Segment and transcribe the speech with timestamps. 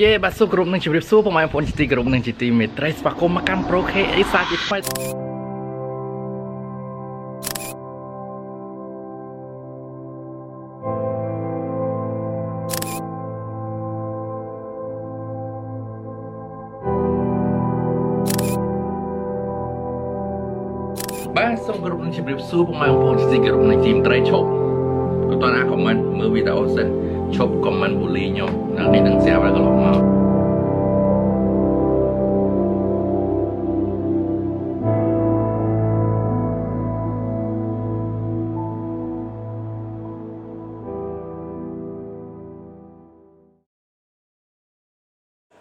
[0.00, 4.78] យេបាទសុខគ្រប់នឹងជម្រាបសួរពុកម៉ែបងប្អូនជាទីគោរពនិងជាទីមេត្រីស្វាគមន៍មកកាន់ Pro K អេសាជាថ្មី
[21.36, 24.48] បាទសូមគោរពនឹងជម្រាបសួរពុកម៉ែបងប្អូនជាទីគោរពនិងទីមេត្រីឈប់
[25.30, 26.88] ក៏តើអាខមមិនមើលវីដេអូសិន
[27.36, 29.98] ឈប់ខមមិនបូលីខ្ញុំនឹងនេះនឹងស្រាប់ហើយក៏ឡងមក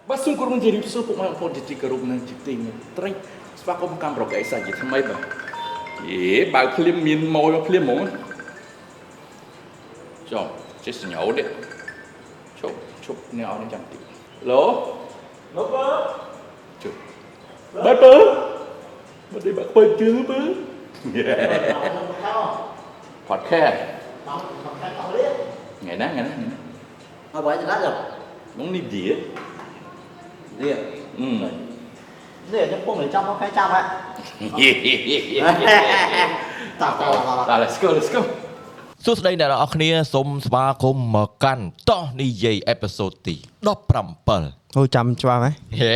[0.10, 3.10] បាទសូមគោរពនឹងជម្រាបសួរពុកម៉ែបងប្អូនជាទីគោរពនិងជាទីមេត្រី
[3.62, 5.22] ស្វាគមន៍កម្មប្រកែកសាជាថ្មីបាទ
[6.10, 8.02] យេបើកភ្លាមមានម៉ួយមកភ្លាមហ្មង
[10.32, 10.46] ចុះ
[10.86, 11.61] ចេះសញ្ញោទេជ
[13.32, 14.00] ប់ជប់អ្នកអត់នឹងចាំតិច
[14.50, 14.64] ឡូ
[15.56, 15.86] ឡូបើ
[16.84, 16.96] ជប់
[17.86, 18.14] បើបើ
[19.32, 20.40] បើនេះបើបើជឿបើ
[23.28, 23.64] ផតខែ
[25.82, 26.34] ថ្ងៃណាថ្ងៃណា
[27.34, 27.94] Thôi bởi thì lát rồi
[28.58, 29.04] នោះនេះឌី
[30.60, 30.78] Điền
[31.20, 31.50] អឺ
[32.52, 33.84] Điền nó không để trong nó cái trong ạ
[36.80, 38.22] Tao tao tao តើ let's go let's go
[39.06, 43.36] សួស្តីអ្នកនរអគ្នាសូមស្វាគមន៍មកកាន់តោះនិយាយអេពីសូតទី
[44.06, 45.96] 17អូចាំច្បាស់ហ៎ហេ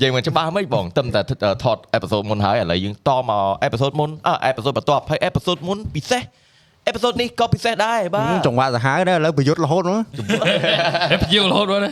[0.00, 1.20] យើងមិនច្បាស់មិនបងទឹមតែ
[1.64, 6.22] ថតអេពីសូតមុនហើយឥឡូវយើងតមកអេពីសូតមុនអឺអេពីសូតបន្ទាប់ហើយអេពីសូតមុនពិសេស
[6.86, 10.00] អេពីសូតនេះក៏ពិសេសដែរបាទចង្វាក់សាហាវដែរឥឡូវប្រយុទ្ធរហូតហ្មង
[11.24, 11.90] ព្យារហូតមកណា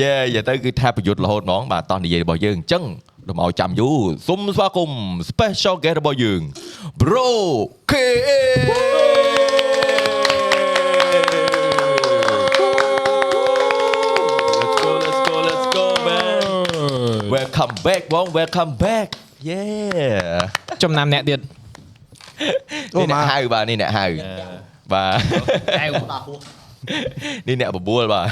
[0.00, 2.84] យេនិយាយទៅគឺថាប្រយុទ្ធរហូតហ្មងបាទតោះនិយាយរបស់យើងអញ្ចឹង
[3.29, 6.41] កុំឲ្យចាំយូរសូមស្វាគមន៍ special guest របស់យើង
[7.01, 7.29] Bro
[7.91, 8.41] KA
[14.59, 16.41] Let's go let's go let's go man
[17.35, 19.07] Welcome back បង Welcome back
[19.49, 24.05] Yeah ចំណាំអ្នកទៀត នេះអ្នកហៅបាទនេះអ្នកហៅ
[24.93, 25.17] បាទ
[25.79, 26.29] អែវ Tao khu
[27.47, 28.27] នេះអ្នកបបួលបាទ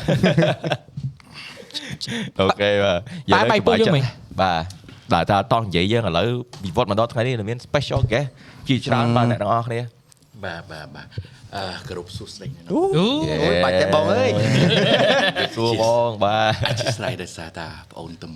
[2.39, 2.99] អូខេបាទ
[3.33, 4.03] បាយបាយពុះយើងមិញ
[4.41, 4.61] បាទ
[5.12, 6.28] បាទតែតោះនិយាយយើងឥឡូវ
[6.64, 8.28] វិវត្តមកដល់ថ្ងៃនេះនៅមាន special guest
[8.68, 9.80] ជាច្រើនបាទអ្នកទាំងអស់គ្នា
[10.44, 11.06] បាទបាទបាទ
[11.56, 14.30] អឺគោរពសួស្តីណាស់អូអូយបាច់តែបងអើយ
[15.56, 18.32] សួរបងបាទអធិស្ឋានដោយសារតាបងអូនទំ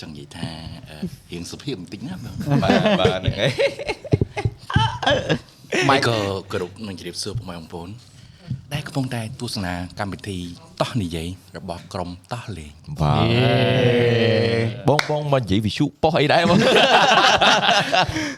[0.00, 0.48] ចង់និយាយថា
[0.88, 0.96] អឺ
[1.32, 3.50] រៀងសុភាពបន្តិចណាបងបាទបាទហ្នឹងហើយ
[5.90, 6.16] ម៉ៃក៏
[6.52, 7.88] គោរពនឹងជម្រាបសួរពុកម៉ែបងប្អូន
[8.74, 10.38] ដែលកំពុងតែទស្សនាកម្មវិធី
[10.80, 13.26] តោះនិយាយរបស់ក្រុមតោះលេងបាទ
[14.88, 16.58] បងបងមកនិយាយវិសុប៉ុសអីដែរបង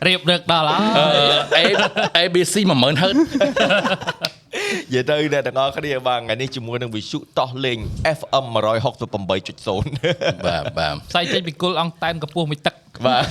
[0.06, 0.66] រៀបរឹកដល់
[0.98, 1.70] ហើយ
[2.16, 7.78] អឺ ABC 10000 Hz និយាយទៅអ្នកទាំងអស់គ្នាបាទថ្ងៃនេះជាមួយនឹងវិសុតោះលេង
[8.18, 12.74] FM 168.0បាទបាទផ្សាយចេញពីគុលអង្គតែនកម្ពស់មួយទឹក
[13.06, 13.24] បាទ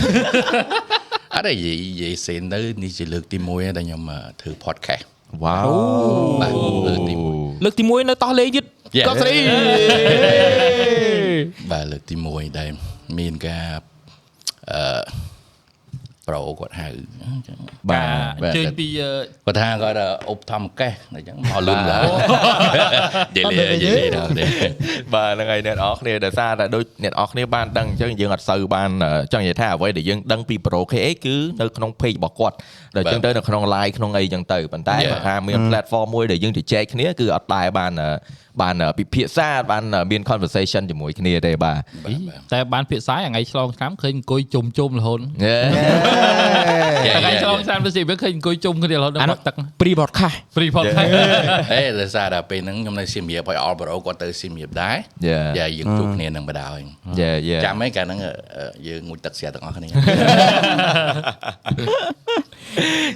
[1.35, 5.05] អត់ទេនិយាយនិយាយសេនទៅនេះជាលើកទី1ហើយដែលខ្ញុំអឺធ្វើ podcast
[5.43, 5.67] វ៉ាវ
[6.41, 6.53] បាទ
[6.87, 7.13] លើកទី
[7.63, 8.65] លើកទី1នៅតោះលេងទៀត
[8.97, 9.07] Yeah.
[9.07, 9.39] កោះស្រី1
[11.71, 12.69] បាទលើកទី1ដែល
[13.19, 13.67] មានការ
[14.71, 15.01] អឺ
[16.27, 16.89] ប្រូគាត់ហៅ
[17.23, 17.57] អញ្ចឹង
[17.89, 19.11] បាទអញ្ជើញពីអឺ
[19.45, 22.05] គាត់ថាគាត់អុបធម្មកេះអញ្ចឹងមកលឿនឡើយ
[23.35, 24.45] និយាយលេនិយាយលេដល់ទេ
[25.13, 32.55] បាទហ្នឹងហើយអ្នកនរអគ្នាដោយសារតែដូចអ្នកនរអគ្នាបានដឹងអញ្ចឹងយើងអត់សូវបានអឺចង់និយាយថាអ្វីដែលយើងដឹងពី Pro KX គឺនៅក្នុង page របស់គាត់
[32.95, 35.11] ដែលអញ្ចឹងទៅនៅក្នុង live ក្នុងអីអញ្ចឹងទៅប៉ុន្តែ Yeah.
[35.13, 38.09] បើថាមាន platform មួយដែលយើងជជែកគ្នាគឺអត់ដែរបានអឺ
[38.61, 47.65] បានអឺពិភាក្សាបានអឺមាន conversation ជាមួយគ្នាទេបាទបាទបាទតែបានភាសាថ្ងៃឆ្លងឆ្នាំឃើញអង្គុយជុំជុំរហូត Yeah, ថ្ងៃ yeah, ឆ្លង yeah.
[47.67, 51.03] ឆ្នាំទៅស៊ីវាឃើញអង្គុយជុំគ្នារហូតដល់មាត់ទឹកព្រីបតខាសព្រីផតខែ
[51.71, 54.95] ហេដោយសារតែពេលហ្នឹងខ្ញុំនៅសៀមរាបហើយអល់ប្រូគាត់ទៅសៀមរាបដែរ
[55.29, 55.45] Yeah.
[55.57, 56.79] យ៉ាយើងជួបគ្នានឹងបណ្ដោយ
[57.21, 59.89] យេយេចាំឯងកាលហ្នឹងអឺអឺយើងងូតទឹកស្រាទាំងអស់គ្នានិ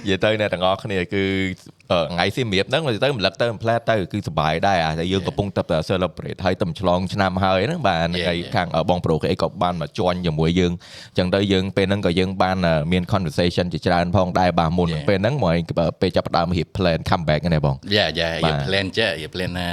[0.08, 1.77] យាយទៅអ្នកទាំងអស់គ្នាគឺអឺ
[2.12, 8.54] ថ្ងៃសៀមរាបហ្នឹងទៅម្លឹកទៅផ្លែតទៅគឺសុបាយដែរអាតែយើងកំពុងតែ celebrate ហើយទៅឆ្លងឆ្នាំហើយហ្នឹងបាទហ្នឹងហើយ Yeah, yeah.
[8.54, 15.06] ខាងអឺបងប្រូគេក៏បានមកជន់ជាមួយយើងអញ្ចឹងទៅយើងពេលហ្នឹងក៏យើងបានអឺមាន conversation ជាច្រើនផងដែរបាទមុន Yeah.
[15.08, 15.60] ពេលហ្នឹងមកឯង
[16.00, 19.70] ពេលចាប់ផ្ដើមរៀប plan comeback ហ្នឹងបងយ៉ាយ៉ាបាទយា plan ចេះយា plan ណា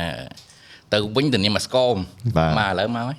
[0.93, 1.95] ទៅវិញទៅនាមមកស្គម
[2.37, 3.17] បាទមកឥឡូវមកហើយ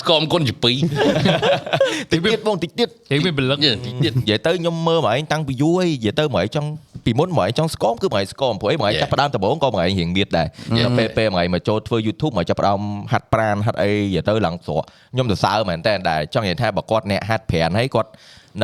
[0.00, 6.68] ស្គមគុណជា2តិចទៀតបងតិចទៀតយើងមានពលឹកទៀតទៀតនិយាយទៅខ្ញុំមើលមកឯងតាំងពីយូរហើយនិយាយទៅមកឯងចង់
[7.04, 9.02] ពីមុនមកឯងចង់ស្គមគឺមកឯងស្គមព្រោះឯងមកឯង Yeah.
[9.02, 10.48] ចាប់ផ្ដើមដំបូងក៏មកឯងរៀងមៀតដែរ
[10.84, 12.80] ដល់ពេលពេលមកឯងមកចូលធ្វើ YouTube មកចាប់ផ្ដើម
[13.12, 18.10] ហាត់ប្រានហាត់អីនិយាយទៅឡើងស្រកខ្ញុំសរសើរមែនតើដែរចង់និយាយថាបើគាត់អ្នកហាត់ប្រានហើយគាត់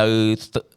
[0.01, 0.07] នៅ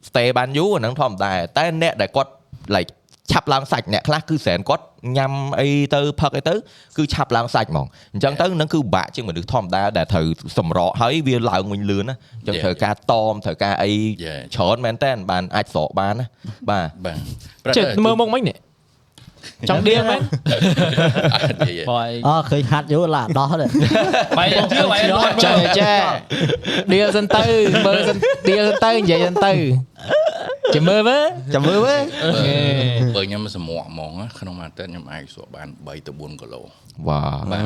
[0.08, 2.31] stay បានយូរអាហ្នឹងធម្មតាតែអ្នកដែលគាត់
[2.75, 2.90] like
[3.32, 4.85] ឆាប់ឡើងសាច់អ្នកខ្លះគឺសែនគាត់
[5.17, 6.55] ញ៉ាំអីទៅផឹកអីទៅ
[6.97, 10.26] គឺឆាប់ឡើងសាច់ហ្មងអញ្ចឹងទៅនឹងគឺពិបាកជាងមនុស្សធម្មតាដែលត្រូវ
[10.59, 12.65] សម្រកហើយវាឡើងវិញលឿនណាអញ្ចឹង Yeah.
[12.65, 13.91] ត្រូវការតមត្រូវការអី
[14.25, 14.41] Yeah.
[14.55, 16.26] ច្រើនមែនតើបានអាចស្រកបានណា
[16.71, 18.56] បាទបាទចេះមើលមកមិញនេះ
[19.69, 20.20] ចង់ដៀងមែន
[21.35, 23.67] អត់និយាយបើអើឃើញហាត់យូរឡាដោះទេ
[24.38, 25.02] បាយជឿបាយ
[25.44, 26.00] ចេះចេះ
[26.93, 27.44] ដៀលសិនទៅ
[27.87, 28.17] មើលសិន
[28.49, 29.52] ដៀលសិនទៅនិយាយសិនទៅ
[30.75, 31.25] ចាំមើលមើល
[31.55, 32.02] ចាំមើលមើល
[33.17, 37.20] បើខ្ញុំសម្រក់ហ្មងណាក្នុងមួយអាទិត្យខ្ញុំអាចស្រកបាន3ទៅ4គីឡូវ៉ា
[37.52, 37.62] បាទ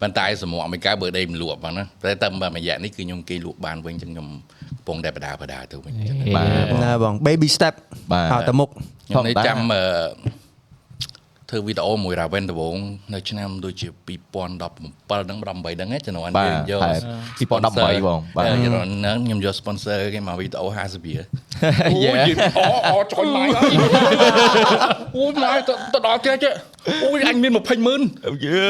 [0.00, 4.28] ប៉ុន្តែសម្រក់មិនកើបើដេកមិនលក់បងណាតែតែបើមួយរយៈនេះគឺខ្ញុំគេលក់បានវិញអញ្ចឹងខ្ញុំ
[4.78, 7.74] កំពុងតែបដាបដាទៅវិញអញ្ចឹងបាទណាបង baby step
[8.12, 8.68] បាទហើយទៅមុខ
[9.08, 9.82] ខ្ញុំនេះធម្មតាចាំអឺ
[11.50, 12.76] ធ្វើវីដេអូមួយ Raven ដំបូង
[13.14, 16.98] នៅឆ្នាំដូចជា2017ហ្នឹង18ហ្នឹងឯងជំនាន់បាទយើងយកហើយ
[17.40, 21.22] 2018បងបាទបាទជំនាន់ហ្នឹងខ្ញុំយក sponsor គេមកវីដេអូ50រៀល
[21.88, 22.26] អូ Yeah.
[22.28, 23.72] យអូអូចុយម៉ាយហើយ
[25.16, 26.52] អូយម៉ាយទៅទៅដល់ទៀតចេះ
[27.04, 28.00] អូយអញមាន20ម៉ឺន
[28.46, 28.62] យើ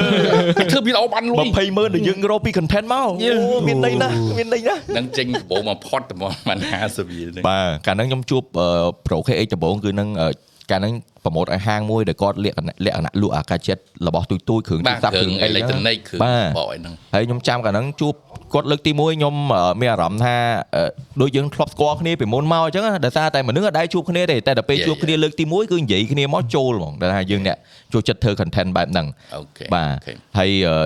[0.61, 8.67] អញធ្វើវីដេអូបានលុយ20ម៉ឺនដែលយើងរកពី content មកអូមានន័យណាស់មានន័យណាស់នឹងចេញដំបូងមកផុតតែមកបាន50រៀលហ្នឹងបាទកាលហ្នឹងខ្ញុំជួបអឺ
[9.07, 10.29] Pro KX ដំបូងគឺនឹងអឺ
[10.71, 10.95] កាលហ្នឹង
[11.25, 18.15] ប្រម៉ូតឲ្យហាងមួយដែលគាត់លក្ខណៈលក្ខណៈលក់អាកាចិត្តរបស់ទូចទូចគ្រឿងទូបារទស័ព្ទគ្រឿងអីអេឡិចត្រូនិកគ្រឿងបាទបកអីហ្នឹងហើយខ្ញុំចាំកាលហ្នឹងជួប
[18.55, 20.37] គាត់លើកទី1ខ្ញុំអឺមានអារម្មណ៍ថា
[20.77, 20.83] អឺ
[21.21, 27.57] ដូចយើងធ្លាប់ស្គាល់គ្នាពីមុនមកអញ្ចឹងណាដោយសារតែមនុស្សអត់ដែរជួបគ្នាទេតែដល់ពេល Yeah, ជួបគ្នាលើកទី1គឺនិយាយគ្នាមកចូលហ្មងដែលថាយើងអ្នក
[27.93, 30.77] ចូលចិត្តធ្វើ content បែបហ្នឹងអូខេបាទអូខេហើយអឺ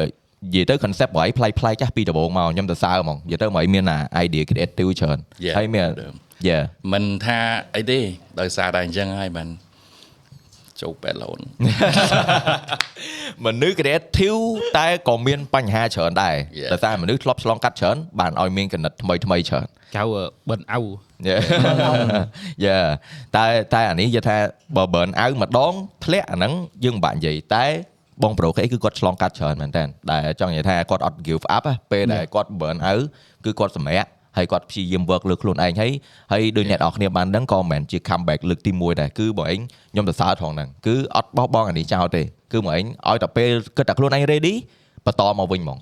[0.47, 6.15] និយាយទៅ concept បរិយប្លែកប្លែកចាស់ពីដំបូងមកខ្ញុំទៅសើហ្មងនិយាយទៅបរិយមានអា idea creative ច្រើន Yeah, ហើយមានដើម
[6.49, 6.59] យ៉ា
[6.93, 7.39] មិនថា
[7.77, 8.01] អីទេ
[8.41, 9.49] ដោយសារតែអញ្ចឹងហើយបាន
[10.83, 11.41] ចូលប៉ែតឡូន
[13.45, 14.41] មនុស្ស creative
[14.79, 16.71] តែក៏មានបញ្ហាច្រើនដែរ Yeah.
[16.73, 19.67] ដោយសារមនុស្សធ្លាប់ឆ្លងកាត់ច្រើនបានឲ្យមានគណិតថ្មីថ្មីច្រើន
[19.97, 20.03] ចៅ
[20.51, 20.79] បិនអៅ
[21.27, 21.37] យ៉ា
[22.65, 22.79] យ៉ា
[23.37, 23.45] តែ
[23.75, 24.37] តែអានេះនិយាយថា
[24.77, 25.73] បើ burn out ម្ដង
[26.05, 26.53] ធ្លាក់អាហ្នឹង
[26.85, 27.67] យើងមិនបាក់និយាយតែ
[28.23, 33.03] បងប្រូគេគឺគាត់ឆ្លងកាត់ច្រើនមែនតើដែលចង់និយាយថាគាត់អត់ give up ណាពេលដែលគាត់ burn out
[33.45, 35.93] គឺគាត់សម្រាក ហើយគាត់ព្យាយាម work លើខ្លួនឯងហើយ
[36.33, 39.61] ហើយដូចអ្នកនរគ្នាបានដឹងក៏មិនមែនជា comeback លើកទី1ដែរគឺបងឯង
[39.93, 42.23] ខ្ញុំសរសើរត្រង់ហ្នឹងគឺអត់បោះបង់អានេះចោលទេ
[42.53, 44.55] គឺបងឯងឲ្យតែពេលគិតតែខ្លួនឯង ready
[45.07, 45.79] បន្តមកវិញហ្មង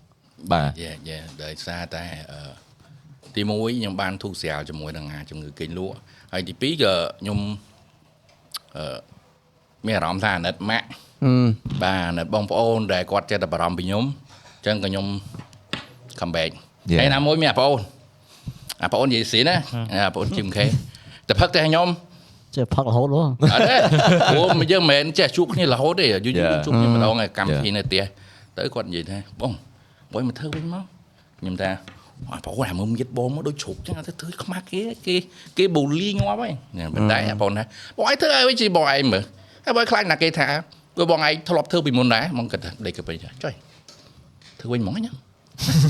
[0.53, 2.51] បាទយេយេដោយសារតែអឺ
[3.35, 5.97] ទី1ខ្ញុំបានធូរស្រាលជាមួយនឹងអាជំងឺគេងលក់
[6.33, 7.39] ហើយទី2ក៏ខ្ញុំ
[8.77, 8.99] អឺ
[9.87, 10.87] មានអារម្មណ៍ថាអាណិតម៉ាក់
[11.25, 11.33] អឺ
[11.83, 14.05] បាទអាណិតបងប្អូនដែលគាត់ចេះតែបារម្ភពីខ្ញុំ
[14.59, 15.07] អញ្ចឹងក៏ខ្ញុំ
[16.21, 16.53] come back
[16.91, 17.01] Yeah.
[17.01, 17.79] ហើយណាមួយមានអាប្អូន
[18.83, 19.57] អាប្អូននិយាយស៊ីណា
[19.93, 20.65] អាប្អូនជីមខេ
[21.29, 21.89] តែផឹកតែខ្ញុំ
[22.57, 23.77] ចេះផឹករហូត luôn អត់ទេ
[24.31, 26.65] ព្រោះយើងមិនមែនចេះជួបគ្នារហូតទេយូរយូរ Yeah.
[26.67, 28.03] ជួបគ្នាម្ដងហើយកម្មវិធីនៅផ្ទះ
[28.57, 29.53] ទៅគាត់និយាយថាបង
[30.13, 30.85] បងមកធ្វើវិញមក
[31.39, 31.71] ខ្ញុំថា
[32.33, 35.15] អត់បងអាមើលមៀតបងមកដូចជ្រុកចឹងទៅធ្វើខ្មាស់គេគេ
[35.59, 36.53] គេបូលីងាប់ហើយ
[36.95, 37.65] ប៉ុន្តែអាបងថា
[37.97, 39.23] បងឯងធ្វើឲ្យវិញជីបងឯងមើល
[39.65, 40.47] ហើយបើខ្លាចណាគេថា
[40.95, 43.55] ព្រោះបងឯងធ្លាប់ធ្វើពីមុនដែរហ្មងគាត់ថាដេកទៅពេញចុយ
[44.61, 45.17] ធ្វើវិញហ្មងញ៉ាំ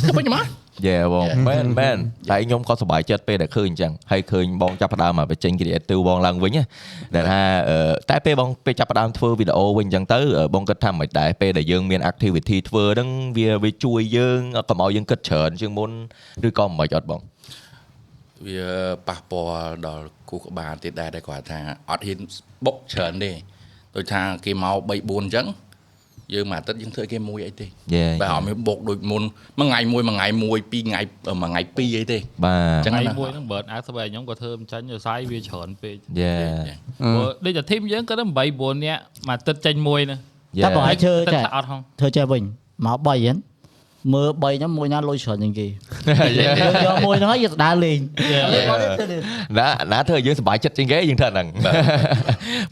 [0.02, 0.44] ធ្វើវិញហ្មង
[0.86, 1.46] យេបង Yeah.
[1.48, 1.96] មែនមែន
[2.30, 6.64] តែខ្ញុំក៏សប្បាយចិត្តពេលដែលឃើញអញ្ចឹងហើយឃើញបងចាប់ផ្ដើមមកបញ្ចេញ creative បងឡើងវិញណា
[7.14, 7.76] ដែលថាអឺ
[8.10, 15.90] តែពេលបងពេលចាប់ផ្ដើមធ្វើវីដេអូវិញអញ្ចឹងទៅអឺបងគិតថាមិនដែរពេលដែលយើងមាន activity ធ្វើហ្នឹងវាវាជួយយើងកុំឲ្យយើងគិតច្រើនជាងមុន
[16.48, 17.20] ឬក៏មិនអត់បង
[18.46, 18.66] វា
[19.08, 21.60] ប៉ះពាល់ដល់គូក្បាលទៀតដែរដែលគាត់ថា
[21.90, 22.18] អត់ហ៊ាន
[22.64, 23.32] បុកច្រើនទេ
[23.96, 25.46] ដូចថាគេមក3 4អញ្ចឹង
[26.34, 29.22] យើងមួយអាទិត្យយើងធ្វើគេមួយអីទេយេបាទអត់មានបុកដូចមុន
[29.58, 31.00] មួយថ្ងៃមួយមួយថ្ងៃមួយពីរថ្ងៃ
[31.40, 36.34] មួយថ្ងៃពីរអីទេបាទចឹងថ្ងៃណាមួយហ្នឹងបើអើស្បែកខ្ញុំក៏ធ្វើមិនចាញ់ដោយសារវាច្រើនពេកយេ
[36.98, 40.16] ព្រោះដូចតែធីមយើងក៏ទៅ8 9នាក់មួយទឹកចេញមួយណា
[40.64, 42.42] តែបងឯងធ្វើទឹកចេះថាអត់ហងធ្វើចេះវិញ
[42.86, 43.36] មក3ហ្នឹង
[44.12, 45.66] មើល3ហ្នឹងមួយណាលុយច្រើនជាងគេ
[46.38, 47.98] យើងយកមួយហ្នឹងហើយយើងដើរលេង
[49.58, 51.48] ណាណាធ្វើឲ្យយើងសប្បាយចិត្តជាងគេយើងធ្វើអាហ្នឹង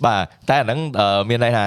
[0.04, 1.64] បាទតែអាហ្នឹងអឺមានន័យថា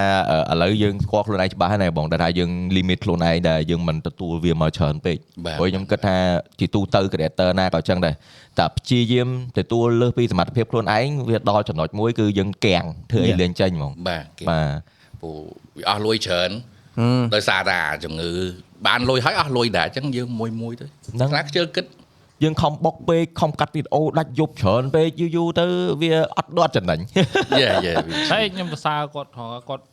[0.49, 6.17] អឺឥឡូវយើងស្គាល់ខ្លួនឯងច្បាស់ហើយណាបងដែលថាយើង limit ខ្លួនឯងដែលយើងមិនទទួលវាមកច្រើនពេកបាទព្រោះខ្ញុំគិតថា
[6.59, 8.15] ជាទូទៅ creator ណាក៏អញ្ចឹងដែរ
[8.59, 9.27] តែព្យាយាម
[9.57, 13.39] ទទួលលើសពីសមត្ថភាពខ្លួនឯងវាដល់ចំណុចមួយគឺយើងកាំងធ្វើឲ្យ Yeah.
[13.41, 14.77] លេងចេញហ្មងបាទគេបាទ
[15.21, 15.29] ពូ
[15.77, 16.51] វាអស់លុយច្រើន
[17.35, 18.31] ដោយសារតែអាជំងឺ
[18.87, 21.85] បានលុយហើយអស់លុយដែរអញ្ចឹងយើងមួយមួយទៅហ្នឹងខ្លះខ្ជិលគិត
[22.43, 25.65] យើងខំបុកពេកខំកាត់វីដេអូដាច់យប់ច្រើនពេកយូរយូរទៅ
[26.01, 26.99] វាអត់ដត់ចំណេញ
[27.59, 29.83] យេយេវាតែខ្ញុំសរសើរគាត់ហងគាត់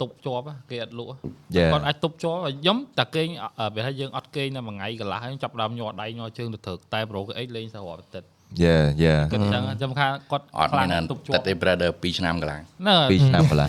[0.00, 1.16] ទប់ជាប់ហ៎គេអត់លក់ហ៎
[1.56, 1.70] Yeah.
[1.72, 3.28] គាត់អាចទប់ជាប់ហើយខ្ញុំតែគេង
[3.60, 8.24] អឺវាថាយើងអត់គេងតែមួយថ្ងៃកន្លះហើយចាប់ដើមញ័រដៃញ័រជើងទៅត្រឹកតែប្រូគេអីលេងសរាប់ទឹក
[8.62, 13.68] យេយេគាត់អញ្ចឹងខ្ញុំថាគាត់អត់មានទប់ជាតែប់ទេ brother 2ឆ្នាំកន្លងហ្នឹងហើយ2ឆ្នាំកន្លះ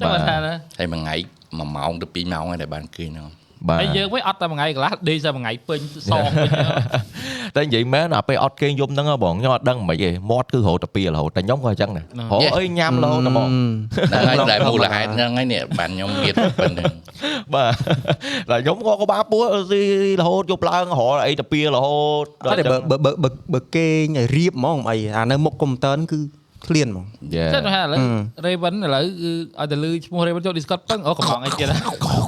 [0.00, 1.16] ចឹងគាត់ថាណាហើយមួយថ្ងៃ
[1.58, 3.28] 1ម៉ោងទៅ2ម៉ោងហើយដែលបានគេហ្នឹង
[3.68, 5.80] បាទហើយយើងវិញអត់តែមួយថ្ងៃកន្លះដេកតែមួយថ្ងៃពេញ
[6.10, 6.50] សងពេញ
[7.56, 16.92] តែនិយាយមែនអាពេលអត់គេងយប់ហ្នឹងហ៎បងខ្ញុំអត់ដឹងមិនហីមាត់គឺរហូតតែពីរហូតតែខ្ញុំក៏អញ្ចឹងដែរហូអីញ៉ាំរហូតតែបងហ្នឹងហើយតែមូលហេតុហ្នឹងហើយនេះបានខ្ញុំមានប៉ុណ្្នឹង
[17.54, 17.72] បាទ
[18.50, 19.82] តែខ្ញុំក៏ក៏បាពោះស៊ី
[20.20, 26.18] រហូតយប់ឡើងរហូតអីតែពីររហូតអត់ទេបើបើបើបើបើគេងឲ្យរៀបហ្មងអីអានៅមុខកុំព្យូទ័រគឺ
[26.66, 28.00] ឃ្លានហ្មងយ៉ាចឹងថាឥឡូវ
[28.46, 31.66] Raven ឥឡូវគឺឲ្យតែលឺឈ្មោះ Raven ចូល Discord ពឹងអូកំងអីទៀត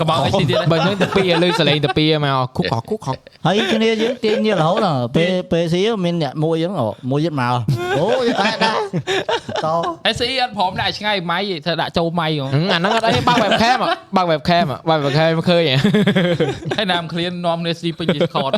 [0.01, 3.01] កំងអីទៀតបើខ្ញុំតាពីលើសលេងតាពីមកគូកគូក
[3.47, 7.57] ហើយគ្នាយើងទាញញៀនរហូតដល់ពេលពេលស៊ីមានអ្នកមួយអញ្ចឹងអូមួយទៀតមក
[8.01, 8.79] អូយតែដែរ
[9.65, 9.69] ត
[10.17, 13.79] SE អត់ព្រមដាក់ឆ្ងាយម៉ៃទេធ្វើដាក់ចូលម៉ៃហ្មងអាហ្នឹងអត់អីបើក webcam
[14.17, 15.62] បើក webcam បើក webcam ឃើញ
[16.77, 18.53] ហើយណាមឃ្លាននាំនេះស៊ីពេញ Discord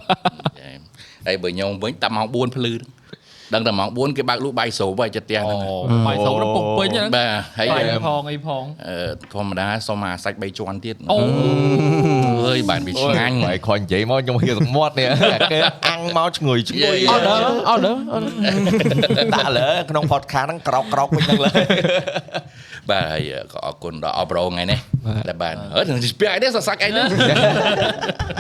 [1.27, 2.73] ហើយបើខ្ញុំវិញតាម៉ោង4ភ្លឺ
[3.53, 8.97] ដឹងតែម៉ោង4គេបើកលក់បាយស្រូបហើយចិត្តផ្ទះអូហ្នឹងបាយសោរពុកពេញហ្នឹងបាទហើយបាយផងអីផងអឺ
[9.35, 11.19] ធម្មតាសុំអាសាច់3ជាន់ទៀតអូ
[12.47, 15.09] អើយបានវាឆ្ងាញ់ហើយខននិយាយមកខ្ញុំហៀសមាត់នេះ
[15.53, 15.59] គេ
[15.89, 18.25] អាំងមកឈ្ងុយឈ្ងុយអត់ដល់អត់ដល់
[19.35, 21.51] ដាក់លើក្នុង podcast ហ្នឹងក្រោកក្រោកវិញហ្នឹងលើ
[22.91, 24.81] បាទហើយក៏អរគុណដល់អបរងថ្ងៃនេះ
[25.29, 27.07] ដែលបានអឺនឹងស្ពាក់អីនេះសសាច់អីនេះ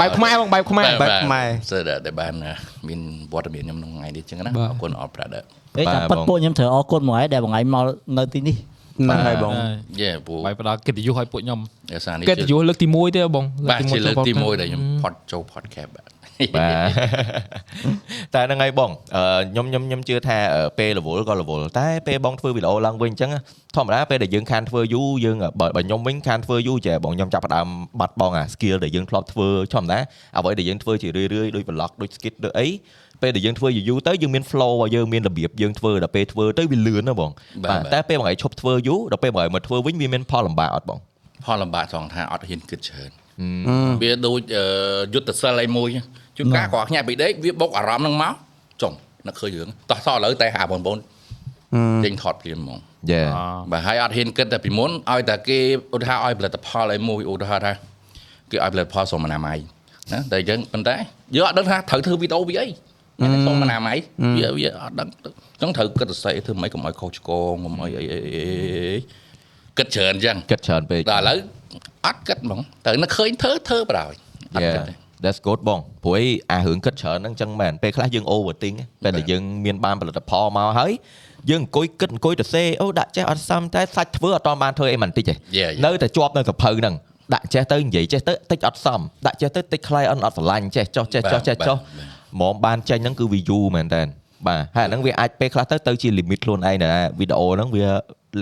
[0.00, 2.34] បែបខ្មែរបងបែបខ្មែរបែបខ្មែរសើដែលបាន
[2.88, 3.00] មាន
[3.32, 5.40] វត្តមានខ្ញុំក្នុងថ្ងៃនេះចឹងណាអរគុណអរប្រាដឺ
[5.78, 7.84] អីតែប៉ាត់ពួកខ្ញុំត្រូវអរគុណមួយហើយដែលបងឯងមក
[8.18, 8.56] នៅទីនេះ
[8.98, 9.52] ហ្នឹងហើយបង
[10.00, 11.60] យេពូបាយផ្ដល់កិត្តិយសឲ្យពួកខ្ញុំ
[11.96, 16.13] ឯសារនេះកិត្តិយសលើកទី1ទេបងបាទជាលើកទី1ដែលខ្ញុំផត់ចូល podcast បាទ
[16.56, 16.68] បា
[18.34, 23.30] ទតែហ្នឹងហើយបងអឺខ្ញុំខ្ញុំខ្ញុំជឿថាអឺពេលរវល់ក៏រវល់តែពេលបងធ្វើវីដេអូឡើងវិញអញ្ចឹង
[23.76, 27.66] ធម្មតាពេលដែលយើងខានធ្វើយូរយើងបើបើខ្ញុំវិញខានធ្វើយូរចេះបងខ្ញុំចាប់ផ្ដើម
[28.00, 29.98] បាត់បងអា skill ដែលយើងធ្លាប់ធ្វើធម្មតា
[30.38, 32.68] អ្វីដែលយើងធ្វើជារឿយរឿយៗដូច vlog ដូច skit ដូចអី
[33.22, 37.30] ពេលដែលយើងធ្វើយូរៗទៅយើងមាន flow របស់យើងមានរបៀបយើងធ្វើដល់ពេលធ្វើទៅវាលឿនណាបង
[37.64, 40.98] បាទតែពេលមួយថ្ងៃឈប់ធ្វើយូរដល់ពេលមួយថ្ងៃមកធ្វើវិញវាមានផលលំបាកអត់បង
[41.44, 43.10] ផលលំបាកត្រង់ថាអត់ហ៊ានគិតច្រើន
[44.02, 44.64] វាដូចអឺ
[45.14, 45.90] យុទ្ធសិលអីមួយ
[46.36, 48.34] ជួនកាលគាត់ខ្ញាក់ពីដេកវាបុកអារម្មណ៍នឹងមក
[48.82, 48.92] ចុង
[49.26, 50.98] នឹកឃើញរឿងតោះសោះឥឡូវតែហាបងប្អូន
[52.04, 52.78] ចេញថតព្រាមហ្មង
[53.10, 53.22] យេ
[53.72, 55.58] បាទហើយអត់ហ៊ានគិតតែពីមុនឲ្យតែគេ
[55.94, 57.72] ឧទាហរណ៍ឲ្យផលិតផលអីមួយឧទាហរណ៍ថា
[58.50, 59.58] គេឲ្យផលិតផលសុំអនាម័យ
[60.12, 60.96] ណាតែអញ្ចឹងប៉ុន្តែ
[61.34, 62.68] យើងអត់ដឹងថាត្រូវធ្វើវីដេអូវាអី
[63.46, 63.98] សុំអនាម័យ
[64.38, 68.44] វាវាអត់ដឹងអញ្ចឹងត្រូវគិតសរសេរធ្វើម៉េចកុំឲ្យខុសឆ្គងកុំឲ្យអីអីអី
[69.78, 71.38] គិតច្រើនអញ្ចឹងគិតច្រើនពេកដល់ឥឡូវ
[72.06, 74.14] អត់គិតហ្មងត្រូវនឹកឃើញធ្វើធ្វើបណ្ដោយ
[74.56, 80.92] អត់គិត Yeah ទេ that's good បងព្រោះអីអារឿងគិតច្រើនហ្នឹងចឹងមែនពេលខ្លះយើង overthink ពេលដែលយើងមានបានផលិតផលមកហើយ
[81.50, 85.82] យើងអង្គុយគិតអង្គុយទៅសេអូដាក់ចេះអត់សមតែសាច់ធ្វើអត់តបានធ្វើអីមិនតិចទេ Yeah, yeah.
[85.84, 86.94] នៅតែជាប់នៅសភៅហ្នឹង
[87.34, 94.02] ដាក់ចេះទៅនិយាយចេះទៅតិចអត់សមដាក់ចេះទៅតិច client អត់ស្រឡាញ់ចេះចុះចេះចុះចេះចុះហ្មងបានចេញហ្នឹងគឺវាយូរមែនតើ
[94.46, 97.86] បាទហើយអាហ្នឹងវាអាចពេលខ្លះទៅទៅជា limit ខ្លួនឯងដែរវីដេអូហ្នឹងវា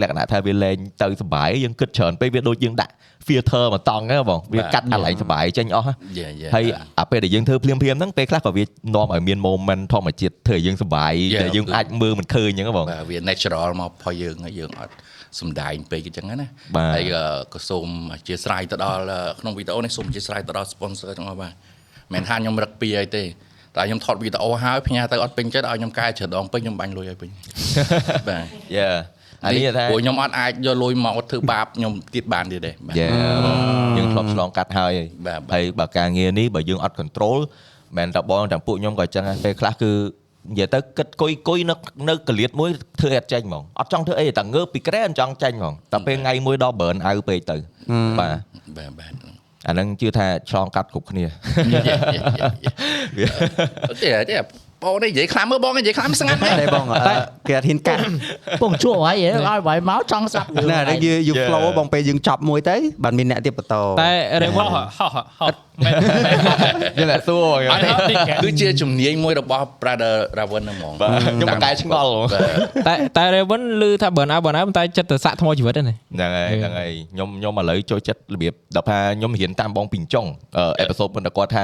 [0.01, 2.93] លក្ខណៈថាវាលែងទៅសុបាយយើងគិតច្រើនពេកវាដូចយើងដាក់
[3.27, 6.65] filter មកតង់ហ្នឹងបងវាកាត់អាឡែងសុបាយចេញអស់ហ្នឹងយេយេហើយ
[7.01, 14.93] អាពេលដែលយើងធ្វើភ្លាមភ្លាមៗហ្នឹងពេលខ្លះក៏វានាំឲ្យមាន moment ធម្មជាតិធ្វើឲ្យយើងសុបាយ Yeah, ដែលយើងគឺអាចមើលមិនឃើញអញ្ចឹងបងបាទវា natural មកផុសយើងហើយយើងអត់
[15.41, 17.23] សំដែងពេកអញ្ចឹងណាបាទហើយក៏
[17.55, 19.03] ក៏សូមអធិស្ឋានទៅដល់
[19.41, 21.53] ក្នុងវីដេអូនេះសូមអធិស្ឋានទៅដល់ sponsor ទាំងអស់បាទ
[22.13, 23.25] មិនមែនថាខ្ញុំរឹកពីអីទេ
[23.77, 27.31] តែខ្ញុំថតវីដេអូហើយផ្ញើទៅអត់ពេញចិត្តឲ្យខ្ញុំកែច្រដងពេញខ្ញុំបាញ់លុយឲ្យពេញ
[28.29, 28.45] បាទ
[28.77, 28.91] យ៉ា
[29.45, 33.09] អានេះថាព្រោះខ្ញុំអត់អាចយកលុយមកធ្វើបាបខ្ញុំទៀតបានទៀតទេបាទយ៉ា
[33.97, 34.93] យើងធ្លាប់ឆ្លងកាត់ហើយ
[35.27, 37.39] បាទបាទហើយបើការងារនេះបើយើងអត់ control
[37.97, 39.93] មិនតែបងទាំងពួកខ្ញុំក៏អញ្ចឹងដែរពេលខ្លះគឺ
[40.51, 41.75] និយាយទៅគិតគុយគុយនៅ
[42.09, 42.71] នៅកលៀតមួយ
[43.01, 47.57] ធ្វើអត់ចេញហ្មងអត់ចង់ធ្វើអីតែងើបពីក្រែអត់ចង់ចេញហ្មងតែពេលថ្ងៃមួយដល់ burn out ពេកទៅ
[48.19, 48.37] បាទ
[48.77, 49.13] បាទបាទ
[49.69, 51.25] អាហ្នឹងជឿថាឆ្លងកាត់គ្រប់គ្នា
[54.03, 54.37] ទេទេ
[54.85, 57.15] បងនេះនិយាយខ្លាំងមើលបងនិយាយខ្លាំងស្ងាត់មែនតែបងអឺ
[57.49, 58.01] គេអត់ហ៊ានកាត់
[58.63, 61.49] ពងជួបហើយឲ្យបាយមកចង់ស្ដាប់ណាតែយើងយើង Yeah.
[61.49, 65.07] flow បងពេលយើងចប់មួយទៅបានមានអ្នកទៀតបន្តតែហោ Raven ហោ
[65.39, 65.47] ហោ
[65.85, 65.93] មែន
[66.99, 72.41] យើងតែសួរអត់ទេគឺជាជំនាញមួយរបស់ Brother Raven ហ្នឹងហ្មងបាទខ្ញុំបកកែឆ្ងល់ហ្មងបាទ
[72.89, 80.27] តែតែ Raven ឮថា burn out burn out តែចិត្តទៅសាក់ថ្មជីវិតហ្នឹងហ្នឹងហើយហ្នឹងហើយខ្ញុំខ្ញុំឥឡូវចូលចិត្តរបៀបដល់ថាខ្ញុំរៀនតាមបងពីចុង
[80.79, 81.63] អេពីសូតមុនតែគាត់ថា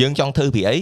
[0.00, 0.76] យើងចង់ធ្វើពីអី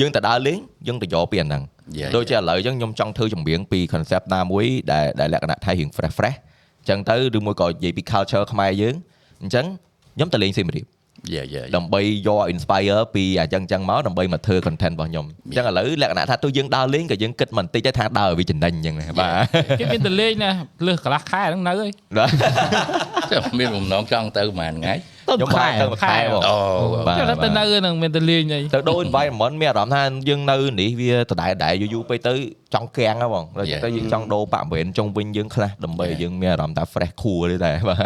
[0.00, 1.64] យើងទៅដើរលេងយើងទៅយកពីអាហ្នឹង
[1.98, 6.38] Yeah, ដូចជាឥឡូវអញ្ចឹងខ្ញុំចង់ធ្វើចម្រៀងពី concept ណាមួយដែលដែលលក្ខណៈថារៀង fresh fresh
[6.80, 8.94] អញ្ចឹងទៅឬមួយក៏និយាយពី culture ខ្មែរយើង
[9.42, 9.66] អញ្ចឹង
[10.14, 10.86] ខ្ញុំទៅលេងសៀមរាប
[11.34, 19.32] យេយេដើម្បីយក inspire ពីអាចឹងចឹងមកដើម្បីមកធ្វើ content របស់ខ្ញុំអញ្ចឹងឥឡូវលក្ខណៈថាទោះយើងដើរលេងក៏យើងគិតមិនតិចទេថាដើរឲ្យវាចំណេញអញ្ចឹងដែរបាទ
[19.80, 20.50] គេមានតលេងណា
[20.86, 21.90] លើសកន្លះខែហ្នឹងនៅហើយ
[23.30, 24.94] ចាំមានបំណងចង់ទៅប្រហែលថ្ងៃ
[25.26, 26.56] ខ្ញុំមកទៅមួយខែបងអូ
[27.06, 32.32] បាទចុះតែទៅនៅនឹងមានទៅលេងអីទៅដូរ environment មានអារម្មណ៍ថាយើងនៅនេះវាដដែលដដែលយូរយូរពេកទៅ
[32.74, 37.98] ចង់គាំងហ៎បងដល់ទៅយើងចង់ដូរបរិវេណចុងវិញយើងខ្លះដើម្បីយើងមានអារម្មណ៍ថា fresh cool ទេតែបាទ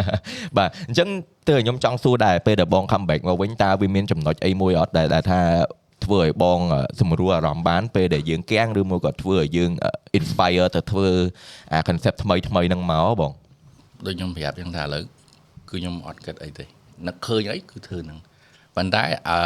[0.57, 1.09] បាទអញ្ចឹង
[1.49, 5.41] ទើបខ្ញុំចង់សួរដែរពេលដែលបង comeback មកវិញតើវាមានចំណុចអីមួយអត់ដែលដែលថា
[6.05, 6.61] ធ្វើឲ្យបង
[7.01, 9.71] សម្រួលអារម្មណ៍បានពេលដែលយើងគាំងឬមួយក៏ធ្វើឲ្យយើង
[10.19, 11.09] inspire ទៅធ្វើ
[11.73, 13.33] អា concept ថ្មីថ្មីហ្នឹងមកបង
[14.07, 15.03] ដូចខ្ញុំប្រាប់ចឹងថាឥឡូវ
[15.71, 16.65] គឺខ្ញុំអត់គិតអីទេ
[17.09, 18.19] នឹកឃើញអីគឺធ្វើហ្នឹង
[18.77, 19.39] ប៉ុន្តែអឺ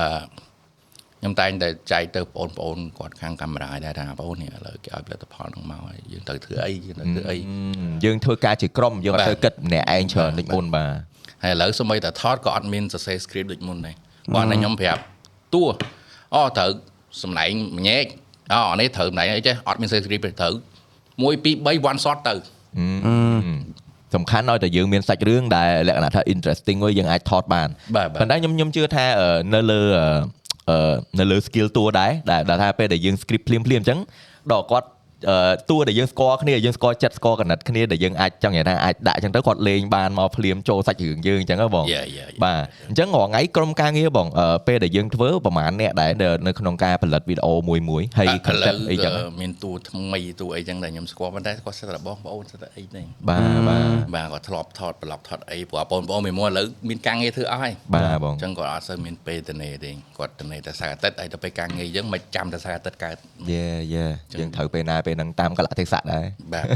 [1.20, 7.36] ខ្ញុំតែងតែចែកទៅបងប្អូនគាត់ខាងកាមេរ៉ាដែរថាបងនេះឥឡូវគេឲ្យផលិតផលហ្នឹងមកហើយយើងត្រូវធ្វើអីយើងត្រូវធ្វើអី
[8.04, 10.92] យើងធ្វើការជាក្រុមយើងអត់បាទទៅគិតម្នាក់ឯងច្រើនដូចមុនបាទ
[11.42, 15.02] ហើយឥឡូវសូម្បីតែថតក៏អត់មានសរសេរ script ដូចមុនដែរគាត់តែខ្ញុំប្រាប់
[15.54, 15.64] តួ
[16.34, 16.70] អូត្រូវ
[17.22, 18.04] សម្ដែងម្ញែក
[18.52, 22.34] អូអានេះត្រូវសម្ដែងអីចេះអត់មានសរសេរ script ទេត្រូវ1 2 3 one shot ទៅ
[24.14, 30.06] សំខាន់ឲ្យតែយើងមានសាច់រឿងដែលលក្ខណៈថា interesting មួយយើងអាចថតបានបាទបាទប៉ុន្តែខ្ញុំខ្ញុំជឿថាអឺនៅលើអឺ
[30.70, 33.98] អឺនៅលើ skill តួដែរដែលដែលថាពេលដែលយើង script ភ្លាមភ្លាមអញ្ចឹង
[34.52, 34.93] ដល់គាត់អឺ
[35.70, 42.42] តួដែលយើងស្គាល់គ្នាយើងស្គាល់ចិត្តស្គាល់កណិតគ្នាដែលយើងអាចចង់និយាយថាអាចដាក់អញ្ចឹងទៅគាត់លេងបានមកភ្លាមចូលសាច់រឿងយើងអញ្ចឹងហ៎បង Yeah, yeah, yeah.
[42.44, 63.16] បាទអញ្ចឹងរាល់ថ្ងៃក្រុមការងារបងអឺពេលដែលយើងធ្វើប្រហែលអ្នកដែរដែលនៅក្នុងការផលិតវីដេអូមួយមួយហើយឥឡូ concept វអីចឹងអឺមានតួថ្មីតួអីចឹងដែលខ្ញុំស្គាល់ប៉ុន្តែគាត់សិតតែបងប្អូនសិតតែអីទេបាទបាទបាទគាត់ធ្លាប់ថតប្លុកថតអីព្រោះបងប្អូនមួយមួយឥឡូវមានការងារធ្វើអស់ហើយបាទបងអញ្ចឹងគាត់អត់សូវមានពេលទៅនេទេគាត់ទៅនេតែសារអាទិត្យហើយទៅពេលការងារអញ្ចឹងមិនចាំតែសារអាទិត្យកើត
[63.52, 64.06] យេយេ
[64.40, 66.66] យើងត្រូវពេលណាពេលហ្នឹងតាមកលៈទេសៈដែរបាទ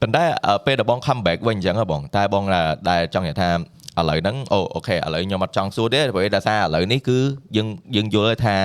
[0.00, 3.50] ប៉ុន្តែអឺពេលដែលបង comeback វិញអញ្ចឹងហ៎បងតែបងថាដែលចង់និយាយថា
[3.98, 7.18] ឥឡូវហ្នឹងអូអូខេឥឡូវខ្ញុំអត់ចង់សួរទេព្រោះដោយសារឥឡូវនេះគឺ
[7.56, 8.56] យើងយើងយល់ថា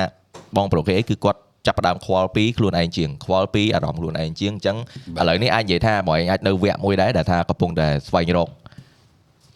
[0.57, 4.77] បងប្រុសគេគឺគាត់ចាប់ផ្ដើមខ្វល់ពីខ្លួនឯងជាងខ្វល់ពីអារម្មណ៍ខ្លួនឯងជាងអញ្ចឹង
[5.19, 8.49] ឥឡូវនេះអាចនិយាយថាបងឯងអាចនៅវគ្គមួយដែរដែលថាកំពុងតែស្វែងរក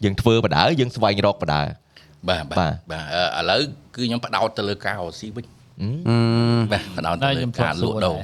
[0.04, 1.62] យើងធ្វើបដៅយើងស្វែងរកបដៅ
[2.28, 3.04] បាទបាបាទទបាទ
[3.36, 3.60] អឺឥឡូវ
[3.94, 5.61] គឺខ្ញុំបដោតទៅលើការរកស៊ីវិញអឺ
[6.72, 8.18] បាទបដោតទៅតែលើខ្ញុំការលក់ដូរ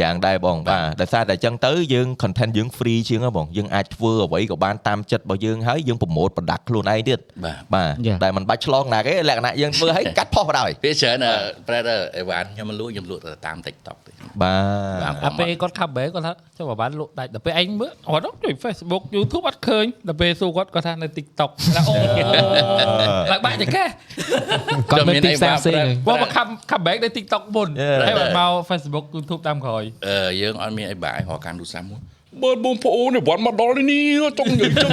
[0.00, 8.18] យ៉ាងដែរបងបាទដោយសារតែអញ្ចឹងទៅយើង content យើង free ជាងហ៎បងយើងអាចធ្វើអ្វីក៏បានតាមចិត្តរបស់យើងហើយយើងប្រម៉ូទ product ខ្លួនឯងទៀតបាទបាទ Yeah.
[8.22, 11.34] តែมันបាច់ឆ្លងណាគេលក្ខណៈយើងធ្វើឲ្យកាត់ផុសបណ្ដោយពេលច្រើនអឺ
[11.68, 14.54] ប្រែតអីវ៉ាន់ខ្ញុំមកលក់ខ្ញុំលក់ទៅតាម TikTok ទេ បា
[15.00, 21.94] ទបាទអាពេលគាត់ comeback គាត់ថាចុះបើបានលក់ដាច់ដល់ពេលឯងមើលអត់ជួយ Facebook YouTube អត់ឃើញដល់ពេលសួរគាត់គាត់ថានៅ TikTok ថាអូ
[23.32, 23.84] ឡើងបាក់តែកែ
[24.90, 27.68] គាត់មានទីផ្សារផ្សេងគាត់មក come comeback នៅ TikTok មុន
[28.06, 32.00] ហើយមក Facebook YouTube តាមក្រោយអឺយើងអត់មានអីបាយរកការទូរស័ព្ទមួយ
[32.42, 34.90] បើបងប្អូននេះវត្តមកដល់នេះចង់និយាយចឹង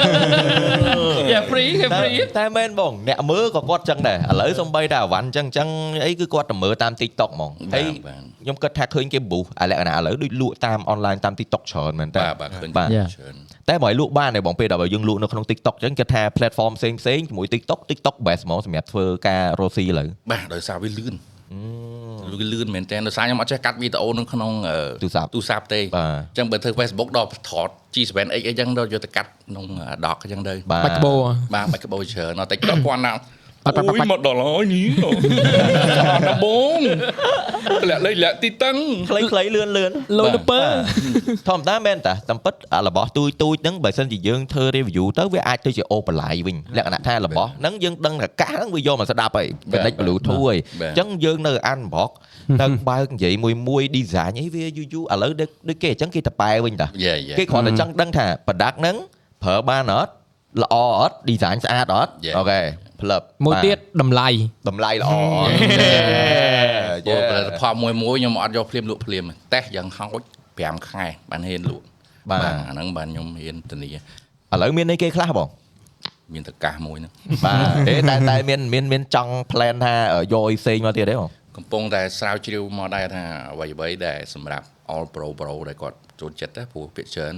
[1.32, 5.68] យ៉ា free គេតែ free តែមែនបងអ្នកមើលក៏គាត់ចឹងដែរឥឡូវសំបីតែអាវ៉ាន់ចឹងចឹង
[6.06, 13.36] អីគឺគាត់តែមើលតាម TikTok ហ្មងហើយបាទខ្ញុំគិតថាឃើញគេ boost អាលក្ខណៈឥឡូវដូចលក់តាម online តាម TikTok ច្រើនមែនតើបាទបាទឃើញបាទច្រើន
[13.70, 21.35] តែបើឲ្យលក់បានដែរបងពេលដល់យើងលក់នៅក្នុង TikTok ចឹងគិតថា platform ផ្សេងផ្សេងជាមួយ TikTok TikTok best ហ្មងសម្រាប់ធ្វើការរកស៊ីឥឡូវបាទដោយសារវាលឿនវា
[22.52, 29.66] លឿនមែនតើដោយសារខ្ញុំអត់ចេះកាត់វីដេអូនៅក្នុងអឺទូរស័ព្ទទូរស័ព្ទទេបាទអញ្ចឹងបើធ្វើ Facebook ដល់ថត G7X អីចឹងដល់យកទៅកាត់ក្នុង
[30.06, 31.14] doc អញ្ចឹងទៅបាទបាច់ក្បោ
[31.54, 33.22] បាទបាច់ក្បោច្រើនដល់ TikTok គាត់ណាបាត់បាត់បាត់
[33.66, 36.46] អូយមកដល់ហើយនេះដល់ប
[36.78, 36.80] ង
[37.90, 38.78] លាក់លេខលាក់ទីតាំង
[39.10, 40.62] ខ្លីខ្លីលឿនលឿនលុយទៅពើ
[41.48, 52.10] ធម្មតាមែនតាតាមពិតអារបស់ទូចទូចហ្នឹងបើសិនជាយើងធ្វើ review ទៅវាអាចទៅជាអូបន្លាយវិញលក្ខណៈថារបស់ហ្នឹងយើងដឹងថាកាសហ្នឹងវាយកមកស្ដាប់ហើយ connect bluetooth ហើយអញ្ចឹងយើងនៅ unbox
[52.62, 58.96] ទៅបើកនិយាយមួយមួយ design អីវាយូរយូរឥឡូវដូចដូចគេអញ្ចឹងគេតប៉ែវិញតាយេយេគេគ្រាន់តែចង់ដឹងថា product ហ្នឹង
[59.44, 60.12] ប្រើបានអត់
[60.64, 62.36] ល្អអត់ design ស្អាតអត់ Yeah.
[62.38, 62.62] អូខេ
[63.02, 64.28] ផ្លឹបមួយទៀតតម្លៃ
[64.70, 65.52] តម្លៃល្អអត់
[67.06, 70.22] ព្រោះផលិតផលមួយមួយខ្ញុំអត់យកភ្លាមលក់ភ្លាមទេតេស្តយ៉ាងហោច
[70.56, 71.86] 5ខែបានហ៊ានលក់
[72.30, 73.98] បាទអាហ្នឹងបានខ្ញុំហ៊ានធានាឥ
[74.62, 75.50] ឡូវមានអីគេខ្លះបង
[76.34, 77.12] មានតកាសមួយហ្នឹង
[77.46, 79.94] បាទទេតែតែមានមានមានចង់ plan ថា
[80.34, 87.36] យកអីផ្សេងមកទៀតទេបងកំពុងតែស្រាវជ្រាវមកដែរថាអ្វីអ្វីដែលសម្រាប់ all pro pro ដែលគាត់ចូលចិត្តណាព្រោះពាក្យច្រើន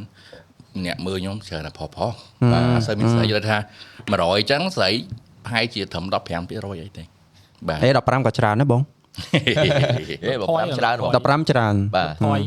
[0.85, 2.13] អ្នកមើលខ្ញុំច្រើនតែផុសផុស
[2.51, 3.57] បាទអត់សូវមានស្អីយល់ថា
[3.95, 4.91] 100អញ្ចឹងស្អី
[5.47, 7.03] ប្រហែលជាត្រឹម15%អីទេ
[7.67, 8.81] បាទអេ15ក៏ច្រើនដែរបង
[10.27, 12.41] ហេបងតាមច្រើនបង15ច្រើនបាទហយ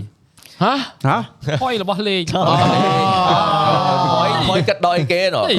[0.63, 0.75] ហ៎
[1.09, 1.19] ហ៎
[1.63, 5.57] ហយរបស់លេងហយហយកាត់ដល់អីគេណោះអេ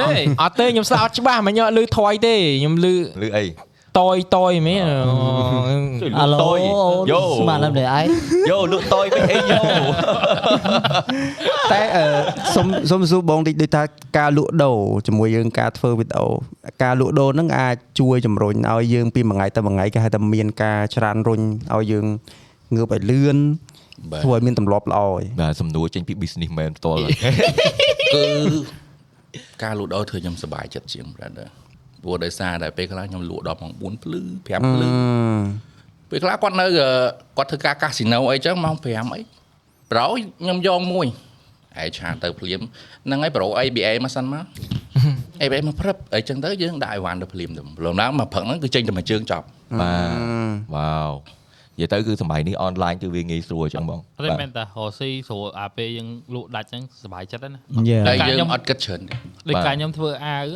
[0.00, 2.94] អេអត់ទេខ្ញុំស្ដាប់អត់ច្បាស់មកខ្ញុំអត់លឺថយទេខ្ញុំលឺ
[3.26, 3.44] ឬអី
[3.98, 4.82] តយតយមែន
[6.20, 8.06] អាឡូតយអូយោស្មានតែម្នាក់ឯង
[8.50, 9.60] យោលក់តយវិញអីយោ
[11.72, 12.04] តែអឺ
[12.54, 13.82] សុំសុំសួរបងតិចដូចថា
[14.18, 16.26] ការលក់ដូរជាមួយយើងការធ្វើវីដេអូ
[16.82, 21.40] ការលក់ដូរហ្នឹងអាចជួយជំរុញឲ្យយើងពីមួយថ្ងៃទៅមួយថ្ងៃគេហៅថាមានការច្រើនរុញ
[21.74, 22.06] ឲ្យយើង
[22.74, 23.38] ងើបឲ្យលឿន
[24.10, 26.98] បាទធ្វើឲ្យមានទម្លាប់ល្អឯងបាទសំណួរចេញពី businessman ផ្ទាល់
[28.14, 28.24] គឺ
[29.62, 31.48] ការលក់ដូរធ្វើខ្ញុំសប្បាយចិត្តជាង brother
[32.02, 34.88] ព្រោះដោយសារតែពេលខ្លះខ្ញុំលក់ដល់ម៉ោង4ភ្លឺ5ភ្លឺ
[36.10, 36.88] ពេលខ្លះគាត់នៅអឺ
[37.36, 39.20] គាត់ធ្វើការកាស៊ីណូអីចឹងម៉ោង5អី
[39.92, 40.06] ប្រូ
[40.40, 41.06] ខ្ញុំយកមួយ
[41.82, 42.60] ឯឆាទៅភ្លាម
[43.06, 44.44] ហ្នឹងហើយប្រូ ABA មកសិនមក
[45.40, 49.46] ABA មកព្រឹបអីចឹងទៅយើងដាក់អីវ៉ាន់ទៅភ្លាមទៅព្រមឡើងមកព្រឹកហ្នឹងគឺចេញតែមួយជើងចប់
[49.80, 50.08] បាទ
[50.74, 51.10] វ៉ាវ
[51.76, 57.60] និយាយទៅគឺសម័យនេះអនឡាញគឺវាងាយស្រួលអញ្ចឹងបងអត់ទេមែនតារស់ស៊ីស្រួលអាពេលយើងលក់ដាច់ហ្នឹងសុបាយចិត្តហ្នឹងណា
[57.90, 59.14] យេតែកាលយើងខ្ញុំអត់គិតច្រើនទេ
[59.48, 60.46] ដូចបាទកាលខ្ញុំធ្វើអាវ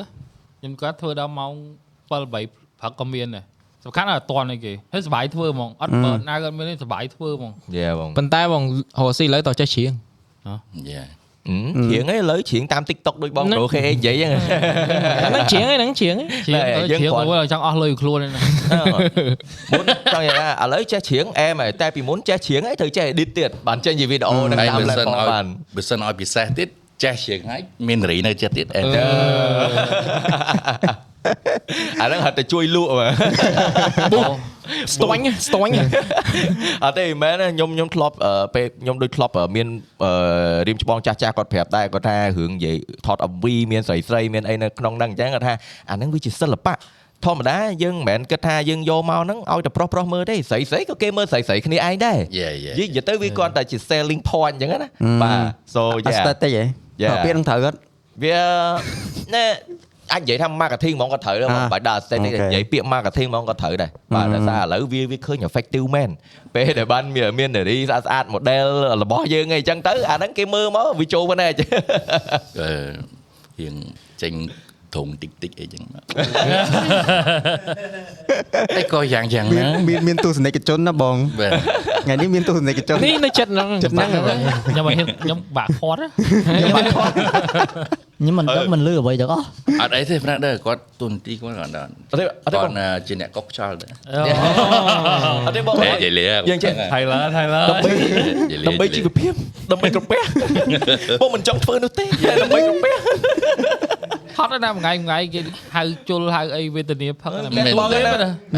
[0.65, 1.53] ខ្ញុំគាត់ធ្វើដល់ម៉ោង
[1.87, 3.45] 7 8ព្រឹកក៏មានដែរ
[3.85, 8.63] សំខាន់អត់តន់អីគេហើយសុបាយធ្វើហ្មងអត់បើអាវអត់មានទេសុបាយធ្វើហ្មងយេបងប៉ុន្តែបង
[9.01, 9.93] រស់ស៊ីឥឡូវតោះចេះច្រៀង
[10.91, 11.05] យ៉ា
[11.49, 14.43] ហឹមច្រៀងឯងឥឡូវច្រៀងតាម TikTok ដូចបងហ្នឹងប្រូខេនិយាយហ្នឹង
[15.23, 18.43] ហ្នឹងច្រៀងហ្នឹងច្រៀងជាងតែទៅយើងជាងគ្រាន់ទៅចង់អស់លុយខ្លួនហ្នឹងណា
[19.73, 25.45] មុនចង់និយាយថាឥឡូវចេះច្រៀងអែមហើយតែពីមុនចេះច្រៀងឯងត្រូវចេះ edit ទៀតបានចេញជាវីដេអូនៅហើយតាមបើសិន platform ឲ្យបាន
[25.77, 26.69] បើសិនឲ្យពិសេសទៀត
[27.03, 28.81] ចេះជាងហើយមានរីនៅចិត្តទៀតអេ
[32.01, 33.11] អាហ្នឹងហត់តែជួយលក់មើល
[34.95, 35.73] ស្ទាញ់ស្ទាញ់
[36.85, 39.67] អត់ទេមែនទេខ្ញុំខ្ញុំធ្លាប់អឺពេលខ្ញុំដូចធ្លាប់អឺមាន
[40.05, 40.13] អឺ
[40.69, 42.77] រៀមច្បងចាស់ចាស់គាត់ប្រាប់ដែរគាត់ថារឿងនិយាយ
[43.07, 45.55] ថត MV មានស្រីស្រីមានអីនៅក្នុងហ្នឹងអញ្ចឹងគាត់ថា
[45.91, 46.75] អាហ្នឹងវាជាសិល្បៈ
[47.25, 54.89] ធម្មតាយើងមិនមែនគិតថាយើងយកមកហ្នឹងឲ្យតែប្រុសប្រុសមើលទេស្រីស្រីក៏គេមើលស្រីស្រីគ្នាឯងដែរយេយេនិយាយទៅវាគាត់តែជា selling point អញ្ចឹងណា
[55.23, 55.41] បាទ
[55.75, 57.15] so អ yeah ស្តេតិចហ៎ Yeah.
[57.27, 57.79] ពាក្យហ្នឹងត្រូវគាត់
[58.23, 58.37] វា
[59.35, 59.45] ណែ
[60.13, 66.11] អាចនិយាយថា marketing ហ្មងក៏ត្រូវដែរអាបើដល់ aesthetic អូខេនិយាយពាក្យ marketing ហ្មងក៏ត្រូវដែរបាទដោយសារឥឡូវវាវាឃើញ effective មែន
[66.55, 68.67] ពេលដែលបានមានមាននារីស្អាតស្អាត model
[69.03, 71.57] របស់យើងអីចឹងទៅអាហ្នឹងគេមើលមកវាចូលមកណែអឺ
[73.61, 73.75] រៀង
[74.23, 74.33] ចេញ
[74.95, 76.05] ធុងតិចតិចអីចឹងមក
[78.77, 81.53] តែក៏យ៉ាងយ៉ាងមានណាមានមានទស្សនិកជនណាបងបាទ
[82.05, 84.21] ថ្ងៃនេះមានទស្សនិកជននេះនៅចិត្តហ្នឹងចិត្តហ្នឹងហ៎
[84.69, 86.09] ខ្ញុំមកហ៊ានខ្ញុំបាក់ខាត់ណា
[88.19, 89.47] ខ្ញុំមិនដឹងមិនលឺអ្វីទាំងអស់
[89.81, 93.91] អត់អីទេ brother គាត់ទូនទីគាត់គាត់អត់អត់ទេអត់ទេគាបងត់ណាជាអ្នកកុកខ្យល់ដែរ
[95.47, 99.33] អត់ទេបងតែនិយាយលេយើងចេះថៃឡាថៃឡាដើម្បីជីវភាព
[99.73, 100.21] ដើម្បីក្រពះ
[101.23, 102.95] បងមិនចង់ធ្វើនោះទេតែដើម្បីក្រពះ
[104.37, 105.41] ហត់ណាស់មួយថ្ងៃមួយថ្ងៃគេ
[105.77, 108.01] ហៅជុលហៅអីវេទនាផឹកណាមែនបងណា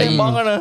[0.00, 0.54] អីបងណា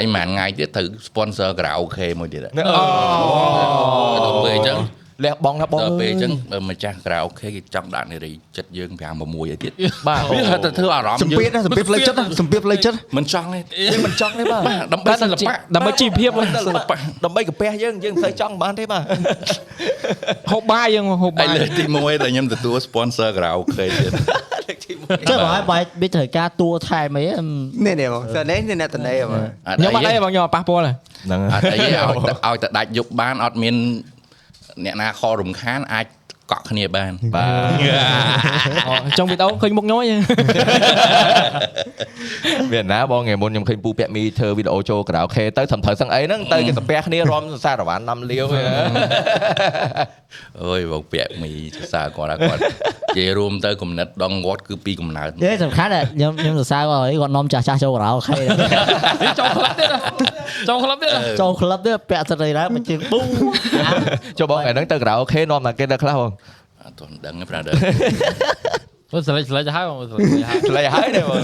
[0.00, 4.78] អីមួយថ្ងៃទៀតត្រូវ sponsor karaoke មួយទៀតដែរអូដល់ពេលអញ្ចឹង
[5.24, 9.72] លះបងណាបងដល់ពេលអញ្ចឹងបើម្ចាស់ karaoke គេចង់ដាក់នារីចិត្តយើង5 6អីទៀត
[10.08, 13.60] បាទវាថាទៅធ្វើអារម្មណ៍សម្ពាធណាសម្ពាធផ្លូវចិត្តណាសម្ពាធផ្លូវចិត្តមិនចង់ទេ
[13.92, 19.02] យើងមិនចង់ទេបាទបាទដើម្បីសិល្បៈដើម្បីជីវភាពសិល្បៈដើម្បីកាពះយើងយើងមិនសូវចង់បានទេបាទ
[20.52, 24.12] ហូបបាយយើងហូបហើបាយយលើកទី1ដែលខ្ញុំទទួល sponsor karaoke ទៀត
[25.30, 27.34] ចុះបើឲ្យបាយវាត្រូវការតួថែមអីហ៎
[27.86, 29.40] នេះនេះបងតែនេះនេះអ្នកតនេបង
[29.76, 33.74] ខ្ញុំអត់អីបងខ្ញុំអត់ប៉ះពាល់ទេហ្នឹងអត់អីទេឲ្យតែឲ្យតែដាច់យប់បានអត់មាន
[34.84, 36.06] អ្នកណាខរំខានអាច
[36.52, 37.50] កក់គ្នាបានបាទ
[38.88, 40.16] អូចុងវីដេអូឃើញមុខខ្ញុំហ៎
[42.72, 48.46] វាណាបងថ្ងៃមុនខ្ញុំឃើញពូពាក់មីធ្វើវីដេអូចូលក្រៅខេទៅត្រឹមត្រូវសឹងអីហ្នឹងទៅគេសាពះគ្នារំសារវ៉ាន់ណាំលាវ
[50.62, 58.40] អើយបងពាក់មីសរសើរគាត់ថាគាត់និយាយរួមទៅគំនិតដងគាត់គឺពីកំណើតយេសំខាន់ដែរខ្ញុំខ្ញុំសរសើរគាត់អីគាត់នាំចាស់ចាស់ចូលការ៉ាអូខេ
[59.38, 60.00] ចូលក្លឹបទៀតណា
[60.70, 63.20] ចូលក្លឹបទៀតណាចូលក្លឹបទៀតពាក់ស្រីដែរមកជើងប៊ូ
[64.38, 66.30] ចុះបងថ្ងៃហ្នឹងទៅក្រៅខេនាំតែគេទៅខ្លះបង
[66.84, 67.74] អត់ទាន់ដឹងទេ brother
[69.12, 71.40] មើលស្លេចស្លេចហើយមើលស្លេចស្លេចហើយឆ្លៃហើយទេបង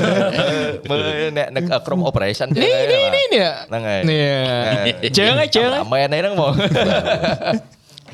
[0.91, 1.03] មើល
[1.39, 6.53] អ្នកនៅក្រុម operation ទេនេះនេះនេះនេះហ្នឹងហើយនេះជើងឯងជើងឯងមែនទេហ្នឹងបង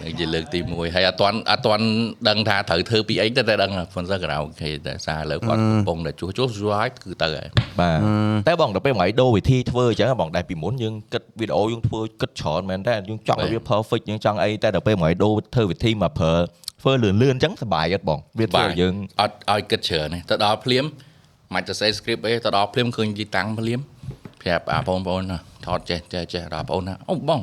[0.02, 1.84] នេះជាលើកទី1ហើយអត់ទាន់អត់ទាន់
[2.28, 7.48] ដឹងថាត្រូវធ្វើពីអីទៅតែដឹងថា sponsor karaoke តែសារឥឡូវគាត់កំពុងតែជួសជួសជួសហើយគឺទៅហើយ
[7.80, 7.98] បាទ
[8.48, 16.34] តែបងដល់ពេលមកដូរវិធីធ្វើអញ្ចឹងបងតែពីមុនយើងគិតវីដេអូយើងធ្វើគិតច្រើនមែនតែយើងចង់ឲ្យវា perfect យើងចង់អីតែដល់ពេលមកដូរធ្វើវិធីមកប្រើ
[16.82, 20.84] ធ្វើលឿនលឿនអញ្ចឹងសប្បាយអត់បងវាធ្វើឲ្យយើងអត់ឲ្យគិតច្រើនទេទៅដល់ភ្លាម
[21.54, 23.80] មិនទៅសេ script អីទៅដល់ភ្លាមឃើញទីតាំងភ្លាម
[24.42, 27.40] ប្រាប់អាបងប្អូនណាថតចេះចេះចេះដល់បងប្អូនណាអូបង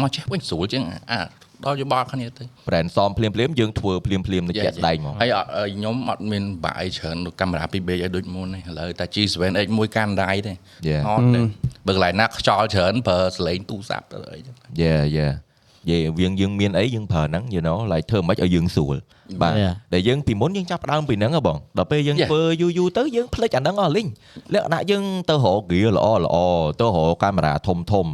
[0.00, 1.20] មកចេះវិញស្រួលជាងអា
[1.64, 10.52] ដល់យោបល់គ្នាទៅ brand សមភ្លាមភ្លាមយើងធ្វើភ្លាមភ្លាមទៅជាក់ស្ដែងហ្មងហើយអត់ខ្ញុំអត់មានបាក់អីច្រើនកាមេរ៉ាពីរបីឲ្យដូចមុនទេឥឡូវតែ G7X មួយកានដៃទេ
[10.88, 11.40] Yeah អត់ទេ
[11.86, 15.26] បើកន្លែងណាខ្យល់ច្រើនប្រើសលេងទូរស័ព្ទទៅអីចឹងយេយេ
[15.90, 18.96] យេយើងយើងមានអីយើងប្រើហ្នឹង you know like ធ្វើមិនឲ្យយើងស្រួល
[19.42, 19.74] បាទ Yeah.
[19.94, 22.28] ដែលយើងពីមុនយើងចាប់ផ្ដើមពីហ្នឹងហ៎បងដល់ពេលយើង Yeah.
[22.30, 24.08] ធ្វើយូរយូរទៅយើងភ្លេចអាហ្នឹងអស់លីង
[24.54, 26.36] លក្ខណៈយើងទៅរក gear ល្អល្អ
[26.80, 28.06] ទៅរកកាមេរ៉ាធំធំ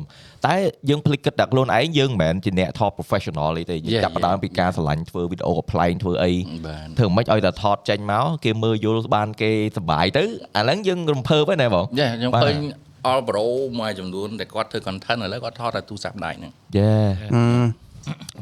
[0.46, 0.54] តែ
[0.88, 4.42] យើងភ្លេចគិតតែខ្លួនឯងយើងមិនមែនជាអ្នកថត professional ទេយើង Yeah, ចាប់ផ្ដើម yeah.
[4.42, 6.33] ពីការឆ្លាញ់ធ្វើវីដេអូកំ pl ែងធ្វើអី
[6.66, 10.24] បាទធ្វើមិនឲ្យតែថតចេញមកគេមើលយល់បានគេសុបាយទៅ
[10.57, 12.42] អាហ្នឹងយើងរំភើបហ្នឹងណាបងយ៉ាខ្ញុំបាទ
[13.07, 13.45] ឃើញ All Pro
[13.81, 16.93] មួយចំនួនដែលគាត់ធ្វើ content ឥឡូវគាត់ថតតែទូរស័ព្ទដៃហ្នឹងយេ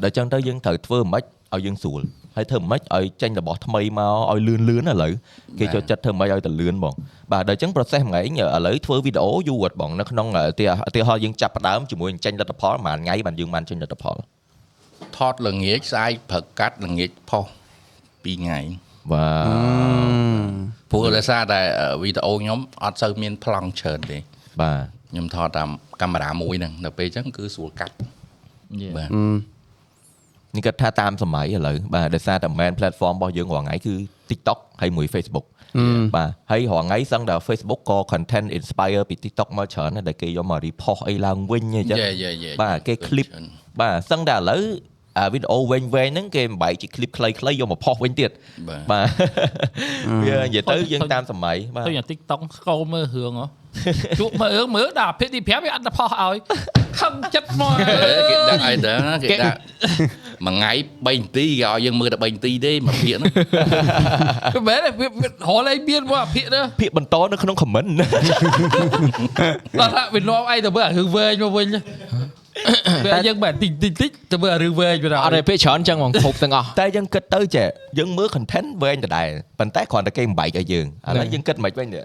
[0.03, 2.01] ដល់ចឹងទៅយើងត្រូវធ្វើមិនឲ្យយើងស្រួល
[2.35, 5.13] ហើយធ្វើមិនឲ្យចេញរបស់ថ្មីមកឲ្យលឿនលឿនឥឡូវ
[5.59, 6.93] គេចូលចិត្តធ្វើមិនឲ្យទៅលឿនបង
[7.31, 14.17] បាទដល់អញ្ចឹង process មួយឯងឥឡូវធ្វើវីដេអូយូរអត់បងនៅក្នុងឧទាឧទាហរណ៍យើងចាប់ផ្ដើមជាមួយនឹងចេញលទ្ធផលប្រហែលថ្ងៃបានយើងបានចេញលទ្ធផល
[15.17, 18.59] ថតល្ងាចស្អែកព្រឹកកាត់ល្ងាចផុស2ថ្ងៃ
[19.11, 19.47] បាទ
[20.91, 21.61] ព្រោះដោយសារតែ
[22.01, 24.17] វីដេអូខ្ញុំអត់សូវមានប្លង់ច្រើនទេ
[24.61, 24.77] បាទ
[25.11, 25.69] ខ្ញុំថតតាម
[26.01, 27.95] កាមេរ៉ាមួយហ្នឹងដល់ពេលអញ្ចឹងគឺស្រួលកាត់
[28.83, 28.93] Yeah.
[28.97, 29.09] បាទ
[30.55, 33.93] នេះគាត់ថាតាមសម័យឥឡូវបាទដោយសារតែ main platform របស់យើងរាល់ថ្ងៃគឺ
[34.29, 35.45] TikTok ហើយមួយ Facebook
[36.15, 42.55] បាទហើយរាល់ថ្ងៃសឹងតែ Facebook ក៏ content inspire ពី TikTok មកច្រើនដែរដែលគេយកមក repost អីឡើងវិញអញ្ចឹង Yeah, yeah, yeah.
[42.61, 43.27] បាទគេ clip
[43.81, 44.63] បាទសឹងតែឥឡូវ
[45.19, 48.31] អាវីដេអូវែងវែងហ្នឹងគេបំបែកជា clip ខ្លីៗយកមកផុសវិញទៀត
[48.69, 49.07] បាទបាទ
[50.27, 53.45] វានិយាយទៅយើងតាមសម័យបាទទៅយ៉ាង TikTok ស្គោមើលរឿងហ៎
[54.19, 56.37] ជក់មើលរឿងមើលដល់អាភិបទី5វាអត់ទៅផុសឲ្យ
[56.99, 59.59] ខឹងចិត្តមកគេដាក់អីទៅណាគេដាក់
[60.45, 63.33] មួយថ្ងៃ3នាទីគេឲ្យយើងមើលតែ3នាទីទេមួយភាគហ្នឹង
[64.53, 67.89] គឺមែនទេវាវារហលេងមានមកអាភិបទៅភាកបន្តនៅក្នុង comment
[69.79, 71.67] ដល់ថាវានាំអីទៅមើលអារឿងវែងមកវិញ
[73.05, 77.67] វាយើងបែរតិចតិចតិចទៅមើលអារឿងវែងវាដល់អត់ទេពេលច្រើនចឹងហ្មងគ្រប់ទាំងអស់តែយើងគិតទៅចេះ
[77.97, 81.99] យើងមើល content វែងដដែលប៉ុន្តែគ្រាន់តែគេបំបែកឲ្យយើងឥឡូវយើងគិតមិនវិញទេ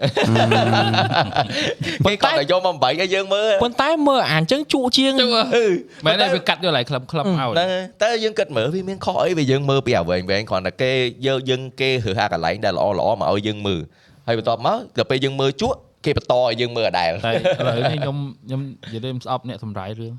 [2.05, 5.65] គេគាត់តែយកមកបំបែកឲ្យយើងមើលប៉ុន្តែមើលអានចឹងជក់ជាងជក់អឺ
[6.05, 10.91] មែនទេវាកាត់យកឡៃក្លឹមក្លឹមឲ្យហ្នឹងហើយតែយើងគិតមើលវាមានខុសអីវាយើងមើលពីអាវែងវែងគ្រាន់តែគេ
[11.27, 13.81] យកយើងគេរើសអាកន្លែងដែលល្អល្អមកឲ្យយើងមើល
[14.27, 20.13] ហើយបន្ទាប់មកដល់ពេលយើងមើលជក់គេបន្តឲ្យយើងមើលដដែលតែឥឡូវនេះខ្ញុំខ្ញុំនិយាយទៅខ្ញុំស្អប់អ្នកសម្រាយរឿង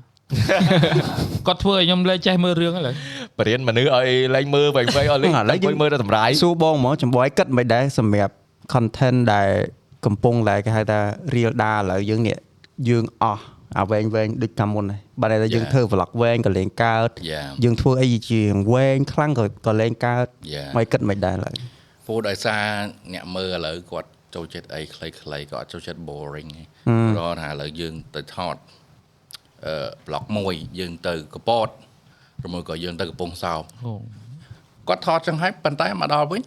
[1.47, 2.95] គាត់ធ្វើឲ្យខ្ញុំលេចចេះមើលរឿងឥឡូវ
[3.39, 8.33] បរៀនមនុស្សឲ្យលេងមើលវែងវែងឲ្យលេងឥឡូវយើងអង្គុយមើលតែតម្រាយសួរបងហ្មងចំបយគិតមិនដែរសម្រាប់
[8.73, 9.49] content ដែល
[10.05, 10.99] កំពុងតែគេហៅថា
[11.35, 12.37] real ដាឥឡូវយើងនេះ
[12.89, 13.43] យើងអស់
[13.79, 15.71] អាវែងវែងដូចកាលមុនហើយបើតែយើង Yeah.
[15.73, 18.41] ធ្វើ vlog វែងក៏លេងកើតយ៉ាយើងធ្វើអីជា
[18.73, 20.69] វែងខ្លាំងក៏ក៏លេងកើត Yeah.
[20.75, 21.55] មិនគិតមិនដែរឡើយ
[22.05, 22.63] ព្រោះដោយសារ
[23.13, 26.63] អ្នកមើលឥឡូវគាត់ចូលចិត្តអីខ្លីៗក៏អត់ចូលចិត្ត boring ទេ
[27.11, 28.55] ព្រោះថាឥឡូវយើងទៅថត
[29.65, 29.75] អឺ
[30.07, 31.69] blog មួយយើងទៅកពត
[32.45, 33.93] ឬមួយក៏យើងទៅកំពង់សោមអូ
[34.87, 36.41] គាត់ថតចឹងហើយប៉ុន្តែមកដល់វិញ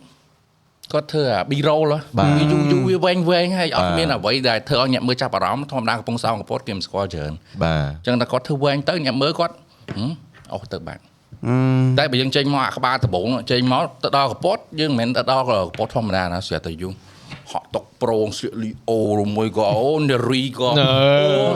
[0.92, 9.54] គាត់ធ្វើអា B roll ហ៎បាទវាយូរយូរវាវែងវែងហើយអត់បាទមានអ្វីដែលធ្វើឲ្យអ្នកមើលចាប់អារម្មណ៍ធម្មតាកំពង់សោមកំពតគេមិនស្គាល់ច្រើនបាទចឹងតែគាត់ធ្វើវែងទៅអ្នកមើលគាត់
[9.90, 10.10] ហឹម
[10.54, 11.02] អស់ទៅបាត់
[11.46, 11.54] អឺ
[11.98, 16.92] តែបើយើងចេញមកអាក្បាលដំបងចេញមកទៅដល់កពតយើងមិនមែនទៅដល់កពតធម្មតាណាស្រាប់តែយូរ
[17.52, 20.90] ហក់តុកប្រងស្លៀកលីអូឬមួយក៏អូនារីក៏អូ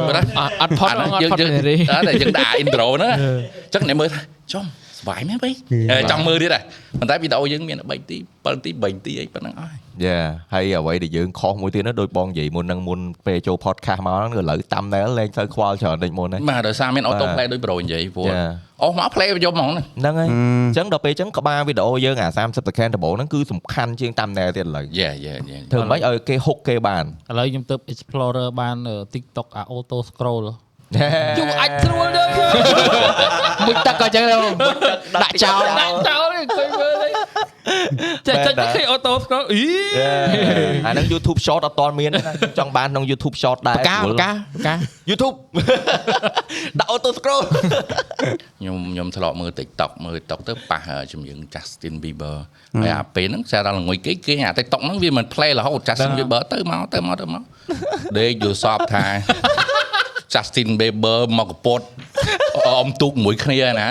[0.08, 3.16] បាទអត់អត់ផុតហ្មងអត់ផុតយើងនារីអត់តែយើងដាក់ intro ហ្នឹងអ
[3.68, 4.20] ញ្ចឹងអ្នកមើលថា
[4.52, 4.64] ចំ
[4.98, 5.50] សុបាយមែនបៃ
[6.11, 6.62] ចង់មើលទៀតដែរ
[6.98, 9.70] ប៉ុន្តែវីដេអូយើងមាន3ទី7ទី3ទីអីប៉ុណ្ណឹងអស់
[10.05, 10.18] យ៉ា
[10.55, 18.50] ហើយអ្វីដែលយើងខុសមួយទៀតណាដូចបងនិយាយមុននឹងមុនពេលចូល podcast មកហ្នឹងឥឡូវតាម nail លែងទៅខ្វល់ច្រើនដូចមុនហ្នឹងបាទដោយសារមាន auto បាទ play ដូចប្រូនិយាយព្រោះ Yeah.
[18.83, 30.44] អស់មក play យកហ្មងហ្នឹងហ្នឹងហើយអញ្ចឹងដល់ពេលអញ្ចឹងក្បាលវីដេអូយើងអា30 second ដំបូងហ្នឹងគឺសំខាន់ជាងតាម nail ទៀតឥឡូវយេយេយេធ្វើម៉េចឲ្យគេហុកគេបានឥឡូវខ្ញុំទៅ Explorer បានអឺ TikTok អា auto scroll
[31.38, 32.22] យូរអាចស្រួលទៅ
[33.66, 34.55] មួយទឹកក៏ចឹងដែរបង
[35.22, 39.62] ដាក់ចោលដាក់ចោលនេះអង្គុយមើលទេចេះចេះគេ auto scroll អី
[40.87, 44.35] អាហ្នឹង YouTube short អត់តមានទេណាចង់បានក្នុង YouTube short ដែបរកាបកាប
[44.66, 44.75] កា
[45.11, 45.37] YouTube
[46.79, 47.42] ដាក់ auto scroll
[48.59, 50.81] ខ្ញុំខ្ញុំធ្លាប់មើល TikTok មើល TikTok ទៅប៉ះ
[51.12, 52.37] ជំនឿ Justin Bieber
[52.81, 57.42] ហើយអាពេលហ្នឹងស្អាតដល់ល្ងុយគេគេអា TikTok ហ្នឹងវាមិន play រហូត Justin Bieber ទៅមកទៅមកទៅមក
[58.18, 59.05] ដេកយល់សពថា
[60.33, 61.81] Justin Bieber មកកពត
[62.68, 63.88] អមទូកមួយគ្នាណា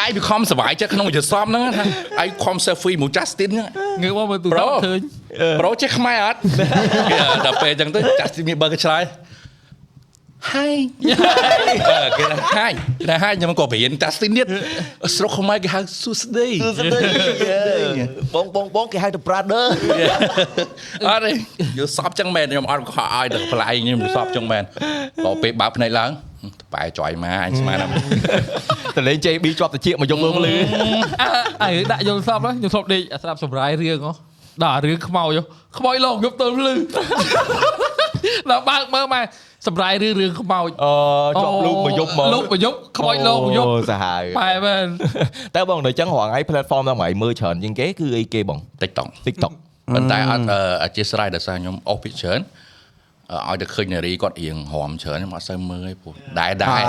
[0.00, 1.84] អាយវាខំសុបាយចិត្តក្នុងយល់សពហ្នឹងថា
[2.20, 3.68] អាយខំ selfie មួយ Justin ហ្នឹង
[4.02, 5.00] ងើបមកមើលទូរស័ Bro ព្ទឃើញ
[5.60, 6.38] ប្រូចេះខ្មែរអត់
[7.10, 9.04] គេដល់ពេលអញ្ចឹងទៅ Justin Bieber ក៏ឆ្លើយ
[10.52, 10.72] Hi
[12.18, 14.46] គេថា Hi គេថា Hi ខ្ញុំក៏រៀន Justin ទៀត
[15.16, 16.48] ស្រុកខ្មែរគេហៅសួស្ដី
[18.34, 19.64] បងបងបងគេហៅទៅ brother
[21.08, 21.30] អត់ទេ
[21.78, 24.62] យល់សពចឹងមែនខ្ញុំអត់ខកឲ្យទៅប្លែកខ្ញុំយល់សពចឹងមែន
[25.24, 26.10] ដល់ពេលបើកភ្នែកឡើង
[26.74, 27.86] បែចយមកអញស្មានថា
[28.96, 30.54] តលេង JB ជាប់តិចមកយកមើលលឺ
[31.22, 31.28] អើ
[31.64, 34.12] អើដាក់យល់សពហ្នឹងខ្ញុំធ្លាប់ដេកអាស្រាប់សម្រាយរឿងហ៎
[34.62, 35.42] ដល់អារឿងខ្មោចហ៎
[35.78, 36.74] ខ្មោចលោកខ្ញុំទៅភ្លឺ
[38.50, 39.24] ដល់បើកមើលមក
[39.66, 40.92] សម្រាយរឿងរឿងខ្មោចអឺ
[41.40, 44.86] ជាប់លូកមកយប់មកលោកមកយប់ខ្មោចលោកមកយប់អូសាហាវបែបមែន
[45.54, 49.52] តែបងដល់អញ្ចឹងរងថ្ងៃ platform ដល់ថ្ងៃមើលច្រើនជាងគេគឺអីគេបង TikTok TikTok
[49.94, 52.66] ប៉ុន្តែអត់អឺអធិស្ឋានដោយសារខ្ញុំអស់ពីច្រើនអឺ
[53.48, 56.82] ឲ្យតែឃើញនារីគាត់រៀងរំច្រើនខ្ញុំអត់សូវមើលទេព្រោះដែរដែរ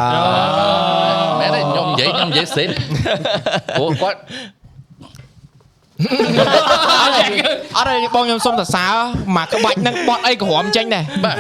[1.40, 2.68] មែនទេខ្ញុំនិយាយខ្ញុំនិយាយសេត
[3.78, 4.20] ព្រោះគាត់
[7.76, 8.94] អត់ទេបងខ្ញុំសុំសរសើរ
[9.36, 11.38] មកក្បាច់ហ្នឹងបត់អីក្រមចេញដែរបាទ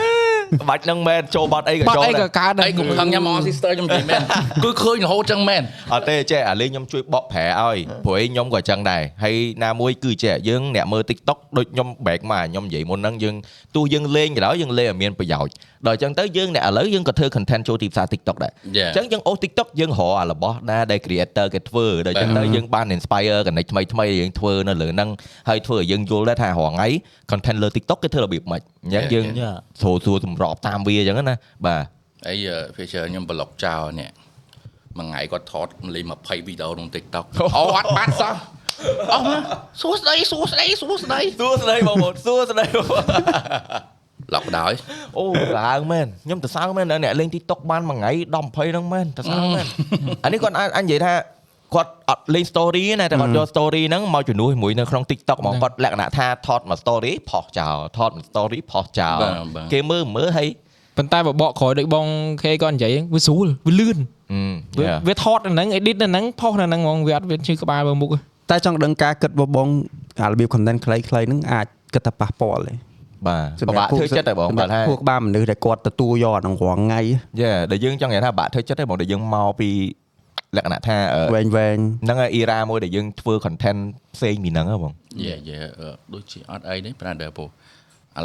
[0.69, 4.21] បាច់នឹងមែនចូលបត់អីក៏បាត់ចូលអីដែក៏រកើតដែអីរកុំខឹងញ៉ាំអស៊ីស្ទ័រខ្ញុំនិយាយមែន
[4.63, 5.61] គឺឃើញរហូតចឹងមែន
[5.93, 13.35] អត់ទេចេះអាលេងខ្ញុំជួយបកប្រែឲ្យព្រោះឯងខ្ញុំក៏ចឹងដែរហើយណាមួយគឺចេះយើងអ្នកមើល TikTok ដូចខ្ញុំ back មកខ្ញុំនិយាយមុនហ្នឹងយើង
[13.75, 15.53] ទោះយើងលេងក៏ដោយយើងលេងឲ្យមានប្រយោជន៍
[15.87, 18.89] ដល់អញ្ចឹងទៅយើងអ្នកឥឡូវយើងក៏ធ្វើ content ចូលទីផ្សារ TikTok ដែរ Yeah.
[18.89, 25.09] អញ្ចឹងយើងអូស TikTok យើងរកអារបស់ណាដែល creator គេធ្វើដល់អញ្ចឹងទៅយើងបាន inspire connect ថ្មីថ្មីៗយើងធ្វើនៅលើហ្នឹង
[25.49, 26.87] ហើយធ្វើឲ្យយើងយល់ដែរថារាល់ថ្ងៃ
[27.31, 29.55] content លើ TikTok គេធ្វើរបៀបម៉េចអញ្ចឹងយើង Yeah.
[29.81, 31.83] ស្រួលស្រួលសម្របតាមវាអញ្ចឹងណាបាទ
[32.27, 32.35] អី
[32.75, 34.09] feature ខ្ញុំប្លុកចោលនេះ
[34.97, 37.25] មួយថ្ងៃគាត់ថតលេង20វីដេអូក្នុង TikTok
[37.57, 38.35] អូអត់បាត់សោះ
[39.13, 39.41] អស់មក
[39.81, 43.05] សួស្ដីសួស្ដីសួស្ដីសួស្ដីបងប្អូនសួស្ដីបងប្អូន
[44.35, 44.73] ឡុកដោយ
[45.17, 45.25] អូ
[45.59, 49.65] ឡើងមែនខ្ញុំទៅសើមែនអ្នកលេង TikTok បានមួយថ្ងៃ10 20ហ្នឹងមែនទៅសើមែន
[50.23, 51.13] អានេះគាត់អាចអញនិយាយថា
[51.75, 59.17] គាត់អត់លេង story ណាតែគាត់យក story ហ្នឹងមកជំនួសជាមួយនៅក្នុង TikTok ហ្មងគាត់លក្ខណៈថាថតមក story ផុសចោលថតមក story ផុសចោល
[59.73, 60.47] គេមើលមើលហើយ
[60.97, 62.05] ប៉ុន្តែបបកក្រោយដូចបង
[62.43, 63.97] ខេគាត់និយាយវាស្រួលវាលឿន
[64.79, 69.67] វាវាថតនៅហ្នឹង edit នៅហ្នឹងផុសនៅហ្នឹងហ្មងវាអត់វាឈឺក្បាលបើមុខទេតែចង់ដឹងការគិតរបស់បង
[70.21, 72.73] អារបៀប content ខ្លីៗហ្នឹងអាចគិតថាប៉ះពាល់ទេ
[73.27, 77.01] បាទពិបាកធ្វើចិត្តតែបងសម្បារាប់ត់ថាពួកក្បាលមនុស្សដែលគាត់ទទួលយកអាហ្នឹងរាល់ថ្ងៃ
[77.41, 79.69] យេដែលយើងចង់និយាយថាបាក់ធ្វើចិត្តទេបងដែលយើងមកពី
[80.55, 83.79] លក្ខណៈថាអឺវែងវែងហ្នឹងហើយ era មួយដែលយើងធ្វើ content
[84.15, 84.93] ផ្សេងពីហ្នឹងហ៎បង
[85.25, 85.57] យេយេ
[86.13, 87.47] ដូចជាអត់អីទេប្រាដែរពូឥ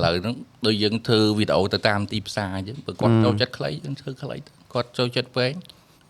[0.05, 0.35] ឡូវហ្នឹង
[0.67, 5.55] ដូចយើងធ្វើវីដេអូទៅតាមទីផ្សារអញ្ចឹងបើគាត់ចូលចិត្តខ្លីយើងធ្វើខ្លីទៅគាត់ចូលចិត្តវែង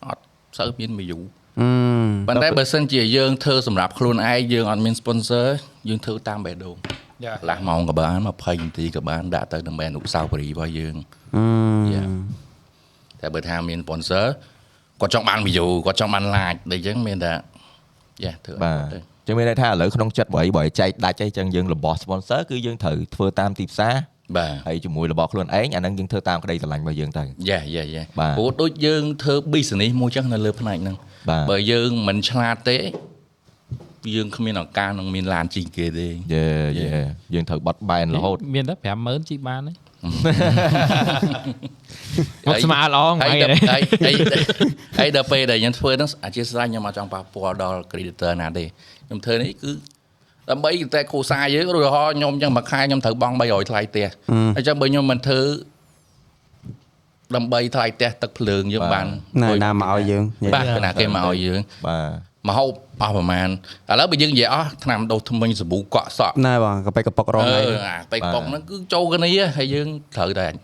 [0.07, 0.23] អត់
[0.59, 1.21] សូវមាន view
[1.61, 1.69] អឺ
[2.29, 5.47] ប៉ុន្តែបើសិនជាយើងធ្វើសម្រាប់ខ្លួនឯងយើងអត់មាន sponsor
[5.89, 6.77] យើងធ្វើតាមបេះដូង
[7.25, 10.95] យ៉ាកន្លះម៉ោងក៏បាន20នាទីក៏បានដាក់ទៅដើម្បីអនុស្សាវរីយ៍របស់យើង
[11.37, 11.45] អឺ
[11.95, 12.09] Yeah.
[13.21, 14.27] តែបើថាមាន sponsor
[15.01, 17.33] គាត់ចង់បាន view គាត់ចង់បាន like ដូចអញ្ចឹងមានតែ
[18.25, 23.95] យ៉ាធ្វើអបាទត់ទៅចឹងមានន័យថាឥឡូវក្នុងចិត្តបើអីបើឲ្យចែកដាច់អីចឹងយើងរបស់ sponsor គឺយើងត្រូវធ្វើតាមទីផ្សារ
[24.37, 30.97] បាទហើយជាមួយរបស់ខ្លួនឯងអាហ្នឹងយើងធ្វើតាមក្តីស្រឡាញ់របស់យើងទៅយ៉ាយ៉ាយ៉ាបាទព្រោះដូចយើងធ្វើ business មួយចឹងនៅលើផ្នែកហ្នឹង
[31.31, 32.79] បាទបើយើងមិនឆ្លាតទេ
[34.15, 36.45] យើងគ្មានឱកាសនឹងមានឡានជីងគេទេយេ
[36.81, 36.89] យេ
[37.35, 39.73] យើងត្រូវបត់បែនរហូតមានតែ50000ជីកបានទេ
[42.47, 44.15] មកស្មារល្អហើយថ្ងៃដល់នេះហើយហើយ
[44.99, 48.65] ហើយដល់ពេលដែលខ្ញុំធ្វើហ្នឹងអធិស្ឋានខ្ញុំអត់ចង់ប៉ះពាល់ដល់ creditor ណាទេ
[49.07, 49.71] ខ្ញុំធ្វើនេះគឺ
[50.51, 54.09] ដើម្បីតែគ្រួសារយើងឧទាហរណ៍ខ្ញុំអញ្ចឹងមួយខែខ្ញុំត្រូវបង់300ថ្លៃផ្ទះ
[54.57, 55.41] អញ្ចឹងបើខ្ញុំមិនធ្វើ
[57.37, 59.07] ដើម្បីថ្លៃផ្ទះទឹកភ្លើងយើងបាន
[59.43, 60.23] ណែណាមកឲ្យយើង
[60.55, 61.99] បាទណាគេមកឲ្យយើងបា
[62.33, 63.49] ទ មហូបអស់ប្រហែល
[63.91, 70.57] ឥឡូវបើយើងនិយាយអស់ឆ្នាំដូសថ្មិញសាប៊ូកក់សក់ណែបងកប៉ិកកប៉ុករងអឺហើយអាបេកប៉ុកហ្នឹងគឺចូលគ្នាហើយយើងត្រូវតែហឹម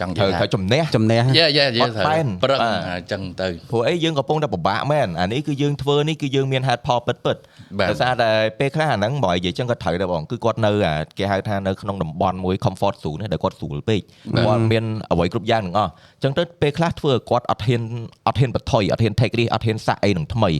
[0.00, 7.36] ចង់និត្រូវយាយត្រូវជំនះជំនះយ៉ាយ៉ាយ៉ាបត់ត្រូវបែនប្រឹងបាទអញ្ចឹងទៅព្រោះអីយើងកំពុងតែពិបាកមែនអានេះគឺយើងធ្វើនេះគឺយើងមានហេតុផលពិតពិត
[7.78, 14.00] បាទដោយសារតែពេលខ្លះអាហ្នឹងបើនិយាយចឹងក៏ត្រូវដែរបងគឺគាត់នៅអាគេហៅថានៅក្នុងតំបន់មួយ comfort zone នេះដែលគាត់ស្រួលពេក
[14.36, 15.90] គាត់មានអ្វីគ្រប់យ៉ាងទាំងអស់
[16.22, 17.82] ចឹងទៅពេលខ្លះធ្វើឲ្យគាត់អត់ហ៊ាន
[18.26, 20.50] អត់ហ៊ានបន្ថយអត់ហ៊ាន take risk អត់ហ៊ានសាក់អីនឹងថ្មី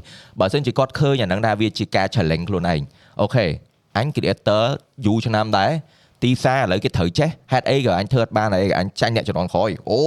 [0.40, 2.80] បើមិនជាគាត់ឃើញអាហ្នឹងថាវាជាការ challenge ខ្លួនឯង
[3.20, 3.46] អូខេ
[3.98, 4.62] អញ creator
[5.06, 5.70] យូរឆ្នាំដែរ
[6.22, 10.00] ទីផ្សារឥឡូវគេត្រូវចេះហេតុអីក៏អញធ្វើអត់បានអីក៏អញចាញ់អ្នកជំនាន់ក្រោយអូ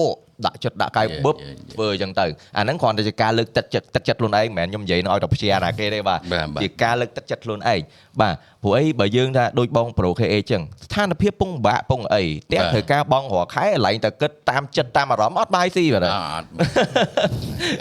[0.46, 1.72] ដាក់ចិត្តដាក់កាយ Yeah, បឹប yeah, yeah.
[1.74, 2.26] ធ្វើអញ្ចឹងទៅ
[2.58, 7.80] អាហ្នឹងគ្រាន់តែជាការលើកទឹកចិត្តទឹកចិត្តខ្លួនឯងមិនមែនខ្ញុំនិយាយនៅឲ្យតែព្យាណាគេទេបាទបាទបាទជាការលើកទឹកចិត្តខ្លួនឯង
[8.22, 16.46] បាទព្រោះអីបើយើងថាដូចបងប្រូ KA អញ្ចឹងស្ថានភាពពងពិបាកពងអីផ្ទះបាទត្រូវការបងរាល់ខែកន្លែងតែគិតតាមចិត្តតាមអារម្មណ៍អត់បាយស៊ីបាទអត់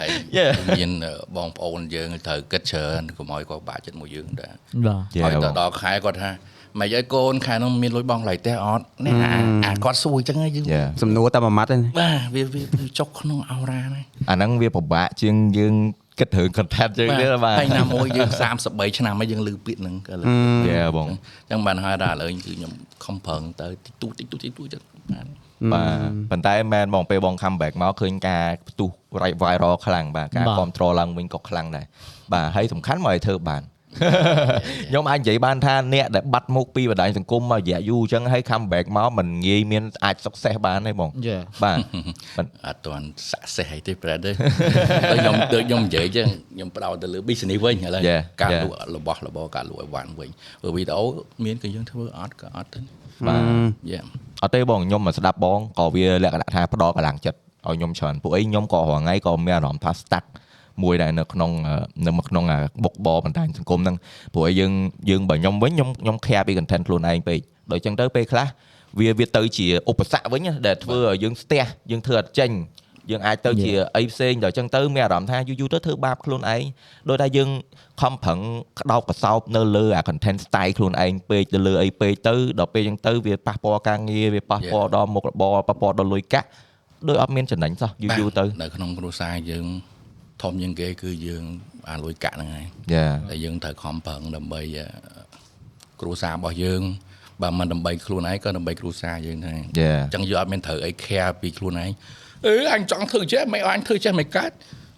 [0.01, 0.51] ហើយ Yeah.
[0.77, 0.91] មាន
[1.35, 4.53] បងប្អូនយើងត្រូវគិតច្រើនកុំឲ្យគាត់បាក់ចិត្តមួយយើងដែរ
[4.85, 6.31] បាទហើយទៅដល់ខែគាត់ថា
[6.79, 15.75] មិនឲ្យកូនខែនោះមានលុយបងឡៃផ្ទះអត់នេះអាអាគាត់សួរអញ្ចឹងហើយយើងយ៉ាសំណួរតែមួយម៉ាត់ទេបាទវាវាវាចុកក្នុងអោរ៉ាហ្នឹងអាហ្នឹងវាពិបាកជាងយើង
[16.19, 18.29] គិតរឿង content យើងទេបាទហើយណាមួយយើង
[18.63, 20.25] 33ឆ្នាំហើយយើងលឺពាក្យហ្នឹងក៏លើ
[20.69, 22.71] យ៉ាបងអញ្ចឹងបានហើយដល់ឥឡូវគឺខ្ញុំ
[23.05, 25.25] ខំប្រឹងទៅតិចតួចតិចតួចតិចតួចចឹងបាន
[25.73, 25.97] បាទ
[26.31, 28.89] ប៉ុន្តែមែនបងពេលបង comeback មកឃើញការផ្ទុះ
[29.21, 31.85] right viral ខ្លាំងបាទការបាទគ្រប់គ្រងឡើងវិញក៏ខ្លាំងដែរ
[32.33, 33.61] បាទហើយសំខាន់មកឲ្យធ្វើបាន
[34.89, 41.77] ខ្ញុំអាចនិយាយបានថាអ្នកដែលបាត់មុខពីបណ្ដាញសង្គមមករយៈយូរអញ្ចឹងហើយ comeback មកមិនងាយមានអាច success បានទេបងយេបាទ
[42.65, 44.31] អត់ទាន់ស័ក្តិសិទ្ធិអីទេប្រហែលទេ
[45.11, 48.63] ដូចខ្ញុំដូចខ្ញុំនិយាយចឹងខ្ញុំផ្ដោតទៅលើ business វិញឥឡូវ Yeah, ការ yeah.
[48.63, 50.29] លក់របស់របរការលក់អីវ៉ាន់វិញ
[50.61, 51.05] ព្រោះវីដេអូ
[51.45, 52.79] មានក៏យើងធ្វើអត់ក៏អត់ទៅ
[53.27, 53.41] បាទ
[53.91, 54.01] យ៉ា
[54.43, 60.25] អត់ទេបងខ្ញុំមកស្ដាប់បងក៏វាលក្ខណៈថាផ្ដល់កម្លាំងចិត្តឲ្យខ្ញុំច្រើនពួកអីខ្ញុំក៏រាល់ថ្ងៃក៏មានអារម្មណ៍ថា stuck
[60.83, 61.75] មួយដែរនៅក្នុងអឺ
[62.07, 63.95] នៅក្នុងអាបុកបរបណ្ដាញសង្គមហ្នឹង
[64.33, 64.71] ព្រោះអីយើង
[65.09, 67.39] យើងបើខ្ញុំវិញខ្ញុំខ្ញុំ care ពី content ខ្លួនឯងពេក
[67.71, 68.47] ដូចចឹងទៅពេលខ្លះ
[68.99, 72.51] វាវាទៅជាឧបសគ្គវិញណាដែលធ្វើឲ្យយើងស្ទះយើងធ្វើអត់ចេញ
[73.11, 76.63] យើងអាចទៅជាអីផ្សេងដល់អញ្ចឹងទៅមានអារម្មណ៍ថាយូរយូរទៅធ្វើបាបខ្លួនឯង
[77.09, 77.49] ដោយតែយើង
[78.01, 78.39] ខំប្រឹង
[78.79, 86.47] ក្តោបកសោបនៅលើអា content style ខ្លួនឯងពេកទៅលើអីពេកទៅដល់ពេលអញ្ចឹងទៅវាប៉ះពាល់ការងារវាប៉ះពាល់ដល់មុខរបរប៉ះពាល់ដល់លុយកាក់
[87.07, 89.65] ដោយអត់មានចំណេញសោះយូរយូរទៅនៅក្នុងគ្រួសារយើង
[90.41, 91.43] ធំជាងគេគឺយើង
[91.89, 94.87] អាលុយកាក់ហ្នឹងហើយយ៉ាតែយើងត្រូវខំប្រឹងដើម្បីអឺ
[96.01, 96.81] គ្រួសាររបស់យើង
[97.41, 101.91] បើមិនដើម្បីខ្លួនឯងក៏ដើម្បីគ្រួសារយើងដែរយ៉ាអញ្ចឹងយើងអត់មានត្រូវអី care ពីខ្លួនឯង
[102.47, 104.51] អឺអញចង់ធ្វើចេះមិនអញធ្វើចេះមិនកើត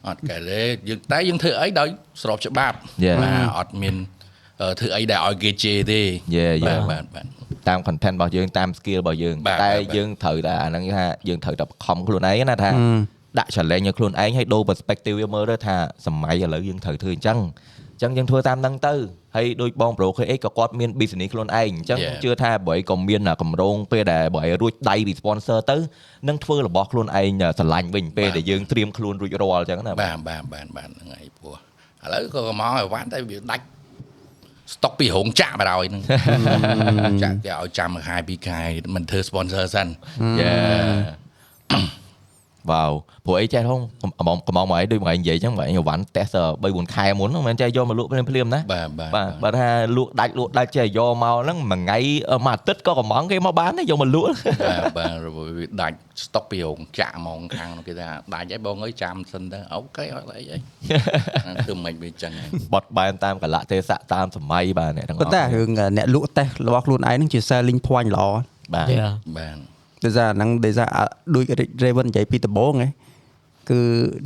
[0.07, 1.87] អត់កែទេយើងតែយើងធ្វើអីដោយ
[2.21, 3.17] ស្របច្បាប់ Yeah.
[3.21, 3.95] បាទអត់មាន
[4.61, 6.01] អឺធ្វើអីដែលឲ្យគេជេរទេ
[6.37, 6.81] Yeah, បាទ yeah.
[6.91, 7.25] បាទបាទ
[7.67, 12.71] តាម content របស់យើងតាម skill របស់យើងបាទតែបាទបាទយើងត្រូវតែអាហ្នឹងគេថាយើងត្រូវតែបង្ខំខ្លួនឯងណាថា
[13.39, 15.75] ដាក់ challenge ឲ្យខ្លួនឯងឲ្យដូរ perspective វាមើលទៅថា
[16.05, 17.39] សម័យឥឡូវយើងត្រូវធ្វើអញ្ចឹង
[17.93, 18.93] អញ្ចឹងយើងធ្វើតាមហ្នឹងទៅ
[19.35, 22.21] ហើយដូចបង Pro KX ក៏គាត់មាន business ខ្លួនឯងអញ្ចឹង Yeah.
[22.23, 25.77] ជឿថាបើអីក៏មានអាកម្រងពេលដែលបើអីរួចដៃពី sponsor ទៅ
[26.27, 31.55] នឹងធ្វើរបស់ខ្លួនឯងស្រឡាញ់វិញពេលបាទដែលយើងត្រៀមខ្លួនរួចរាល់អញ្ចឹងណាបាទបាទបាទបាទហ្នឹងហើយព្រោះ
[32.03, 33.65] ឥឡូវក៏មកឲ្យវ៉ាន់តែវាដាច់
[34.73, 36.01] ស្តុកពីរោងចក្របណ្ដោយហ្នឹង
[37.23, 38.61] ចាក់គេឲ្យចាំមួយខែពីរខែ
[38.95, 39.87] មិនធ្វើ sponsor សិន
[40.39, 40.53] យ៉ា
[42.71, 42.91] វ៉ាវ
[43.25, 51.97] ព្រោះអីចេះហងកំងកំងមកអីដូចមកឯងនិយាយអញ្ចឹងមកឯងវ៉ាន់តេស3 4ខែមុនហ្នឹងមិនមែនចេះយកមកលក់ភ្លាមភ្លាមៗណាបាទបាទបាទបើថាលក់ដាច់លក់ដាច់ចេះយកមកហ្នឹងមួយថ្ងៃ
[52.31, 54.27] អឺមួយអាទិត្យក៏កំងគេមកបានដែរយកមកលក់
[54.67, 60.57] បាទបាទវាដាច់ស្តុកពីរោងចក្រហ្មងខាងនោះគេថាដាច់ហើយបងអើយចាំសិនទៅអូខេអត់អីអី
[61.65, 68.27] ធ្វើមិនវាចឹងហើយបត់បែនតាមកលៈទេសៈតាមសម័យបាទអ្នកទាំងអប៉ុស់ន្តែរឿងអ្នកលក់តេស្តរបស់ខ្លួនឯងហ្នឹងជា selling point ល្អ
[68.75, 69.13] បាទ Yeah.
[69.37, 71.03] បាទ ដោយសារអាហ្នឹងដោយសារអា
[71.35, 71.43] ដូច
[71.83, 72.91] Raven និយាយពីដំបូងហ្នឹង
[73.69, 73.79] គឺ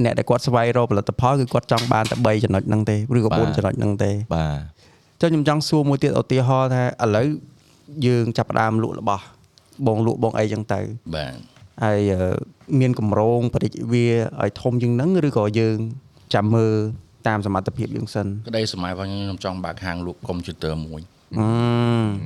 [0.04, 7.28] អ្នកដែលគាត់ស្វែងរកផលិតផលគឺគាត់ចង់បានតែ3ចំណុចហ្នឹងទេឬក៏បាទ4ចំណុចហ្នឹងទេបាទចុះខ្ញុំចង់សួរមួយទៀតឧទាហរណ៍ថាឥឡូវ
[8.08, 9.24] យើងចាប់ផ្ដើមលក់របស់
[9.88, 10.80] បងលក់បងអីចឹងទៅ
[11.16, 11.34] បាទ
[11.84, 12.36] ហើយអឺ
[12.80, 14.08] មានកម្រងបរិយាវា
[14.42, 15.78] ឲ្យធំជាងហ្នឹងឬក៏យើង
[16.34, 16.76] ចាំមើល
[17.28, 21.02] តាមសមត្ថភាពយើងសិនក្តីសម័យរបស់ខ្ញុំខ្ញុំចង់បើកហាងលក់កុំព្យូទ័រមួយ
[21.40, 21.48] អឺ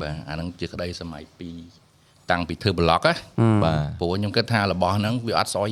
[0.02, 1.85] បាទអាហ្នឹងជាក្តីសម័យពីរ
[2.32, 3.14] តាំងពីធ្វើប្លុកណា
[3.64, 5.72] បាទព្រោះខ្ញុំគិតថារបស់ហ្នឹងវាអត់ស្អុយ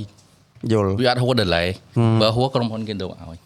[0.71, 1.67] យល់វាអត់ហួស delay
[2.21, 3.37] បើហួសក្រុមហ៊ុនគេទៅឲ្យ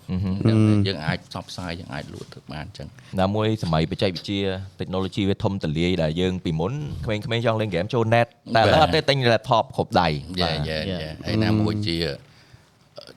[0.87, 2.87] យើងអាចផ្សព្វផ្សាយយើងអាចលក់ទៅបានអញ្ចឹង
[3.19, 4.41] ណាមួយសម័យបច្ចេកវិទ្យា
[4.79, 6.73] technology វាធំទលាយដែលយើងពីមុន
[7.05, 10.07] ក្មេងៗចង់លេងហ្គេមចូល net តែឥឡូវអត់ទេទិញ laptop គ្រប់ដៃ
[10.41, 11.97] យ៉ាយ៉ាយ៉ាហើយណាមួយជា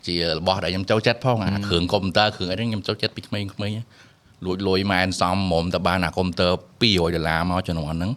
[0.07, 3.73] ជារបស់ដែលខ្ញុំចូលចិត្តផងអាគ្រឿងកុំព្យូទ័រគ្រឿងអីហ្នឹងខ្ញុំចូលចិត្តពីក្មេងៗហ្នឹង
[4.45, 8.13] លួចលុយម៉ែនសំមុំតបានអាកុំព្យូទ័រ200ដុល្លារមកចំនួនហ្នឹង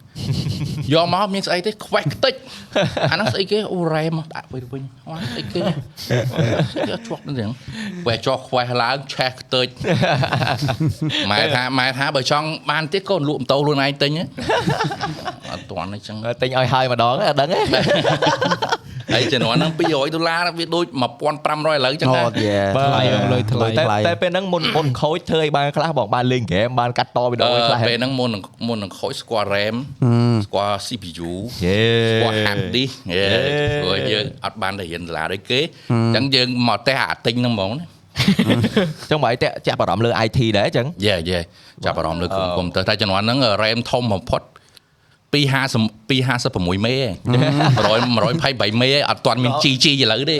[0.92, 2.34] យកមកមានស្អីទេខ្វេះខ្ទេច
[3.10, 7.50] អាហ្នឹងស្អីគេអូរ៉ែមដាក់ទៅវិញអត់ស្អីគេយកជាប់ទៅហ្នឹង
[8.06, 9.66] វែចោះខ្វេះឡើងឆេះខ្ទេច
[11.30, 14.24] ម៉ែថាម៉ែថាបើចង់បានទៀតកូនលក់ម៉ូតូខ្លួនឯងទិញហ៎
[15.52, 17.58] អត់ទាន់អញ្ចឹងទិញឲ្យហើយម្ដងអត់ដឹងទេ
[19.12, 20.86] ហើយចំនួនហ្នឹង200ដុល្លារវាដូច
[21.32, 23.02] 1500ឥឡូវចឹងអូណាយេបាទថ្លៃ
[23.32, 29.76] លុយថ្លៃតែថ្លៃតែពេលហ្នឹងមុនមុនខូចធ្វើឲ្យបានខ្លះបងបានលេងហ្គេមបានកាត់តវីដេអូឲ្យខ្លះពេលហ្នឹងមុននឹងមុននឹងខូចស្គាល់ RAM
[30.46, 31.32] ស្គាល់ CPU
[31.64, 33.24] យេស្គាល់ hard disk ហេ
[33.82, 37.84] ព្រោះយើងអត់បានទៅរៀនសាលាដូចគេអញ្ចឹងយើងមកតេះអាទិញហ្នឹងហ្មងណា
[39.10, 41.38] ចឹងបើឲ្យតាក់ចាក់បារម្ភលើ IT ដែរចឹងយេយេ
[41.84, 44.53] ចាប់អារម្មណ៍លើកុំកុំព្យូទ័រតែចំនួនហ្នឹង RAM ធំបំផុត250
[45.34, 47.10] 256មេឯង
[47.74, 47.98] 100
[48.74, 50.36] 123មេឯងអត់ទាន់មាន GG ឥឡូវទេ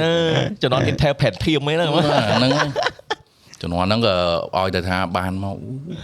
[0.62, 2.70] ជំនាន់ Intel Pentium ហ្នឹងហ្នឹងហើយ
[3.62, 4.14] ជំនាន់ហ្នឹងក៏
[4.56, 5.56] ឲ្យតែថាបានមក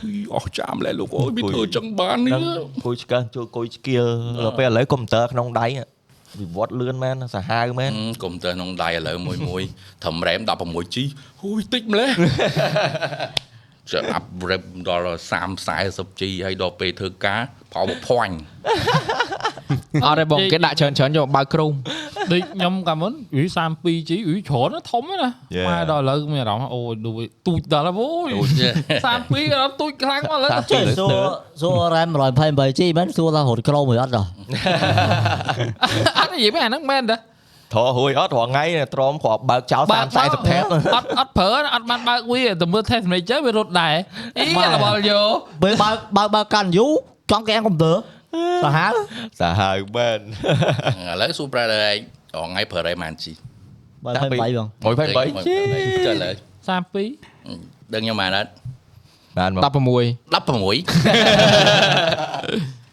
[0.05, 2.45] អូយអស់ចាំលែលោកអើយវាធ្វើចឹងបាននេះហ្នឹង
[2.85, 4.07] គួយឆ្កឹះជួយគួយស្គៀល
[4.45, 5.67] ដល់ពេលឥឡូវកុំព្យូទ័រក្នុងដៃ
[6.41, 7.91] វិវត្តលឿនមែនសាហាវមែន
[8.25, 9.63] កុំព្យូទ័រក្នុងដៃឥឡូវមួយមួយ
[10.03, 10.97] ត្រឹម RAM 16G
[11.43, 12.11] ហួយតិចម្លេះ
[13.93, 17.41] ចាំអាប់ RAM ដល់30 40G ហើយដល់ពេលធ្វើការ
[17.75, 18.37] PowerPoint
[20.05, 21.73] អត់ទេបងគេដាក់ច្រើនច្រើនយកបើកគ្រូម
[22.33, 25.67] ដូចខ្ញុំកាលមុនវា 32G វាច្រើនណាស់ធំណាស់ Yeah.
[25.69, 28.53] ម៉ែដល់ឥឡូវមានអារម្មណ៍អូយដូចទូចដល់ហើយអូយ
[29.09, 31.17] 32ដល់ទូចខ្លាំងមកឥឡូវ32លើសួរ
[31.61, 34.29] សួរ RAM 128G មែនសួរថារត់ក្លោមួយអត់ដល់
[36.19, 37.17] អត់និយាយមែនអាហ្នឹងមែនតា
[37.75, 38.65] ធរហួយអត់រាល់ថ្ងៃ
[38.95, 40.65] ទ្រាំគ្រាប់បើកចោល30 40 tab
[40.95, 43.95] អត់អត់ប្រើអត់បានបើកវាតែមើល test manager វារត់ដែរ
[44.39, 44.45] អី
[44.75, 45.21] របស់យោ
[45.63, 46.87] ពេលបើកបើកបើកកាន់យូ
[47.31, 47.97] រចង់កែកុំព្យូទ័រ
[48.65, 48.93] សាហាវ
[49.41, 50.23] សាហាវមែនឥ
[51.21, 51.93] ឡូវ Super ដែរឯ
[52.47, 53.33] ងថ្ងៃប្រើ RAM បានជី
[54.05, 54.87] បើ23បង123
[56.07, 56.35] ចុះឥឡូវ
[57.09, 58.51] 32ដឹងខ្ញុំបានអត់
[59.39, 59.65] បានមក16 16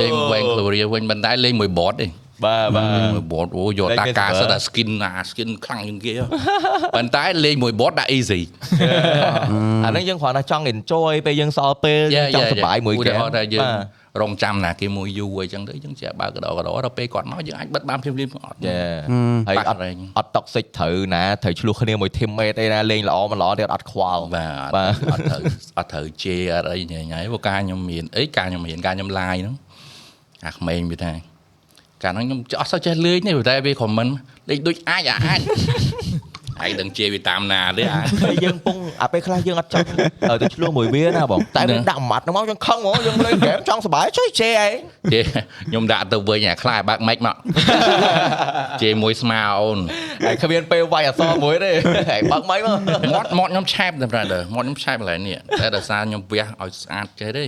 [0.00, 2.06] លេងវែងក្លូរីវិញមិនដែរលេងមួយ bot ទេ
[2.44, 6.24] បាទបាទលេងមួយ bot អូយកលេងតាមានការ server សិតតែ skin ណា skin ខ្លាំងជាងគេហ៎
[6.96, 8.40] ប៉ុន្តែលេងមួយ bot ដាក់ easy
[9.84, 18.78] អាហ្នឹងយើងគ្រាន់តែចង់ enjoy ពេលយើងសល់ពេលយើងចង់សប្បាយមួយឧហ្គេទាមហរណ៍ថាយើងបាទរងចាំណាគេមួយយូរអីចឹងទៅយើងចេះបើកកដកកដដល់ពេលគាត់មកយើងអាចបិទបានភ្លាមៗអត់យេ
[19.48, 25.42] ហើយបាក់អត់រែងអត់ toxic ត្រូវណាត្រូវឆ្លោះគ្នាមួយ teammate ទេណាលេងល្អមិនល្អទៀតអត់ខ្វល់បាទបាទអត់ត្រូវ
[25.78, 29.54] អត់ត្រូវជេរអត់អីញ៉ៃញ៉ៃព្រោះការខ្ញុំមានអីការខ្ញុំមានការខ្ញុំ live ហ្នឹង
[30.46, 31.12] អាក្មេងវាថា
[32.02, 34.12] កាលហ្នឹងខ្ញុំអត់សូវចេះលេងទេព្រោះតែវា comment
[34.48, 35.40] លេងដូចអាចអាអាច
[36.60, 39.86] ហើយដឹងជេរវាតាមណាទេអាពេលយើងពងអាពេលខ្លះយើងអត់ចង់
[40.42, 44.72] ទៅឆ្លោះមួយវាណាបងតែវាដាក់ម៉ាត់ហ្នឹងមកយើងខឹងហ្មងយើងលេងហ្គេមចង់សប្បាយជួយជេរឯង
[45.12, 45.24] ជេរ
[45.68, 47.36] ខ្ញុំដាក់ទៅវិញអាខ្លាចបើកម៉េចមក
[48.82, 49.78] ជេរមួយស្មាអូន
[50.26, 51.72] ហើយគ្មានពេលវាយអសរមួយទេ
[52.10, 57.44] ហើយបើកមិនមកមាត់មាត់ខ្ញុំឆែបតែ brother មាត់ខ្ញុំឆែបកន្លែងនេះតែដោយសារខ្ញុំវះឲ្យស្អាតចេះទេ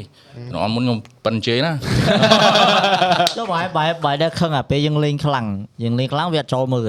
[0.53, 1.73] នៅមុនខ្ញុំប៉ិនជេរណា
[3.37, 5.47] ចុះបាយបាយបាយដែលខឹងអាពេលយើងលេងខ្លាំង
[5.83, 6.83] យើងលេងខ្លាំងវាអត់ចូលមើល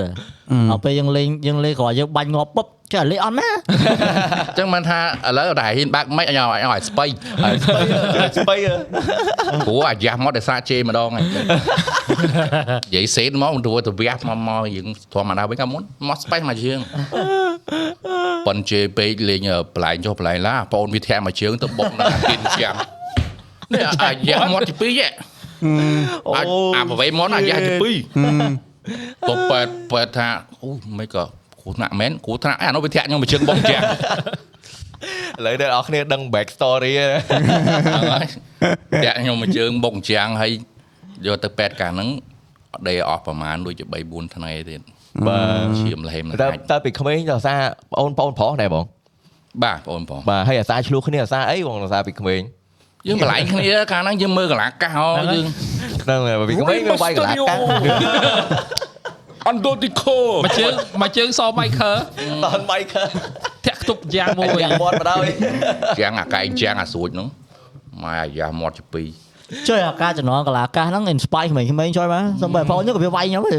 [0.70, 3.50] ដល់ពេលយើងលេងយើងលេងគ្រាន់យើងបាញ់ងាប់ពុបចេះលេងអត់ណា
[4.50, 7.06] អញ្ចឹងមិនថាឥឡូវតែហ៊ានបើកម៉េចឲ្យឲ្យឲ្យស្បៃ
[7.44, 7.82] ហើយស្បៃ
[8.38, 8.56] ស្បៃ
[9.68, 11.26] ព្រោះអាយ៉ាស់មកដោយសារជេរម្ដងហើយ
[12.86, 16.80] និយាយសេតមកទៅទៅវះមកមកយើងធម្មតាវិញកាលមុនមកស្បៃមកជើង
[18.48, 19.42] ប៉ុនជេរពេកលេង
[19.74, 22.76] បន្លែងចុះបន្លែងឡាបងអូនវាធាក់មកជើងទៅបុកនៅអាគិនចាំ
[23.74, 25.08] នេះអាយ៉ាស់មកទី2ហ៎
[26.28, 26.42] អូអា
[26.76, 27.74] អាប្រវេមកអាយ៉ាស់ទី
[28.22, 30.28] 2ទៅប៉ែតប៉ែតថា
[30.62, 30.70] អូ
[31.00, 31.24] មិនក៏
[31.62, 38.26] គ្រោះថ្នាក់មែនគ្រោះថ្នាក់អានោះវាធាក់ខ្ញុំមកជើងបុកចាំឥឡូវអ្នកនរគ្នាដឹង back story ហ្នឹងហើយ
[39.06, 40.52] តាក់ខ្ញុំមកជើងបុកចាំងហើយ
[41.26, 42.10] យកទៅពេទ្យកាលហ្នឹង
[42.88, 44.82] ដេកអស់ប្រហែលដូចជា3 4ថ្ងៃទៀត
[45.28, 47.60] បាទឈាមលហេមតែណាស់តែពីក្មេងដល់សារ
[47.92, 48.86] បងប្អូនប្រុសដែរបង
[49.64, 52.42] បាទបងប្អូនបាទហើយអាសាឆ្លោះគ្នាអាសាអីបងដល់សារពីក្មេង
[53.08, 55.46] យើងបន្លែងគ្នាកាលហ្នឹងយើងមើលកន្លាកាសហ៎យើង
[56.04, 57.56] ហ្នឹងហើយពីក្មេងវាវាយកន្លាកា
[59.50, 63.04] អន្តតិកោមួយជើងមួយជើងសម៉ៃខើតនបៃខើ
[63.66, 65.22] ធាក់ខ្ទប់យ៉ាងមួយយ៉ាមាត់មកដល់
[66.00, 67.28] ចាំងអាកែងចាំងអាស្រួចហ្នឹង
[68.04, 69.10] ម៉ែអាយ៉ាមាត់ជាពីរ
[69.68, 73.58] ជួយអាការចំណងកលាកាសហ្នឹង inspire ក្មេងៗជួយមកសំបីបងខ្ញុំក៏វាវាយខ្ញុំទេ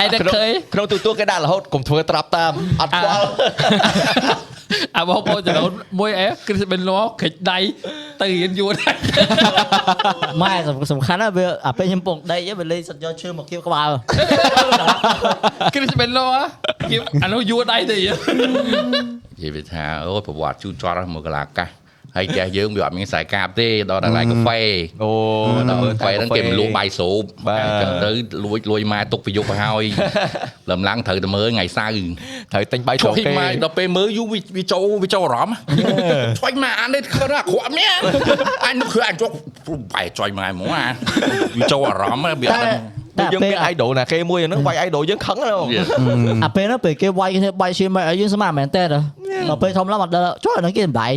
[0.00, 3.26] អីតែឃើញក្នុងទូទួលគេដាក់រហូតកុំធ្វើត្រាប់តាមអត់ខ្វល់
[4.96, 6.90] អាបងប្អូនចំណូលមួយអេគ្រីស្បិនឡ
[7.22, 7.58] កិច្ចដៃ
[8.20, 8.94] ទៅរៀនយួរដែរ
[10.42, 10.54] ម៉ែ
[10.92, 13.90] សំខាន់ណាស់វាអាពេលខ្ញុំពងដេកវាលេងសិតយកឈើមកគៀបក្បាល
[15.74, 16.20] គ្រីស្បិនឡ
[16.90, 21.68] គៀបអានោះយួរដៃទៅយើនិយាយវាថាអូប្រវត្តិជូរចត់ហ្នឹងមើលកន្លាកាស
[22.16, 24.60] ហើយចាស់យើងវាអត់មានខ្សែកាបទេដល់ដល់ឡាយកាហ្វេ
[25.02, 25.10] អូ
[25.70, 28.10] ដល់កាហ្វេហ្នឹងគេមិនលក់បាយស្រូបបាទអញ្ចឹងទៅ
[28.44, 29.84] លួចលួយម៉ែទុកប្រយុទ្ធទៅហើយ
[30.70, 32.10] លំឡើងត្រូវតែមើលថ្ងៃសៅរ៍
[32.52, 35.56] ត្រូវទិញបាយឆ្ចូលវេងគេម៉ែដល់ពេលមើលយូរវាវាចូលវាចូលអារម្មណ៍
[36.38, 38.00] ឆ្វេងម៉ែអានេះឃើញអាក្រក់មែន
[38.66, 39.30] អញនោះគឺអញចុះ
[39.94, 40.86] បាយចុយម៉ែហ្មងអា
[41.56, 45.80] វាចូលអារម្មណ៍វាអត់ដឹង តែយើងពេលមាន idol ណាគេមួយហ្នឹងវាយ idol យើងខឹងណាបងវា
[46.44, 51.14] អាពេលហ្នឹងពេលគេវាយគ្នាបាយឈាមមកឲ្យយើងស្មានមែនតើដល់ពេលធំឡើងអត់ដល់ចុះអាហ្នឹងគេសម្ដែង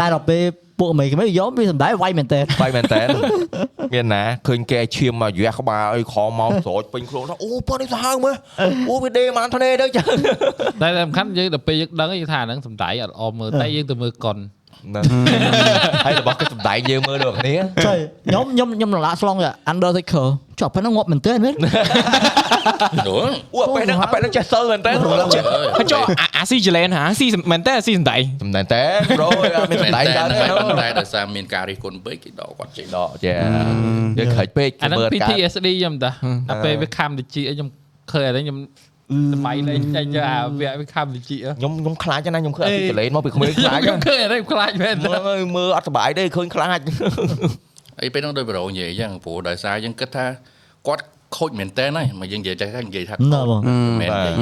[0.00, 0.42] តែដល់ពេល
[0.80, 3.00] ពួកក្មេងៗយកវាសម្ដែងវាយមែនតើបាយមែនតើ
[3.92, 8.34] មានណាឃើញគេឈាមមកយះក្បាលអីខំមកស្រោចពេញខ្លួនថាអូប៉នេះសាហាវមើល
[8.90, 10.06] អូវាដេបានធ្នេទៅចឹង
[10.82, 14.36] តែសំខាន់យើងដល់ពេលយើងដឹងយើងថាហ្នឹងសំដាយអត់អមមើលតែយើងទៅមើលកុន
[16.04, 17.54] ហើយរបស់គេសំដែងយើងមើលដូចគ្នា
[17.86, 19.36] ចុយខ្ញុំខ្ញុំខ្ញុំរលាក់ស្លង
[19.70, 20.26] Undertaker
[20.60, 21.54] ចុះប៉ុណ្ណឹងងាប់មែនតើមែន
[23.08, 23.24] នោះ
[23.54, 24.92] អូអាប៉ែហ្នឹងអាប៉ែហ្នឹងចេះសិលមែនតើ
[25.76, 28.82] ហើយចុះអាអាស៊ីចលែនហាស៊ីមែនតើអាស៊ីសំដៃសំដែងតើ
[29.18, 30.46] ប្រូអត់មានសំដែងកើតទេតែ
[30.80, 33.34] តែដោយសារមានការរិះគន់ពេកគេដកគាត់ចេញដកចា
[34.18, 36.10] យើងខិចពេកអាហ្នឹងមើលកើត PTSD ខ្ញុំតា
[36.48, 37.68] ដល់ពេលវាខំតិចខ្ញុំ
[38.12, 38.58] ឃើញអាហ្នឹងខ្ញុំ
[39.32, 46.78] សម័យលេងចេញទៅអាវាវាខំតិចខ្ញុំខ្ញុំខ្លាចណាស់ខ្ញុំឃើញអាស៊ីចលែនមកពីក្មេងខ្លាចខ្ញុំឃើញអាហ្នឹងខ្លាចមែនមើលហើយមើលអត់សុបាយទេឃើញខ្លាច
[48.02, 50.26] អីពេលហ្នឹងដោយប្រូនិយាយអញ្ចឹងព្រោះដោយសារយើងគិតថា
[50.86, 51.04] គាត់
[51.36, 53.60] ខូចមែនតើហើយមកយើងនិយាយតែនិយាយថាខូចណាបង
[54.00, 54.34] មែននិយាយ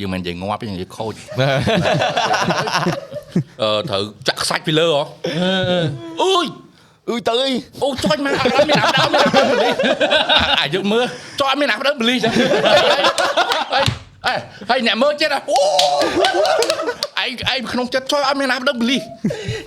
[0.00, 1.14] យើងមិននិយាយងាប់ទេនិយាយខូច
[3.62, 5.02] អឺត្រូវចាក់ខ្សាច់ពីលើហ៎
[6.22, 6.46] អើយ
[7.08, 7.50] អឺទៅអី
[7.82, 9.68] អូចុចមកអត់មានអាប់ដើមមានអាប់ដើមបលី
[10.60, 11.04] អាយើងមើល
[11.40, 12.32] ចុចអត់មានអាប់ដើមបលីចឹង
[14.26, 14.40] ហើយហើយ
[14.70, 15.58] ហើយអ្នកមើលចិត្តអូ
[17.22, 18.98] ឯងឯងក្នុងចិត្តចុចអត់មានអាប់ដើមបលី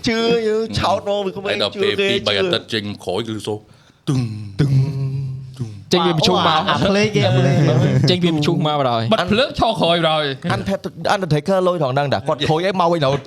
[0.07, 3.61] ជឿយើឆោតមកពីក្មេហើយងដល់ជឿពេលគេពី3អាទិត្យចេញក្រោយគឺសូទឹង
[4.09, 4.50] ទឹងទឹង
[5.93, 7.55] ចេញវាប្រជុំមកអាភ្លេងគេអាភ្លេង
[8.09, 10.23] ចេញវាប្រជុំមកបណ្ដោយបិទភ្លើងឈរក្រោយបណ្ដោយ
[11.15, 13.19] Undertaker លុយថងដឹងតាគាត់ខូចអីមកវិញរហូត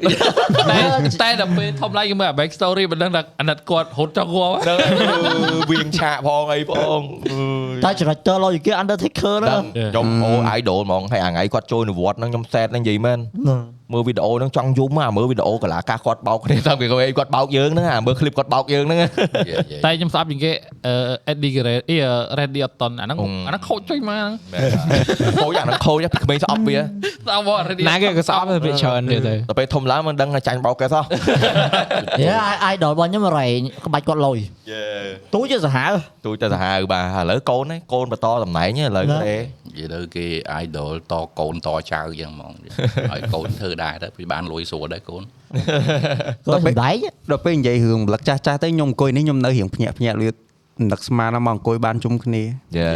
[0.70, 0.78] តែ
[1.22, 4.78] តែដល់ពេលធំឡើងគេមើល back story មិនដឹងថាអាណិតគាត់រត់ចង់គាត់ហ្នឹង
[5.70, 7.00] វិញឆាកផងអីផង
[7.32, 7.46] អើ
[7.80, 13.18] យតែចរិតតលយគេ Undertaker ដឹងហ្នឹងខ្ញុំអូ idol ហ្មងហើយអាថ្ងៃគាត់ចូលនៅវត្តហ្នឹងខ្ញុំសែតហ្នឹងនិយាយមែន
[13.94, 16.86] មើលវីដេអូហ្នឹងចង់យំអាមើលវីដេអូកន្លះកាសគាត់បោកគ្នាតាំងពី
[17.18, 18.98] គាត់បោកយើងហ្នឹងអាមើលឃ្លីបគាត់បោកយើងហ្នឹង
[19.84, 20.52] តែខ្ញុំស្ដាប់ជាងគេ
[20.86, 20.94] អឺ
[21.32, 21.96] Eddie Guerrero អី
[22.38, 24.28] Randy Orton អាហ្នឹងអាហ្នឹងខូចចេញមក
[25.42, 31.04] ខូចអាហ្នឹងខូចពីក្មេងស្អប់វាស្ដាប់មក Randy ណាគេក៏ស្អប់ទៅច្រើនទៀតទៅដល់ពេលធំឡើងមិនដឹងថាចាញ់បោកគេសោះ
[32.20, 32.26] យេ
[32.64, 34.38] អាយដល់របស់ខ្ញុំរែងក្បាច់គាត់លយ
[34.70, 34.82] យេ
[35.34, 35.92] ទូចទៅសាហាវ
[36.26, 39.34] ទូចទៅសាហាវបាទឥឡូវកូនហ្នឹងកូនបន្តតំណែងឥឡូវទេ
[39.66, 40.26] និយាយទៅគេ
[40.62, 42.52] idol តកូនតចៅយ៉ាងហ្មង
[43.10, 45.22] ហើយកូនធ្វើដែរទៅពីបានលុយស្រួលដែរកូន
[46.46, 46.96] គាត់សំដែង
[47.30, 50.34] ដល់ពេលនិយាយរឿងម្លឹកចាស់ចាស់ទៅខ្ញុំអង្គុយនេះខ្ញុំនៅរៀងភ្ញាក់ភ្ញាក់លឿន
[50.92, 52.42] នឹកស្មានមកអង្គុយបានជុំគ្នា
[52.78, 52.88] យេ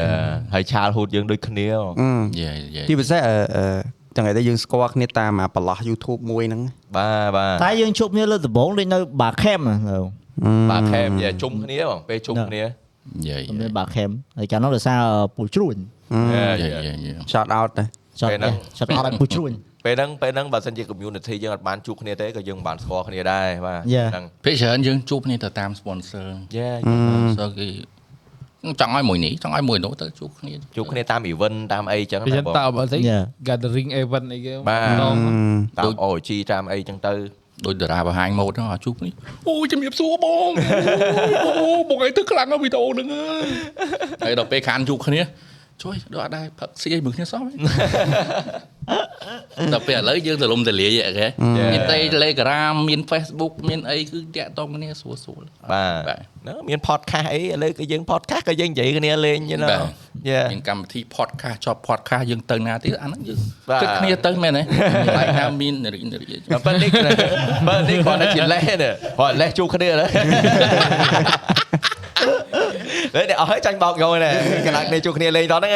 [0.54, 1.66] ហើយឆាលហូតយើងដូចគ្នា
[2.00, 2.10] អឺ
[2.40, 3.64] យេយេទីពិសេសអឺអឺ
[4.16, 6.62] ចឹងឯងទៅយើងស្គាល់គ្នាតាមអាប្រឡោះ YouTube មួយហ្នឹង
[6.96, 10.04] បាទបាទតែយើងជួបគ្នាលើដំបងដូចនៅបាខេមហ្នឹង
[10.70, 12.62] បាទខេមយេជុំគ្នាបងពេលជុំគ្នា
[13.28, 15.00] យេនៅបាខេមហើយកាលនោះដោយសារ
[15.36, 15.76] ពូជ្រួញ
[16.32, 17.84] យេយេយេយេ shout out ទៅ
[18.20, 19.52] ចត់ពេលហ្នឹងចត់អត់ឲ្យពូជ្រួញ
[19.84, 24.08] ពេលហ្នឹងពេលហ្នឹងបើសិនជា community យើងអត់បានជួបគ្នាទេក៏យើងមិនបានស្គាល់គ្នាដែរបាទ Yeah.
[24.14, 26.26] ហ្នឹងភាគច្រើនយើងជួបគ្នាទៅតាម sponsor
[26.56, 26.68] យេ
[27.04, 27.68] sponsor គេ
[28.80, 33.22] ចង់ឲ្យមួយនេះចង់ឲ្យមួយនោះទៅជួបគ្នាជួបគ្នាតាម event តាមអីចឹងពីណាចឹងបងតើបើស្អី Yeah.
[33.48, 35.16] gathering event អីគេបាទដង
[35.78, 37.12] តាម OG តាមអីចឹងទៅ
[37.66, 39.10] ដូចតារាបង្ហាញម៉ូដហ្នឹងឲ្យជួបគ្នា
[39.48, 40.50] អូយជំរាបសួរបង
[41.46, 43.06] អូបងឯងទៅខ្លាំងណាស់វីដេអូហ្នឹង
[44.24, 45.20] ហើយដល់ពេលខានជួបគ្នា
[45.82, 47.40] ជួយដល់អត់ដែរផឹកស៊ីឲ្យមើលគ្នាសោះ
[49.72, 51.26] ដល់ពេលឥឡូវយើងទៅលំទលាយអីគេ
[51.72, 59.80] មាន Telegram មាន Facebook មានអីគឺតាក់តងគ្នាស្រួលស្រួលបាទបាទហ្នឹងមាន podcast អីឥឡូវក៏យើង podcast ក៏យើងនិយាយគ្នាលេងយល់បាទ
[60.28, 63.38] យេមានកម្មវិធី podcast ជាប់ podcast យើងទៅណាទៀតអាហ្នឹងយើង
[63.70, 64.62] បាទគិតគ្នាទៅមែនទេ
[65.18, 66.26] ឡៃណាមាននារីនារី
[66.66, 66.90] បើនេះ
[67.68, 70.06] បើនេះគាត់តែជាលេសនេះគាត់លេសជួបគ្នាណា
[73.14, 74.32] លេនេះអស់ហើយចាញ់បោកយកនេះ
[74.66, 75.72] កណ្ដាលគ្នាជួបគ្នាលេងតហ្នឹង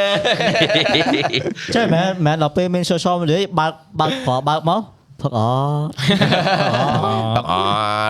[1.74, 4.80] ចេះមែនមែនដល់ពេលមាន social media បើកបើកប្របើកមក
[5.22, 5.40] ផឹកអ
[7.36, 7.54] បាក់អ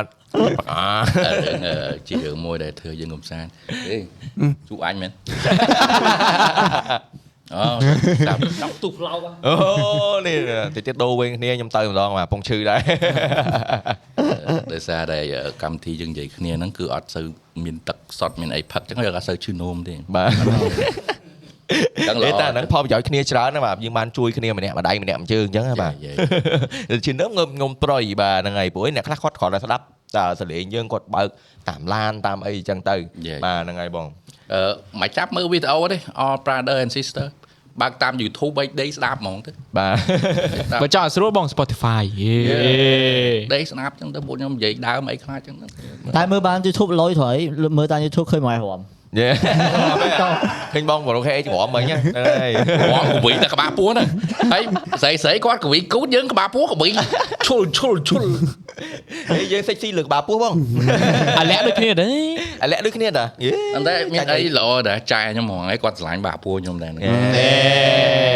[0.02, 1.06] ត់បាក់អត់
[1.46, 1.76] រឿងអឺ
[2.08, 3.50] ជារឿងមួយដែលធ្វើយើងកំសាន្ត
[3.90, 3.96] អេ
[4.68, 5.10] ជួបអញមែន
[7.56, 7.64] អូ
[8.28, 9.54] តាមតាមទូផ្លោកអូ
[10.28, 10.38] នេះ
[10.76, 12.80] តិចទៀតដូរវិញគ្នាខ្ញុំទៅម្ដងបាទពងឈឺដែរ
[14.72, 15.18] ដោយសារតែ
[15.62, 17.26] កម្មវិធីយើងនិយាយគ្នាហ្នឹងគឺអត់សូវ
[17.64, 20.30] មានទឹកសតមានអីផឹកចឹងយើងអត់សូវឈឺនោមទេបាទ
[22.08, 25.92] ចឹងតែល្អតែហ្នឹងផលប្រយោជន៍គ្នាច្រើនណាស់បាទយើងបានជួយគ្នាម្នាក់ម្ដាយម្នាក់មួយជើងអញ្ចឹងណាបាទ
[27.06, 29.84] ជានឹមងើបងុំប្រយបាទហ្នឹងហើយព្រោះអ្នកខ្លះគាត់គ្រាន់តែស្ដាប់
[30.16, 31.28] តែសលេងយើងគាត់បើក
[31.68, 32.94] តាមឡានតាមអីអញ្ចឹងទៅ
[33.44, 34.06] បាទហ្នឹងហើយបង
[34.52, 37.26] អឺមិនចាប់មើលវីដេអូទេ All Brother and Sister
[37.80, 39.88] បើកតាម YouTube 3 day ស្ដាប់ហ្មងទៅបា
[40.78, 42.36] ទបើចង់ឲ្យស្រួលបង Spotify យេ
[43.54, 45.66] ដេកស្ដាប់ចឹងទៅពួកខ្ញុំនិយាយដើមអីខ្លះចឹងទៅ
[46.16, 47.38] តែមើលបាន YouTube លុយត្រូវហើយ
[47.78, 48.80] មើលតាម YouTube ឃើញមកឲ្យរំ
[49.18, 49.28] យេ
[50.72, 54.08] ឃើញបងប្រុសហេច្រមមិញហ្នឹងហើយគាត់កវីតែក្បាលពោះហ្នឹង
[54.52, 54.62] ហើយ
[55.02, 56.88] ស្រីស្រីគាត់កវីគូតយើងក្បាលពោះកវី
[57.46, 58.24] ឈុលឈុលឈុល
[59.30, 60.54] ហើយយើងសិចស៊ីលើក្បាលពោះបង
[61.40, 62.16] អាលាក់ដូចគ្នាដែរ
[62.62, 67.02] អាលាក់ដូចគ្នាតាយេប៉ុន្តែមានអីល្អដែរចែខ្ញុំហ្មងហើយគាត់ឆ្លាញ់បាក់ពោះខ្ញុំដែរហ្នឹង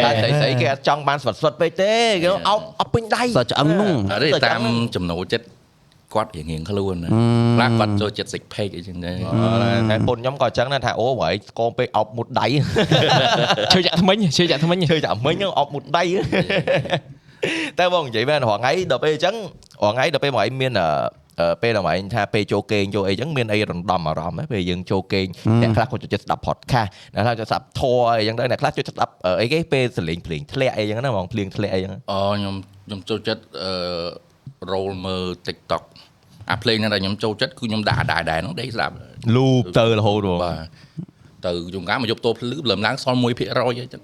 [0.03, 4.61] តែស្អីស្អីគេអត់ចង់បានស្វិតស្វិតពេកទេគេអោបអត់ពេញដៃសើឆ្អឹងនោះអត់ទេតាម
[4.95, 5.56] ចំណូលចិត្ត
[6.13, 7.09] គាត់រៀងរៀងខ្លួនណា
[7.57, 9.15] ខ្លះគាត់ចូលចិត្ត six pack អីចឹងដែរ
[9.89, 12.45] តែពុនខ្ញុំក៏អញ្ចឹងដែរថាអូបើឯងស្គមពេកអោបមុតដៃ
[13.73, 16.03] ឈើចាក់ថ្មិញឈើចាក់ថ្មិញឈើចាមិញហ្នឹងអោបមុតដៃ
[17.79, 19.35] តែបងនិយាយមែនរាល់ថ្ងៃដល់ពេលអញ្ចឹង
[19.83, 20.87] រាល់ថ្ងៃដល់ពេលមកឯងមានអឺ
[21.41, 25.27] អឺពេលដល់មកឯងថាពេលចូលគេងចូលអីចឹងមានអីរំដំអារម្មណ៍ហ្នឹងពេលយើងចូលគេង
[25.61, 32.55] អ្នកខ្លះគាត់ចូលចិត្តស្ដាប់ podcast អ្នកខ្លះចូលស្ដាប់ធម៌អីចឹងដែរអ្នកខ្លះចូលចិត្តស្ដាប់អឺអីគេពេលសលេងភ្លេងធ្លាក់អីចឹងណាបងភ្លេងធ្លាក់អីចឹងអូខ្ញុំ
[32.85, 33.73] ខ្ញុំចូលចិត្តអឺ
[34.71, 35.83] roll មើល TikTok
[36.51, 38.93] អាភ្លេងហ្នឹងដែលខ្ញុំចូលចិត្តគឺខ្ញុំដាក់ដែរដែរហ្នឹងដេកស្ដាប់
[39.35, 40.67] លូបទៅរហូតបងបាទ
[41.45, 43.27] ទៅយំកាមកយកតោភ្លឺលំឡើងសល់1%អ
[43.71, 44.01] ញ្ចឹង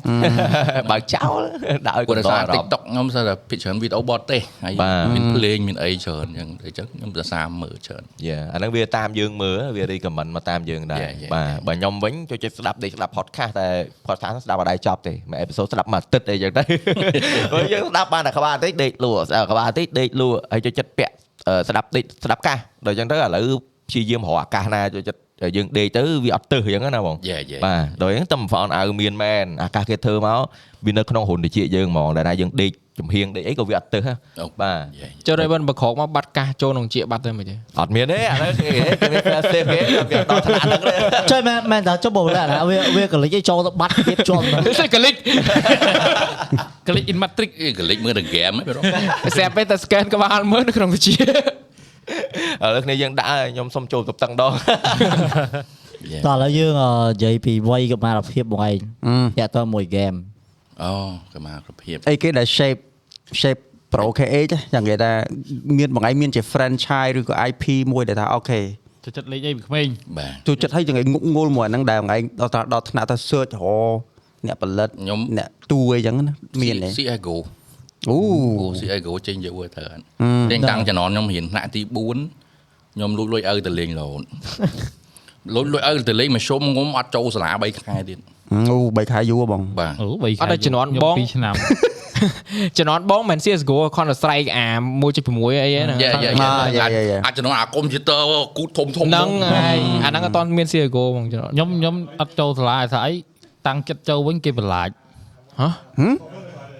[0.91, 1.39] បើចោល
[1.87, 11.65] ដាក់ឲ្យគាត់ដោយសារអារម្មណ៍ TikTok ខ្ញុំស្អាតតែភិកច្រើនវីដេអូបតទេហើយបាទមានភ្លេងមានអីច្រើនអញ្ចឹងអញ្ចឹងខ្ញុំដោយសារមើលច្រើនយ៉ាអាហ្នឹងវាតាមយើងមើលវា recommend មកតាមយើងដែរ Yeah, yeah, បាទ yeah.
[11.67, 13.67] បើខ្ញុំវិញចូលចិត្តស្ដាប់ដេកស្ដាប់ podcast តែ
[14.07, 16.63] podcast ស្ដាប់អត់ដែរចប់ទេមួយអេពីសូតស្ដាប់មួយអាទិត្យអីចឹងទៅ
[17.51, 21.22] ព្រោះយើងស្ដាប់បានតែក្បាលបន្តិចដេកលក់ស្ដាប់ក្បាលបន្តិចដេកលក់ហើយចូលចិត្តពាក់អឺ
[21.69, 23.47] ស្ដាប់ដេកស្ដាប់កាសដល់ចឹងទៅឥឡូវ
[23.89, 25.19] ព្យាយាមរកអាកាសណាចូលចិត្ត
[25.55, 30.39] យើងដេកទៅវាអត់ទឹះចឹងណាបងយេយេបាទដល់ចឹងតែហ្វោនអៅមានមែនអាកាសគេធ្វើមក
[30.85, 38.69] វានៅក្នុងរុនតិចយើងហ្មងដែលណាយើងដេក ជំហៀងដេកអីក៏វាអត់ទៅហ៎អូបាទយាយចុះ Raven បកក្រោកមកបាត់កាសចូលក្នុងជាបាត់ទៅមិនទេអត់មានទេអាហ្នឹងគេ
[39.01, 39.79] គេមាន fair safe គេ
[40.11, 40.95] វាដល់ថ្នាក់ហ្នឹងទេ
[41.31, 45.13] ចុះមែនមែនតើចុះបងឡាវាវាកលិចឲ្យចូលទៅបាត់ទៀតជាប់ទៅសេកលិច
[46.87, 48.79] កលិច in matrix អេកលិចមើលតែហ្គេមហ៎ប
[49.29, 54.51] ងស្រាប់តែ scan ក្បាលមើលនៅក្នុងវិជាឥឡូវគ្នាយើងដាក់ហើយខ្ញុំសុំចូលទៅតឹងដង
[56.25, 58.77] តោះឥឡូវយើងអឺនិយាយពីវ័យកុមារភាពបងឯង
[59.07, 60.13] អឺតាក់ទងមួយហ្គេម
[60.83, 60.93] អូ
[61.33, 62.81] កម្មាប្រភាពអីគេដែល shape
[63.41, 63.61] shape
[63.93, 65.11] Pro KH ចឹងគេថា
[65.77, 67.63] មានបងឯងមានជា franchise ឬក៏ IP
[67.93, 68.61] មួយដែលថាអូខេ
[69.03, 73.65] ចូលចិត្តលេខអីពីក្មេងបាទចូលចិត្តឲ្យចឹងឯងងុកងុលមួយអាហ្នឹងដែលបងឯងដល់ថាដល់ថ្នាក់ថា search រ
[74.45, 77.37] អ្នកផលិតខ្ញុំអ្នកតួអីចឹងណាមានទេ CSGO
[78.09, 78.17] អូ
[78.61, 80.03] អូ CSGO ចេញយកទៅអត់
[80.51, 84.23] តែតាំងចំណនខ្ញុំរៀនថ្នាក់ទី4ខ្ញុំលួចលុយឪទៅលេងរហូត
[85.55, 88.19] លួចលុយឪទៅលេងមកជុំងុំអត់ចូលសាលា3ខែទៀត
[88.71, 91.55] អូ3ខែយូរហ៎បងបាទអូបីអត់ដល់ជំនាន់បង2ឆ្នាំ
[92.77, 94.67] ជំនាន់បងមិន CS:GO Counter Strike អា
[95.13, 96.31] 1.6អីហ្នឹងយ៉ាយ៉ា
[96.79, 98.21] យ៉ាអាចចំណនអាកុំព្យូទ័រ
[98.57, 103.11] គូតធំធំហ្នឹងហើយអាហ្នឹងអត់ទាន់មាន CS:GO បងជំនាន់ខ្ញុំខ្ញុំអត់ចូលសាលាស្អី
[103.67, 104.89] តាំងចិត្តចូលវិញគេបន្លាច
[105.61, 105.67] ហ៎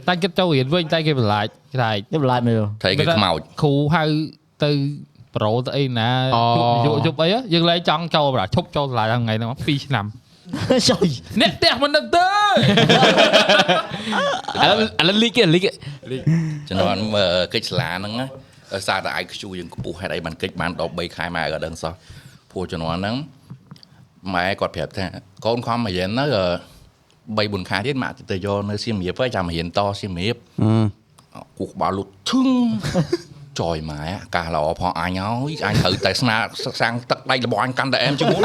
[0.07, 4.03] តាំងចិត្តចូលរៀនវិញតែគេបន្លាចគេថានេះបន្លាចមើលថៃគេខ្មោចគ្រូហៅ
[4.63, 4.71] ទៅ
[5.35, 6.09] ប្រូទៅអីណា
[6.85, 10.05] យប់យប់អីយើងលែងចង់ចូលប្រាឈប់ចូលសាលាថ្ងៃហ្នឹង2ឆ្នាំ
[10.89, 11.07] ចុយ
[11.41, 12.27] អ្នកផ្ទះមិនដឹងទេ
[14.63, 15.63] ឥឡូវឥឡូវលីកគេលីក
[16.69, 16.97] ចំណន
[17.53, 18.27] កិច្ចសាលាហ្នឹងណា
[18.73, 21.93] ដោយសារតែ IQ យើងខ្ពស់ហេតុអីបានកិច្ចបានដល់3ខែម៉ែក៏ដឹងសោះ
[22.51, 23.15] ព្រោះចំណនហ្នឹង
[24.35, 25.05] ម៉ែគាត់ប្រាប់ថា
[25.45, 26.25] កូនខំមករៀននៅ
[27.37, 30.37] 3 4ខែទៀតម៉ាក់ទៅយកនៅសៀមរាបហើយចាំរៀនតសៀមរាប
[31.59, 32.47] គូក្បាលលុតធឹង
[33.59, 34.01] ចយម៉ែ
[34.35, 36.35] កាសល្អផងអញហើយអញត្រូវតែស្នា
[36.81, 38.43] សាំងទឹកដៃរបស់អញកាន់តែអែមជាងមុន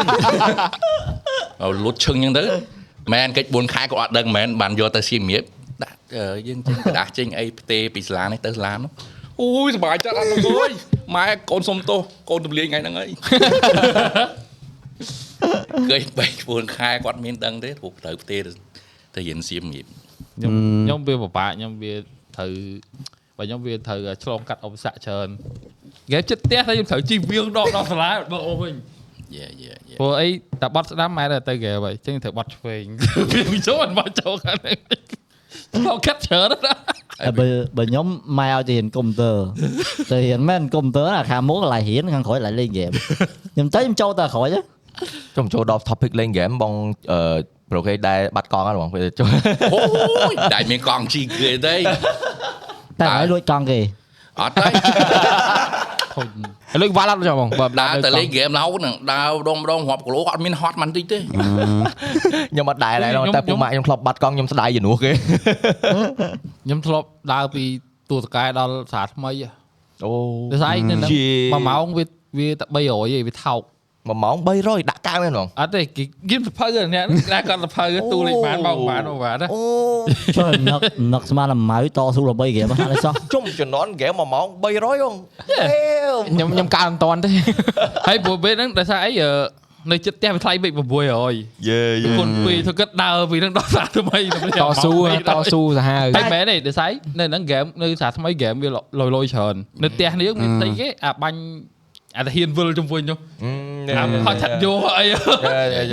[1.84, 2.44] លុតឈឹងអញ្ចឹងទៅ
[3.12, 5.44] មែនកិច្ច4ខែក៏អត់ដឹងមែនបានយកទៅសៀមរាប
[5.84, 5.98] ដាក់
[6.48, 8.90] យើងចេញក្រដាស់ចេញអីផ្ទេពីសាលានេះទៅសាលានោះ
[9.40, 10.70] អូយសុបាយចិត្តអត់លោកអើយ
[11.16, 12.00] ម៉ែកូនសុំទោស
[12.30, 13.06] កូនទម្លាយថ្ងៃហ្នឹងអី
[15.90, 18.38] គេបែក4ខែគាត់មានដឹងទេព្រោះត្រូវផ្ទេ
[19.14, 19.86] ទៅរៀនសៀមរាប
[20.36, 20.50] ខ្ញុំ
[20.84, 21.94] ខ្ញុំវាពិបាកខ្ញុំវា
[22.36, 22.52] ត្រូវ
[23.38, 25.28] បើខ្ញុំវាត្រូវឆ្លងកាត់ឧបសគ្គច្រើន
[26.12, 28.74] គេចិត្តផ្ទះតែខ្ញុំត្រូវជីវៀងដកដល់សាលាបើអូវិញ
[29.36, 30.28] យេយេយេព្រោះអី
[30.62, 32.84] តែបាត់ស្ដាំម៉ែទៅគេហើយចឹងត្រូវបាត់ឆ្វេង
[33.52, 34.76] វាចូលអត់បាត់ចូលខាងនេះ
[35.74, 36.78] ឆ្លងកាត់ច្រើនណាស់
[37.26, 38.06] តែបើបើខ្ញុំ
[38.38, 39.36] ម៉ែឲ្យទៅរៀនកុំព្យូទ័រ
[40.10, 42.90] ទៅរៀនមែនកុំព្យូទ័រអាខាងមុខកន្លែងរៀនខាងក្រោយកន្លែងលេងហ្គេម
[43.54, 44.60] ខ្ញុំទៅខ្ញុំចូលតែក្រោយទៅ
[45.36, 46.72] ចុំចូលដល់ topic លេង game បង
[47.12, 47.20] អឺ
[47.70, 49.28] ប្រូគេដែរបាត់កង់ហ្នឹងបងពេលចូល
[49.72, 51.74] អូយតែមានកង់ជីគេទេ
[53.00, 53.80] តែឲ្យលួចកង់គេ
[54.40, 54.68] អត់ទេ
[56.14, 56.28] ធុញ
[56.74, 65.12] ឥឡូវវ៉ាល់អត់ចុះបងបើដើរទៅលេងហ្គេមឡៅហ្នឹងដើរដងម្ដងរាប់គីឡូអត់មានហត់មិនតិចទេខ្ញុំអត់ដែរដែរតែពូម៉ាក់ខ្ញុំធ្លាប់បាត់កង់ខ្ញុំស្ដាយជំនួសគេ
[66.64, 67.64] ខ្ញុំធ្លាប់ដើរពី
[68.10, 69.32] ទូតកែដល់សាថ្មី
[70.04, 70.12] អូ
[70.52, 72.04] ដូចស្អីនៅហ្នឹងជាមួយម៉ោងវា
[72.38, 73.62] វាតែ300ឯងវាថោក
[74.06, 79.62] 1ម៉ោង300ដាក់កៅមែនបងអត់ទេគេគៀមសភៅអ្នកណាគាត់សភៅទូលេខបានម៉ោងបានម៉ោងបានណាអូ
[80.36, 80.80] ចុះនឹក
[81.14, 87.30] នឹកស្មានតែម៉ៅតស៊ូដើម្បីហ្គេមហ្នឹងសោះជុំជំនាន់ហ្គេម1ម៉ោង300បងខ្ញុំខ្ញុំកើមិនតាន់ទេ
[88.08, 89.32] ហើយព្រោះពេលហ្នឹងដោយសារអីអឺ
[89.90, 94.92] នៅចិត្តផ្ទះវាថ្លៃពេក600យេពីគុណពីធ្វើគិតដើរពីហ្នឹងដល់សាថ្មីតស៊ូ
[95.28, 101.40] តស៊ូសាហាវហើយមែនទេដោយសារនៅហ្នឹងហ្គេមនៅសាថ្មីហ្គេមវាលយលយច្រើននៅផ្ទះនេះមានស្អីគេអាបាញ់
[102.16, 103.18] អាតាហ៊ានវិលជុំវិញនោះ
[103.88, 105.04] អាហត់ឆាត់យកអី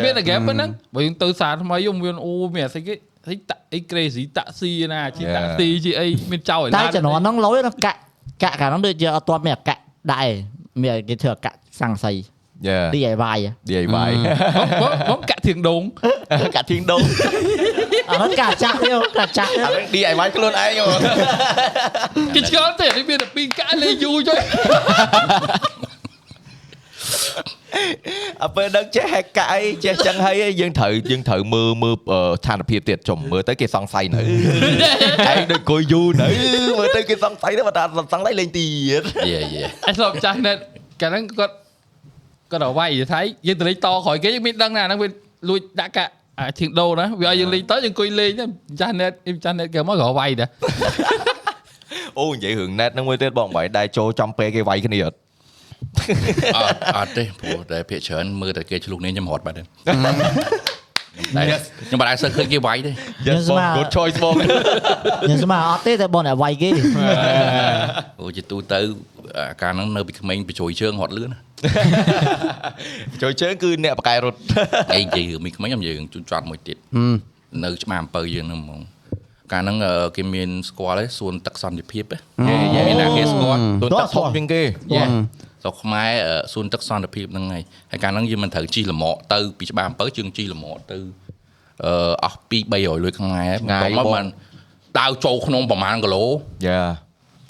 [0.05, 2.93] មានតែហ្គេមប៉ុណ្ណឹងបើយើងទៅសាថ្មីយើងមានអូមានស្អីគេ
[3.25, 7.99] ស្អីតាអី crazy តាក់ស៊ីណាជីតាក់ស៊ីជីអីមានចោលឯតែណាជំនាន់ហ្នឹងលុយហ្នឹងកាក់
[8.43, 9.81] កាក់កាលហ្នឹងដូចជាអត់ទាន់មានអាកាក់
[10.13, 10.27] ដែរ
[10.83, 12.17] មានគេធ្វើអាកាក់សង្ស័យ
[12.67, 13.39] យេ DIY
[13.69, 14.11] DIY
[14.81, 15.81] បងបងកាក់ធៀងដង
[16.55, 17.01] កាត់ធៀងដង
[18.09, 20.67] អាហ្នឹងកាក់ចាស់ទេកាក់ចាស់ទេអានេះ DIY ខ្លួនឯងហ៎
[22.35, 24.39] គេឆ្ងល់ទេនេះមានតែពីរកាក់លេយូរចុយ
[28.43, 34.23] អពេលដឹងចេះហែកកាអីចេះចឹងហើយយើងត្រូវយើងត្រូវមើលមើលស្ថានភាពទៀតចំមើលទៅគេសង្ស័យនៅឯ
[35.35, 36.27] ងដូចគួយយូរនៅ
[36.79, 38.67] មើលទៅគេសង្ស័យទៅបើថាសង្ស័យលេងទៀ
[38.99, 39.01] ត
[39.31, 40.57] យេយេអត់ស្លប់ចាស់ណែត
[41.01, 41.53] កាលហ្នឹងគាត់
[42.51, 45.07] គាត់ឲ្យវាយថៃយើងទៅលេងតក្រោយគេយើងមានដឹងណាហ្នឹងវា
[45.49, 48.31] លួចដាក់កាក់អាធៀងដូណាវាឲ្យយើងលេងតយើងអង្គុយលេង
[48.79, 49.11] ចាស់ណែត
[49.43, 50.49] ចាស់ណែតគេមកក៏វាយដែរ
[52.19, 55.17] អូនិយាយរឿង net ហ្នឹងមួយទៀតបងបើដែរចូលចំពេលគេវាយគ្នាអត់
[56.57, 59.67] អត់អត់ទេព្រោះតែភាកច្រើនមើលតែគេឆ្លុះនេះខ្ញុំរត់បាត់ទេតែ
[61.87, 62.91] ខ្ញុំបាត់អាចសើឃើញគេវាយទេ
[63.27, 64.33] Yes បង good choice បង
[65.23, 66.69] ខ្ញុំស្មានអត់ទេតែបងតែវាយគេ
[68.19, 68.79] អូជាទូទៅ
[69.37, 71.29] អាការហ្នឹងនៅពីក្មេងបញ្ជួយជើងរត់លឿន
[73.21, 74.39] ចូលជើងគឺអ្នកបកកែរត់
[74.93, 76.77] អីនិយាយរឿងមីក្មេងខ្ញុំនិយាយរឿងជួនចត់មួយទៀត
[77.63, 78.81] នៅច្បារអំពៅយើងហ្នឹងហ្មង
[79.53, 84.61] កាលហ្នឹងអឺគេមានស្គាល់ឯសួនទឹកសន្តិភាពឯងមានណាគេស្គាល់ទូទឹកធំជាងគេ
[84.95, 85.03] យេ
[85.65, 90.97] ស្រុកខ្មែរអឺសួនទឹកសន្តិភាពហ្នឹងហើយហើយកាលហ្នឹងយើងមិនត្រូវជីលម៉កទៅពីច្បារអំពើជើងជីលម៉កទៅ
[91.85, 94.25] អឺអស់2 300លុយខ្មែរថ្ងៃបន្ទាប់មកបងបាន
[94.99, 96.25] ដាវចូលក្នុងប្រហែលគីឡូ
[96.67, 96.81] យ៉ា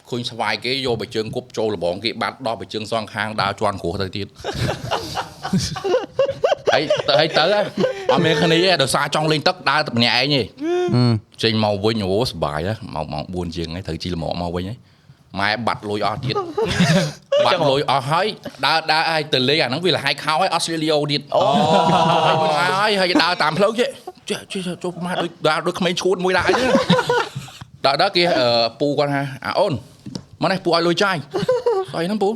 [0.09, 4.27] ឃើញស្វាយគេយកបើជើងគប់ចូលលបងគេបាត់ដល់បើជើងសងខាងដើរជន់គ្រោះទៅទៀត
[6.73, 7.59] ហើយទៅហើយទៅហ៎
[8.11, 10.41] អត់មានគ្នាទេដោយសារចង់លេងទឹកដើរតែម្នាក់ឯងទេ
[11.43, 14.77] ចេញមកវិញអូសប្បាយហ៎មកម៉ោង4ជាងហើយត្រូវជីលម៉កមកវិញហើយ
[15.39, 16.35] ម៉ែបាត់លុយអស់ទៀត
[17.45, 18.27] បាត់លុយអស់ហើយ
[18.65, 21.41] ដើរដើរឲ្យទៅលេងអាហ្នឹងវាលហើយខោឲ្យអស់ស្លីលីអូទៀតអូ
[22.79, 23.89] ហើយហើយដើរតាមផ្លូវចេះ
[24.29, 26.69] ចេះចេះចូលម៉ែដូចដើរដូចក្មេងឈួតមួយដែរហ្នឹង
[27.85, 28.47] ដល់ដល់គេអឺ
[28.79, 29.73] ពូគាត់ថាអាអូន
[30.41, 31.17] មកនេះពូឲ្យលុយចាយ
[31.91, 32.29] ស្អីហ្នឹងពូ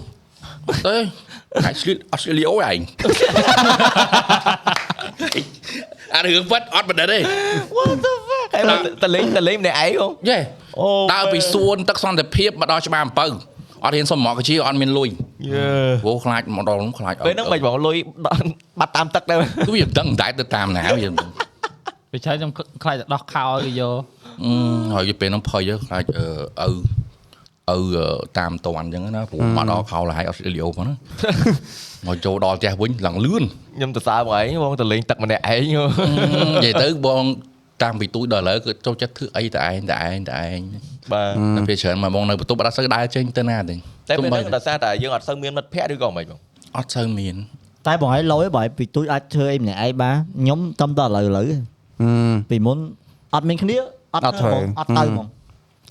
[0.88, 0.96] ទៅ
[1.66, 2.80] ហើយស្លីអត់ស្លីអូឯង
[6.16, 7.20] អារឿងពិតអត់បណ្ឌិតទេ
[8.54, 10.38] ហើយមកតលេងតលេងម្នាក់ឯងហងយេ
[10.80, 13.26] អូដើរពីសួនទឹកសន្តិភាពមកដល់ច្បារអំពៅ
[13.84, 15.68] អត់ហ៊ានសុំមកកជាអត់មានលុយយេ
[16.08, 17.98] វោខ្លាចមកដល់នោះខ្លាចអត់ពេលហ្នឹងមិនបងលុយ
[18.80, 19.38] បាត់តាមទឹកដែរ
[19.68, 21.30] គឺវាមិនដឹងតែទៅតាមណាវាមិនដឹង
[22.14, 22.52] វាច្រើនខ្ញុំ
[22.84, 24.00] ខ្លាចតែដោះខោឲ្យគេយក
[24.44, 24.52] អឺ
[24.94, 26.72] ហើយពេលហ្នឹងភ័យខ្លាចអឺឪ
[27.72, 28.08] ឪអឺ
[28.40, 30.94] តាមតន់អញ្ចឹងណាព្រោះមកដល់ខោលហើយអត់ស្លីអូផងណា
[32.08, 33.44] មកចូលដល់ផ្ទះវិញឡើងលឿន
[33.78, 35.64] ខ្ញុំទៅសើបងឯងបងតលេងទឹកម្នាក់ឯង
[36.56, 37.24] និយាយទៅបង
[37.84, 40.60] តាំងពីទូចដល់ឥឡូវគឺចូលចិត្តធ្វើអីតែឯងតែឯងតែឯង
[41.12, 43.76] បាទតែពេលច្រើនមកបងនៅបន្ទប់អត់សូវដើរចេញទៅណាទេ
[44.10, 46.40] តែពេលសូម្បីហ្នឹងដោយសារតែយើងអត់សូវមានមិត្តភ័ក្តិឬក៏មិនបង
[46.78, 47.36] អត់សូវមាន
[47.88, 51.46] តែបងឲ្យលយបងឲ្យពីទូចអាចធ្វើអីម្នាក់ឯងបានខ្ញុំតំតឥឡូវឥឡូវ
[52.50, 52.78] ពីមុន
[53.36, 53.78] អត់មានគ្នា
[54.16, 55.28] អត់អត់ធ្វើហ្មងអត់ទៅហ្មង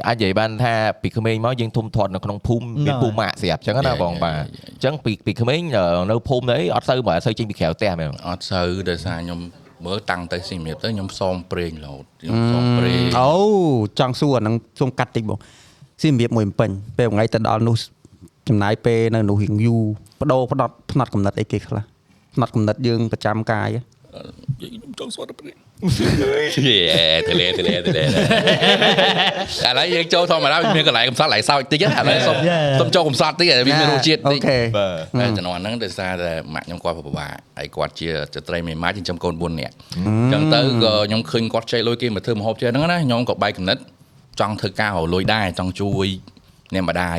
[0.07, 5.61] អាចនិយាយបានថាពីក្មេងមកយើងធំធាត់នៅក្នុងភូមិមានហ្នឹងពូម៉ាក់ស្រាប់អញ្ចឹងណាបងបាទអញ្ចឹងពីពីក្មេង
[6.11, 9.41] នៅភូមិនេះអត់សូវបើអត់សូវចេញពីក្រៅផ្ទះមែនអត់សូវដោយសារខ្ញុំ
[9.87, 13.33] មើលតាំងទៅស៊ីមៀបទៅខ្ញុំសងប្រេងលោតខ្ញុំសងប្រេងអូ
[13.99, 15.39] ចង់សួរអាហ្នឹងសូមកាត់តិចបង
[16.03, 17.77] ស៊ីរបៀបមួយពេញពេលថ្ងៃទៅដល់នោះ
[18.49, 19.83] ចំណាយពេលនៅនោះរៀងយូរ
[20.21, 21.83] បដូរផ្ដត់ផ្នែកកំណត់អីគេខ្លះ
[22.35, 23.69] ផ្នែកកំណត់យើងប្រចាំកាយ
[24.61, 25.57] ខ្ញុំចង់សួរទៅប្រេង
[26.69, 26.81] យេ
[27.29, 28.07] ទៅលេទៅលេទៅលេឥ
[29.79, 32.37] ឡូវយើងចូលធម្មតាវាមានកន្លែងកំសត់កន្លែងសើចតិចណាឥឡូវសុំ
[32.81, 43.81] សុំចូលកំសត់តិចវាមានរសជាតិអូតិចខេបាទតែជំនាន់ហ្នឹងដោយសារតែម៉ាក់ខ្ញុំគាត់ពិបាកហើយគាត់ជាស្ត្រីមេម៉ាក់ចិញ្ចឹមកូន4នាក់អញ្ចឹងទៅក៏ខ្ញុំឃើញគាត់ចែកលុយគេមកធ្វើម្ហូបចេះហ្នឹងណាខ្ញុំក៏បែកកំណត់
[44.41, 46.09] ចង់ធ្វើការរលុយដែរចង់ជួយ
[46.75, 47.19] អ្នកម្ដាយ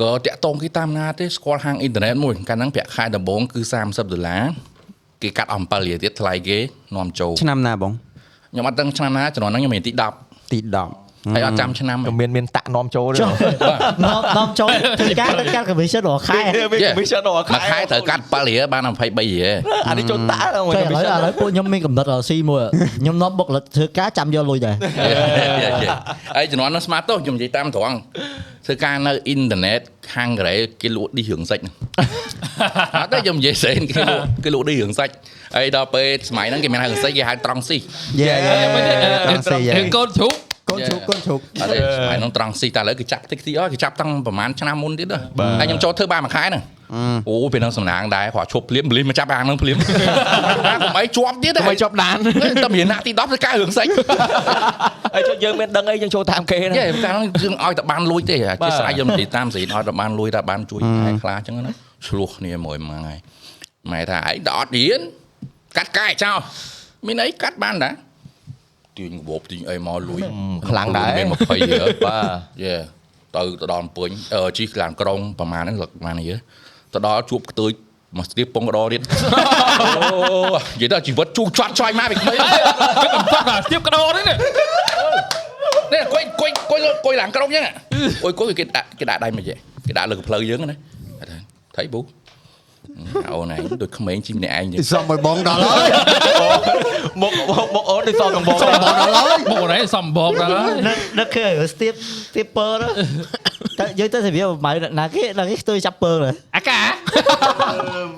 [0.00, 4.42] ក៏តាក់តងគេតាមណាទេស្គាល់ហាងអ៊ីនធឺណិតមួយកាលហ្នឹងប្រាក់ខែដំបូងគឺ30ដុល្លារ
[5.22, 6.58] គេកាត់អំ7រៀលទៀតថ្លៃគេ
[6.96, 7.92] នាំចូលឆ្នាំណាបង
[8.50, 9.92] ខ្ញុំអត់ដឹងឆ្នាំណាជំនាន់ហ្នឹងខ្ញុំមានទី
[10.22, 10.58] 10ទី
[10.94, 13.30] 10 ហើយអត់ចាំឆ្នាំទេក៏មានមានតាក់នាំចូលទេចុះ
[14.04, 16.40] នាំនាំចូលធ្វើការទៅកាត់ commission រាល់ខែ
[16.72, 19.50] មាន commission ដល់មួយខែត្រូវកាត់7រៀលបាន23រៀល
[19.88, 22.62] អានេះចូលតាក់ដល់មួយចុះឥឡូវឥ commission ឡូវពួកខ្ញុំមានកំណត់ស៊ីមួយ
[23.00, 24.76] ខ្ញុំនាំបុគ្គលិកធ្វើការចាំយកលុយដែរ
[26.36, 27.96] ហើយជំនាន់នោះស្មាតទោះខ្ញុំនិយាយតាមត្រង់
[28.66, 29.80] ធ្វើការនៅអ៊ីនធឺណិត
[30.12, 31.74] ខាងកូរ៉េគេលក់ឌីរឿងសាច់ហ្នឹង
[33.00, 35.14] អត់ទេខ្ញុំនិយាយស្អីគេលក់គេលក់ឌីរឿងសាច់
[35.56, 37.76] ហើយដល់ពេលសម័យហ្នឹងគេមានហៅរឿងសាច់គេហៅត្រង់ស៊ី
[38.20, 38.54] យេយេ
[39.26, 40.34] ត្រង់ស៊ីយេរឿងកូនជ្រូក
[40.70, 45.08] កូនជ្រូកកូនជ្រូកអត់ទេសម័យហ្នឹងត្រង់ស៊ីតែឥឡូវគេចាប់តិចតិចអស់គេចាប់តាំងប្រហែលឆ្នាំមុនទៀត
[45.60, 46.64] ហើយខ្ញុំចូលធ្វើបានមួយខែហ្នឹង
[47.28, 49.76] អូពេលហ្នឹងសំណាងដែរគាត់ឈប់ភ្លាមភ្លាមមកចាប់អាងហ្នឹងភ្លាម
[50.68, 52.16] អាកុំអីជាប់ទៀតមិនជាប់ដាន
[52.64, 53.88] តែមានណាទី10ធ្វើការរឿងសាច់
[55.14, 61.72] ហើយចុះយើងមានដឹងអីយើងចូលតាមគេណាយេកាលហ្នឹងយើងឲ្យតែបានលួយទេអធិស្ឋានយើងនិយាយតាមស្រីឲ្យតែបានលួយតែបានជួយខែខ្លះអញ្ចឹងណា
[62.06, 63.14] ឆ្លោះគ្នាមួយមួយថ្ងៃ
[63.90, 65.00] ម៉ែថាឯងដល់អត់រៀន
[65.76, 66.36] កាត់កាយចោល
[67.06, 67.94] មានអីកាត់បានដែរ
[69.00, 70.20] ទាញវបទាញអីមកលួយ
[70.68, 72.74] ខ្លាំងដែរមាន20រៀលបាទយេ
[73.36, 76.32] ទៅទៅដល់អំពើញអឺជីកឡានក្រុងប្រហែលហ្នឹងលឹកប្រហែលនេះ
[76.94, 77.70] ទៅដល់ជួបខ្ទួយ
[78.18, 79.00] មកស្ទាបពងកដរទៀត
[79.80, 79.88] អូ
[80.74, 82.38] និយាយទៅជីវិតជួចចាត់ឆ្លៃមកពីក្មេង
[83.14, 84.36] កំផឹកអាស្ទាបកដោនេះនេះ
[85.92, 87.64] នេះគួយគួយគួយគួយឡើងក្រុមអញ្ចឹង
[88.22, 89.56] គួយគួយគេដាក់គេដាក់ដៃមកចេះ
[89.88, 90.76] គេដាក់លើកផ្លូវយើងណា
[91.76, 92.00] ថៃប៊ូ
[93.32, 95.88] អូនឯងដូចក្មេងជីម្នាក់ឯងចឹងសំឲ្យបងដល់ហើយ
[97.22, 97.32] មក
[97.74, 100.76] មកអូនដូចសំបងសំបងដល់ហើយមកអូនឯងសំបងដល់ហើយ
[101.18, 101.92] នឹកឃើញស្ទាប
[102.28, 102.68] ស្ទាបពើ
[103.80, 106.12] ទៅយើងទៅសាវាម៉ៅណាគេណាគេទៅចាប់ពើ
[106.56, 106.80] អាកា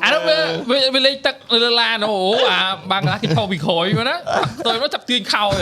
[0.05, 0.21] អានោះ
[0.95, 2.17] វាលេងទឹកលើឡានអូ
[2.51, 2.61] អា
[2.91, 4.17] បាំងឡាគេថោពីក្រោយមកណា
[4.67, 5.53] ទៅមកចាប់ទាញខោយ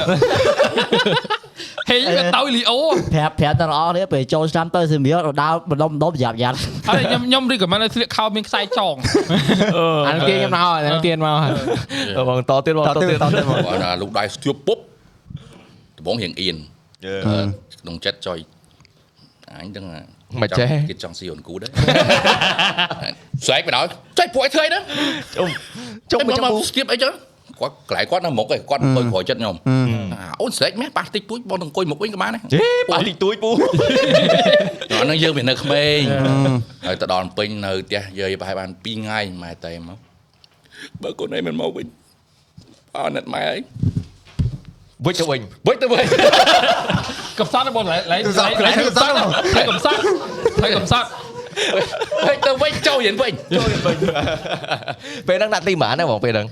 [1.88, 2.78] ហេវាតោលីអូ
[3.14, 6.58] ប្រាប់ប្រាប់ដល់អស់នេះពេលចូលឆ្នាំទៅសាវាដល់បណ្ដុំបណ្ដុំប្រយ័ត្នប្រយ័ត្ន
[6.88, 8.94] ហើយខ្ញុំខ្ញុំរីកមែនឲ្យស្លៀកខោមានខ្សែចង
[10.06, 11.52] អានោះទាញខ្ញុំមកអានោះទាញមកហើយ
[12.28, 14.78] បងតទៀតបងតតទៅទៀតតទៅមកគាត់ថាលោកដៃស្ទាបពុប
[15.98, 16.56] ដំបងរៀងអៀន
[17.80, 18.38] ក្នុងចិត្តចុយ
[19.50, 19.84] អញដឹង
[20.42, 21.70] មិនចេះគេចង់ស៊ីអូនគូដែរ
[23.46, 23.86] ស្រែកបដ ாய்
[24.18, 24.82] ចុយពួកឲ្យធ្វើហ្នឹង
[25.36, 25.48] ជុំ
[26.12, 27.12] ជុំមកមកស្គៀបអីចឹង
[27.60, 29.56] គាត់កន្លែងគាត់នៅមុខឯងគាត់ទៅក្រោយចិត្តខ្ញុំ
[30.14, 33.50] អាអូនស្រេចមែនប៉ះតិចពួយបងទៅអង្គុយមុខវិញក៏បានដែរជេប៉ះតិចទួយពូ
[34.92, 36.00] ដល់ហ្នឹងយើងវានៅក្មេង
[36.86, 39.98] ហើយទៅដល់ពេញនៅផ្ទះយាយប្រហែលបាន2ថ្ងៃម៉ែតែមក
[41.02, 41.86] បើកូនឯងមិនមកវិញ
[42.96, 43.58] អត់ណាត់ម៉ែអី
[45.06, 46.04] វិចទៅវិញវិញទៅវិញ
[47.38, 49.14] កំសត់បងឡៃឡៃឡៃឡៃកំសត់
[49.54, 49.98] ហើយកំសត់
[50.62, 51.08] ហើយកំសត់
[52.26, 53.32] វិញទៅវិញចូលរៀនវិញ
[55.28, 56.46] ពេលហ្នឹងដាក់ទីម៉ានណាបងពេលហ្នឹង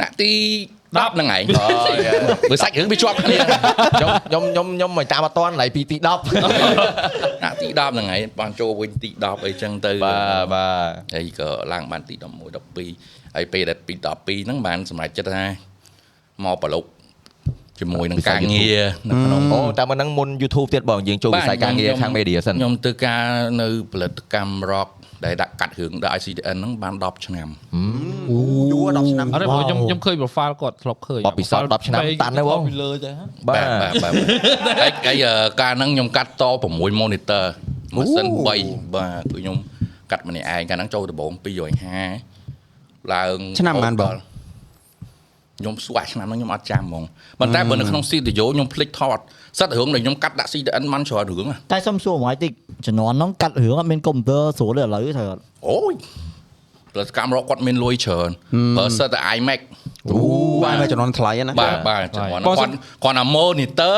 [0.00, 0.30] ណាក់ទី
[0.94, 1.42] 10ហ្នឹងឯង
[2.50, 3.38] បើសាច់រឿងវាជាប់គ្នា
[3.98, 12.24] ខ្ញុំខ្ញុំខ្ញុំខ្ញុំមិនតាមអត់តាន់ឡៃពីទី10ណាក់ទី10ហ្នឹងឯងបានចូលវិញទី10អីចឹងទៅបាទបាទហើយក៏ឡើងបានទី11
[12.74, 15.44] 12ហើយពេលដែលពី12ហ្នឹងបានសម្រេចចិត្តថា
[16.44, 16.84] មកប្រឡូក
[17.80, 23.24] ជាមួយនឹងការងារនៅក្នុងអូតែមិនហ្នឹងមុន YouTube ទៀតបងយើងចូលវិស័យការងារខាង media សិនខ្ញុំធ្វើការ
[23.60, 24.88] នៅផលិតកម្ម rock
[25.24, 27.48] ដែលដាក់កាត់រឿងដល់ ICDN ហ្នឹងបាន10ឆ្នាំ
[28.72, 34.12] យូរ10ឆ្នាំអត់ទេបងខ្ញុំខ្ញុំឃើញ profile គាត់ធ្លាប់ឃើញបបពិសោធន៍10ឆ្នាំតាន់ហើយបងពីលើទៅហ៎បាទបាទបាទ
[34.82, 37.44] ហើយហើយអឺការហ្នឹងខ្ញុំកាត់ត6 monitor
[37.96, 39.56] ម៉ាស៊ីន3បាទគឺខ្ញុំ
[40.10, 44.14] កាត់ម្នាក់ឯងកាលហ្នឹងចូលដំបង250ឡើងឆ្នាំប៉ុន្មានបង
[45.58, 47.04] ខ្ញុំស្វាក់ឆ្នាំហ្នឹងខ្ញុំអត់ចាំហ្មង
[47.40, 49.18] ប៉ុន្តែបើនៅក្នុង studio ខ្ញុំភ្លេចថត
[49.58, 52.52] សិតរឿងដែលខ្ញុំកាត់ដាក់ CDN បានច្រើនរឿងហ៎តែសុំសួរមួយតិច
[52.86, 55.94] ជំនាន់ហ្នឹងកាត់រឿងអត់មានកុំព្យូទ័រស្រួលទេឥឡូវត្រូវអត់អូយ
[56.92, 58.30] ផលិតកម្មរកគាត់មានលុយច្រើន
[58.78, 59.60] បើសិតតែ iMac
[60.10, 60.18] អូ
[60.64, 62.70] បានមកចំនួនថ្លៃណាបាទបាទចំនួនគាត់
[63.04, 63.96] គាត់អា monitor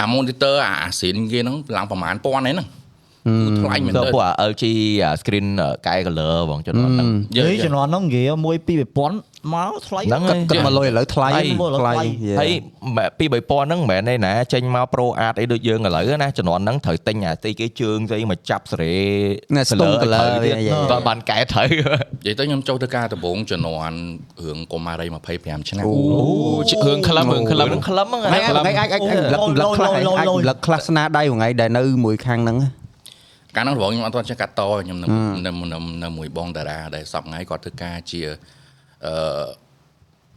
[0.00, 2.72] អា monitor អាអាស៊ីនគេហ្នឹងឡើងប្រហែលពាន់ឯហ្នឹងគឺ
[3.60, 4.64] ថ្លៃមែនទៅទែពួក LG
[5.20, 5.46] screen
[5.86, 8.82] កែ color បងចំណុចហ្នឹងយើនេះជំនាន់ហ្នឹងនិយាយមួយពី2000
[9.54, 11.46] មកថ្លៃហ្នឹងហើយគិតមកលុយឥឡូវថ្លៃហើយ
[11.80, 11.94] ថ្លៃ
[12.40, 12.50] ហើយ
[13.18, 18.96] ពី3000ហ្នឹងមិនមែនទេណាចេញមក Pro Art អីដូចយើងឥឡូវណាជំនាន់ហ្នឹងត្រូវទិញអាស្អីគេជើងស្អីមកចាប់សេរី
[19.56, 20.52] ណែ stone color វា
[20.90, 23.96] គាត់បានកែត្រូវនិយាយទៅខ្ញុំចូលទៅការដំបងជំនាន់
[24.44, 25.06] រឿងកុមារី
[25.36, 25.94] 25ឆ្នាំអូ
[26.86, 29.00] រឿងក្លឹមរឿងក្លឹមរឿងក្លឹមហ្នឹងថ្ងៃថ្ងៃអាចអាច
[29.32, 32.58] លឹករំលឹកខ្លះអាចរំលឹកខ្លះស្នាដៃថ្ងៃដែលនៅមួយខាងហ្នឹង
[33.56, 35.06] កាលហ្នឹងដំបងខ្ញុំអត់ទាន់ចេះកាត់តខ្ញុំនៅ
[35.46, 38.20] នៅនៅនៅមួយបងតារាដែលសពថ្ងៃគាត់ធ្វើការជា
[39.06, 39.14] អឺ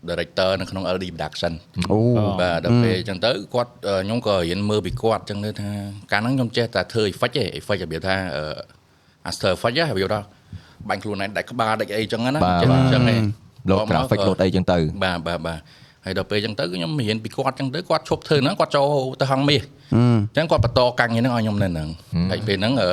[0.09, 1.53] director នៅក្នុង LD production
[1.91, 1.99] អូ
[2.41, 5.71] បាទដល់ពេលអញ្ចឹងទៅគាត់អឺខ្ញុំក៏រៀនមើលពីគាត់អញ្ចឹងទៅថា
[6.11, 8.43] កាលហ្នឹងខ្ញុំចេះតែធ្វើ effect ទេ effect របៀបថាអឺ
[9.29, 10.19] After Effect ហ៎របៀបថា
[10.89, 13.15] បាញ់ខ្លួនឯងដាច់ក្បាលដាច់អីអញ្ចឹងណាបាទចេះអញ្ចឹងទេ
[13.69, 15.59] លោក graphic លោកអីចឹងទៅបាទបាទបាទ
[16.05, 18.87] ហើយដល់ពេលអញ្ចឹងទៅខ្ញុំរៀនពីគាត់អញ្ចឹងទៅគាត់ឈប់ធ្វើហ្នឹងគាត់ចូល
[19.21, 19.61] ទៅហងមាស
[19.93, 19.97] អ
[20.33, 21.89] ញ្ចឹងគាត់បន្តការងារហ្នឹងឲ្យខ្ញុំនៅហ្នឹង
[22.31, 22.89] ហើយពេលហ្នឹងអឺ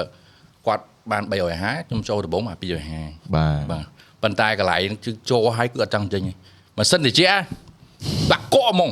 [0.67, 2.57] គាត់បាន350ខ្ញុំចូលដំបូងមក
[2.95, 3.85] 250បាទបាទ
[4.23, 6.33] ប៉ុន្តែកន្លែងហ្នឹងគឺចូលឲ្យគឺអត់ចង់ចេញទេ
[6.79, 7.23] ម៉ាស៊ីនតិច
[8.33, 8.91] ដាក់កក់ហ្មង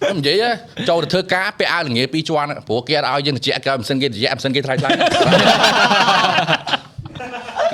[0.00, 0.50] ខ្ញុំនិយាយហ៎
[0.88, 4.90] ចូលទៅធ្វើការពាក់អាវល្ងាពីរជាន់ព្រោះគេអត់ឲ្យយើងតិចក្រៅម៉ាស៊ីនគេតិចម៉ាស៊ីនគេថ្លៃថ្លៃ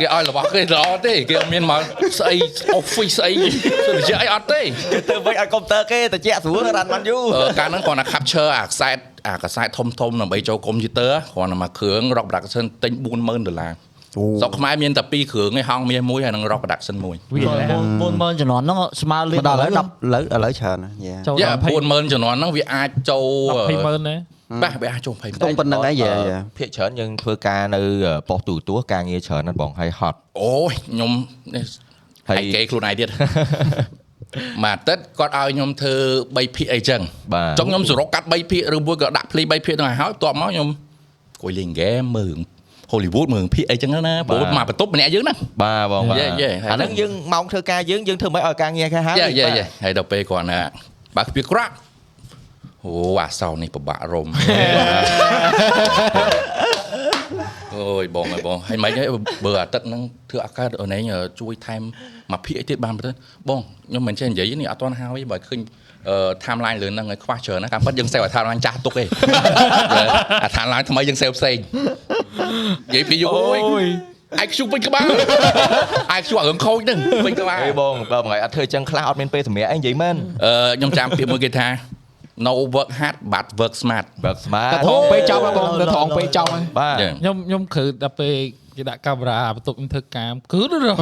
[0.00, 1.80] គេឲ្យរបស់គេល្អទេគេអត់មានមក
[2.18, 2.34] ស្អី
[2.78, 3.32] office ស្អី
[3.88, 4.60] តិចអីអត់ទេ
[5.10, 8.98] ទៅវិញឲ្យកុំព្យូទ័រគេតិចស្រួលរ៉ាន់បានយូរអឺកាលហ្នឹងគាត់ណា capture អាខ្សែត
[9.28, 13.72] អាខ្សែតធំធំដើម្បីចូលកុំព្យូទ័រគាត់ណាមកគ្រឿង rock production ទិញ40000ដុល្លារ
[14.40, 17.16] ស្រុកខ្មែរមានតែ2គ្រឿងឯងហងមាសមួយហើយនឹង rock production មួយ
[18.02, 23.26] បងមើលជំនាន់ហ្នឹងស្មើលៀមកដល់ឥឡូវ10ឥឡូវឥឡូវច្រើនយ៉ាចូលយ៉ាដល់20 40000ជំនាន់ហ្នឹងវាអាចចូល
[23.70, 24.16] 20ម៉ឺនណា
[24.62, 27.80] បាទវាអាចចូល20ខ្ទង់ប៉ុណ្្នឹងឯងយ៉ាយ៉ាភាគច្រើនយើងធ្វើការនៅ
[28.28, 31.12] ប៉ុស្តិ៍ទូរទស្សន៍ការងារច្រើនណាស់បងហើយហត់អូយខ្ញុំ
[31.54, 31.64] នេះ
[32.28, 33.08] ហើយហើយគេខ្លួនឯងទៀត
[34.62, 35.94] មួយអាទិត្យគាត់ឲ្យខ្ញុំធ្វើ
[36.50, 37.00] 3ភាគអីចឹង
[37.34, 42.38] បាទចុងខ្ញុំសរុបកាត់3ភាគឬមួយក៏ដាក់ភ្លី3ភាគហ្នឹងឲ្យហើយបន្ទាប់មកខ្ញុំអង្គុយលេងហ្គេមមើល
[42.92, 50.60] Hollywood មើលភាគអីចឹងណាព្រោះមកបន្ទប់ម្នាក់យើងហ្នឹងបាទបងបាទយេយេអាហ្នឹងយើងម៉ោងធ្វើការយើងយើងធ្វើមិនឲ្យការងារគេហើយយេយេយេហើយដល់ពេលគាត់ណា
[51.16, 51.72] បើខ្ពៀក្រាក់
[52.86, 54.26] អូអាសោនេះពិបាករំ
[57.76, 59.04] អូយបងអើយបងហើយមិនហី
[59.44, 61.02] បើអាទិត្យហ្នឹងធ្វើឱកាសអូនឯង
[61.40, 61.82] ជួយថែម
[62.32, 63.10] មកភាគអីទៀតបានទៅ
[63.48, 65.60] បងខ្ញុំមិនចេះនិយាយនេះអត់ទាន់ហើយបើឃើញ
[66.08, 69.08] អឺ timeline លើហ្នឹងឲ្យខ្វះច្រើនណាតាមពិតយើងសេវឲ្យ timeline ចាស់ទុកឯង
[70.42, 71.56] អា timeline ថ្មីយើងសេវផ្សេង
[72.92, 73.84] និយាយពីយូរអូយ
[74.42, 75.06] ឯកជួពេញក្បាល
[76.16, 81.68] ឯកជួរឿងខូចហ្នឹងពេញក្បាលអេបងបើមួយថ្ងៃអត់ធ្វើចឹងខ្លះអត់មានពេលសម្រាប់អីនិយាយមែនអឺខ្ញុំចាំពាក្យមួយគេថា
[82.46, 88.34] no work hard but work smart បើស្មាតែថងពេលចប់ហើយបងតែថងពេលចប់ហើយបាទចឹងខ្ញុំខ្ញុំគ្រូដល់ពេល
[88.76, 90.96] គេដាក់កាមេរ៉ាបន្ទប់ខ្ញុំធ្វើការគឺទៅនោះ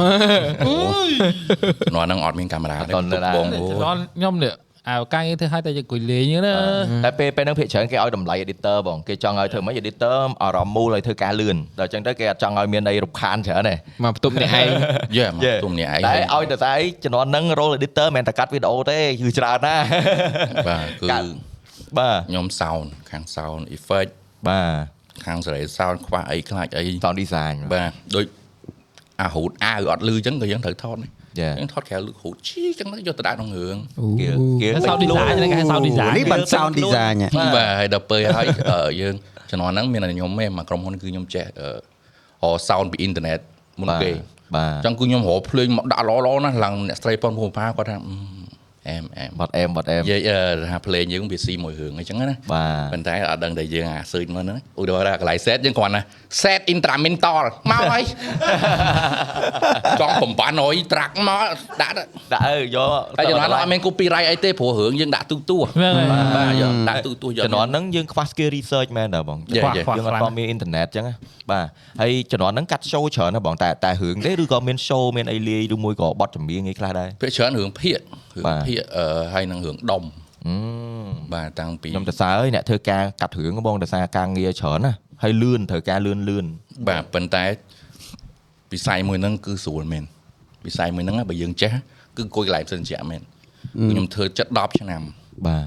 [2.05, 4.53] ហ្នឹងអត់មានកាមេរ៉ាទេទុកបងអូដល់ខ្ញុំនេះ
[4.87, 6.55] អើការងារធ្វើឲ្យតែយើងអង្គុយលេងហ្នឹងណា
[7.05, 14.67] តែពេលពេលហ្នឹងភាគច្រើនគេឲ្យតម្លៃ editor បងគេចង់ឲ្យធ្វើម៉េច editor អារម្មណ៍មូលឲ្យធ្វើការលឿនដល់អញ្ចឹងទៅគេអត់ចង់ឲ្យមានអីរំខានច្រើនទេមកបន្ទប់នេះឯង
[15.17, 16.73] យេមកទុំនេះឯងតែឲ្យតែតែ
[17.03, 19.85] ជំនាន់ហ្នឹង role editor មិនមែនតែកាត់វីដេអូទេគឺច្រើនណាស់
[20.67, 21.27] បាទគឺកាត់
[21.97, 24.11] បាទខ្ញុំ sound ខាង sound effect
[24.47, 28.25] បាទខាងសេរី sound ខ្វះអីខ្លាចអី sound design បាទដូច
[29.21, 31.18] អារូតអាវអត់លឺអញ្ចឹងក៏យើងត្រូវថតដែរ Yeah.
[31.59, 33.75] យើងថតក្រៅលឺរូតជីអញ្ចឹងទៅយកទៅដាក់ក្នុងរឿង
[34.19, 34.27] គៀ
[34.61, 39.15] គៀ sound design ហ្នឹងគេហៅ sound design នេះបាន sound design ហ៎បាទហើយដល់ពេលហើយអឺយើង
[39.51, 43.39] ជំនាន់ហ្នឹងមានតែខ្ញុំទេមកក្រុមហ៊ុនគឺខ្ញុំចេះអឺរក sound ពីអ៊ីនធឺណិត
[43.81, 44.11] មុនគេ
[44.55, 47.95] បាទអញ្ចឹងគឺខ្ញុំរកភ្លេងមកដាក់ល្អៗណាស់ឡើងអ្នកស្រីប៉ុនភូមិផាគាត់ថា
[48.87, 50.39] អឺអែមអែមបាត់អែមបាត់អែមនិយាយអឺ
[50.71, 56.01] ថាភ្លេងយើងវាស៊ីមួយរឿងអញ្ចឹងណាបាទប៉ុន្តែអត់ដឹងតែយើងអា search មកហ្នឹងឧទាហរណ៍ថាកន្លែង set យើងគ្រាន់តែ
[56.41, 58.03] set instrumental មកហើយ
[60.01, 60.13] ចង់
[60.53, 61.45] 900 track មក
[61.81, 62.03] ដាក់ទៅ
[62.33, 66.07] ដាក់អើយកតែចំនួនអត់មាន copyright អីទេព្រោះរឿងយើងដាក់ទូទួហ្នឹងហើយ
[66.37, 69.97] បាទយកដាក់ទូទួយកជំនាន់ហ្នឹងយើងខ្វះ skill research មែនតើបង Yeah, ខ្វះ yeah.
[69.97, 71.13] យើងអត់មានអ៊ីនធឺណិតអញ្ចឹងណា
[71.51, 71.65] បាទ
[72.01, 77.99] ហើយជំនាន់ហ្នឹងកាត់ show ច្រើនណាស់បងតែតែរឿងទេឬក៏មាន show មានអីលាយឬមួយក៏បទចម្រៀងអីខ្លះដែរភាគច្រើនរឿងភាគ
[78.35, 80.03] រឿងបាទភាគអឺហើយនឹងរឿងដុំ
[80.47, 80.55] អឺ
[81.33, 86.45] បាទតាំងពីខ្ញុំទៅសើអើយអ្នកធ្វើការកាត់រឿងបងទៅសារការងារច្រើនណាហើយលឿនត្រូវការលឿនលឿន
[86.89, 87.45] បាទប៉ុន្តែ
[88.73, 90.03] វិស័យមួយហ្នឹងគឺស្រួលមែន
[90.65, 91.71] វិស័យមួយហ្នឹងបើយើងចេះ
[92.15, 95.18] គឺអង្គុយកន្លែងផ្សេងជាក់មែនគឺខ្ញុំធ្វើចិត្ត10ឆ្នាំបាទ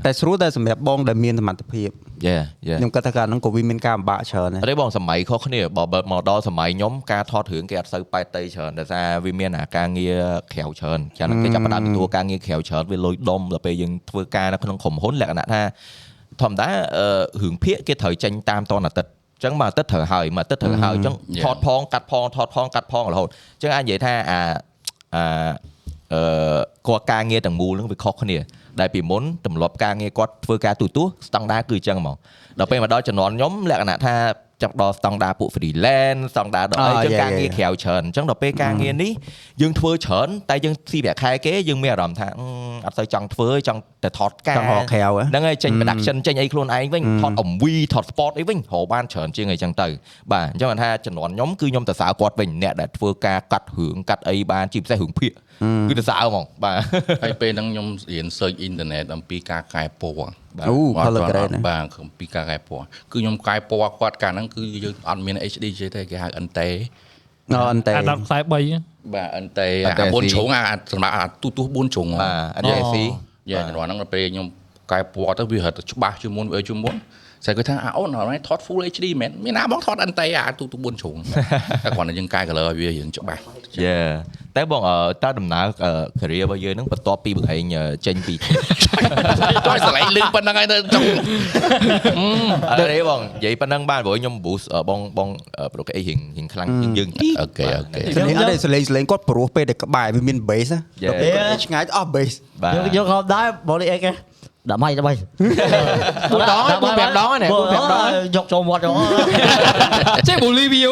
[0.06, 1.88] តែស្រួលតែសម្រាប់បងដែលមានសមត្ថភាព
[2.26, 2.36] យេ
[2.68, 15.62] យេខ្ញុំគិតថាកាលហ្នឹងក៏វាមានការលំបាកច្រើនដែរអត់ទេបងសម័យខុសគ្នាបើបើមកដល់សម័យខ្ញុំការថតរឿងគេអត់សូវប៉ែតតៃច្រើនដោយសារវាមានអាការងារក្រៅច្រើនចា៎គេចាប់ផ្ដើមទទួលការងារក្រៅច្រើនវាលុយដុំដល់ពេលយើងធ្វើការនៅក្នុងក្រុមហ៊ុនលក្ខណៈថា
[16.42, 16.68] ធម្មតា
[16.98, 17.06] អឺ
[17.42, 21.44] រឿងភាគគេត្រូវចេញតាមតនអាទិត្យអញ្ចឹងមួយអាទិត្យត្រូវហើយមួយអាទិត្យត្រូវហើយអញ្ចឹង Yeah.
[21.44, 24.40] ថតផងកាត់ផងថតផងកាត់ផងរហូតអញ្ចឹងអាចនិយាយថាអា
[25.14, 25.50] អា
[26.12, 26.22] អឺ
[26.88, 28.38] គាត់ការងារទាំងមូលហ្នឹងវាខុសគ្នា
[28.80, 32.16] ដែលពីមុនទម្លាប់ការងារគាត់ធ្វើការទូទាស់ស្តង់ដាគឺអញ្ចឹងហ្មង
[32.58, 34.14] ដល់ពេលមកដល់ជំនាន់ខ្ញុំលក្ខណៈថា
[34.62, 37.54] ចាប់ដល់ស្តង់ដាពួក freelance ស្តង់ដាដល់អី Ah, អញ្ចឹង yeah, ការងារ yeah.
[37.56, 39.12] ក្រៅច្រើនអញ្ចឹងដល់ពេលការងារនេះ
[39.60, 42.46] យើងធ្វើច្រើនតែយើងស៊ីប្រាក់ខែគេយើងមានអារម្មណ៍ថាអឺ
[42.86, 49.88] អត់សូវចង់ធ្វើចង់តែថតការចង់រកក្រៅហ៎ហ្នឹងហើយចេញ production ចេញអីខ្លួនឯងវិញថត MV ថត sport អីវិញរកបានច្រើនជាងអីចឹងទៅ
[50.32, 55.32] បាទអញ្ចឹងបានថាជំនាន់ខ្ញុំគឺខ្ញុំទៅសើគាត់វិញអ្នកដែលធ្វើការកាត់រឿងកាត់អីបានជាពិសេសរឿងភាគ
[55.88, 56.76] គឺទៅសើហ្មងបាទ
[57.22, 66.60] ហើយពេលហ្នឹងខ្ញុំរៀន search internet អំពីការកែពណ៌ បាទអូអត់ color ទាន់ grade ណាបាទអំពីការកែពណ៌គឺខ្ញុំកែពណ៌គាត់កាលហ្នឹងគឺយើងអត់មាន HD ទេទេគេហៅ NT
[67.50, 72.96] អត់អន្តេអា1043បាទ NT អា NT 4ជ្រុងអាសម្រាប់អាទូទស្សន៍4ជ្រុងបាទអត់ AC
[73.50, 74.46] យ៉ាជំនាន់ហ្នឹងដល់ពេលខ្ញុំ
[74.92, 76.94] កែពណ៌ទៅវារត់ទៅច្បាស់ជាងមុនវាជាងមុន
[77.44, 81.16] ស្អីគាត់ថាអាអូនអត់ថត full HD មែនមានណាបងថត NT អាទូទស្សន៍4ជ្រុង
[81.84, 83.40] តែគ្រាន់តែយើងកែ color ឲ្យវារៀងច្បាស់
[83.84, 83.96] យេ
[84.56, 84.82] តែបង
[85.24, 85.66] តើដំណើរ
[86.20, 87.60] career របស់យើងហ្នឹងបន្ទាប់ពីបង្ហាញ
[88.06, 88.34] ចេញពី
[89.66, 91.04] តែស្រឡាញ់លឹងប៉ុណ្ណឹងហើយទៅចង់
[92.70, 95.28] អឺបងនិយាយប៉ុណ្ណឹងបានព្រោះខ្ញុំ boost បងបង
[95.74, 97.08] ប្រកែករៀងរៀងខ្លាំងជាងយើង
[97.40, 101.30] អូខេអូខេខ្ញុំអត់ស្រឡាញ់ស្រឡាញ់គាត់ព្រោះពេលតែក្បែរវាមាន base ណាដល់ពេល
[101.66, 102.36] ឆ្ងាយអស់ base
[102.76, 104.12] យកយកហោបដែរ body ache
[104.62, 104.98] 13 13 4ដង4 5
[107.18, 108.94] ដងហ្នឹង4 5ដងយកចូលមាត់យក
[110.28, 110.90] ចេះបូលីវាវ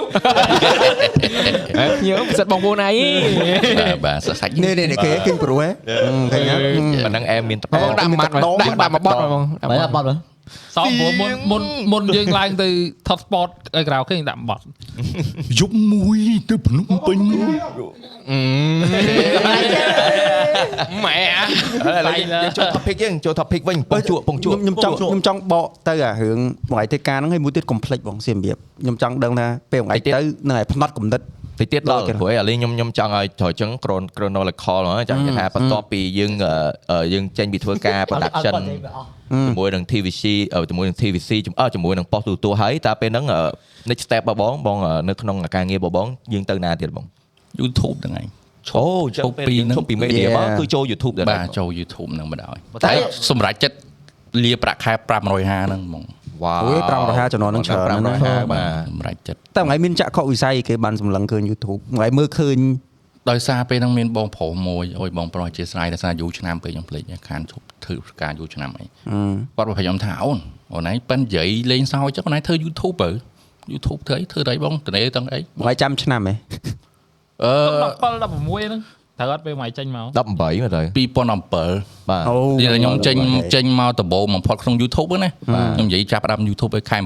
[2.00, 2.92] ខ្ញុំសិតបងប្អូនឯង
[4.04, 5.68] បាទសាច់នេះនេះគេគិញព្រោះហ៎
[6.32, 10.14] ឃើញហ្នឹងប៉ណ្ណឹងអែមមានតបងដាក់ម៉ាត់មកដាក់បាត់មកបត់ហ្មងដាក់បាត់ហ៎
[10.76, 12.68] សោមព្រោះមុនមុនមុនយើងឡើងទៅ
[13.08, 14.64] ថត sport ឲ្យក្រៅគេដាក់បត់
[15.58, 16.20] យប់មួយ
[16.50, 17.18] ទៅភ្នំពេញ
[21.04, 21.44] ម៉ែអា
[21.98, 26.38] ឥឡូវយើងចូល topic យើងចូល topic វិញពងជក់ពងជក់ខ្ញុំចង់ខ្ញុំចង់បកទៅអារឿង
[26.70, 30.10] បងឯងធ្វើការហ្នឹងហើយមួយទៀត complex បងសៀមរៀបខ្ញុំចង់ដឹងថាពេលបងឯងទៅ
[30.48, 31.24] នឹងឯងផ្នត់កំណត់
[31.60, 36.54] តិចទៀតដល់អូខេព្រោះឥឡូវខ្ញុំខ្ញុំចង់ឲ្យត្រូវចឹង chron- chronological ហ្មងចាំនិយាយថាបន្ទាប់ពីយើងអឺ
[36.90, 38.54] អឺយើងចេញពីធ្វើការ production
[39.46, 40.22] ជាមួយនឹង TVC
[40.54, 43.40] អឺជាមួយនឹង TVC ជំអឺជាមួយនឹងប៉ុស្តិ៍ទូទួលហើយតើពេលហ្នឹងអឺ
[43.90, 47.04] next step របស់បងបងអឺនៅក្នុងការងាររបស់បងយើងទៅណាទៀតបង
[47.60, 48.26] YouTube ហ្នឹងឯង
[48.76, 50.36] អូអញ្ចឹងឈប់ពីហ្នឹងឈប់ពី media Yeah.
[50.36, 52.92] មកគឺចូល YouTube ដែរបាទចូល YouTube ហ្នឹងបណ្ដោយតែ
[53.30, 53.76] សម្រាប់ចិត្ត
[54.44, 56.04] លាប្រាក់ខែ550ហ្នឹងហ្មង
[56.42, 62.58] វ៉ាវអូយ550ជំនាន់ហ្នឹងច្រើនណាស់550បាទសម្រាប់ចិត្តតែថ្ងៃមានចាក់ខុសវិស័យគេបានសម្លឹងឃើញ YouTube ថ្ងៃមើលឃើញ
[63.30, 70.38] ដោយសារពេលហ្នឹងមានបងប្រុសមួយអុយបងប្រុសអធិស្ឋានដោយសារយូរឆ្នាំពេលខ្ញុំភ្លេចខានឈប់ធ្វើការយូរឆ្នាំអីគាត់មកខ្ញុំថាអូន
[70.74, 73.10] អូនឯងប៉ិននិយាយលេងសើចចឹងអូនឯងធ្វើ YouTube ទៅ
[73.72, 76.34] YouTube ធ្វើអីធ្វើទៅអីបងតនេទាំងអីបងឯងចាំឆ្នាំហ៎
[77.44, 77.54] អឺ
[77.90, 78.80] 17 16ហ្នឹង
[79.20, 83.16] ត្រូវអត់ពេលមកចេញមក18មកទៅ2017បាទអូនិយាយខ្ញុំចេញ
[83.54, 85.30] ចេញមកដំបូងបំផុតក្នុង YouTube ហ្នឹងណា
[85.76, 87.02] ខ្ញុំនិយាយចាប់ផ្ដើម YouTube ឲ្យខែ7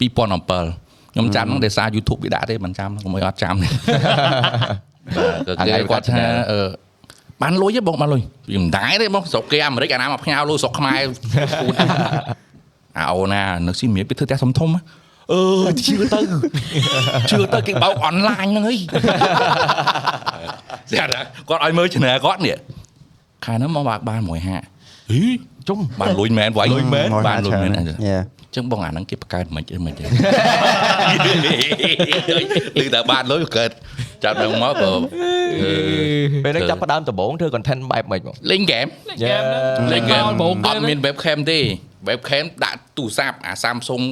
[0.00, 3.68] 2017ខ្ញុំចាំហ្នឹងដោយសារ YouTube វាដាក់ទេមិនចាំកុំឲ្យអត់ចាំទេ
[5.58, 6.60] បាទគេគាត់ថាអឺ
[7.42, 8.22] បានលុយទេបងបានលុយ
[8.52, 11.00] វាមិនដែរទេបងស្រុកគេអាមេរិកអាណាមកផ្ញើលុយស្រុកខ្មែរ
[11.52, 11.74] ស្គូត
[12.98, 14.82] អាអូណានៅស៊ីមៀបវាធ្វើផ្ទះធំធំណា
[15.32, 15.40] អឺ
[15.86, 16.20] ជឿទៅ
[17.30, 18.76] ជឿទៅគេបោកអនឡាញហ្នឹងហី
[20.90, 22.56] ស្អាតណាគាត់ឲ្យមើលឆ្នាំគាត់នេះ
[23.44, 25.22] ខែហ្នឹងមកបាក់បាន150ហី
[25.68, 28.18] ជុំបានលុយមែនវ៉ៃលុយមែនបានលុយមែនអញ្ចឹងយ៉ា
[28.56, 30.04] ចឹងបងអាហ្នឹងគេបង្កើតមិនអីមិនទេ
[32.84, 33.70] ឮតែបានលុយកើត
[34.24, 34.90] ចាប់ដល់មកក៏
[36.44, 41.58] ពេលហ្នឹងចាប់ផ្ដើមដំបូងធ្វើ content បែបម៉េចបងលេងហ្គេមលេងហ្គេមហ្នឹងលេងហ្គេមបងអត់មាន webcam ទេ
[42.08, 44.04] webcam ដាក់ទូរស័ព្ទអា Samsung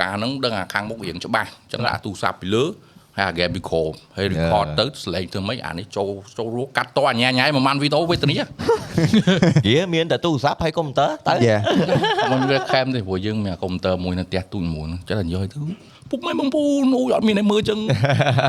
[0.00, 2.64] កាលហ្នឹងដឹងអាខាងមុខរៀងច្បាស់អញ្ចឹងដាក់ទូរស័ព្ទពីលើ
[3.18, 3.82] ហើយអា game micro
[4.16, 8.36] ហើយ record ទៅស្លេងធ្វើម៉េចអានេះចូលចូលរੂកាត់តអញ្ញាញ៉ៃមួយម៉ាន់វីដេអូវេទនា
[9.68, 11.58] វាមានតែទូរស័ព្ទហើយកុំព្យូទ័រតើយ៉ា
[12.32, 15.58] មិន webcam ទេព្រោះយើងមានកុំព្យូទ័រមួយនៅផ្ទះទូចមួយហ្នឹងចឹងតែនិយាយទៅ
[16.10, 17.78] ពុកម៉ែបងប្អូនអូយអត់មានឲ្យមើលចឹង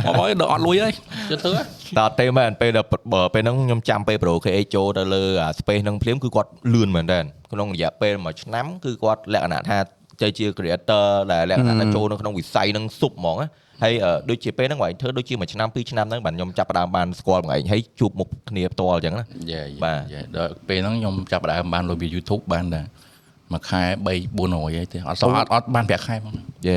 [0.08, 0.94] មកហើយដល់អត់លុយហើយ
[1.30, 1.62] ជឿធ្វើហ៎
[2.00, 7.20] តើទេមែនពេលដល់បើពេលហ្នឹងខ្ញុំចាំពេល Pro KH ចូលទៅលើអា space ហ្នឹងភ្លាមគឺគាត់លឿនមែនតើ
[7.52, 9.78] ក្នុងរយៈពេលមួយឆ្នាំគឺគាត់លក្ខណៈថា
[10.22, 13.50] ចេះជា creator ដែលលក្ខណៈថាចូលនៅក្នុងវិស័យហ្នឹងសុបហ្មងណា
[13.84, 22.82] ហើយអឺដូចជាពេលហ្នឹងបងឯងធ្វើដូចជាមួយឆ្នាំពីរឆ្នាំហ្នឹងបាទខ្ញុំចាប់ផ្ដើមបានស្គាល់បងឯងហើយជួបមុខគ្នាផ្ទាល់អញ្ចឹងណាយេបាទយេដល់ពេលហ្នឹងខ្ញុំចាប់ផ្ដើមបានលុយពី YouTube បានតែ
[23.54, 26.36] មួយខែ3 400អីទេអត់សោះអត់អត់បានប្រាក់ខែហ្មង
[26.68, 26.76] យេ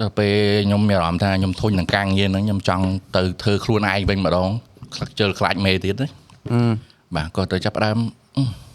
[0.00, 0.34] ដល់ពេល
[0.66, 2.84] ខ្ញុំមានអារម្មណ៍ថាខ្ញុំធុញនឹងការងារហ្នឹងខ្ញុំចង់
[3.16, 4.48] ទៅធ្វើខ្លួនឯងវិញម្ដង
[4.94, 6.08] ខ្លាចជិលខ្លាចមេទៀតណា
[7.16, 7.98] បាទក៏ទៅចាប់ផ្ដើម
[8.36, 8.65] អឺ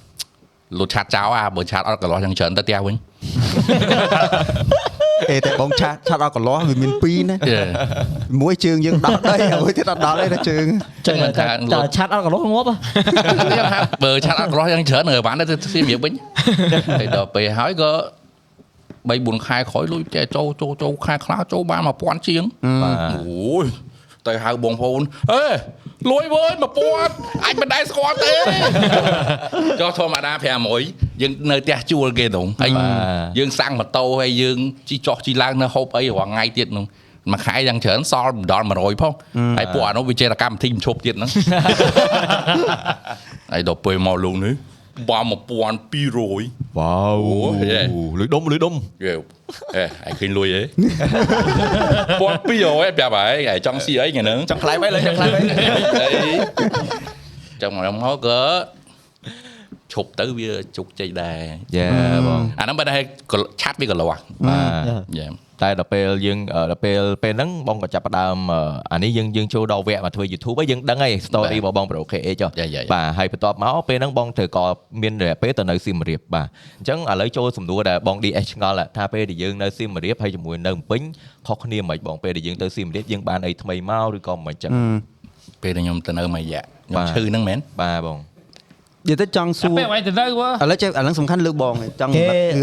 [0.80, 2.96] លុតឆាត់ចោលអាបើឆាត់អត់កន្លោះយ៉ាងច្រើនទៅផ្ទះវិញ
[5.32, 7.60] អេតែបងឆាឆាត់អត់កន្លោះវាមានពីរណាយេ
[8.42, 10.66] មួយជើងយើងដល់ដីមួយទៀតអត់ដល់ទេណាជើង
[11.08, 12.76] ចឹងមិនថាតែលុតឆាត់អត់កន្លោះងាប់ហ៎
[13.24, 16.14] ខ្ញុំថាបើឆាត់អត់កន្លោះយ៉ាងច្រើននៅបានទៅស្រៀមរៀបវិញ
[17.00, 17.92] ហើយដល់ពេលហើយក៏
[19.10, 22.44] 3 4ខែក្រោយលុយតែចូលចូលចូលខែខ្លះចូលបាន1000ជាង
[22.84, 23.66] បាទអូយ
[24.28, 25.44] ទៅហៅបងប្អូនអេ
[26.10, 26.54] លួយវើយ
[27.00, 28.34] 1000អញមិនដែរស្គាល់ទេ
[29.82, 30.34] ចុះធម្មតា
[30.78, 32.72] 500យើងនៅផ្ទះជួលគេហ្នឹងហើយ
[33.38, 34.58] យើងសាំងម៉ូតូហើយយើង
[34.90, 36.86] ជីចោះជីឡើងនៅហូបអីរាល់ថ្ងៃទៀតហ្នឹង
[37.32, 39.14] មួយខែយ៉ាងច្រើនសល់មិនដល់100ផង
[39.58, 41.30] ហើយពួកអានោះវាចេះតែកម្មវិធីមិនឈប់ទៀតហ្នឹង
[43.52, 44.54] ហើយដល់ពេលមកលោកនេះ
[45.10, 47.28] បំ1200វ៉ាវ
[48.20, 48.74] លុយដុំលុយដុំ
[49.04, 49.14] អេ
[50.08, 50.62] ឯងឃើញលុយហ៎
[52.22, 55.42] 1200ប្រាប់ហើយឯងចង់ស៊ីអីថ្ងៃហ្នឹងចង់ខ្លែបអីលើចង់ខ្លែបអី
[57.62, 58.42] ចាំមកមកក៏
[59.94, 61.40] ឈប់ទៅវាជោគជ័យដែរ
[61.76, 61.88] យេ
[62.28, 62.96] បងអាហ្នឹងបើតែ
[63.62, 64.72] ឆាត់វាក៏លាស់បាទ
[65.20, 65.28] យ៉ា
[65.64, 68.62] តែដល់ពេលយើងអឺដល់ពេលពេលហ្នឹងបងក៏ចាប់ផ្ដើមអឺ
[68.92, 74.64] អានេះយើងយើងចូលដល់វគ្គមកធ្វើ YouTube ហើយយើងដឹងហើយ story របស់បង Pro KH ចុះយ៉ាយ៉ាបាទហើយបន្ទាប់មកពេលហ្នឹងបងត្រូវក៏
[75.02, 76.48] មានរយៈពេលទៅនៅសៀមរាបបាទ
[76.80, 81.02] អញ្ចឹងឥឡូវចូលសំណួរដែលបង DS ឆ្ងល់ថាពេលដែលយើងនៅសៀមរាបហើយជាមួយនៅភ្នំពេញ
[81.48, 84.72] ខុសគ្នាមិនបងពេលដែលយើងទៅសៀមរាបយើងបានអីថ្មីមកឬក៏មិនអញ្ចឹង
[85.64, 88.18] ពេលដែលខ្ញុំទៅនៅមួយរយៈខ្ញុំបាទឈឺហ្នឹងមែនបាទបង
[89.08, 92.12] និយាយទៅចង់សួរពេលហ្នឹងទៅទៅបើឥឡូវចេះអាហ្នឹងសំខាន់លើកបងឯងចង់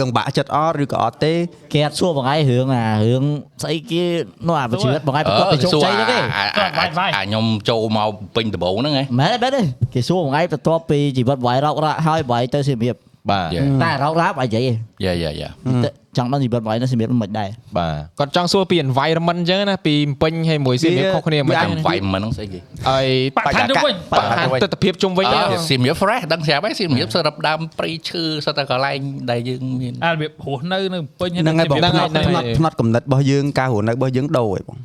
[0.00, 1.32] រឿងបាក់ចិត្តអត់ឬក៏អត់ទេ
[1.72, 3.24] គេអត់សួរបងឯងរឿងអារឿង
[3.62, 4.04] ស្អីគេ
[4.46, 6.44] នោះអាជីវិតបងឯងប្រកបទៅជោគជ័យហ្នឹងទេអា
[6.78, 9.62] អាខ្ញុំចូលមកពេញដំបូងហ្នឹងហ៎មែនទេមែនទេ
[9.94, 12.96] គេសួរបងឯងបន្ទាប់ពីជីវិតបងឯងរករាក់ហើយបងឯងទៅសៀមរាប
[13.30, 14.68] បាទយ៉ាតែរករាក់បងឯងនិយាយ
[15.04, 15.48] យ៉ាយ៉ាយ៉ា
[15.84, 22.58] ទេចង់ដឹងជីវិតបងឯងនៅសៀមរាបមិនដែរបាទគាត់ចង់សួរពី environment អញ្ចឹងណាពីពេញហើយមួយសៀមរាបខុសគ្នាមិនអាដឹងវាយមិនហ្នឹងស្អីគេ
[22.88, 28.98] ហើយបរិស្ថានជុំវិញបរិស្ថានទស្សនភាពជុំវិញអហ្នឹងឺសៀមរាប fresh ដឹងស្រាប់ហើយសៀមរាបសរុបដើមព្រៃឈើសតតែកន្លែង
[29.30, 34.78] ដែលយើងមានអារបៀបរស់នៅនៅពេញហ្នឹងហើយបងហ្នឹងផ្នត់ផ្នត់ផ្នត់កំណត់របស់យើងការរស់នៅរបស់យើងដូរឯងបង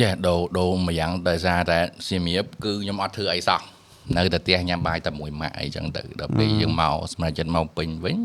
[0.00, 1.78] យ៉ាដូរដូរមួយយ៉ាងដោយសារតែ
[2.08, 3.60] សៀមរាបគឺខ្ញុំអត់ធ្វើអីសោះ
[4.16, 8.16] នៅតែផ្ទះញ៉ាំបាយតែមួយម៉ាក់អីចឹងទៅដល់ពេលយើងមកសម្រាប់ចិត្តមកពេញវិញ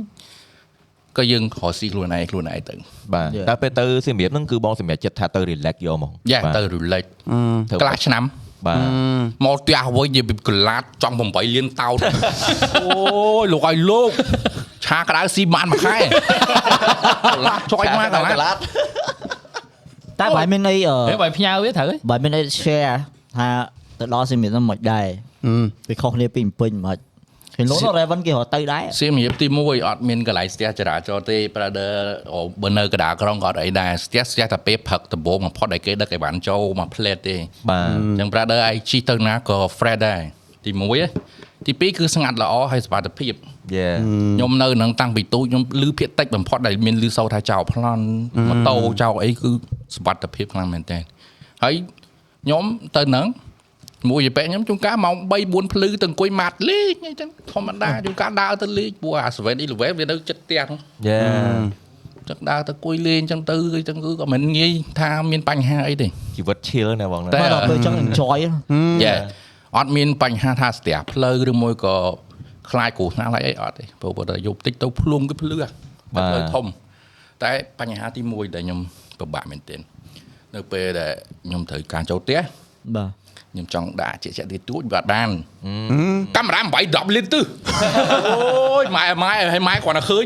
[1.18, 2.76] ក៏យើងខកស៊ីខ្លួនឯងខ្លួនឯងទៅ
[3.14, 7.04] បាទតែពេលទៅសៀមរាបហ្នឹងគឺបងសម្រាប់ចិត្តថាទៅ relax យកហ្មងយ៉ាបាទទៅ relax
[7.70, 8.24] ធ្វើកន្លះឆ្នាំ
[8.68, 8.80] បាទ
[9.46, 11.98] មកផ្ទះវិញនិយាយពីកន្លាតចង់8លានតោត
[12.76, 13.00] អូ
[13.42, 14.10] យលោកឲ្យលោក
[14.86, 15.98] ឆាក្តៅស៊ីបានមួយខែ
[17.36, 18.56] កន្លាតចុយមកកន្លាត
[20.20, 22.94] តែបងឯងមានអីអឺហេបើផ្ញើវាត្រូវហ៎បើមានអី share
[23.38, 23.48] ថា
[24.00, 25.27] ទៅដល់សៀមរាបហ្នឹងមិនដែរអឺ
[25.90, 26.98] វាខុសគ្នាពីពេញមិន
[27.58, 31.92] ឃើញលោក Raven គេរត់ទៅដែរសៀមរាបទី1អត់មានកន្លែងស្ទះចរាចរណ៍ទេ brother
[32.34, 37.36] អូបើនៅកណ្ដាលក្រុងក៏អត់អីដែរស្ទះស្ទះតែពេលព្រឹកដំបូងបំផុតដែលគេដឹកឲ្យបានចូលមកផ្លែតទេ
[37.70, 40.22] បាទអញ្ចឹង brother ឯងជិះទៅណាក៏ fresh ដែរ
[40.66, 41.02] ទី1ហ៎
[41.66, 43.34] ទី2គឺស្ងាត់ល្អហើយសុវត្ថិភាព
[43.76, 43.88] យេ
[44.36, 48.04] ខ្ញុំនៅនឹងតាំងពីទូចខ្ញុំលឺភាកតិចបំផុតដែលមានលឺសូរថាចោលប្លន់
[48.50, 49.52] ម៉ូតូចោលអីគឺ
[49.96, 51.00] សុវត្ថិភាពខ្លាំងមែនតើ
[51.64, 51.74] ហើយ
[52.44, 52.64] ខ្ញុំ
[52.98, 53.26] ទៅនឹង
[54.10, 59.46] មួយយពេខ្ញុំជួនកាលម៉ោង3 4ភ្លឺទៅអង្គុយម៉ាត់លេងអីចឹងធម្មតាជួនកាលដើរទៅលេងព្រោះអា7 11
[60.00, 61.22] វានៅចិត្តផ្ទះហ្នឹងយេ
[62.30, 66.08] ចឹងដើរទៅអង្គុយលេងចឹងទៅអីចឹងគឺក៏មិនងាយថាមានបញ្ហាអីទេ
[66.38, 68.38] ជីវិត chill ណាបងណាតែតែដល់ពេលចង់ enjoy
[69.04, 69.14] យេ
[69.78, 71.96] អត់មានបញ្ហាថាស្ទះផ្លូវឬមួយក៏
[72.72, 75.72] ខ្លាចគ្រោះថ្នាក់ឡើយអីអត់ទេព្រោះបើតែយប់តិចទៅភ្លុំគឺភ្លឺហ่ะ
[76.16, 76.66] តែផ្លូវធំ
[77.44, 78.80] តែបញ្ហាទី1ដែលខ្ញុំ
[79.20, 79.80] ពិបាកមែនទែន
[80.56, 81.12] នៅពេលដែល
[81.48, 82.40] ខ្ញុំត្រូវការចូលផ្ទះ
[82.96, 83.27] បាទ
[83.58, 85.30] ខ្ញុំចង់ដាក់ជាក់ជាក់ទីទួចវាអត់បាន
[86.36, 87.46] កាមេរ៉ា8 10លីត្រទិស
[88.74, 90.26] អូយម៉ែម៉ែឲ្យម៉ែគ្រាន់តែឃើញ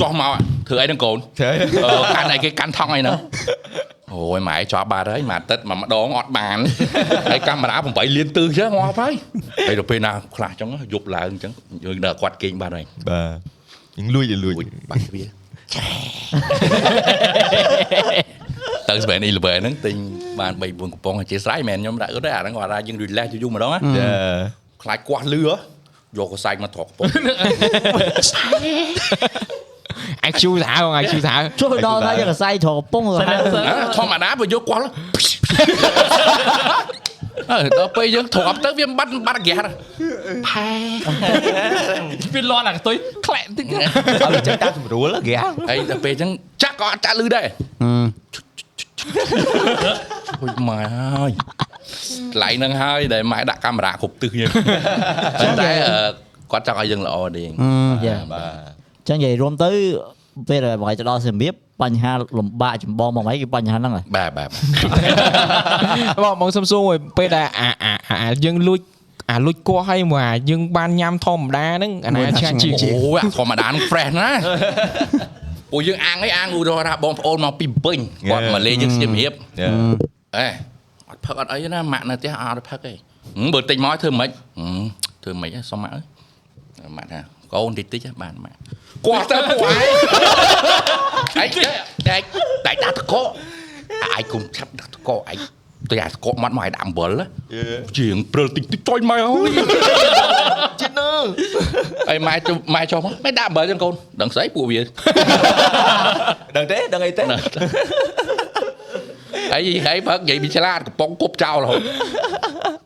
[0.00, 0.32] ចោះមក
[0.68, 1.50] ធ្វើអីនឹងកូនធ្វើ
[1.90, 3.18] អឺកាន់អីគេកាន់ថង់អីហ្នឹង
[4.12, 6.58] អូយម៉ែជាប់បាត់ហើយមួយអាទិត្យមួយម្ដងអត់បាន
[7.30, 9.12] ហើយកាមេរ៉ា8លានទិសចឹងងាប់ហើយ
[9.68, 11.52] ហើយដល់ពេលណាខ្លះចឹងយប់ឡើងចឹង
[11.84, 13.38] យើងដល់គាត់គេងបាត់ហើយបាទ
[13.98, 15.24] យើងលួចលួចួចបាត់វា
[18.90, 19.26] ទៅស្បែន11
[19.60, 19.96] ហ្នឹងទិញ
[20.40, 24.08] បាន3 4កំប៉ុងអធិស្ឋានមែនខ្ញុំដាក់អត់ទេអាហ្នឹងគាត់ថាយើង relax យូរម្ដងណាយ៉ា
[24.82, 25.54] ខ្លាចគាស់លឺហ៎
[26.18, 27.06] យកកសែកមកត្រកកំប៉ុង
[30.24, 33.34] អាចជូសាវអាចជូសាវជួយដល់ថាយកកសែត្រកកំពុងទៅហៅ
[33.96, 34.82] ធម្មតាបើយកគាស់
[37.50, 39.60] អើដល់ពេលយើងទ្រាំទៅវាបាត់បាត់ហ្គាស
[40.48, 40.68] ផែ
[42.34, 42.94] វាលន់អាកតុយ
[43.26, 43.66] ក្លែកតិច
[44.24, 45.34] អត់ចឹងតាមស្រួលហ្គេ
[45.68, 46.30] ហើយដល់ពេលអញ្ចឹង
[46.62, 47.46] ចាក់ក៏អត់ចាក់លឺដែរ
[50.42, 51.32] អូយម៉ែហើយ
[52.32, 54.50] កន្លែងហ្នឹងហើយដែលម៉ែដាក់កាមេរ៉ាគ្រប់ទិសយើង
[55.40, 55.96] ប៉ុន្តែអឺ
[56.52, 57.44] គាត់ចង់ឲ្យយើងល្អទេ
[58.06, 59.70] យ៉ាបាទចឹងនិយាយរួមទៅ
[60.48, 64.48] ពេលដែលបងឯងទៅដល់សម្រៀបបញ្ហាលំបាកចម្បងមកអីគឺបញ្ហាហ្នឹងហើយបាទបាទ
[66.22, 68.80] បងបងសុំសួរមួយពេលដែលអាអាអាយើងលួច
[69.30, 74.30] អាលួចគោះឲ្យមកអាយើងបានញ៉ាំធម្មតាហ្នឹងអាណាឆ្ងាញ់ជាងអូយអាធម្មតានឹង fresh ណា
[75.72, 77.98] ពួកយើងអាំងអីអាំងឧទាហរណ៍ថាបងប្អូនមកពីពេញ
[78.30, 79.70] គាត់មកលេងយើងសៀមរាបយ៉ា
[80.36, 80.46] អេ
[81.08, 84.80] អត់ផឹកអត់អីណាម៉ាក់នៅផ្ទះអត់ផឹកទេហឹមបើទិញមកធ្វើម៉េចហឹម
[85.22, 86.04] ធ្វើម៉េចហ៎សុំម៉ាក់អើយ
[86.96, 87.20] ម៉ាក់ថា
[87.52, 88.58] កូនតិចតិចហ៎បានម៉ាក់
[89.06, 89.78] គាត់ទៅពួកឯង
[91.42, 91.50] ឯង
[92.08, 92.16] តែ
[92.66, 95.38] តែដាក់តកឯងគុំឆាប់ដាក់តកឯង
[95.90, 97.10] ទៅអាតកមាត់មកឲ្យដាក់អំបិល
[97.98, 99.50] ជាងព្រិលតិចតិចចុយម៉ែអើយ
[100.80, 101.12] ចិត្តនើ
[102.08, 104.80] ហើយម៉ែចុះម៉ែចុះមកមិនដាក់អំបិលចឹងកូនដឹងស្អីពួកវា
[106.56, 107.22] ដឹងទេដឹងអីទេ
[109.52, 111.80] ហើយហើយបើនិយាយពីឆ្លាតកំប៉ុងគប់ចោលរហូត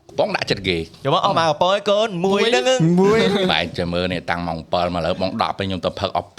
[0.08, 3.18] កំប៉ុងដាក់ចិត្តគេចាំមកអស់មកកប៉ោឲ្យកូនមួយហ្នឹងមួយ
[3.52, 6.38] បែរចាំមើលនេះតាំងម៉ោង7មកលើម៉ោង10ពេលខ្ញុំទៅផឹកអស់2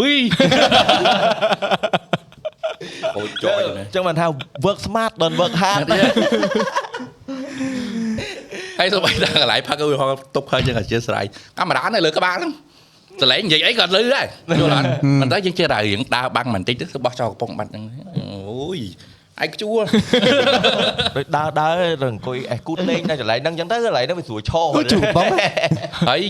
[3.18, 4.26] អូយចុយណាចឹងបានថា
[4.66, 5.82] work smart don't work hard
[8.80, 11.26] ហើយទៅបែរដល់កន្លែងផឹកឧទាហរណ៍ទុកផឹកយើងអធិស្ស្រ័យ
[11.58, 12.52] កាមេរ៉ានៅលើក្បាលហ្នឹង
[13.22, 14.26] សលេងនិយាយអីក៏លឺដែរ
[14.60, 14.88] យល់អត់
[15.22, 17.84] មិនតែយើងចេះតែរៀងដើរបាំងបន្តិចទៅបោះចោលកំប៉ុងបាត់ហ្នឹង
[18.18, 18.80] អូយ
[19.44, 19.84] ឯងខ្ជួល
[21.18, 25.28] ដូចដើរដើរទៅអង្គុយអេះគូតលេងនៅកន្លែងហ្នឹងចឹងទៅកន្លែងហ្នឹងវាស្រួលឈរអូជូបង
[26.10, 26.22] ហើយ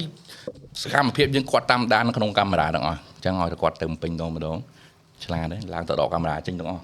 [0.81, 4.57] សកម្មភាពយើងគាត់តាមដាននៅក្នុងកាមេរ៉ាទាំងអស់អញ្ចឹងឲ្យតែគាត់ទៅពេញដងម្ដង
[5.25, 6.81] ឆ្លាតទេឡើងទៅដកកាមេរ៉ាចេញទាំងអស់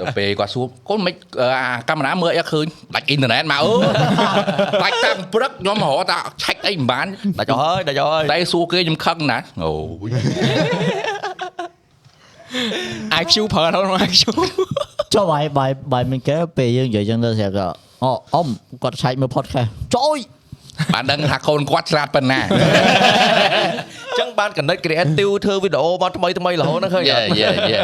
[0.00, 1.14] ដល់ពេលគាត់សួរកូនមិន
[1.60, 3.68] អាកាមេរ៉ាមើលអីឃើញដាច់អ៊ីនធឺណិតមកអើ
[4.84, 7.06] ដាច់តាំងព្រឹកខ្ញុំរហូតថាឆែកអីមិនបាន
[7.38, 9.72] ដាច់អស់ហើយដាច់អស់ហើយតែសួរគេខ្ញុំខឹងណាស់អូ
[10.08, 10.10] យ
[13.22, 14.22] IQ ប្រើដល់ IQ
[15.14, 17.68] ចុះបាយបាយបាយមិនគេពេលយើងនិយាយចឹងទៅស្រាប់ក៏
[18.04, 18.48] អូអ៊ំ
[18.82, 20.18] គាត់ឆែកមើល podcast ចុយ
[20.94, 22.40] បានដឹងថាកូនគាត់ឆ្លាតប៉ុណ្ណា
[24.18, 27.80] ចឹងបានកណិត creative ធ្វើវីដេអូមកថ្មីថ្មីរហូតហ្នឹងឃើញអយេត់យេយេ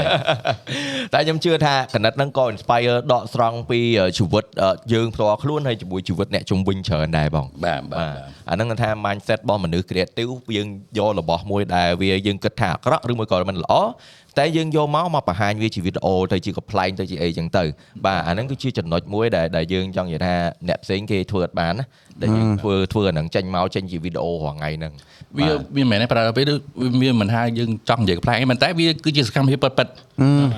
[1.14, 3.80] តែខ្ញុំជឿថាកណិតហ្នឹងក៏ inspire ដកស្រង់ពី
[4.18, 4.44] ជីវិត
[4.92, 8.16] យើងផ្ទាល់ខ្លួនហើយជាមួយជីវិតអ្នកជំនវិញច្រើនដែរបងបាទបាទ
[8.48, 10.68] អាហ្នឹងគឺថា mindset របស់មនុស្ស creative យើង
[10.98, 13.74] យករបស់មួយដែលវាយើងគិតថាអាក្រក់ឬមួយក៏មិនល្អ
[14.38, 17.64] តែយើងយកមកមកបង្ហាញវាជាវីដេអូទៅជា complain ទៅជាអីចឹងទៅ
[18.04, 20.34] បាទអាហ្នឹងគឺជាចំណុចមួយដែលដែលយើងចង់និយាយថា
[20.68, 21.84] អ្នកផ្សេងគេធ្វើអត់បានណា
[22.20, 24.92] ដែលយើងធ្វើធ្វើអាហ្នឹងចេញមកចេញជាវីដេអូរាល់ថ្ងៃហ្នឹង
[25.38, 25.46] វា
[25.76, 26.50] វាមិនមែនទេប្រើពេល
[27.02, 29.86] វាមិនថាយើងចង់និយាយផ្លែងមិនតែវាគឺជាសកម្មភាពពិតពិត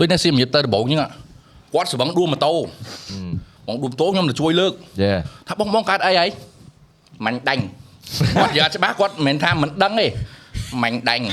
[0.01, 1.01] ដូចអ្នកសៀមរាបទៅដំបងអញ្ចឹង
[1.75, 2.53] គាត់ស្វឹងដួលម៉ូតូ
[3.67, 4.73] បងដួលម៉ូតូខ្ញុំទៅជួយលើក
[5.03, 5.13] យេ
[5.49, 6.29] ថាបងបងកើតអីហើយ
[7.27, 7.65] មាញ់ដាញ់
[8.37, 10.07] គាត់និយាយអត់ច្បាស់គាត់មិនមែនថាមិនដឹងទេ
[10.83, 11.27] មាញ់ដាញ់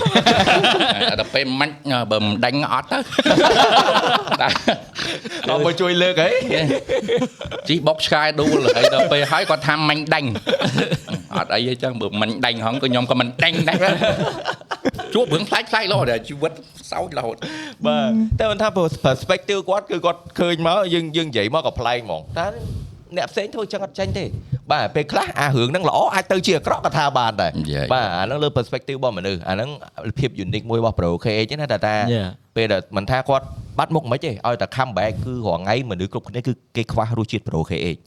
[1.20, 1.76] ដល់ពេលមាញ់
[2.12, 2.98] បើមិនដាញ់អត់ទៅ
[4.42, 4.48] តែ
[5.50, 6.30] អត់មកជួយលើកហី
[7.68, 10.30] ជីបុកឆ្កែដួលហើយដល់ពេលហើយគាត់ថាមាញ់ដាញ់
[11.38, 13.78] អត់អីទេចឹងបើមាញ់ដាញ់ហងក៏ខ្ញុំក៏មិនដាញ់ដែរ
[15.14, 16.52] ជួបរឿងផ្លាច់ផ្លាច់រហូតដល់ជីវិត
[16.92, 17.36] សោចរហូត
[17.86, 18.68] បាទតែមិនថា
[19.06, 22.48] perspective គាត់គឺគាត់ឃើញមកយើងយើងនិយាយមកក៏ប្លែកហ្មងតែ
[23.18, 24.26] អ្នកផ្សេងធ្វើចឹងអត់ចាញ់ទេ
[24.72, 27.86] បាទពេលខ្លះអារឿងហ្នឹងល្អអាចទៅជាអាក្រក់ក៏ថាបានដែរ Yeah.
[27.94, 29.70] បាទអាហ្នឹងលើ perspective របស់មនុស្សអាហ្នឹង
[30.20, 32.28] ភាព unique មួយរបស់ Pro KH ណាតែថា Yeah.
[32.56, 33.46] ពេលដែលមិនថាគាត់
[33.78, 38.00] បាត់មុខមិនទេឲ្យតែ come back គឺរាល់ថ្ងៃមនុស្សគ្រប់គ្នាគឺគេខ្វះរសជាតិ Pro KH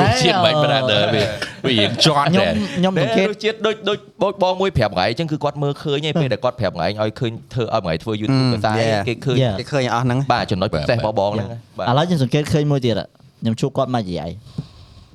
[0.00, 1.22] រសជាតិបាច់ brother វា
[1.64, 9.02] វារៀងជាប់ខ្ញុំដែរខ្ញុំសង្កេតរសជាតិដូចដូចដូចបងមួយប្រាប់ថ្ងៃអញ្ចឹងគឺគាត់មើលឃើញឯងពេលដែលគាត់ប្រាប់ថ្ងៃឲ្យឃើញធ្វើឲ្យថ្ងៃធ្វើ YouTube ភាសា Yeah.
[9.08, 9.54] គេឃើញ Yeah.
[9.60, 11.48] គេឃើញអស់ហ្នឹងបាទចំណុចពិសេសរបស់បងហ្នឹង
[11.78, 12.94] បាទឥឡូវខ្ញុំសង្កេតឃើញមួយទៀត
[13.40, 14.30] ខ្ញុំជួបគាត់មកនិយាយ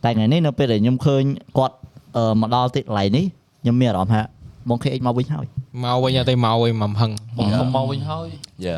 [0.03, 1.23] តែថ្ងៃនេះនៅពេលដែលខ្ញុំឃើញ
[1.57, 1.75] គាត់
[2.17, 3.25] អឺមកដល់ទីកន្លែងនេះ
[3.61, 4.21] ខ្ញុំមានអារម្មណ៍ថា
[4.69, 5.45] បង KX មកវិញហើយ
[5.83, 8.27] មកវិញទៅមកវិញមកហឹងបងខ្ញុំមកវិញហើយ
[8.65, 8.75] យ៉ា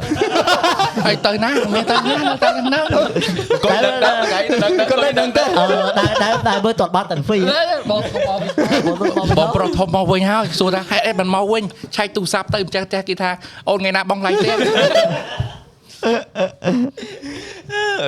[1.05, 2.79] ហើយទៅណាមិនទៅណាទៅណា
[3.63, 5.65] គាត់ដឹងដឹងថ្ងៃដឹងដឹងគាត់ដឹងទៅអឺ
[5.99, 7.37] ដែលដែលដែលមើលតតបាត់ទាំងហ្វី
[7.89, 8.39] បងបង
[9.19, 11.63] បងបងប្រុសធំមកវិញហើយសួរថាហេតុអីមិនមកវិញ
[11.95, 13.31] ឆែកទូរស័ព្ទទៅម្ចាស់ផ្ទះគេថា
[13.69, 14.53] អូនថ្ងៃណាបងឡើងផ្ទះ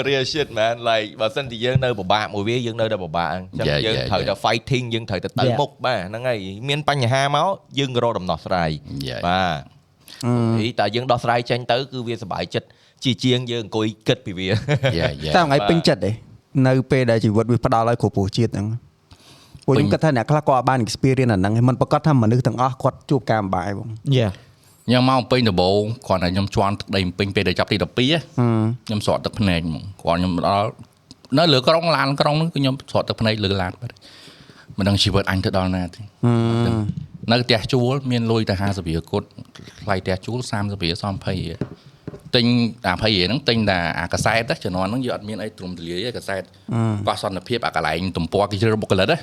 [0.08, 4.44] real shit man like បើសិនជាយើងនៅពិបាកមួយវាយើងនៅតែពិបាកអញ្ចឹង Yeah, យើង yeah, ត្រូវតែ yeah.
[4.46, 5.60] fighting យើងត្រូវតែទៅ Yeah.
[5.60, 6.40] មុខបាទហ្នឹងហើយ
[6.70, 7.48] មានបញ្ហាមក
[7.80, 8.70] យើងរកដំណោះស្រាយ
[9.10, 9.22] Yeah.
[9.28, 9.60] បាទ
[10.60, 12.68] អីតែយើងដោះស្រាយចេញទៅគឺវាសុបាយចិត្ត
[13.04, 14.48] ជាជាងយើងអង្គុយគិតពីវា
[15.00, 15.34] Yeah, yeah.
[15.36, 16.12] តែថ្ងៃពេញចិត្តទេ
[16.68, 18.68] នៅពេលដែលជីវិតវាផ្ដល់ឲ្យគ្រប់គ្រងជាតិហ្នឹង
[19.66, 24.28] ពួកខ្ញុំគិតថាអ្នកខ្លះក៏អត់បាន experience អាហ្នឹងហើយមិនប្រកាសថាមនុស្សទាំងអស់គាត់ជួបការលំបាកបងយ៉ា
[24.90, 27.78] ខ្ញុំមកពេញដំបូងគាត់តែខ្ញុំជន់ទឹកដីពេញពេលដែលចាប់ទី
[28.26, 30.70] 12ខ្ញុំស្រក់ទឹកភ្នែកហ្មងគាត់ខ្ញុំដល់
[31.38, 33.96] នៅលើក្រុងឡានក្រុងហ្នឹងគឺខ្ញុំស្រក់ទឹកភ្នែកលើឡានបាត់
[34.78, 36.00] មិនដឹងជីវិតអញទៅដល់ណាទេ
[37.32, 39.28] នៅផ្ទះជួលមានលុយតែ50រៀលគត់
[39.84, 41.58] ថ្លៃផ្ទះជួល30រៀលសំ20រៀល
[42.36, 42.46] ទិញ
[42.88, 46.42] អា20រៀលហ្នឹងទិញតែអាកសែតណាជំនាន់ហ្នឹងយើងអត់មានអីទ្រំទលាយទេកសែត
[47.08, 49.18] កោះសន្តិភាពអាកន្លែងទំព័រគេជ្រើបុគ្គលិតណា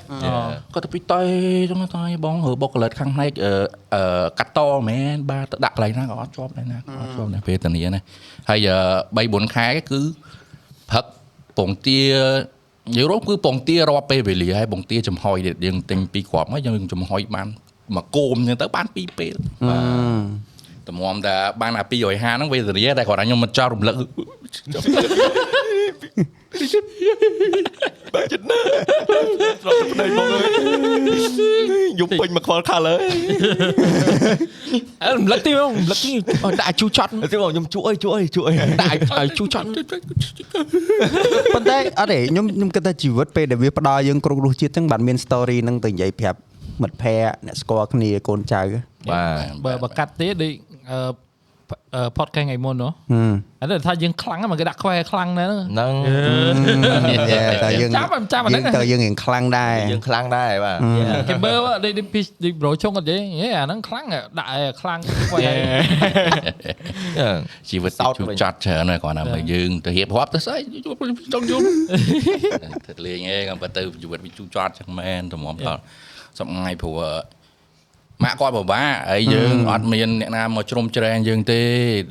[0.74, 1.20] គាត់ទៅពីតៃ
[1.70, 3.52] ចឹងតៃបងហើបុគ្គលិតខាងផ្នែកអឺ
[3.94, 8.00] អឺកាត់តមែនបាទទៅដាក់កន្លែងណាក៏អត់ជាប់ដែរណាក៏អត់ជាប់ដែរពេលធានាណា
[8.50, 8.68] ហើយ
[9.16, 10.00] 3 4ខែគឺ
[10.90, 11.04] ព្រឹក
[11.58, 12.00] ពងទា
[12.88, 17.48] និយាយរួមគឺពងទារាប់ពេលវេលាហើយពងទាចំហុយទៀតយើងទិញពីរគ្រាប់មកយើងចំហុយបាន
[17.96, 19.34] មកគោមចឹងទៅបានពីរពេល
[19.68, 19.82] បាទ
[20.88, 23.94] តម្រាំតែបានអា250ហ្នឹងវេទនាតែគាត់ថាខ្ញុំមិនចោលរំលឹក
[31.98, 32.96] យប់ពេញមកខ្វល់ color
[35.04, 36.12] អើរំលឹកទីបងរំលឹកទី
[36.44, 38.52] អត់ដាក់ជូរចត់ទេបងខ្ញុំជួយអីជួយអីជួយអី
[38.82, 39.66] ដាក់ឲ្យជូរចត់
[41.54, 46.38] ប៉ុន្តែអត់ទេខ្ញុំខ្ញុំគិតថាជីវិតពេលដែលវាផ្ដល់យើងគ្រប់រសជាតិចឹងបានមាន story ហ្នឹងទៅនិយាយប្រាប់
[46.82, 48.62] មិត្តភ័ក្តិអ្នកស្គាល់គ្នាកូនចៅ
[49.10, 50.52] បាទបើបើកាត់ទេដូច
[50.90, 51.00] អឺ
[51.94, 60.78] អឺ podcast ថ្ងៃមុននោះហឹមអត់ថាយើងខ្លាំងហ្នឹងមកគេដាក់ខ្វែខ្លាំងណាស់ហ្នឹងហ្នឹងតែយើងចាំចាំចាំអាហ្នឹងយើងទៅយើងរៀងខ្លាំងដែរយើងខ្លាំងដែរបាទ
[61.28, 64.06] គេមើលដូចដូចពីដូចប្រូជុងអត់ទេហេអាហ្នឹងខ្លាំង
[64.38, 64.98] ដាក់ឲ្យខ្លាំង
[65.30, 65.40] ខ្វែ
[67.68, 70.96] ជីវិតសោតជួវិញចាត់ច្រើនហើយគាត់ថាមកយើងទៅរៀបរាប់ទៅស្អីជួប
[71.32, 71.62] ចង់យំ
[72.86, 75.82] ទៅលេងឯងគាត់ទៅជីវិតវាជួចាត់ចឹងមែនតម្រាំដល់
[76.38, 76.98] សប្ងៃព្រោះ
[78.24, 81.60] ម៉ាក់គាត់ពិបាកហើយយើងអត់មានអ្នកណាមកជ្រុំជ្រែងយើងទេ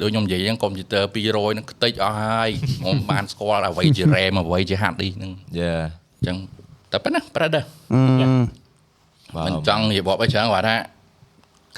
[0.01, 5.73] ដូចខ្ញុំនិយាយហ្នឹងកុំព្យូទ័រ200ហ្នឹងខ្ទេចអស់ហើយខ្ញុំបានស្គាល់អ្វីជា RAM អ្វីជា hard disk ហ្នឹងយ៉ា
[6.15, 6.37] អញ្ចឹង
[6.91, 7.63] តែប៉ុណ្ណាប្រហែលដែរ
[9.35, 10.77] បាទមិនចង់រៀបរាប់អីច្រើនគាត់ថា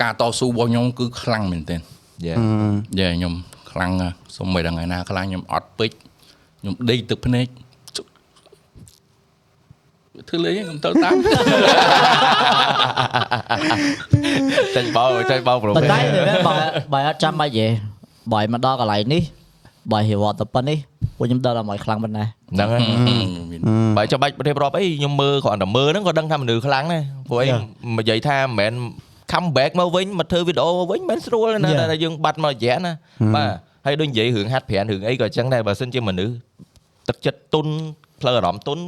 [0.01, 1.79] ការតស៊ូរបស់ខ្ញុំគឺខ្លាំងមែនទែន
[2.25, 2.35] យ៉ា
[2.99, 3.33] យ៉ាខ្ញុំ
[3.71, 5.97] ខ្លាំងណាស់សុំមិនដឹងថ្ងៃណាខ្លាំងខ្ញុំអត់ពេជ្រ
[6.59, 7.66] ខ្ញុំដេកទឹកភ្នែកជុក
[10.29, 11.15] ធ្វើលេងខ្ញុំទៅតាម
[14.75, 15.99] ចេញបោចេញបោប្រូប៉ុន្តែ
[16.47, 16.55] បើ
[16.93, 17.67] បើអត់ចាំបាច់ទេ
[18.33, 19.21] បើមកដល់កន្លែងនេះ
[19.91, 20.77] បើហេវត្តទៅប៉ុណ្នេះ
[21.17, 22.23] ពួកខ្ញុំដល់ដល់មកខ្លាំងប៉ុណ្ណា
[22.53, 22.81] ហ្នឹងហើយ
[23.97, 27.47] បើចាំបាច់ប្រទេសរាប់អីខ្ញុំមើលគ្រាន់តែមើលហ្នឹងក៏ដឹងថាមនុស្សខ្លាំងដែរព្រោះអី
[27.97, 28.73] និយាយថាមិនមែន
[29.31, 32.93] come back មកវិញមកធ្វើវីដេអូមកវិញមិនស្រួលទេណាតែយើងបាត់មករយៈណា
[33.35, 33.49] បាទ
[33.85, 36.33] ហើយដូចនិយាយរឿងហាត់ប្រានរឿងអីក៏អញ្ចឹងដែរបើសិនជាមនុស្ស
[37.09, 37.67] ទឹកចិត្តទុន
[38.21, 38.79] ផ្លូវអារម្មណ៍ទុន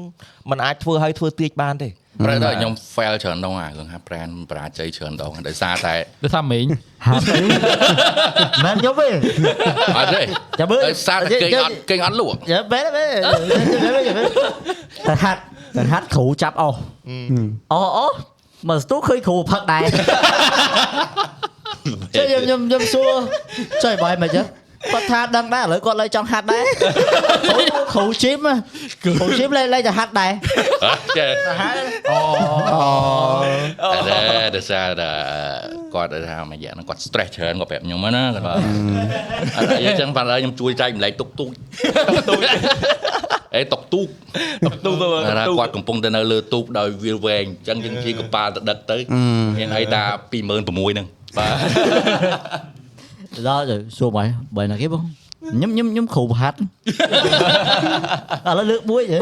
[0.49, 1.89] มันអាចធ្វើឲ្យធ្វើទៀចបានទេ
[2.25, 6.65] ប្រហែលខ្ញុំ fail ច្រើនដងអារឿងហាប់ប្រានបរាជ័យច្រើនដងដោយសារតែដូចថាមេង
[7.05, 7.41] ហាត់អី
[8.65, 9.09] មិនយកទេ
[9.97, 10.21] អត់ទេ
[10.59, 13.13] ចាំមើលដោយសារតែគេងអត់គេងអត់លក់យ៉ាបែរបែរ
[15.07, 15.41] តែហាត់
[15.77, 16.79] តែហាត់គ្រូចាប់អស់
[17.73, 18.07] អូអូ
[18.69, 19.85] មកស្ទូឃើញគ្រូផឹកដែរ
[22.15, 23.11] ចុះខ្ញុំខ្ញុំខ្ញុំសួរ
[23.83, 24.45] ចុះបើមិនចឹង
[24.93, 26.65] គាត់ថាដឹងដែរឥឡូវគាត់លើចង់ហាត់ដែរ
[27.93, 28.39] គ្រូជីម
[29.03, 30.31] គ្រូជីមលេលេតែហាត់ដែរ
[31.17, 31.31] ចេះ
[32.09, 34.21] អូតែ
[34.55, 35.11] ដោយសារតែ
[35.95, 38.61] គាត់ថាមួយយ៉ាងហ្នឹងគាត់ stress ច្រើនគាត់ប្រាប់ខ្ញុំណាគាត់អត់
[39.81, 41.49] អីចឹងប៉ះឡើយខ្ញុំជួយចែកម្លែកទុកទូក
[42.29, 42.39] ទូក
[43.55, 44.07] អេទុកទូក
[44.85, 48.97] ទូទៅថាគាត់កំពុងតែនៅលើទូកដោយវាលវែងអញ្ចឹងយើងជិះកប៉ាល់ទៅដឹកទៅ
[49.57, 50.01] មានអីតា
[50.31, 51.07] 26000ហ្នឹង
[51.37, 52.78] បាទ
[53.47, 54.23] ដល់ទៅសួរបើ
[54.57, 55.03] បើណាគេបង
[55.47, 56.57] ខ្ញុំខ្ញុំខ្ញុំគ្រូហាត់
[58.49, 59.19] ឥឡូវលើកមួយហ៎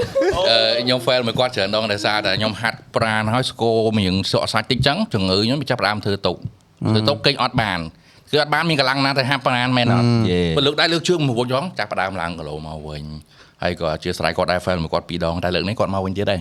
[0.49, 6.37] អឺខ្ញុំ fail មួយគាត់ច្រើនដងដោយសារតែខ្ញុំហាត់ប្រាណហើយស្គរមៀងសក់សាច់តិចចឹងជំងឺខ្ញុំចាប់ផ្ដើមធ្វើតុក
[6.89, 7.79] ធ្វើតុកគេងអត់បាន
[8.31, 13.03] គឺអត់បានមានកម្លាំងណាទៅហាត់ប្រាណមែនអត់យេបើលើកដៃលើកជើងមួយវិញចាប់ផ្ដើមឡើងគីឡូមកវិញ
[13.63, 16.39] ហើយក៏អធិស្ឋានគាត់ដែរ fail មួយគាត់ពីរដងតែលើកនេះគាត់មកវិញទៀតដែរ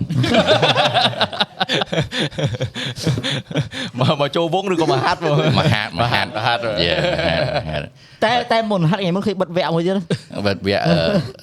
[3.98, 6.92] មកមកចូលវងឬក៏មកហាត់មកមកហាត់មកហាត់មកហាត់យេ
[7.70, 7.84] ហាត់
[8.24, 9.96] តែតែមុនហាត់ថ្ងៃមុនឃើញបិទវគ្គមួយទៀត
[10.46, 10.94] បើវាអឺ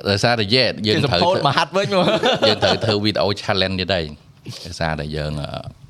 [0.10, 2.06] ដោយសារតែយេយើងយើងត្រូវសម្ពោធមកហាត់វិញមក
[2.48, 4.04] យើងត្រូវធ្វើវីដេអូ challenge ទៀតដែរ
[4.66, 5.83] ដោយសារតែយើងអឺអឺ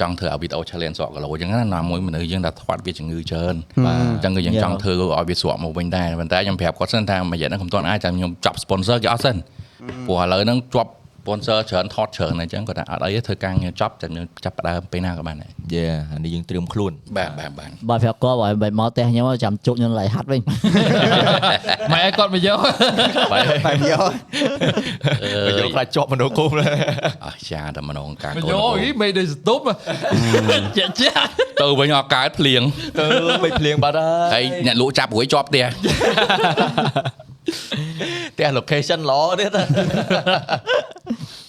[0.00, 3.54] ចង់ធ្វើឲ្យវីដេអូ challenge សក់គីឡូអញ្ចឹងណាណាមួយមនុស្សយើងថាធាត់វាជំងឺច្រើន
[3.86, 9.36] បាទអញ្ចឹងក៏យើងចង់ធ្វើឲ្យវាស្រក់មកវិញដែរប៉ុន្តែខ្ញុំប្រាប់គាត់សិនថាមួយរយៈហ្នឹងខ្ញុំមិនទាន់អាចតែខ្ញុំចាប់ sponsor គេអត់សិន
[10.06, 10.90] ព្រោះឥឡូវហ្នឹងជាប់
[11.22, 15.84] sponsor ច្រើនថតច្រើនអញ្ចឹងគាត់ថាអត់អីទេធ្វើការងារចប់ចាំយើងចាប់ផ្ដើមពេលណាក៏បានដែរយេ
[16.14, 20.40] អានេះយើងត្រៀមខ្លួនបាទបាទបាទបើប្រាប់គាត់បើបើមកផ្ទះខ្ញុំចាំជុកខ្ញុំឡៃហាត់វិញ
[21.92, 22.58] ម៉ែឲ្យគាត់មកយក
[23.32, 24.10] បែបបែបយក
[25.46, 26.50] បើយកខ្លាចជាប់មនុស្សគុំ
[27.24, 29.60] អស់ចាតែម្ដងការមកកូនយកអីមិនដូចស្តុប
[30.78, 31.30] ចាក់ចាក់
[31.62, 32.62] ទៅវិញអត់កើតភ្លៀង
[32.98, 33.06] ទៅ
[33.44, 35.66] មិនភ្លៀងបាត់ហើហើយយអ្នកលក់ចាប់រួយជាប់ផ្ទះ
[38.34, 39.56] ផ្ទះ location ល្អទៀត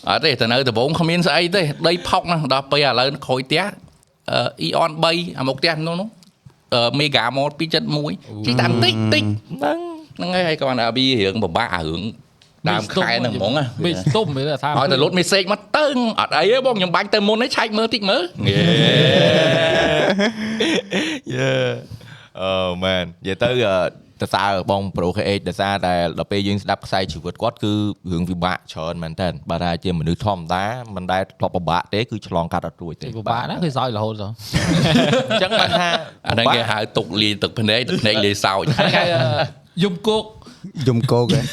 [0.09, 3.63] អត់ទេទៅនៅដំបងគ្មានស្អីទេដីផុកណាដល់ពេលឥឡូវខូចផ្ទះ
[4.31, 6.09] អឺ Eon 3អាមុខផ្ទះនោះនោះ
[6.73, 7.49] អឺ Mega Mall
[7.99, 9.23] 271ជីតាមតិចតិច
[9.57, 9.79] ហ្នឹង
[10.17, 12.03] ហ្នឹងហើយហើយគាត់ថាវារឿងពិបាករឿង
[12.69, 18.59] ដើមខែហ្នឹងហ្មងណាមិនស្តុបមិនថាឲ្យតែលុត message មកតឹងអត់អីទេបងខ្ញុំបាញ់ទៅមុនឯងឆែកមើលតិចមើលងេ
[21.35, 21.51] យេ
[22.41, 22.51] អូ
[22.83, 23.49] មែននិយាយទៅ
[24.23, 27.73] អឺតសើបងប្រូ KH ដោយសារតែដល់ពេលយើងស្ដាប់ខ្សែជីវិតគាត់គឺ
[28.11, 34.27] រឿងវិបាកច្រើនមែនតើបើថាជាមនុស្សធម្មតាមិនដែលធ្លាប់ពិបាកទេគឺឆ្លងកាត់អត់រួចទេពិបាកណាគឺសោយរហូតទៅ
[35.31, 35.89] អញ្ចឹងបានថា
[36.27, 38.63] អាហ្នឹងគេហៅទុកលាយទឹកភ្នែកទឹកភ្នែកលាយសោច
[38.95, 39.03] គេ
[39.83, 40.23] យំគោក
[40.87, 41.45] យំគោកឯង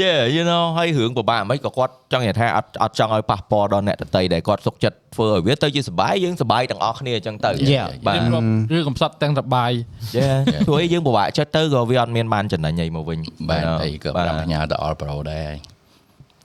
[0.00, 7.86] យេ you know ហើយរឿងពិបាកមិនក៏គាត់ចង់និយាយថាអត់អត់ចង់ឲ្យប៉ះពាល់ដល់អ្នកដតីដែលគាត់សុខចិត្តធ្វើឲ្យវាទៅជាសុបាយយើងសុបាយទាំងអស់គ្នាអញ្ចឹងទៅ Yeah.
[8.06, 9.70] បាទរៀបរាប់រឿងកំសត់ទាំងសបាយ
[10.16, 10.26] យេ
[10.66, 13.18] ព្រោះអីយើងពិបាកចិត្តទៅក៏វាអត់មានបានចំណេញអីមកវិញ
[13.50, 15.50] បាទអីក៏ប្រាប់ផ្ញើទៅ All Pro ដែរ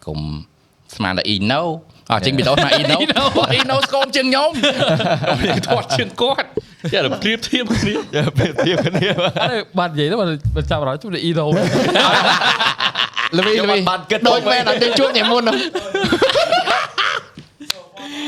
[0.05, 0.19] កុំ
[0.95, 1.61] ស្មានតែ Ino
[2.11, 2.97] អត់ចេញពីដោស្មា Ino
[3.59, 4.49] Ino ស្គមជាងខ្ញុំ
[5.41, 6.47] ខ្ញុំធាត់ជាងគាត់
[6.93, 9.19] ចេះតែព្រៀបធៀបគ្នាពេលទៀបគ្នាអត់
[9.77, 10.15] បាននិយាយទៅ
[10.55, 11.45] បើចាប់អារម្មណ៍ជួយអ៊ីណូ
[13.37, 15.55] ល្វីខ្ញុំល្វីអត់បានគិតដូចមែនអត់យើងជួបញ៉ាំមុនហ្នឹង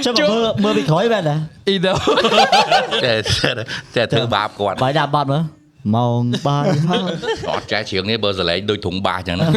[0.05, 1.35] ចាំមើលមើលពីក្រោយមែនតា
[1.67, 1.93] អ៊ីណូ
[3.05, 3.17] ចេះ
[3.95, 5.43] ចេះធ្វើបាបគាត់បាយដាក់បាត់មើល
[5.95, 7.01] ម៉ោងបាយហើយ
[7.51, 9.47] អត់ចេះជ្រៀងនេះបើសលេងដូចធុងបាសអញ្ចឹងណា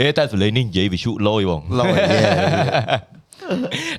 [0.00, 1.96] ហេតែសលេងនេះនិយាយវិសុលយបងឡយ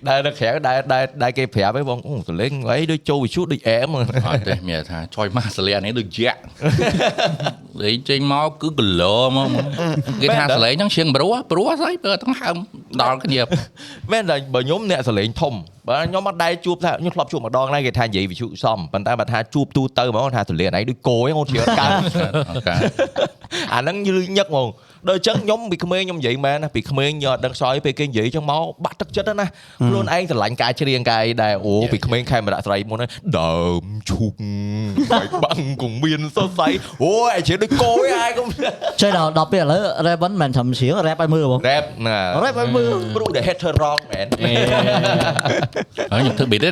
[0.08, 4.08] ដែលនៅក្រៅដែលដែលដែលគេប្រាប់ឯងបងអូសលេងអីដូចចូលវិសុដូចអែមអត់
[4.48, 6.40] ទេមានថាចុយមកសលេងនេះដូចយ៉ាក់
[7.82, 9.50] លេងចេញមកគឺគីឡូមក
[10.22, 12.56] គេថាសលេងហ្នឹងជ្រៀងព្រោះព្រោះស្អីបើទាំងហើម
[13.02, 13.40] ដល់គ្នា
[14.12, 15.54] មែនតែបើខ្ញុំអ្នកសលេងធំ
[15.88, 21.90] បើខ្ញុំអត់ដែរជួបថាខ្ញុំធ្លាប់ជួបម្ដងដែរគេថានិយាយវិសុសមប៉ុន្តែបើថាជួបទូទៅហ្មងថាសលេងអីដូចគោឯងអូនជ្រៀងកើត
[22.50, 22.82] អត់កើត
[23.74, 24.68] អាហ្នឹងយឺញឹកហ្មង
[25.08, 29.46] ដល់អញ្ចឹងខ្ញុំពីក្មេងខ្ញុំនិយាយមែនណាពីក្មេងខ្ញុំអត់ដឹងខ្សោយពេលគេនិយាយអញ្ចឹងមកបាក់ទឹកចិត្តណា
[29.88, 33.10] ខ្លួនឯងស្រឡាញ់ការច្រៀងកាយដែរអូពីក្មេងខេមរៈស្រីមុនហ្នឹង
[33.40, 34.34] ដើមឈុក
[35.12, 36.68] បាយបាំងគងមានសរសៃ
[37.04, 38.48] អូយអាជ្រៀងដូចគោឯងឯងកុំ
[39.02, 44.28] chơi ដល់ដល់ពេលឥឡូវ rap មិនមែនធំជ្រៀង rap ឲ្យមើលបងរ៉េបណា rap ឲ្យមើលព្រោះ the hater wrong man
[46.12, 46.70] ហើយខ្ញុំធ្វើប៊ីតទេ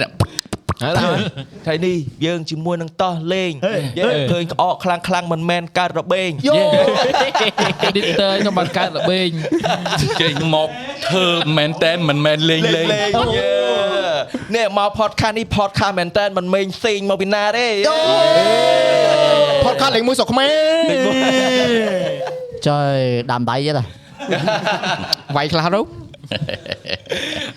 [0.82, 1.18] ហើយដល់
[1.66, 3.52] ថ្ងៃនេះយើងជាមួយនឹងតោះលេង
[4.00, 6.30] យើងឃើញក្អកខ្លាំងខ្លាំងៗមិនមែនកើតរបេង
[7.88, 9.30] editor ខ្ញុំបានកើតរបេង
[10.22, 10.70] ចេញមក
[11.08, 11.26] ធ្វើ
[11.58, 12.88] មែនតែនមិនមែនលេងលេង
[14.56, 17.68] នេះមក podcast នេះ podcast មែនតើមិនមែងផ្សេងមកពីណាទេ
[19.66, 22.14] podcast លេងមួយស្រុកខ្មែរ
[22.66, 23.84] chơi đàm đáy vậy ta
[25.36, 26.03] វាយខ្លះទៅ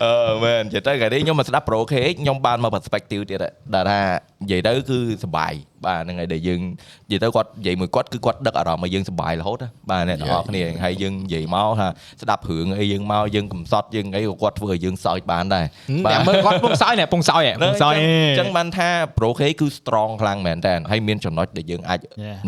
[0.05, 3.39] អឺមែនចេះទៅកាលនេះខ្ញុំមកស្ដាប់ Pro KH ខ្ញុំបានមក perspective ទៀត
[3.75, 4.01] ដែរថា
[4.43, 5.53] និយាយទៅគឺសុបាយ
[5.87, 6.61] បាទហ្នឹងហើយដែលយើង
[7.07, 11.89] និយាយទៅគាត់និយាយមួយគាត់គឺគាត់ដឹកអារម្មណ៍ឲ្យយើងសុបាយរហូតណាបាទអ្នកទាំងអស់គ្នាហើយយើងនិយាយមកថា
[12.23, 15.67] ស្ដាប់រឿងអីយើងមកយើងកំសត់យើងអីក៏គាត់ធ្វើឲ្យយើងសើចបានដែរ
[16.07, 22.01] តែមើលគាត់ពងសោយនេះពងសោយហ៎ពងសោយអញ្ចឹងបានថា Pro KH គឺ strong ខ្លាំងមែនតើហើយមានចំណុចដែលយើងអាច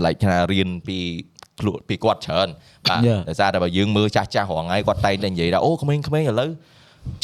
[0.05, 0.99] like ថារៀនពី
[1.61, 2.49] ខ្លួនពីគាត់ច្រើន
[2.89, 3.21] បាទ Yeah.
[3.29, 6.51] ដោយសារតែបើយើងមើលចាស់ចាស់រងថ្ងៃគាត់តែងតែនិយាយថាអូក្មេងៗឥឡូវ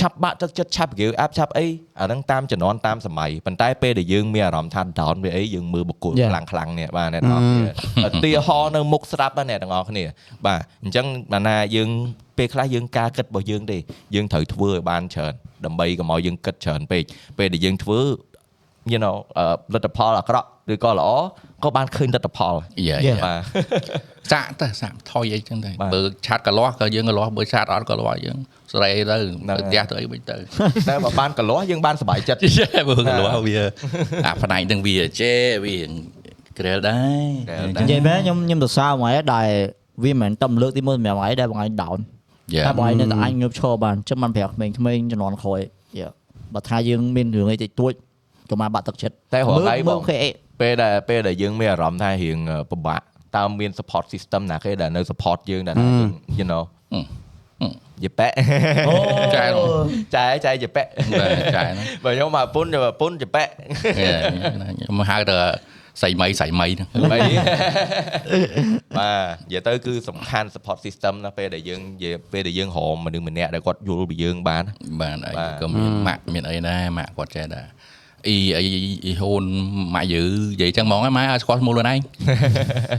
[0.01, 1.67] ឆាប់បាក់ទឹកចិត្តឆាប់ give up ឆាប់អី
[2.01, 6.31] អាហ្នឹងតាមជំនាន់តាមសម័យប៉ុន្តែពេលដែលយើងមានអារម្មណ៍ថា down វាអីយើងមើលបុគ្គល Yeah.
[6.31, 7.71] ខ្លាំងខ្លាំងៗនេះបាទអ្នកទាំងអស់គ្នា
[8.07, 10.05] ឧទាហរណ៍នៅមុខស្រាប់ណាអ្នកទាំងអស់គ្នា
[10.47, 11.89] បាទអញ្ចឹងបានណាយើង
[12.39, 13.79] ពេលខ្លះយើងការគិតរបស់យើងទេ
[14.15, 15.33] យើងត្រូវធ្វើឲ្យបានច្រើន
[15.65, 17.03] ដើម្បីកុំឲ្យយើងគិតច្រើនពេក
[17.39, 18.01] ពេលដែលយើងធ្វើ
[18.93, 19.45] you know អឺ
[19.75, 21.09] លទ្ធផលអាក្រក់ឬក៏ល្អ
[21.65, 22.55] ក៏បានឃើញលទ្ធផល
[22.89, 23.19] យ៉ា Yeah.
[23.25, 23.41] បាទ
[24.33, 28.39] សាក់ទៅសាក់ថយអីចឹងទៅបាទបើឆាត់កលាស់ក៏យើងកលាស់បើឆាត់អត់កលាស់យើង
[28.73, 30.37] ស្រែទៅហ្នឹងទៅហើយផ្ទះទៅអីវិញទៅ
[30.89, 33.57] តែបើបានកលាស់យើងបានសុបាយចិត្តចេះបើកលាស់វា
[34.27, 35.77] អាផ្នែកទាំងវាចេះវា
[36.59, 39.49] ក្រែលដែរក្រែលដែរនិយាយមែនខ្ញុំខ្ញុំទៅសារមួយដែល
[40.05, 41.99] វាមិនមែនតែលើកទី1សម្រាប់ថ្ងៃដែលបងឯង down
[42.55, 44.73] យ៉ាតែបងឯងនៅតែអាចងើបឈរបានចឹងបានប្រាប់ក្មេងៗ
[45.13, 45.61] ជំនាន់ក្រោយ
[45.99, 46.09] យ៉ា
[46.55, 47.93] បើថាយើងមានរឿងអីតិចតួច
[48.51, 50.31] ក៏មកបាក់ទឹកចិត្តតែរហូតហើយបងមើលគេអី
[50.61, 53.03] ពេលដែលពេលដែលយើងមានអារម្មណ៍ថារៀងអឺពិបាក
[53.37, 57.05] តើមាន support system ណាគេដែលនៅ support យើងដែលថាយើង you know ហឹម
[58.05, 58.29] យេប៉ែ
[59.37, 59.45] ចែ
[60.15, 60.85] ចែចែយេប៉ែ
[61.21, 65.37] បាទចែហ្នឹងបើខ្ញុំមកពុនយកពុនយេប៉ែខ្ញុំហៅទៅ
[66.03, 67.19] សៃមីសៃមីហ្នឹងបី
[68.99, 74.65] បាទនិយាយទៅគឺសំខាន់ support system ណាពេលដែលយើងនិយាយពេលដែលយើងរមមនុស្សម្នាក់ដែលគាត់យល់ពីយើងបាន
[75.01, 77.67] បាទអីបាទក៏មានម៉ាក់មានអីដែរម៉ាក់គាត់ចេះដែរ
[78.29, 78.65] អ៊ីអី
[79.05, 79.45] អ៊ីហូន
[79.95, 82.01] ម៉ាក់យឺនិយាយចឹងហ្មងម៉ែឲ្យស្គាល់ឈ្មោះខ្លួនឯង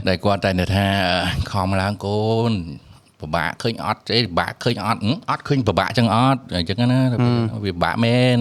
[0.08, 0.86] ដែលគាត់តែថា
[1.50, 2.52] ខំឡើងកូន
[3.20, 7.00] ពិបាកឃើញអត់ទេពិបាកឃើញអត់ហឹមអត់ឃើញពិបាកចឹងអត់អញ្ចឹងណា
[7.64, 8.38] វាពិបាកមែន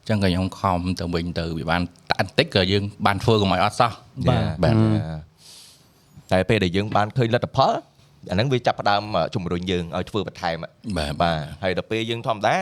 [0.00, 3.92] អញ្ចឹងក៏ខ្ញុំខំទៅវិញទៅវាបានតាក់បន្តិចក៏យើងបានធ្វើកុំឲ្យអត់សោះ
[4.28, 4.74] បាទបាទ
[6.32, 7.72] តែពេលដែលយើងបានឃើញលទ្ធផល
[8.30, 9.02] អាហ្នឹងវាចាប់ផ្ដើម
[9.34, 10.56] ជំរុញយើងឲ្យធ្វើបន្ថែម
[10.96, 12.56] បាទបាទហើយដល់ពេលយើងធម្មតា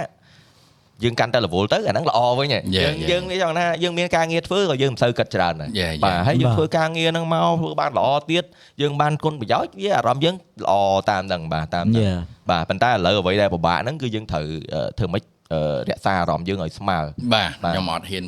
[1.05, 3.11] យើងកាន់តែ level ទៅអាហ្នឹងល្អវិញហ៎ Yeah, យើង yeah.
[3.11, 6.03] យើងនិយាយចង់ថាយើងមានការងារធ្វើក៏យើងមិនសូវគិតច្រើនដែរ Yeah, yeah.
[6.05, 8.45] បាទហើយយើងបាទធ្វើការងារហ្នឹងមកធ្វើបានល្អទៀត
[8.83, 10.73] យើងបានគុណប្រយោជន៍វាអារម្មណ៍យើងល្អ
[11.11, 12.19] តាមហ្នឹងបាទតាមហ្នឹង Yeah.
[12.51, 14.45] បាទប៉ុន្តែឥឡូវអ្វីដែលពិបាកហ្នឹងគឺយើងត្រូវ
[14.75, 15.23] អឺធ្វើម៉េច
[15.53, 16.99] អឺរក្សាអារម្មណ៍យើងឲ្យស្មើ
[17.35, 18.25] បាទបាទខ្ញុំអត់ហ៊ាន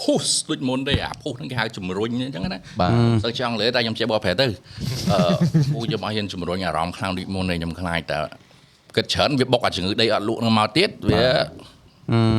[0.00, 2.90] ភុសដូចមុនទេអាភុសហ្នឹងគេហៅជំរុញអញ្ចឹងណាបាទ
[3.24, 4.46] សឹកចង់លើតែខ្ញុំចេះបកប្រែទៅ
[5.12, 5.18] អឺ
[5.72, 8.18] ពូខ្ញុំអត់ហ៊ានជំរុញអារម្មណ៍ខ្លាំងដូចមុនទេខ្ញុំខ្លាចតែ
[8.96, 11.24] គិតច្រើនវាបុកអាជំងឺដីអត់លក់នឹងមកទៀតវា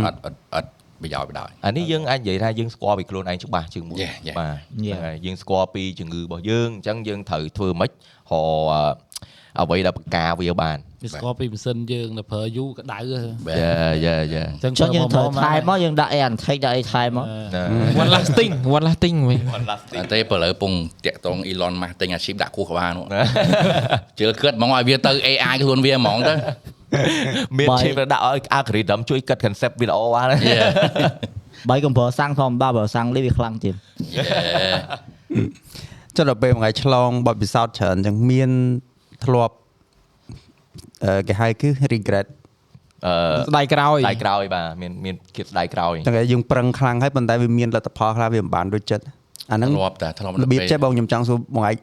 [0.06, 0.70] អត់អត់អត់
[1.02, 4.36] ប្រយោជន៍បណ្ដោយអានេះយើងអាចនិយាយថាយើងស្គាល់ពីខ្លួនឯងច្បាស់ជាងមួយ Yeah, yeah.
[4.40, 5.00] បាទ Yeah.
[5.02, 7.94] ហ្នឹងហើយយើងស្គាល់ពីជំងឺរបស់យើងអញ្ចឹងយើងត្រូវធ្វើម៉េចរ
[8.32, 8.96] ក
[9.60, 13.76] អឺអ្វីដែលបង្ការវាបានវាស្គាល់ពីម៉ាស៊ីនយើងទៅប្រើយូរក្តៅហ៎បាទយ៉ា
[14.06, 17.26] យ៉ាយ៉ាអញ្ចឹងអញ្ចឹងយើងត្រូវថែមមកយើងដាក់អីអានថេកដាក់អីថែមមក
[18.04, 19.40] one lasting one lasting វិញ
[19.96, 20.72] តែទេបើលើពង
[21.06, 23.06] តាក់តង Elon Musk ទិញអាជីពដាក់គោះក្បាលនោះ
[24.20, 26.34] ជឿគិតហ្មងឲ្យវាទៅ AI ខ្លួនវាហ្មងទៅ
[27.58, 30.70] មានបាយឈីមដាក់ឲ្យ algorithm ជួយកាត់ concept វាល្អបាន Yeah.
[31.70, 33.76] បើកំប្រើសាំងធម្មតាបើសាំងលីវាខ្លាំងទៀត
[34.18, 34.78] Yeah.
[36.16, 38.52] ចុះដល់ពេលមួយថ្ងៃឆ្លងបទពិសោធន៍ច្រើនអញ្ចឹងមាន
[39.26, 39.54] ធ្លាប់
[41.06, 42.28] អឺគេហៅគឺ regret
[43.08, 43.14] អឺ
[43.50, 49.04] ស្ដាយក្រោយស្ដាយក្រោយបាទមានមានគៀបស្ដាយក្រោយតែយើងប្រឹងខ្លាំងហើយប៉ុន្តែវាមានលទ្ធផលខ្លះវាមិនបានដូចចិត្ត
[49.52, 51.76] អាហ្នឹងធ្លាប់តែធ្លាប់របៀបចេះបងខ្ញុំចង់សួរបងឯង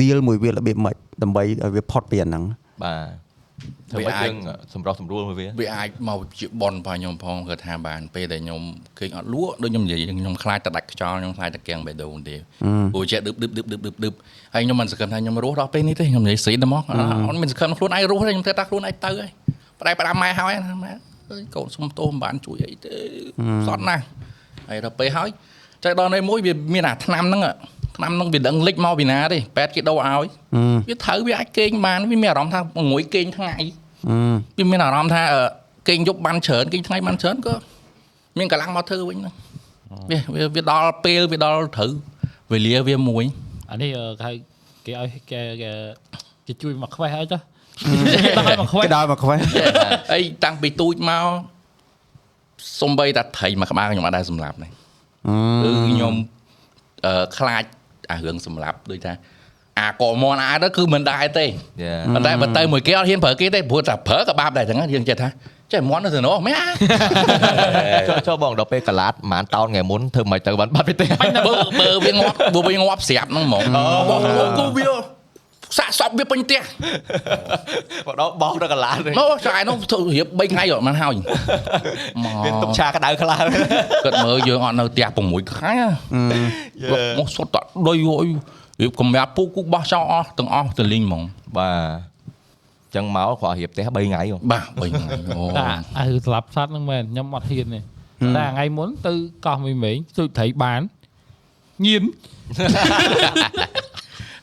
[0.00, 2.42] deal មួយវារបៀបម៉េចដើម្បីឲ្យវាផុតពីអាហ្នឹង
[2.84, 3.25] បាទ
[3.90, 4.36] ធ្វើម៉េចយើង
[4.74, 8.60] សម្រុះសម្រួលមួយវាវាអាចមកជាបនរបស់ខ្ញុំផងគាត់ថាបានពេលដែលខ្ញុំ
[8.98, 12.36] ឃើញអត់លក់ដូចខ្ញុំនិយាយខ្ញុំខ្លាចតែដាច់ខ្យល់ខ្ញុំខ្លាចតែកៀងបេះដូងទេ
[12.92, 14.12] ព្រោះចេះឌឹបឌឹបឌឹបឌឹបឌឹបឌឹប
[14.54, 16.82] ហើយខ្ញុំមិនសង្ឃឹមថាខ្ញុំរស់ដល់ពេលនេះទេខ្ញុំនិយាយស្រីទៅមក
[17.28, 19.30] អត់មានសង្ឃឹមខ្លួនឯងរស់ទេខ្ញុំធ្វើតែខ្លួនឯងទៅហើយ
[19.80, 20.92] ប្រដៅប្រដាម៉ែហើយណាម៉ែ
[21.30, 22.94] អើយកូនសុំទោសមិនបានជួយអីទេ
[23.66, 24.04] សត់ណាស់
[24.68, 25.28] ហើយដល់ពេលហើយ
[25.84, 27.42] ចែកដល់នៅមួយវាមានអាឆ្នាំហ្នឹង
[27.96, 30.26] ឆ្នាំហ្នឹងវាដឹងលិចមកពីណាទេប៉ែតគេដូរឲ្យ
[30.88, 32.60] វាត្រូវវាអាចគេងបានវាមានអារម្មណ៍ថា
[32.90, 33.54] ងួយគេងថ្ងៃ
[34.58, 35.46] វាមានអារម្មណ៍ថាអឺ
[35.88, 37.54] គេងយប់បានច្រើនគេងថ្ងៃបានច្រើនក៏
[38.38, 39.34] មានកម្លាំងមកធ្វើវិញហ្នឹង
[40.10, 41.90] វាវាវាដល់ពេលវាដល់ត្រូវ
[42.52, 43.24] វេលាវាមួយ
[43.70, 44.32] អានេះអឺគេហៅ
[44.86, 45.70] គេឲ្យគេគេ
[46.46, 47.40] គេជួយមកខ្វេះឲ្យចុះ
[48.38, 49.36] ដល់មកខ្វេះគេដល់មកខ្វះ
[50.12, 51.26] ហើយតាំងពីទូចមក
[52.80, 54.70] សំបីតាថៃមួយក្បាលខ្ញុំអត់ដែរសម្លាប់នេះ
[55.62, 56.14] គឺខ្ញុំ
[57.06, 57.64] អឺខ្លាច
[58.10, 59.12] អារឿងសម្លាប់ដូចថា
[59.80, 65.28] អាកមនអាទៅគឺមិនដែរទេយ៉ាប៉ុន្តែបើទៅមួយគេអត់ហ៊ានប្រើគេទេព្រោះតែប្រើក៏បាបដែរចឹងយើងចេះថា
[65.72, 66.68] ចេះមន់ទៅនោះមែនអា
[68.08, 71.06] ចុះចុះបងដល់ពេលកលាតប្រហែលតោនថ្ងៃមុនធ្វើមិនទៅបានបាត់ទេ
[71.46, 73.62] បើបើវាងាប់បើវាងាប់ស្រាប់ហ្នឹងហ្មង
[74.10, 74.18] បោះ
[74.58, 74.84] គូវា
[75.76, 76.62] សាកសពវាពេញផ្ទះ
[78.06, 81.14] មកដល់បោកដល់កលាតមកឆ្ងាយនោះធ្វើរៀប3ថ្ងៃអត់បានហើយ
[82.24, 83.40] មកមានទុកឆាក្តៅខ្លះ
[84.04, 85.74] គាត់មើលយើងអត់នៅផ្ទះ6ខែ
[87.18, 88.26] មកសុទ្ធតែដុយហើយ
[88.80, 91.22] រៀបកម្រាស់ពូគូបោះចោលអស់ទាំងអស់ទៅលីងហ្មង
[91.56, 95.06] បាទចឹងមកគ្រាន់រៀបផ្ទះ3ថ្ងៃហ៎បាទ3ថ្ងៃ
[95.36, 95.68] អូតែ
[95.98, 99.12] អាគឺស្លាប់សត្វហ្នឹងមែនខ្ញុំអត់ហ៊ានទេតែថ្ងៃមុនទៅ
[99.46, 100.80] កោះមីមេងជួយត្រីបាន
[101.86, 102.04] ញៀន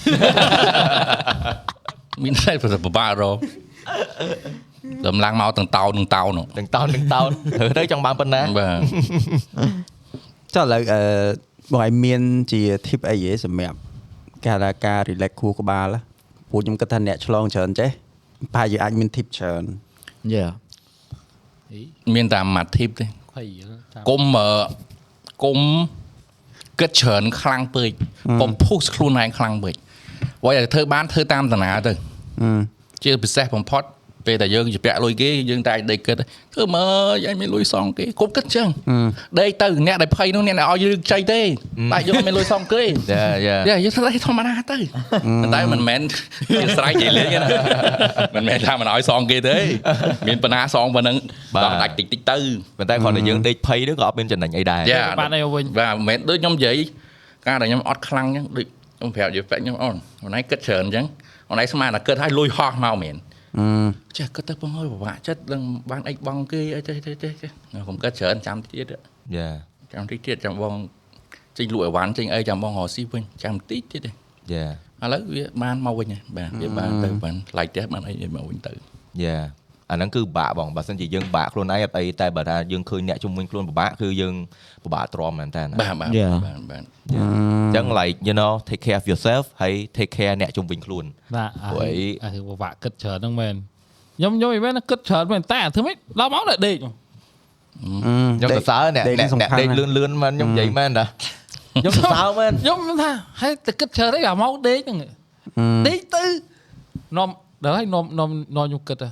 [2.24, 3.24] មានតែប្របាករ
[5.06, 8.80] ដំឡើងមកទាំងតោនទាំងតោននោះទាំងតោនទាំងតោនធ្វើទៅចង់បានប៉ុណ្ណាបាទ
[10.54, 11.02] ចុះឥឡូវអឺ
[11.72, 12.20] បងឯងមាន
[12.52, 13.78] ជា tip អីហ៎សម្រាប់
[14.44, 16.00] គេហៅថាការ relax ខួរក្បាលហ៎
[16.50, 17.90] ព្រោះខ្ញុំគិតថាអ្នកឆ្លងច្រើនចេះ
[18.54, 19.62] ប្រហែលជាអាចមាន tip ច្រើន
[20.34, 20.46] យ៉ា
[22.14, 23.46] មានតែមួយ tip ទេភ័យ
[23.94, 24.48] ចាំគុំអឺ
[25.44, 25.58] គុំ
[26.80, 27.90] គិតច្រើនខ្លាំងពេក
[28.40, 29.74] កុំពុះខ្លួនឯងខ្លាំងពេក
[30.42, 31.92] អ្វីដែលធ្វើបានធ្វើតាមតាណាទៅ
[32.42, 32.60] អឺ
[33.04, 33.82] ជាពិសេសបំផុត
[34.28, 36.16] ពេលតែយើងជាពាក់លុយគេយើងតែដេកគិត
[36.54, 38.68] ធ្វើមើលអញមានលុយសងគេគប់គិតចឹង
[39.40, 41.40] ដេកទៅអ្នកដែលភ័យនោះអ្នកដែលឲ្យយើងខ្ចីទេ
[41.92, 42.82] តែយើងអត់មានលុយសងគេ
[43.12, 44.78] យ៉ាយ៉ាយ៉ាយើងធ្វើធម្មតាទៅ
[45.54, 46.00] តែមិនមែន
[46.60, 47.48] ជាស្រ័យនិយាយលេងទេណា
[48.34, 49.56] មិនមែនថាមិនឲ្យសងគេទេ
[50.26, 51.16] មានបណ្ណាសងប៉ុណ្ណឹង
[51.64, 52.38] ដល់ដាច់តិចតិចទៅ
[52.78, 56.76] ប៉ុន្តែគ្រាន់តែយើងដេកភ័យទៅក៏អត់មានចំណេញអីដែរយ៉ាបានអីវិញបាទមិនមែនដូចខ្ញុំនិយាយ
[57.46, 58.66] ការដែលខ្ញុំអត់ខ្លាំងចឹងដូច
[58.98, 61.04] ខ្ញុំប្រាប់យល់ពេកខ្ញុំអូនអូនឯងគិតច្រើនចឹង
[61.50, 63.16] អូនឯងស្មានតែគិតឲ្យលុយហោះមកមែន
[64.16, 68.86] ចេះគិតទៅបងអើយពិបាកចិត្តនឹងបានអីបងគេអីទេទេទេខ្ញុំគិតច្រើនចាំទៀត
[69.36, 69.48] យ៉ា
[69.92, 70.74] ចាំតិចទៀតចាំបង
[71.58, 74.10] ចេញលក់អីវ៉ាន់ចេញអីចាំបងរកស៊ីវិញចាំតិចទៀតទេ
[74.52, 74.66] យ៉ា
[75.02, 78.72] ឥឡូវវាបានមកវិញហើយបាទវាបានទៅបានថ្លៃផ្ទះបានអីមកវិញទៅ
[79.24, 79.38] យ៉ា
[79.90, 84.34] អាហ្នឹងគឺពិបាកបងបើសិនជាយើងពិបាកខ្លួនឯងអត់អីតែបើថាយើងឃើញអ្នកជំនួយខ្លួនពិបាកគឺយើង
[84.84, 86.34] ពិបាកទ្រាំមែនតើបាទបាទ Yeah.
[86.46, 86.82] បាទបាទ
[87.12, 87.16] អ
[87.70, 91.04] ញ្ចឹង like you know take care of yourself ហើយ take care អ្នកជំនួយខ្លួន
[91.36, 93.54] បាទព្រោះអីអាធ្វើពិបាកគិតច្រើនហ្នឹងមែន
[94.18, 101.04] ខ្ញុំខ្ញុំមិនមែនគិតច្រើនមែនតែធ្វើម៉េចដល់មកដល់ដេកខ្ញុំសរសើរអ្នកដេកអ្នកសំអ្នកខាន់ដេកលឿនលឿនមែនខ្ញុំនិយាយមែនតា
[101.82, 103.10] ខ្ញុំសរសើរមែនខ្ញុំថា
[103.40, 104.96] ហើយតែគិតច្រើនអីអាមកដេកហ្នឹង
[105.88, 106.24] ដេកទៅ
[107.16, 107.28] នាំ
[107.64, 109.10] ដល់ហើយនាំនាំនាំខ្ញុំគិតហ៎គិត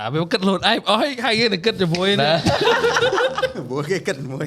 [0.00, 2.32] អាវាគិតខ្លួនឯងអស់ហើយហើយគេទៅគិតជាមួយណា
[3.68, 4.46] ព្រោះគេគិតមួយ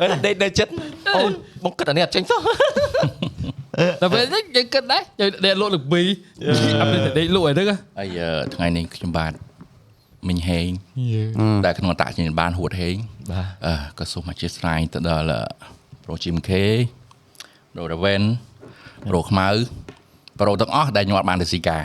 [0.00, 0.72] អឺដេកនៅចិត្ត
[1.16, 1.30] អូន
[1.64, 2.40] បងគិតអានេះអត់ចេញសោះ
[4.00, 6.02] តែពេលនេះយើងគិតដែរយើងដេកលក់លើពី
[6.80, 7.66] អត់តែដេកលក់អីហ្នឹង
[7.98, 9.32] ហើយអឺថ្ងៃនេះខ្ញុំបាទ
[10.28, 10.68] មិញហេង
[11.66, 12.96] ដែលក្នុងអតញ្ញាណបានហួតហេង
[13.32, 15.40] បាទអឺក៏សូមអធិស្ឋានទៅដល់អឺ
[16.04, 16.50] Pro Gym K
[17.72, 18.22] Pro Raven
[19.08, 19.48] Pro ខ្មៅ
[20.40, 21.82] Pro ទាំងអស់ដែលខ្ញុំអត់បានទៅស៊ីការ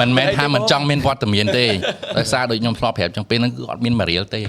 [0.00, 1.66] មិនមែនថាមិនចង់មានវត្តមានទេ
[2.18, 4.42] ដោយសារដូចខ្ញុំធ្លាប់ប្រាប់ចឹងពេលហ្នឹងគឺអត់មាន material ទេ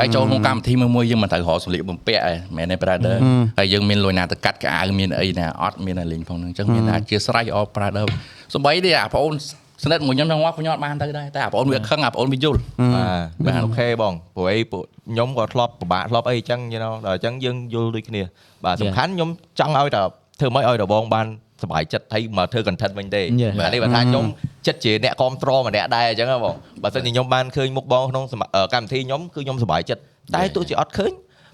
[0.00, 3.16] ហើយចូលក្នុងកម្មវិធីមួយមួយយើងមិនត្រូវរកសម្លៀកបំពាក់ឯងមែនទេ brother
[3.58, 8.06] ហើយយើងមានលុយណាទៅកាត់កៅអៅមានអីណាអត់មានតែលេងផងហ្នឹងអញ្ចឹងមានតែជាស្រ័យអ brother
[8.54, 9.34] សំបីទេអាបងអូន
[9.82, 12.60] ស្និទ្ធមួយខ្ញុំខ្ញុំមកខ្ញុំអត់បានទៅដែរតែអាបងអូនវាខឹងអាបងអូនវាយល់
[12.94, 18.22] បាទបាទអូខេបងព្រោះអីពួកខ្ញុំក៏ធ្លាប់ពិបាកធ្លាប់អីអញ្ចឹង you know ដល់អញ្ចឹងយើងយល់ដូចគ្នា
[18.64, 19.28] បាទសំខាន់ខ្ញុំ
[19.60, 20.02] ចង់ឲ្យតែ
[20.40, 21.26] ធ្វើម៉េចឲ្យដបងបាន
[21.62, 23.52] សប្បាយចិត្តហើយមកធ្វើ content វិញទេ Yeah.
[23.58, 24.24] បាទនេះបើថាខ្ញុំ
[24.66, 30.02] ចិត្តជាអ្នកគ្រប់គ្រងម្នាក់ដែរអញ្ចឹងហ៎បងបើសិនជាខ្ញុំបានឃើញមុខបងក្នុងសមាអឺកម្មវិធីខ្ញុំគឺខ្ញុំសប្បាយចិត្ត
[30.34, 30.54] តែ Yeah.
[30.54, 31.12] ទោះជាអត់ឃើញ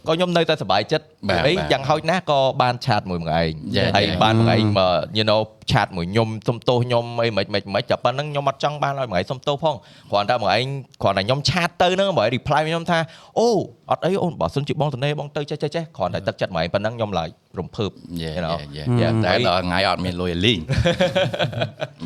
[0.09, 4.21] ក៏ខ្ញុំនៅតែសប្បាយចិត្តបាទអីបាទយ៉ាងហោចណាស់ក៏បានឆាតមួយមួយឯង Yeah, ហើយ yeah.
[4.23, 5.41] បានមួយឯងមក you know
[5.71, 9.75] ឆាតមួយខ្ញុំសុំទោសខ្ញុំអីមិនមិនមិនតែប៉ុណ្្នឹងខ្ញុំអត់ចង់បានឲ្យមួយឯងសុំទោសផង
[10.11, 10.67] គ្រាន់តែមួយឯង
[11.03, 12.99] គ្រាន់តែខ្ញុំឆាតទៅហ្នឹងមួយឯង reply ខ្ញុំថា
[13.39, 13.49] អូ
[13.91, 17.29] អត់អីអូនបើសិនជាបងតនេបងទៅចេះចេះចេះគ្រាន់តែទឹកចិត្តមួយឯងប៉ុណ្្នឹងខ្ញុំឡើយ
[17.59, 17.91] រំភើប
[18.23, 20.59] យេ you know យេយេតែដល់ថ្ងៃអត់មានលុយឲ្យលេង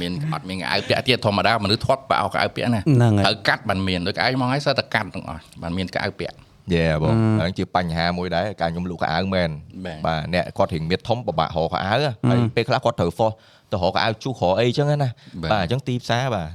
[0.01, 6.37] មានអត់មានកៅអៅពាក់ទៀតធម្មតាមនុស្សធាត់ប៉ោកៅអៅពាក់ណាហ្នឹងហើយត្រូវកាត់បានមានដូចឯងមកឲ្យសើតែកាត់ទាំងអស់បានមានកៅអៅពាក់
[6.73, 9.51] យេបងហ្នឹងជាបញ្ហាមួយដែរការខ្ញុំលក់ខោអាវមែន
[9.87, 13.37] បាទបាទអ្នកគាត់រៀងមានធំពិបាករកខោអាវហើយពេលខ្លះគាត់ត្រូវ force
[13.73, 15.11] ទៅរកខោអាវជុះរកអីចឹងណា
[15.43, 16.51] បាទបាទអញ្ចឹងទីផ្សារបាទ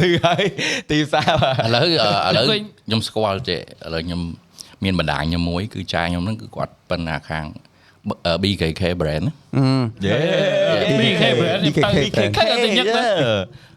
[0.00, 0.44] លឺហើយ
[0.90, 1.86] ទីផ្សារបាទឥឡូវ
[2.26, 3.60] អឺឥឡូវឃើញខ្ញុំស្គាល់ទេឥ
[3.94, 4.20] ឡូវខ្ញុំ
[4.84, 7.46] មានបណ្ដាញខ្ញុំមួយគឺចាយខ្ញុំហ្នឹងគឺគាត់ប៉ុណ្ណាខាង
[8.42, 9.24] BKK brand
[10.04, 10.18] យេ
[11.00, 13.04] BK brand ខ្ញុំទៅ BK ខិតតែញឹកណា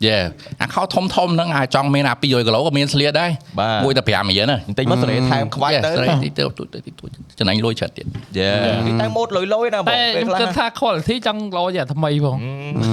[0.06, 0.18] យេ
[0.61, 3.30] អាខោធំធំហ្នឹងអាចចង់មានអា200គីឡូក៏មានស្លៀកដែរ
[3.60, 6.43] បាទមួយតែ5រៀលណាបន្តិចមកសេរីថែមខ្វាច់ទៅស្រីតិចទៅ
[6.73, 7.07] ទៅតិចទៅ
[7.39, 8.06] ចំណេញលុយច្រើនទៀត
[8.38, 8.49] យេ
[8.88, 12.38] នេះតែម៉ូតលុយលុយណាបងតែពេលខ្ញុំខ្លះគិតថា quality ចង់ល្អជាថ្មីផង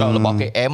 [0.00, 0.72] ក៏របស់ KM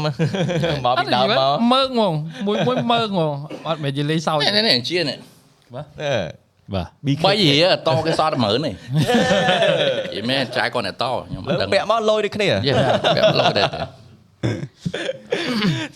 [0.87, 2.15] មកពីដើមមកមើងហ្មង
[2.47, 3.33] មួយមួយមើងហ្មង
[3.69, 5.19] អត់មែននិយាយលេងសើចនេះនេះជានេះ
[6.03, 6.87] អឺ បាទ
[7.25, 8.75] បីរៀលតគេសតមើលនេះ
[10.15, 12.73] យីមែនចាយគាត់អ្នកតខ្ញុំមិនលើដឹងពាក់មកលុយដូចគ្នាយេ
[13.17, 13.67] បែបលោកដែរ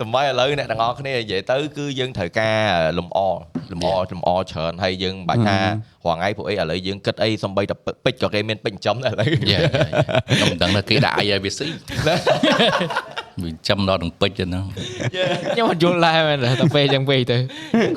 [0.01, 2.61] សម្បីឥឡូវអ្នកទាំងអស់គ្នានិយាយទៅគឺយើងត្រូវការ
[2.99, 3.19] លំអ
[3.73, 5.63] លំអលំអច្រើនហើយយើងបាច់ថារ
[6.15, 7.75] ងថ្ងៃពួកអីឥឡូវយើងគិតអីសំបីតែ
[8.05, 9.59] ពេជ្រក៏គេមានពេជ្រចំដែរឥឡូវយេ
[10.29, 11.69] ខ្ញុំមិនដឹងថាគេដាក់អីឲ្យវាស៊ី
[13.43, 14.65] វាចាំដល់នឹងពេជ្រទៅហ្នឹង
[15.53, 17.37] ខ្ញុំអត់យល់ដែរមែនតែពេលចឹងពេកទៅ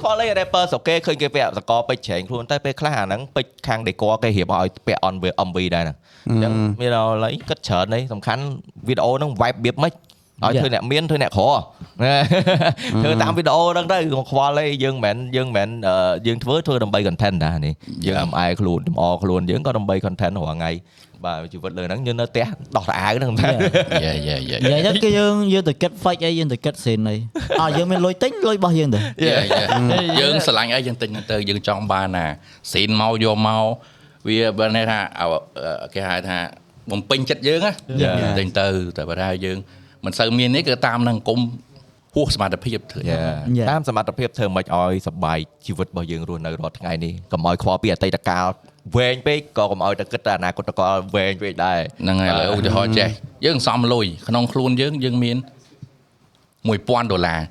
[0.02, 5.16] ខ្វល់អី rapper ស្រុកគេឃើញគេពាក់សកលពេជ្រច្រែងខ្លួនតែពេលខ្លះអាហ្នឹងពេជ្រខាង decor គេរៀបឲ្យពាក់ on
[5.48, 5.98] MV ដែរហ្នឹង
[6.30, 6.52] អញ្ចឹង
[6.82, 8.44] មានដល់ឥឡូវគិតច្រើននេះសំខាន់
[8.88, 9.94] វីដេអូហ្នឹង vibe បៀបមិន
[10.44, 11.54] ឲ្យធ្វើអ្នកមានធ្វើអ្នកក្រ
[13.02, 15.96] ធ្វើតាមវីដេអូហ្នឹងទៅកុំខ្វល់អីយើងមិនមែនយើងមិនមែនអឺ
[16.28, 17.74] យើងធ្វើធ្វើដើម្បី content ដែរនេះ
[18.06, 20.72] យើងអំអែខ្លួនចំអខ្លួនយើងក៏ដើម្បី content រាល់ថ្ងៃ
[21.26, 22.46] បាទជីវិតលើហ្នឹងយើងនៅផ្ទះ
[22.78, 23.50] ដោះតាអាវហ្នឹងតែ
[24.06, 27.16] យេយេយេនិយាយទៅគឺយើងយើងទៅគិត fake អីយើងទៅគិត scene អី
[27.62, 29.36] អើយើងមានលុយទិញលុយរបស់យើងទៅយេ
[30.20, 32.26] យើងស្រឡាញ់អីយើងទិញទៅយើងចង់បានណា
[32.72, 33.64] ស៊ីនមកយកមក
[34.28, 35.00] វាបើន័យថា
[35.94, 36.38] គេហៅថា
[36.92, 37.72] បំពេញចិត្តយើងណា
[38.40, 38.68] ទិញទៅ
[38.98, 39.58] តែបើថាយើង
[40.06, 41.40] មិនសូវមាននេះគឺតាមនឹងគុំ
[42.16, 43.02] ហួសសមត្ថភាពធ្វើ
[43.58, 43.68] Yeah.
[43.72, 48.48] តាមសមត្ថភាពធ្វើមិនឲ្យសប្បាយជីវិតរបស់យើងរស់នៅរាល់ថ្ងៃនេះកុំឲ្យខ្វល់ពីអតីតកាល
[48.96, 53.10] វែងពេកក៏កុំឲ្យតែគិតតែអនាគតកាលវែងពេកដែរហ្នឹងហើយឥឡូវឧទាហរណ៍ចេះ
[53.46, 55.38] យើងសំលុយក្នុងខ្លួនយើងយើងមាន
[56.24, 57.42] 1000ដុល្លារ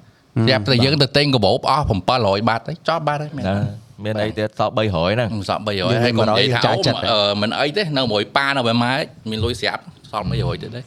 [0.46, 1.84] ស្រាប់តែយើងទៅទិញកាបូបអស់
[2.16, 3.56] 700បាតទៅចប់បាត់ហើយមែនណា
[4.04, 8.92] មានអីទៀតសល់300ហ្នឹងសក់300ហើយកុំនិយាយថាចាស់ចិត្តអូអឺមិនអីទេនៅមួយប៉ានៅបែម៉ែ
[9.30, 10.80] មានលុយស្រាប់សល់300ទៀតទេ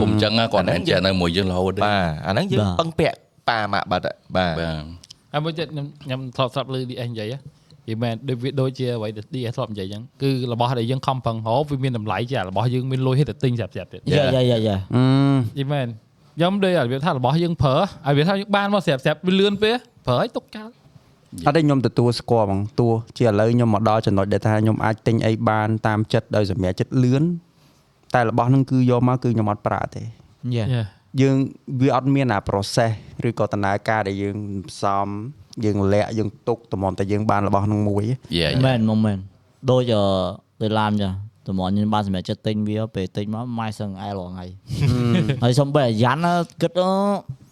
[0.00, 3.16] ពុំអញ្ចឹងគាត់តែចេះនៅមួយយើងរហូតទេបាទអាហ្នឹងយើងបាទពឹងពាក់
[3.48, 4.04] ប៉ាម៉ាក់បាត់
[4.36, 4.84] បាទបាទ
[5.32, 7.38] ហើយមួយទៀតខ្ញុំខ្ញុំធ្លាប់ស្រាប់លើ DS និយាយហ៎
[7.86, 15.04] និយាយមែនដូចវាដូចជាអ្វីដែល DS ធ្លាប់និយាយអញ្ចឹងគឺរបស់ដែលយើងខំប្រឹងរកវាមានតម្លៃជារបស់យើងមានលុយហេតុតែទិញស្រាប់ស្រាប់ទៀតយ៉ាយ៉ាយ៉ាយ៉ាអឺ
[15.58, 15.86] និយាយមែន
[16.36, 17.76] ខ្ញុំដូចឲ្យវាថារបស់យើងប្រើ
[18.06, 19.76] ឲ្យវាថាយើងបានមកស្រាប់ស្រាប់វាលឿនពេក
[20.06, 20.68] ប្រើឲ្យទុកចោល
[21.46, 27.22] អត់ទេខ្ញុំទទួលស្គាល់ហ្មងទោះជាឥឡូវខ្ញុំមកដល់ចំណុចដែលថាខ្ញុំអាចទិញអីបានតាមចិត្តដោយសម្រាប់ចិត្តលឿន
[28.14, 30.02] តែរបស់ហ្នឹងគឺយកមកគឺខ្ញុំអត់ប្រើទេ
[30.56, 30.66] យ៉ា
[31.20, 31.36] យើង
[31.80, 32.92] វាអត់មានអា process
[33.28, 34.36] ឬក៏ដំណើរការដែលយើង
[34.70, 35.06] ផ្សំ
[35.64, 38.04] យើងលាក់យើងទុកតម្រាំតែយើងបានរបស់ហ្នឹងមួយ
[38.38, 39.18] យេមែនមកមែន
[39.70, 40.04] ដូចអឺ
[40.62, 41.08] ដូចឡាមចា
[41.48, 44.46] តម្រាំខ្ញុំបានសម្រាប់ចិត្តទិញវាពេលទិញមកម៉ាយសឹងអែលរាល់ថ្ងៃ
[45.42, 46.72] ហើយសំបីអាយ៉ាន់ណាគិត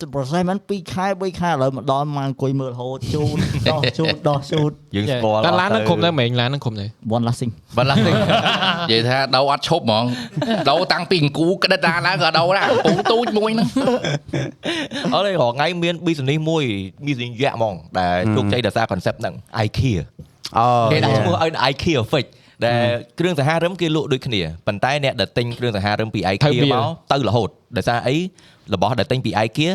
[0.02, 3.36] អឺ process មិន2ខែ3ខែឥឡូវមកដល់មកអង្គុយមើលរហូតជូត
[3.70, 8.14] ដោះជូតដោះជូតយើងស្គាល់តែឡានហ្នឹងគុំដែរមែនឡានហ្នឹងគុំដែរ one lasting បាត់ឡានទេនិ
[8.92, 10.04] យាយថាដោអត់ឈប់ហ្មង
[10.70, 13.68] ដោតាំងពីអង្គូក្តិតដាឡើងក៏ដោដែរពងទូចមួយហ្នឹង
[15.14, 16.64] អត់ទេរហងៃមាន business មួយ
[17.06, 19.34] business យៈហ្មងដែលជោគជ័យដោយសារ concept ហ្នឹង
[19.66, 20.00] IKEA
[20.58, 22.26] អូគេដាក់ឈ្មោះឲ្យ IKEA Fix
[22.66, 22.82] ដែល
[23.18, 28.16] គ្រឿងសង្ហារឹមគេលក់ដូចគ្នាប៉ុន្តែអ្នកដែលទិញគ្រឿងសង្ហារឹមពី IKEA មកទៅរហូតដោយសារអី
[28.74, 29.72] របស់ដែលទិញពី IKEA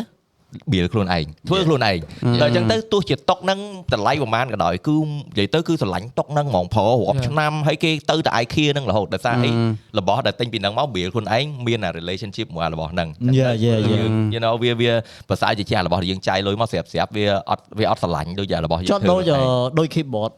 [0.72, 1.98] បៀលខ្លួនឯងធ្វើខ្លួនឯង
[2.40, 3.58] ដល់អញ្ចឹងទៅទោះជាតុកហ្នឹង
[3.92, 9.50] តម្លៃប្រហែលក៏ដោយគឺនិយាយទៅគឺស្រឡាញ់តុកហ្នឹងហ្មងព្រោះរាប់ឆ្នាំហើយគេទៅតែ IKEA ហ្នឹងរហូតដោយសារអី
[9.98, 13.08] របស់ដែលទិញពីហ្នឹងមកបៀលខ្លួនឯងមានអា relationship មួយអារបស់ហ្នឹង
[13.38, 13.98] យ៉ាយ៉ាយ៉ា
[14.34, 14.92] you know វាវា
[15.28, 19.40] ប្រសើរជាជារបស់ដែលយើងចាយលុយមកស្រាប់ស្រាប់វាអត់វាអត់ស្រឡាញ់ដូចជារបស់យើងចុះដូចអឺ
[19.78, 20.32] ដូច keyboard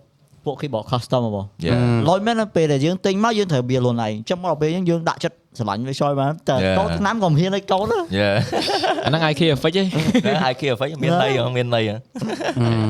[0.49, 1.81] ពួក keyboard custom ហ៎បង Yeah.
[2.09, 6.77] លុយមែនណាពេលដែលយើងទិញមកយើងត្រូវបៀលខ្លួនឯងចាំមកពេលហ្នឹងយើងដាក់ចិត្តស្រឡាញ់វាជួយបានតែ Yeah.
[6.79, 8.37] កូនឆ្នាំក៏មិនហ៊ានឲ្យកូនណា Yeah
[9.05, 9.87] អាហ្នឹង IKEA fix ឯង
[10.53, 11.95] IKEA ហ្វេមានន័យហ៎មានន័យហ៎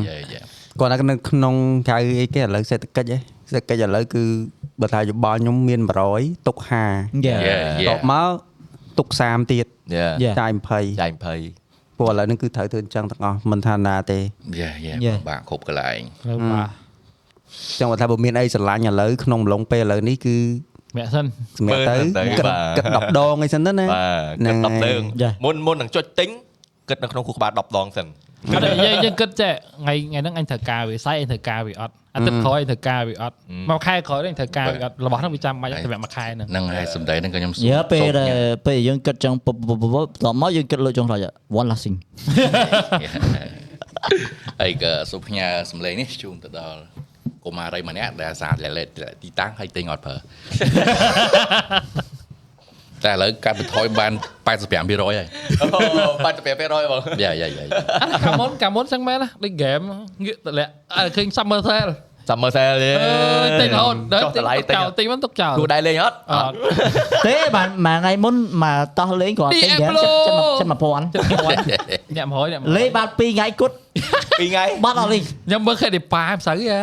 [0.09, 0.40] យេយេ
[0.80, 1.55] គាត់ថានៅក្នុង
[1.89, 3.20] កៅអីគេឥឡូវសេដ្ឋកិច្ចឯង
[3.51, 4.22] សេដ្ឋកិច្ចឥឡូវគឺ
[4.80, 5.80] បើថាយោបល់ខ្ញុំមាន
[6.14, 6.56] 100ទុក
[6.93, 8.28] 50យ៉ាយេយេតបមក
[8.98, 9.66] ទុក30ទៀត
[9.97, 14.18] Yeah យ៉ាចាយ20ចាយ20ព្រោះឥឡូវហ្នឹងគឺត្រូវធ្វើអញ្ចឹងទាំងអស់មិនថាណាទេ
[14.60, 15.18] យេយេ Yeah.
[15.28, 16.68] បាក់គ្រប់កន្លែងលើបាទ
[17.79, 20.37] ចឹងបើថាបើមានអីស្រឡាញ់ឥឡូវក្នុងអំឡុងពេលឥឡូវនេះគឺ
[20.97, 21.27] មាក់សិន
[21.59, 25.33] សម្រាប់ទៅមើលទៅគិតបាទគិត10ដងអីសិនទៅណាបាទគិតហ្នឹង10លើង Yeah.
[25.45, 26.29] មុនមុននឹងចុចទិញ
[26.89, 28.07] គិតនៅក្នុងខួរក្បាល10ដងសិន
[28.55, 29.53] អត់ទេយើងយើងគិតចេះ
[29.83, 33.37] ថ្ងៃថ្ងៃហ្នឹងអញត្រូវការវាសាយអញត្រូវការវាអត់អាទិត្យក្រោយអញត្រូវការវាអត់
[33.70, 38.31] មួយខែក្រោយអញត្រូវការវាអត់របស់ហ្នឹងវាចាំបាច់សម្រាប់មួយខែហ្នឹងហ្នឹងហើយសំដីហ្នឹងក៏ខ្ញុំយើពេលសូមដែល
[38.66, 41.27] ពេលយើងគិតចឹងពុបពុបពុបតបមកយើងគិតលើចុងក្រោយ
[41.61, 41.97] one lasting
[44.61, 47.07] ហើយក៏សូមផ្ញើសម្លេងនេះជូនទៅដល់កុ
[47.59, 48.85] មារីម្នាក់ដែលអាសាលេលេ
[49.23, 50.16] ទីតាំងហើយទិញអត់ប្រើ
[53.05, 54.12] តែឥឡូវកាត់បន្ថយបាន
[54.47, 55.29] 85%ហើយ
[56.49, 57.65] 85%បងយ៉ាយ៉ាយ៉ា
[58.25, 59.81] កាលមុនកាលមុនចឹងមែនណាដូចហ្គេម
[60.25, 61.93] ងាកតម្លាក់អើឃើញ Summer Sale
[62.29, 66.55] Summer Sale ទេអើយទិញរហូតដល់ចុះតម្លៃទិញចោលទិញមិនទុកចោលគូដៃលេងអត់អត់
[67.27, 73.75] ទេបានមួយថ្ងៃមុនមកតោះលេងគាត់ទិញ DM ហ្គេមចិត្តចិត្ត1000អ្នក100អ្នកលេងបាន2ថ្ងៃគត់
[74.41, 76.79] ពីរថ្ងៃបាត់អត់លេងខ្ញុំមើលឃើញតែប៉ាមិនសូវហ៎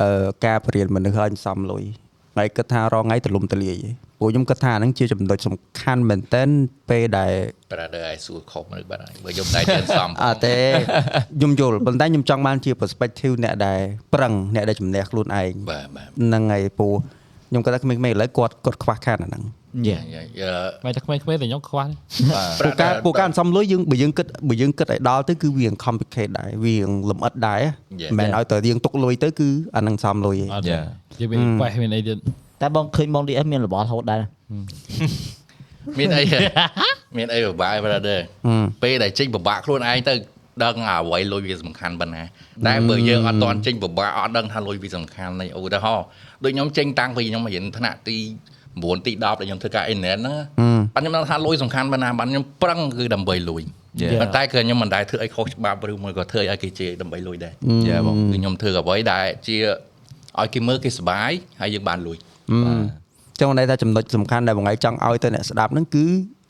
[0.00, 1.84] ក់100ជាងម្នាក់100ជាងដល់ឥឡូវទឹកចោលតែចង់សួរបងគេតតងមួយអឺការបរៀនមនុស្សឲ្យសំលុយ
[2.36, 3.78] ហើយគិតថារងថ្ងៃទលំទលាយ
[4.18, 6.42] ព្រោះខ្ញុំគិតថាហ្នឹងជាចំណុចសំខាន់មែនតើ
[6.90, 7.32] ពេលដែល
[7.70, 10.56] brother ឲ្យសួរខុសមនុស្សបាត់ហើយបើខ្ញុំតែទៀតសំអត់ទេ
[11.36, 13.80] ខ្ញុំយល់ប៉ុន្តែខ្ញុំចង់បានជា perspective អ្នកដែល
[14.14, 16.88] ប្រឹងអ្នកដែលជំនះខ្លួនឯងបាទបាទហ្នឹងហើយពូ
[17.48, 19.42] ខ្ញុំគាត់ថាក្មេងៗឥឡូវគាត់គាត់ខ្វះខាតអាហ្នឹង
[19.88, 20.52] យ៉ាយ៉ាយ៉ា
[20.84, 21.86] មិនតែក្មេងៗតែខ្ញុំខ្វះ
[22.64, 26.74] ពូការពូការអន្សំលុយយើងបើយើងគិតបើយើងគិតឲ្យដល់ទៅគឺវា complicated ដែរវា
[27.10, 27.62] លម្អិតដែរ
[28.00, 32.16] មិនមែនឲ្យតែយើងទុកលុយទៅគឺអាហ្នឹងសំលុយឯងអត់យ៉ានិយាយមានបេះមានអីទៀត
[32.60, 34.20] តែបងឃើញបង DS មានរបល់ហូតដែរ
[35.98, 36.22] មានអី
[37.16, 38.18] មានអីពិបាក brother
[38.82, 40.14] ពេលដែលចេញពិបាកខ្លួនឯងទៅ
[40.64, 42.22] ដឹងអ្វីលុយវាសំខាន់ប៉ុណ្ណា
[42.66, 46.06] តែបើយើងអត់តន់ចេញពិបាកអត់ដឹងថាលុយវាសំខាន់នេះឧទាហរណ៍
[46.42, 48.16] ដូចខ្ញុំចេញតាំងពីខ្ញុំរៀនថ្នាក់ទី
[48.74, 50.36] 9ទី10ដែលខ្ញុំធ្វើការអ៊ីនធឺណិតហ្នឹង
[50.94, 53.62] បាទខ្ញុំដឹងថាលុយសំខាន់ប៉ុណ្ណាបាទខ្ញុំប្រឹងគឺដើម្បីលុយ
[54.20, 57.52] ប៉ុន្តែគឺខ្ញុំមិនដែលធ្វើអីខុសច្បាប់ឬមួយក៏ធ្វើឲ្យគេជេរដើម្បីលុយដែរ
[57.88, 59.56] យ៉ាបងគឺខ្ញុំធ្វើអ្វីដែលជា
[60.40, 61.30] ឲ្យគេមើលគេសប្បាយ
[61.60, 62.16] ហើយយើងបានលុយ
[63.40, 66.06] ចឹងន័យថាចំណុចសំខាន់ដែលបងឯងចង់ឲ្យទៅអ្នកស្ដាប់ហ្នឹងគឺ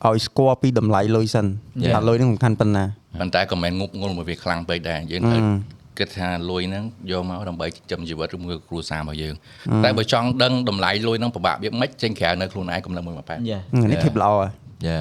[0.06, 1.46] ឲ្យស្គាល់ពីតម្លៃលុយសិន
[1.94, 2.84] ថាលុយហ្នឹងសំខាន់ប៉ុណ្ណា
[3.20, 9.34] ប៉ុន្តែក៏មិនងប់ងល់មកវាខ្លាំងពេកដែរយើងត្រូវអឺ គិតថាលុយហ្នឹងយកមកដើម្បីចិញ្ចឹមជីវិតឬមួយក៏គ្រួសាររបស់យើង
[9.84, 13.60] តែបើចង់ដឹងតម្លៃលុយហ្នឹងពិបាកវាមិនចេញក្រៅនៅខ្លួនឯងកុំនៅមួយមកប៉ែតយ៉ា
[13.90, 14.50] នេះធៀបល្អហើយ
[14.86, 14.98] យ៉ា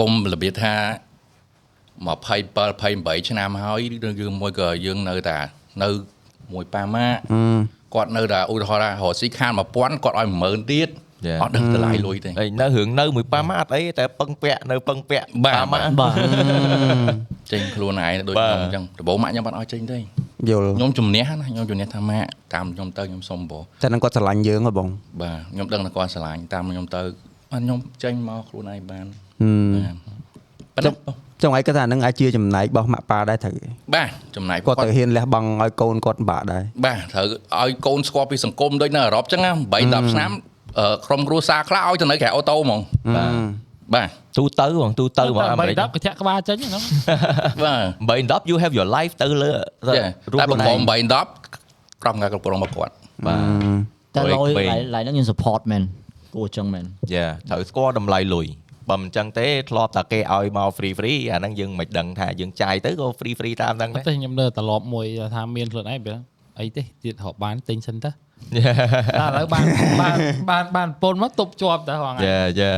[0.00, 0.74] កុំរបៀបថា
[2.00, 2.10] 27
[3.20, 3.80] 28ឆ្នាំហើយ
[4.20, 5.38] រឿងមួយក៏យើងនៅតែ
[5.82, 5.88] នៅ
[6.52, 7.06] មួយប៉ាម៉ា
[7.94, 11.09] គាត់នៅតែឧទាហរណ៍ថារកស៊ីខាន1000គាត់ឲ្យ10000ទៀត Yeah.
[11.42, 16.14] អត់ដឹងតម្លៃលុយទេហើយនៅរឿងនៅមួយប៉ាម៉ាអត់អីតែពឹងពាក់នៅពឹងពាក់បាទប៉ាម៉ាបាទ
[17.52, 19.98] ចេញខ្លួនឯងដូចបាទខ្ញុំអញ្ចឹងដំបូងម៉ាក់ខ្ញុំអត់ឲ្យចេញទេ
[20.48, 24.88] យល់ខ្ញុំជំនះណាខ្ញុំជំនះថាម៉ាក់តាមខ្ញុំទៅខ្ញុំសុំបងតែនឹងគាត់ស្រឡាញ់យើងហ៎បង
[25.22, 27.02] បាទខ្ញុំដឹងថាគាត់ស្រឡាញ់តាមខ្ញុំទៅ
[27.50, 29.06] បាទខ្ញុំចេញមកខ្លួនឯងបាន
[29.40, 29.94] ហឹមបាទ
[30.74, 33.54] ប៉ុន្តែចង់ឲ្យគាត់ថានឹងអាចជាចំណែករបស់ម៉ាក់ប៉ាដែរត្រូវ
[33.94, 37.26] បាទចំណាយគាត់ទៅហ៊ានលះបង់ឲ្យកូនគាត់ពិបាកដែរបាទត្រូវ
[37.60, 40.49] ឲ្យកូនស្គាល់ពីសង្គមដូចនៅអឺរ៉ុបចឹងណា8 10ឆ្នាំអឺ
[41.06, 42.80] ក្រុមគ្រួសារខ្លះឲ្យទៅនៅក្រៅអូតូហ្មង
[43.16, 43.32] បាទ
[43.94, 46.82] បាទទូទៅបងទូទៅមកអាមេរិក10កញ្ចាក់ក្បាលចេញហ្នឹង
[47.64, 49.52] បាទ8 10 you have your life ទៅលើ
[49.96, 51.14] ចារូបតែខ្លួនប្រឯកងប8
[51.44, 52.94] 10ក្រុមការគ្រប់គ្រងមកគាត់
[53.26, 53.40] បាទ
[54.14, 55.82] តែព្រោះលុយពេកឡៃឡៃហ្នឹងយើង support មែន
[56.34, 56.84] គួរចឹងមែន
[57.14, 58.46] យ៉ាត្រូវស្គាល់តម្លៃលុយ
[58.90, 66.16] បើមិនចឹងទេធ្លាប់តែគេឲ្យមក free free អាហ្នឹងយើងមិនដឹងថាយើងចាយទៅក៏ free free តាមហ្នឹងអដែរត់ទេខ្ញុំនៅត្រឡប់មួយថាមានខ្លួនឯងវា
[66.60, 68.10] អីទេទៀតរកបានទិញសិនទៅ
[68.58, 68.72] យ៉ា
[69.20, 69.64] តែឥឡូវបាន
[70.00, 70.14] បាន
[70.50, 72.72] បានបានពនមកទប់ជាប់តែហងៃយ៉ាយ៉ា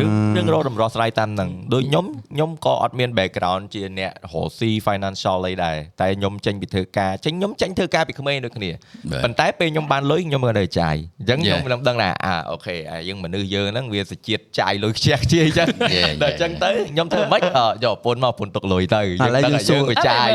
[0.00, 8.70] រឿងរឿងរកតម្រោះស្រាយតាមហ្នឹងដូចខ្ញុំខ្ញុំក៏អត់មាន background ជាអ្នករកស៊ី financial អីដែរតែខ្ញុំចេញពីធ្វើការចេញខ្ញុំចេញធ្វើការពីក្មេងដូចគ្នា
[9.10, 11.64] បាទប៉ុន្តែពេលខ្ញុំបានលុយខ្ញុំក៏នៅចាយអញ្ចឹងខ្ញុំ Yeah.
[11.66, 16.32] ខ្ញុំដឹងថាអាអូខេអាយើងមនុស្សយើងហ្នឹងវាសជាតិចាយលុយខ្ជះខ្ជាយអញ្ចឹង Yeah, ដល់អ yeah.
[16.32, 20.28] ញ្ចឹងទៅខ្ញុំធ្វើម៉េចអយកប្រពន្ធមកប្រពន្ធទុកលុយទៅឥឡូវយើងសួរយើងចាយ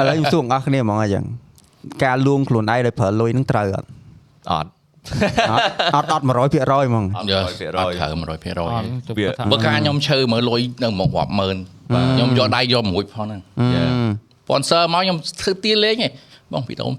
[0.00, 1.24] ឥឡូវខ្ញុំសួរអ្នកគ្នាហ្មងអញ្ចឹង
[2.04, 3.88] ការលួងខ្លួនឯងដោយប្រើលុយនឹងត្រូវអត់
[4.50, 4.70] អត់
[5.94, 6.28] អត់អត់100%
[6.88, 11.56] ហ្មងអត់យើ100%អត់ត្រូវ100%អត់ជប់វាគាត់ថាបើការខ្ញុំឈើមើលលុយនៅមករាប់ម៉ឺន
[12.14, 13.40] ខ្ញុំយកដៃយកមួយផងហ្នឹង
[14.44, 16.12] sponsor មកខ្ញុំធ្វើទៀលេងឯង
[16.52, 16.92] បងពីដូន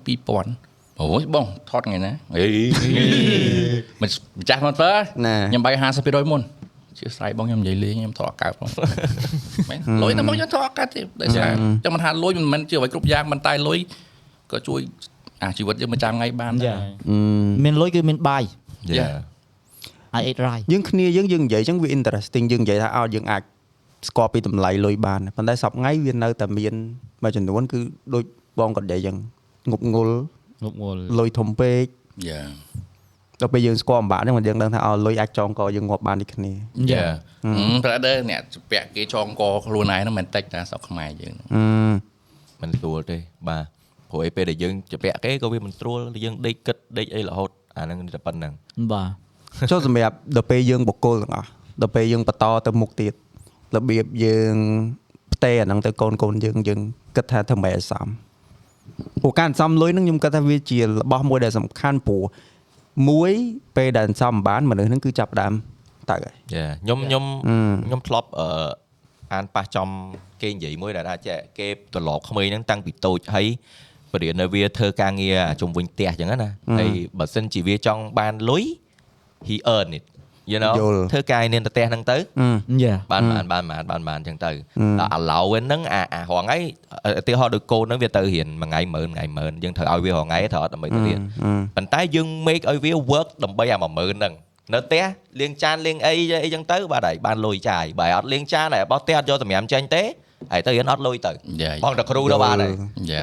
[0.47, 2.45] 2000អូយបងថតថ្ងៃណាអេ
[4.01, 4.09] មិន
[4.39, 4.91] ម្ចាស់មកធ្វើ
[5.25, 6.41] ណាខ្ញុំបាយ50%មុន
[6.99, 8.67] ជាស្រ័យបងខ្ញុំនិយាយលេងខ្ញុំថតអកើតផង
[9.69, 11.47] មែនលុយតែមកខ្ញុំថតអកើតទេដោយសារ
[11.83, 13.79] ចាំមិនថាលុយមិនមែនជាអ្វីគ្រប់យ៉ាងមិនតែលុយ
[14.51, 14.79] ក៏ជួយ
[15.41, 16.77] អាជីវិតយើងមួយចាំថ្ងៃបានដែរ
[17.63, 18.43] មានលុយគឺមានបាយ
[18.99, 19.07] យ៉ា
[20.17, 23.41] I eat rice យើងគ្នាយើងយើងនិយាយអញ្ចឹងវា interesting យើងនិយាយថាឲ្យយើងអាច
[24.07, 26.73] ស្គាល់ពីតម្លៃលុយបានប៉ុន្តែសប្តាហ៍ថ្ងៃវានៅតែមាន
[27.23, 27.79] មួយចំនួនគឺ
[28.13, 28.23] ដូច
[28.59, 30.15] បងគាត់និយាយអញ្ចឹងងប់ងល់
[30.63, 31.83] ងប់ងល់លុយធំពេក
[32.29, 32.41] យ៉ា
[33.41, 36.51] ដល់ពេលយើងស្គាល់អំបាក់ហ្នឹងមកយើងដឹងថាឲ្យលុយអាចចងកយើងងាប់បានដូចគ្នា
[36.91, 37.05] យ៉ា
[37.83, 38.41] ប្រហែលដែរអ្នក
[38.71, 41.63] ពាក់គេចងកខ្លួនឯងហ្នឹងមិនតិចតែស្រុកខ្មែរយើងអឺ
[42.61, 43.65] មិនស្រួលទេបាទ
[44.13, 48.53] ព្រោះឯពេលដែលយើងជពាក់គេក៏វាមិនស្រួលយើងដេកគិតដេកអីរហូតអាហ្នឹងតែប៉ុណ្្នឹង
[48.91, 49.09] បាទ
[49.71, 51.49] ចុះសម្រាប់ដល់ពេលយើងបកគលទាំងអស់
[51.81, 53.13] ដល់ពេលយើងបន្តទៅមុខទៀត
[53.75, 54.53] របៀបយើង
[55.33, 56.79] ផ្ទេរអាហ្នឹងទៅកូនកូនយើងយើង
[57.15, 58.07] គិតថាធ្វើម៉េចឲ្យសម
[59.21, 62.23] ព្រោះការសន្សំលុយហ្នឹងខ្ញុំគិតថាវាជារបស់មួយដែលសំខាន់ព្រោះ
[63.09, 63.31] មួយ
[63.77, 65.53] ពេលដែលសន្សំមិនបានមនុស្សហ្នឹងគឺចាប់ផ្ដើម
[66.09, 67.57] ទៅហើយយ៉ាខ្ញុំខ្ញុំអឺ
[67.87, 68.47] ខ្ញុំធ្លាប់អឺ
[69.33, 69.87] អានប៉ះចំ
[70.41, 73.47] គេនិយាយមួយដែលថាចេះគេត្រឡប់ក្មេងហ្នឹងតាំងពីតូចហើយ
[74.13, 76.49] បរិញ្ញានៅវាធ្វើការងារជុំវិញផ្ទះអញ្ចឹងណា
[76.79, 78.63] ហើយបើសិនជាវាចង់បានលុយ
[79.47, 80.03] he earn it
[80.51, 86.57] you know យល់ធ្វើការងារនៅផ្ទះហ្នឹងទៅអឺយ៉ាបានបានបានបានបានបានអញ្ចឹងទៅអឺដល់ allowance ហ្នឹងអាអារងថ្ងៃ
[87.19, 94.33] ឧទាហរណ៍ដូចកូនហ្នឹងវាទៅរៀនមួយថ្ងៃ10000ថ្ងៃ10000យើងត្រូវឲ្យវារងថ្ងៃត្រូវអត់ដើម្បីទៅរៀនអឺប៉ុន្តែយើង make ឲ្យវា work ដើម្បីអា10000ហ្នឹង
[94.73, 95.03] នៅផ្ទះ
[95.39, 96.13] លាងចានលាងអី
[96.43, 100.03] អីចឹងទៅបាទហើយបានលុយចាយបើអត់លាងចានហើយបោះផ្ទះអត់យកសម្រាប់ចេញទេ
[100.51, 102.73] ហើយទៅរៀនអត់លុយទៅយ៉ាបងតែគ្រូទៅបានហើយ
[103.11, 103.21] យ៉ា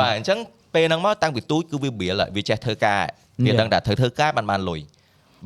[0.00, 0.38] បាទអញ្ចឹង
[0.74, 3.02] ពេលហ្នឹងមកតាំងពីទូចគឺវារៀលហើយវាចេះធ្វើការ
[3.46, 4.80] វាដឹងតែត្រូវធ្វើការបានបានលុយ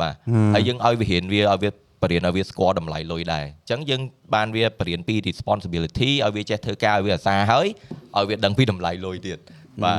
[0.01, 0.15] បាទ
[0.55, 1.71] ហើយយើងឲ្យវារៀនវាឲ្យវា
[2.03, 4.01] បរៀនឲ្យវាស្គាល់តម្លៃលុយដែរអញ្ចឹងយើង
[4.35, 7.67] បានវាបរៀនពី responsibility ឲ្យវាចេះធ្វើការឲ្យវាអាសាហើយ
[8.17, 9.39] ឲ្យវាដឹងពីតម្លៃលុយទៀត
[9.85, 9.99] បាទ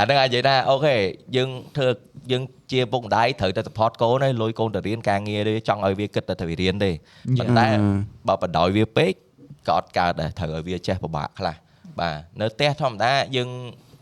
[0.00, 0.96] អាហ្នឹងអាចនិយាយថាអូខេ
[1.36, 1.88] យើងធ្វើ
[2.32, 6.90] យើងជាពុកម្ដាយត្រូវតែ support កូនហើយលុយកូនទៅរៀនការងារទេចង់ឲ្យវាគិតតែទៅរៀនទេ
[7.38, 7.66] ប៉ុន្តែ
[8.28, 9.12] បើបដោយវាពេក
[9.68, 11.54] ក៏អត់កើតដែរត្រូវឲ្យវាចេះពិបាកខ្លះ
[12.00, 13.50] បាទនៅផ្ទះធម្មតាយើង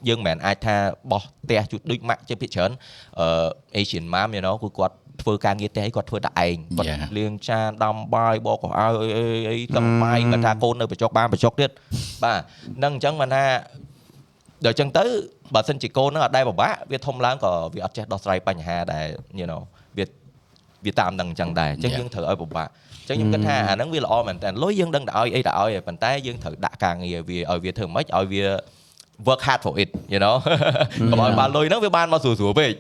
[0.09, 0.77] យើងមិនមែនអាចថា
[1.13, 2.71] បោះផ្ទះជួយដូចម៉ាក់ជាភាគច្រើន
[3.21, 3.27] អឺ
[3.81, 7.01] Asian mom you know គឺគាត់ធ្វើការងារផ្ទះអីគាត់ធ្វើតែឯងគាត់ Yeah.
[7.19, 11.71] លាងចានដាំបាយបកកៅអៅអីអីអីទឹកបាយគាត់ថាកូននៅបច្ចុកបានបច្ចុកទៀត
[12.25, 12.39] បាទ
[12.79, 13.45] ហ្នឹងអញ្ចឹងបានថា
[14.65, 15.05] ដល់អញ្ចឹងទៅ
[15.55, 19.07] បើសិនជាកូនហ្នឹងអត់ដែរពិបាកវាធំឡើងក៏វាអត់ចេះដោះស្រាយបញ្ហាដែល
[19.41, 19.61] you know
[19.99, 20.05] វា
[20.87, 21.99] វាតាមនឹងអញ្ចឹងដែរអញ្ចឹង Yeah.
[22.01, 28.45] យើងត្រូវឲ្យពិបាកអញ្ចឹងខ្ញុំគិតថាអាហ្នឹងវាល្អមែនតើលុយយើងដឹងតែឲ្យអីតែឲ្យហើយប៉ុន្តែយើងត្រូវដាក់ការងារវាឲ្យវាធ្វើម៉េចឲ្យវា
[29.27, 30.37] work hard for it you know
[31.11, 32.71] កុំឲ្យបានលុយហ្នឹងវាបានមកស្រួលស្រួលពេក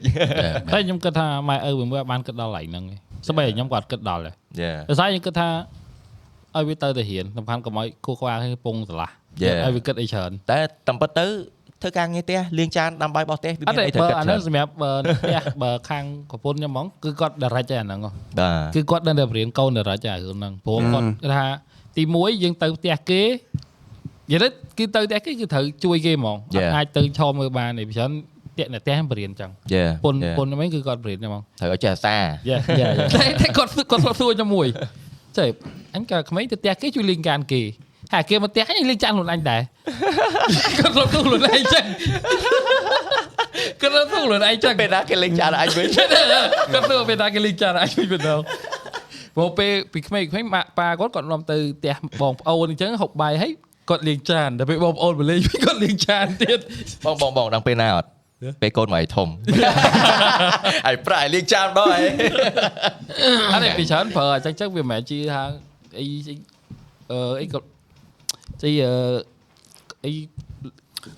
[0.72, 2.96] តែខ្ញុំគិតថាម៉ែឪវាមួយអត់បានគិតដល់កន្លែងហ្នឹងទេ
[3.28, 5.48] សម្បីតែខ្ញុំក៏អត់គិតដល់ដែរ yeah ដោយសារខ្ញុំគិតថា
[6.56, 9.10] ឲ្យវាទៅទៅរៀនសំខាន់កុំឲ្យគូខ្វល់ឲ្យពងស្រឡះ
[9.40, 9.60] Yeah.
[9.66, 11.26] ឲ្យវាគិតអីច្រើនតែតាមពិតទៅ
[11.82, 21.46] ធ្វើការងារផ្ទះលាងចានដាំបាយបោះផ្ទះវាអត់មានទេអីត្រូវបើគិតអាច្រើនោះនសម្រាប់បើផ្ទះបើខាងប្រពន្ធខ្ញុំហ្មងគឺគាត់ direct តែអាហ្នឹងហ៎បាទគឺគាត់ដឹងតែបរៀនកូន direct តែរឿងហ្នឹងព្រោះគាត់គាត់ថា
[21.96, 23.22] ទី1យើងទៅផ្ទះគេ
[24.30, 24.48] និយាយទៅ
[24.78, 26.74] គឺទៅផ្ទះគេគឺត្រូវជួយគេហ្មងអត់ Yeah.
[26.76, 28.12] អាចទៅឈរមើលបានទេពីច្រើន
[28.58, 32.16] តាក់នៅផ្ទះបរៀនអញ្ចឹង Yeah ពុន yeah ពុនហ្នឹងគឺគាត់បរៀនហ្មងត្រូវឲ្យចេះអាសា
[32.48, 34.66] យ៉ាយ៉ាតែតែគាត់គាត់គាត់សួរជាមួយ
[35.38, 35.50] ចេះ
[35.94, 37.62] អញក៏ក្មេងទៅផ្ទះគេជួយលេងកានគេ
[38.12, 39.60] ហើយគេមកផ្ទះអញលេងចានខ្លួនអញដែរ
[40.78, 41.84] គាត់លោកទូខ្លួនឯងចឹង
[43.80, 46.10] គាត់លោកទូខ្លួនឯងចឹងពេលណាគេលេងចានអញវិញគាត់
[46.90, 48.40] ទៅពេលណាគេលេងចានអញវិញម្ដង
[49.38, 53.52] មកពេលពីក្មេងៗម៉ាក់ប៉ាគាត់គាត់នាំទៅផ្ទះបងប្អូនអញ្ចឹងហូបបាយហើយ
[53.90, 56.58] គាត់លេងចានដល់ពេលបងប្អូនមកលេងវិញគាត់លេងចានទៀត
[57.04, 58.08] បងបងបងដល់ពេលណាអត់
[58.62, 59.28] ពេលកូនមកឲ្យធំ
[60.86, 62.02] ឲ្យប្រាក់ឲ្យលេងចានដល់ហើយ
[63.52, 65.42] អត់ទេពីច្រើនប្រើអញ្ចឹងចឹងវាមិនមែនជាថា
[65.98, 66.34] អីអី
[67.12, 67.58] អឺអីក៏
[68.64, 68.92] អីអឺ
[70.04, 70.12] អី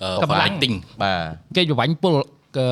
[0.03, 2.13] អឺកម្លាំង fighting បាទគេច្របាញ់ពល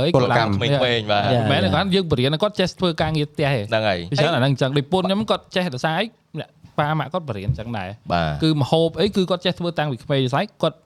[0.06, 6.06] អីពលកម្មក្មេងៗបាទមិនមែនទេគាត់យើងបរៀនគាត់ចេះធ្វើការងារផ្ទះទេហ្នឹងហើយពីច្រើនអាហ្នឹងអញ្ចឹងដូចពុនខ្ញុំគាត់ចេះដោយសារអី
[6.40, 10.78] អ្នកប៉ាម៉ាក់គាត់បរៀនអញ្ចឹងដែរបាទគឺមហូបអីគឺគាត់ចេះធ្វើតាំងពីក្មេងដោយសារគាត់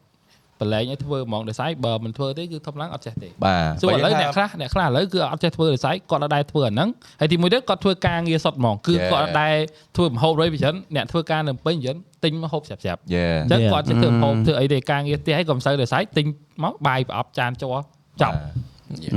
[0.62, 6.90] បលែងឲ្យធ្វើហ្មងដោយសារបើមិនធ្វើទេគឺធម្មតាអត់ចេះទេបាទសួរឥឡូវអ្នកខ្លះអ្នកខ្លះឥឡូវគឺអត់ចេះធ្វើដោយសារគាត់អត់ដែរធ្វើអាហ្នឹង
[7.20, 9.54] ហើយទីមួយទៀតគាត់ធ្វើការងារសុទ្ធហ្មងគឺគាត់អត់ដែរ
[9.98, 16.26] ធ្វើមហូបរួយពីច្រើនអ្នកធ្វើការនៅពេញច្រើនទិញមហូបស្រាប់ៗយេអញ្ចឹងគាត់ចេះធ្វើមហូបធ្វើអីទេការងារផ្ទះអីក៏មិនសូវដោយសារទិញ
[16.64, 17.76] មកបាយប្រអប់ចានជ័រ
[18.22, 18.36] ចប់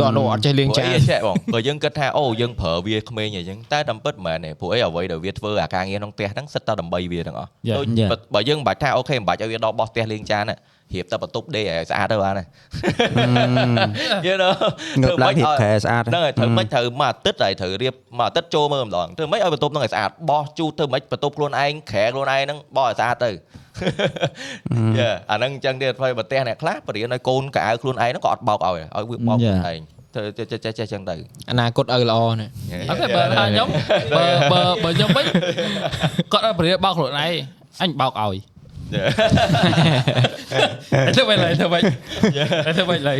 [0.00, 7.76] ដល់នោះអត់ចេះលេងចានអីចេះបងបើយើងគិតថាអូយើងប្រើវាក្មេងអីចឹងតែតាមពិតមិនមែនទេព្រោះអីអ្វីដែលវាធ្វើអាការងារក្នុងផ្ទះហ្នឹងសិតតែដើម្បីវាទាំងអស់ Yeah.
[7.78, 8.10] ដូច Yeah.
[8.10, 10.56] បើបើយើងមិនបាច់ថាអូខេមិនបាច់ឲ្យវាដល់បោះផ្ទះលេងចានណា
[10.94, 12.46] រៀបតែបន្ទប់ដេកឲ្យស្អាតទៅបានហើយ
[14.26, 14.52] you know
[15.02, 29.80] ងើបឡើងហៀបឲ្យខែស្អាតហ្នឹងហើយត្រូវមិនត្រូវមួយអាទិត្យហើយត្រូវរៀបមួយអាទិត្យចូលមើលម្ដងធ្វើមិនឲ្យបន្ទប់ហ្នឹងឲ្យស្អាតបោះជូតធ្វើមិនបន្ទប់ខ្លួនឯងក្រែខ្លួនឯងហ្នឹងបោះឲ្យស្អាតទៅយេអាហ្នឹងអញ្ចឹងទៀតហើយប្រទេសអ្នកខ្លះបរៀនឲ្យកូនកៅអៅខ្លួនឯងហ្នឹងក៏អត់បោកឲ្យឲ្យវាបោកខ្លួនឯង
[30.14, 31.16] ធ្វើចេះចេះចេះចេះអញ្ចឹងទៅ
[31.50, 32.50] អនាគតឪល្អណាស់
[32.90, 33.68] អត់ទេបើថាខ្ញុំ
[34.16, 35.24] បើបើបើខ្ញុំវិញ
[36.32, 37.32] គាត់ឲ្យបរិយាបោកខ្លួនឯង
[37.82, 38.34] អញបោកឲ្យ
[41.15, 41.81] ធ្វើមិនឡើយធ្វើមិន
[42.77, 43.17] ធ្វើមិនឡើយ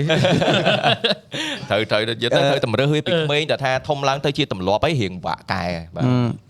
[1.69, 6.05] ត្រូវត្រូវនិយាយទៅត្រូវតម្រើសវាពីក្មេងតែថាធំឡើងទៅជាទម្លាប់អីរៀងបាក់កែបាទ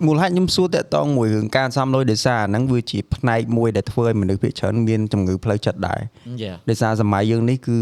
[0.06, 6.00] មូលហេតុខ្ញុំសួរតកតងមួយរឿងការសំលុយដោយសារអាហ្នឹងវាជាផ្នែកមួយដែលធ្វើឲ្យមនុស្សភាគច្រើនមានជំងឺផ្លូវចិត្តដែរ
[6.42, 7.78] យ៉ា ដោយសារសម័យយើងនេះគឺ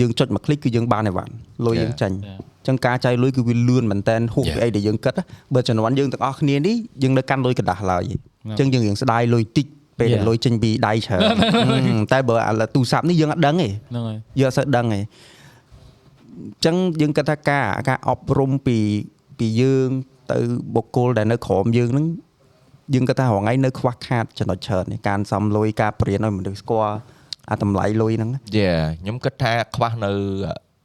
[0.00, 1.32] យើងចុចមួយคลิกគឺយើងបានអីវ៉ាន់
[1.66, 5.24] លុយយើងចាញ់អញ្ចឹងការចាយលុយគឺវាលឿនមែនតើហួសពីអីដែលយើងគិតណា
[5.54, 9.66] បើជំនាន់យើងទាំងអស់គ្នានេះយើងនៅកាន់លុយកណ្ដាស់ឡើយអញ្ចឹងយើងរៀងស្ដាយលុយតិច
[9.99, 11.21] ពេលដែលលុយចេញពីដៃច្រើន
[12.13, 18.77] តែបើឥឡូវទូរស័ព្ទនេះយើងអត់ដឹងទេហ្នឹងហើយយើងអត់សូវដឹងទេអញ្ចឹងយើងគិតថាការការអប់រំពី
[19.39, 19.89] ពីយើង
[20.31, 20.37] ទៅ
[20.75, 22.05] បុគ្គលដែលនៅក្រោមយើងហ្នឹង
[22.93, 26.95] យើងគិតថារងថ្ងៃនៅខ្វះខាតចំណុចច្រើននេះការសំលុយការប្រៀនឲ្យមនុស្សស្គាល់
[27.49, 28.71] អាតម្លៃលុយហ្នឹងយេ
[29.01, 30.11] ខ្ញុំគិតថាខ្វះនៅ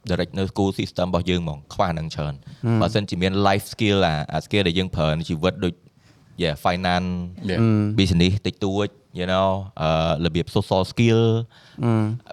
[0.09, 2.33] direct នៅ school system របស់យើងហ្មងខ្វះហ្នឹងច្រើន
[2.81, 5.73] បើសិនជាមាន life skill អាអា skill ដែលយើងប្រើក្នុងជីវិតដូច
[6.43, 7.09] yeah finance
[7.49, 7.59] Yeah.
[7.99, 8.87] business តិចតួច
[9.19, 9.47] you know
[9.81, 9.89] អឺ
[10.25, 11.21] របៀប social skill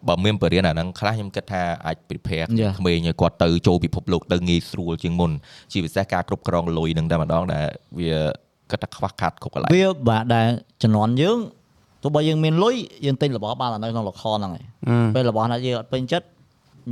[0.08, 2.72] បើមានបរិញ្ញាអាហ្នឹងខ្លះខ្ញុំគិតថាអាច prepare Yeah.
[2.78, 5.30] ក្មេងឲ្យគាត់ទៅចូលពិភពលោកទៅងាយស្រួលជាងមុន
[5.72, 7.66] ជាពិសេសការគ្រប់គ្រងលុយហ្នឹងតែម្ដងដែល
[7.98, 8.12] វា
[8.70, 10.48] គិតថាខ្វះខាតគ្រប់កន្លែងវាបាទដែល
[10.82, 11.38] ជំនាន់យើង
[12.02, 14.64] ទោះបីយើងមានលុយយើងទិញរបស់បានតែនៅក្នុងលខហ្នឹងឯង
[15.14, 16.26] ពេលរបស់ណាយើងអត់ពេញចិត្ត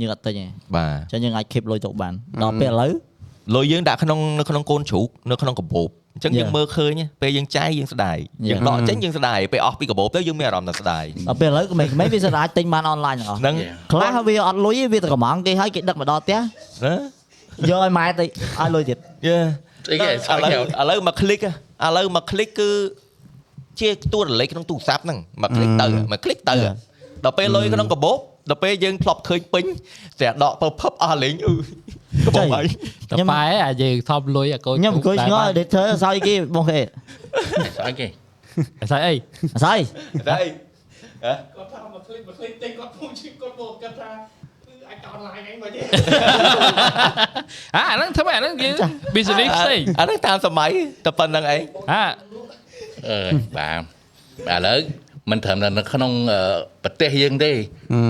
[0.01, 0.45] យើងអត់ទិញទេ
[0.75, 2.13] បាទអញ្ចឹងយើងអាច keep លុយទុកបាន
[2.43, 2.91] ដល់ពេលឥឡូវ
[3.55, 6.91] លុយយើងដាក់ក្នុងនៅក្នុងកូនជ្រូកនៅក្នុងកាបូបអញ្ចឹងយើងមើលឃើញ
[7.21, 8.17] ពេលយើងចាយយើងស្ដាយ
[8.49, 13.55] យើងដកចេញយើងស្ដាយពេលអស់ពីកាបូបទៅយើងមានអារម្មណ៍ថាស្ដាយដល់ពេលឥឡូវក្មេងៗវាស្ដាយទិញបានអនឡាញទាំងអស់ហ្នឹង
[13.91, 16.39] ខ្លះវាអត់លុយវាតែកំងគេឲ្យគេដឹកមកដល់ផ្ទះ
[16.85, 16.93] ណា
[17.69, 18.25] យកឲ្យម៉ែទៅ
[18.59, 18.97] ឲ្យលុយទៀត
[19.27, 19.37] យេ
[19.91, 20.13] អីគេឥ
[20.43, 22.69] ឡូវឥឡូវមក click ឥឡូវមក click គឺ
[23.79, 26.55] ជាតួរលេខក្នុងទូរស័ព្ទហ្នឹងមក click ទៅមក click ទៅ
[27.25, 28.17] ដល់ពេលលុយក្នុងកាបូប
[28.51, 29.65] ដល់ពេលយើងធ្លាប់ឃើញពេញ
[30.21, 31.55] តែដកពើភពអស់លេងអឺ
[32.27, 32.63] ក្បងអី
[33.11, 36.79] តប៉ែអាយើងធ្លាប់លុយអាកូនខ្ញុំអង្គុយឆ្ងល់ editor សើចគេបងគេ
[37.79, 38.07] សើចគេ
[38.91, 39.13] សើចអី
[39.63, 39.81] សើច
[40.27, 40.45] សើច
[41.55, 44.09] គាត់ថាមកឃ្លីកមកឃ្លីកតែគាត់ពុំជិះគាត់មកគាត់ថា
[44.89, 45.79] អាចតអនឡាញហ្នឹងមកទេ
[47.75, 48.69] អាអាហ្នឹងធ្វើអាហ្នឹងគេ
[49.15, 50.69] business ផ្សេងអាហ្នឹងតាមសម័យ
[51.05, 51.61] តែប៉ុណ្្នឹងឯង
[51.91, 52.03] អា
[53.07, 53.17] អឺ
[53.57, 54.79] បាទឥឡូវ
[55.29, 56.11] មិនត្រឹមតែនៅក្នុង
[56.83, 57.51] ប្រទេសយើងទេ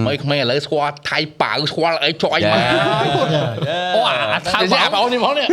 [0.05, 2.61] មកខ្មែរឥឡូវស្គាល់ថៃប៉ៅស្គាល់អីចុយមក
[3.95, 4.17] អូអា
[4.53, 5.47] ថៅប៉ៅនេះមកនេះ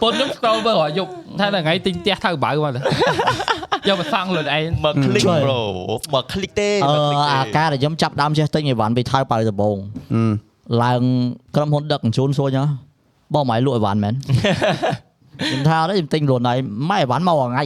[0.00, 1.10] ពុនខ្ញុំស្គាល់បើរយប់
[1.40, 2.80] ថាថ្ងៃទិញផ្ទះថៅបៅមកទៅ
[3.88, 5.60] យកមកសង់ខ្លួនឯងមក click bro
[6.14, 6.70] មក click ទេ
[7.32, 9.76] អាការដែលខ្ញុំចាប់ដើមចេះទិញអីវ៉ាន់ពីថៅបៅដំបង
[10.82, 11.02] ឡើង
[11.56, 12.66] ក្រុមហ៊ុនដឹកជញ្ជូនសួរញ៉ោះ
[13.34, 14.14] បងមកឲ្យលក់អីវ៉ាន់មែន
[15.46, 16.58] ខ្ញុំថាខ្ញុំទិញខ្លួនឯង
[16.90, 17.64] ម៉ែអីវ៉ាន់មកថ្ងៃ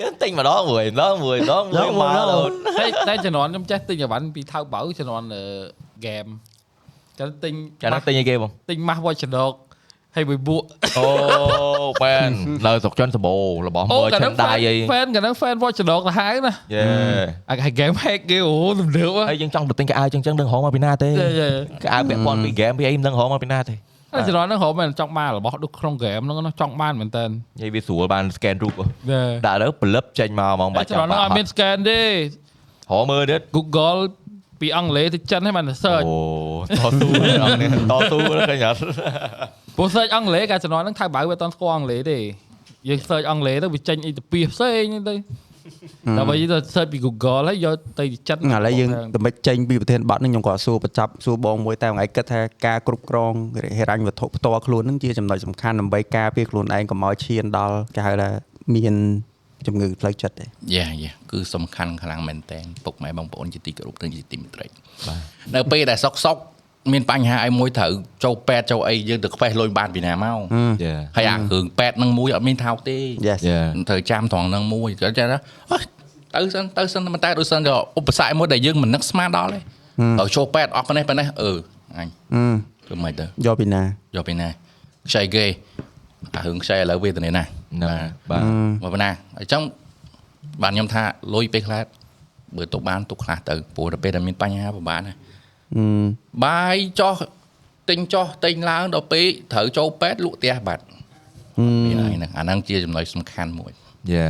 [0.00, 6.26] យើងទិញម្ដងមួយម្ដងមួយម្ដងមួយមកដល់តែតែជំនាន់ខ្ញុំចេះទិញអីវ៉ាន់ពីថៅបៅជំនាន់ហ្គេម
[7.18, 7.52] ចាំទិញ
[7.82, 9.54] ចាហ្នឹងទិញអីគេបងទិញ Mass Watch Dog
[10.16, 10.62] ហើយមួយបួក
[10.98, 11.04] អូ
[12.02, 12.30] មែន
[12.66, 16.82] នៅស្រុកចុនសម្បូររបស់អូមើលកាលចិហ្នឹងនដៃអីហ្វេនកាលហ្នឹងហ្វេន Watch Dogs ទៅហើយណាយេ
[17.50, 21.48] អាគេ game hack គេអូទំនើបហើយយើងចង់ទៅទិញកៅអៅចឹងចឹងនឹងរហមកពីណាទេយេយេ
[21.82, 23.74] កៅអៅពាក់ព័ន្ធពីហ្គេមពីអីមិនដឹងរហមកពីណាទេ
[24.12, 28.84] ហើយចំណហ្នឹងហៅមែនចង់បានរបស់ដូចក្នុង game ហ្នឹងណាចង់បានមែនតើនិយាយវាស្រួលបាន scan រូបយេ
[29.46, 32.06] ដាក់ទៅផលិតចេញមកហ្មងបាបាច់ច់ចំណហ្នឹងអត់មាន scan ទេរ
[32.92, 34.00] ហមើលទៀត Google
[34.60, 37.08] ពីអង់គ្លេសទៅចិនឲ្យបាន search អូតស៊ូ
[37.42, 38.18] អរនេះតស៊ូ
[38.50, 38.80] ឃើញអត់
[39.76, 42.18] ព្រោះ search អង់គ្លេសកាលចំណហ្នឹងថៅបៅវាអត់តស្គាល់អង់គ្លេសទេ
[42.88, 45.14] យើង search អង់គ្លេសទៅវាចេញអីទៅពីផ្សេងហ្នឹងទៅ
[46.18, 53.32] ដល់បើយើងទៅ search ពី Google ហើយយកទៅចិនឥឡូវយើងដើម្បីចេញពីប្រធានបတ်ហ្នឹងខ្ញុំក៏សួរបញ្ចប់សួរបងមួយតែថ្ងៃគិតថាការគ្រប់គ្រង
[53.78, 58.28] ហិរញ្ញវត្ថុផ្ទាល់ខ្លួនហ្នឹងជាចំណុចសំខាន់ដើម្បីការពារខ្លួនឯងកុំឲ្យឈានដល់គេហៅថា
[58.74, 58.94] មាន
[59.66, 60.44] ជំងឺផ្លូវចិត្តទេ
[60.76, 64.66] យ៉ាយ៉ាគឺសំខាន់ខ្លាំងមែនតើពុកម៉ែបងប្អូនជាទីគោរពនិងជាទីមេត្រី
[65.08, 65.20] បាទ
[65.54, 66.36] នៅពេលដែលសុកសុក
[66.92, 67.92] មានបញ្ហាអីមួយត្រូវ
[68.24, 70.38] ចូលពេទ្យចូលអីយើងទៅខ្វេះលុយបានពីណាមក
[70.84, 73.58] យេហើយអាគ្រឿងពេទ្យនឹងមួយអត់មានថោកទេ Yes យេ
[73.88, 75.38] ត្រូវចាំត្រង់ហ្នឹងមួយក៏ចាណា
[75.70, 75.78] អើ
[76.34, 79.60] ទៅសិនទៅសិនតែដូចសិនក៏ឧបសគ្គមួយដែលយើងមិននឹកស្មានដល់ទេ
[80.18, 81.52] ត្រូវចូលពេទ្យអស់ប៉ុណ្ណេះប៉ុណ្ណេះអឺ
[81.98, 82.44] អញអឺ
[82.86, 83.82] ធ្វើមិនទៅយកពីណា
[84.16, 84.48] យកពីណា
[85.08, 85.44] ខ្ចីគេ
[86.34, 87.44] អារឿងខ្ចីឥឡូវវេទនាណា
[87.82, 87.94] ណា
[88.30, 88.42] បាទ
[88.82, 89.62] មកប៉ុណ្ណាអញ្ចឹង
[90.62, 91.02] បានខ្ញុំថា
[91.34, 91.84] លុយពេលខ្លះ
[92.56, 95.29] បើទុកបានទុកខ្លះទៅព្រោះដល់ពេលដែលមានបញ្ហាពិបាកណាអឺ
[96.44, 97.16] បាយចោះ
[97.88, 100.84] ទិញចោះទិញឡើងដល់ពេលត្រូវចូលពេទ្យលក់ផ្ទះបាត់
[101.86, 103.72] មានហើយហ្នឹងអាហ្នឹងជាចំណុចសំខាន់មួយ
[104.12, 104.26] យេ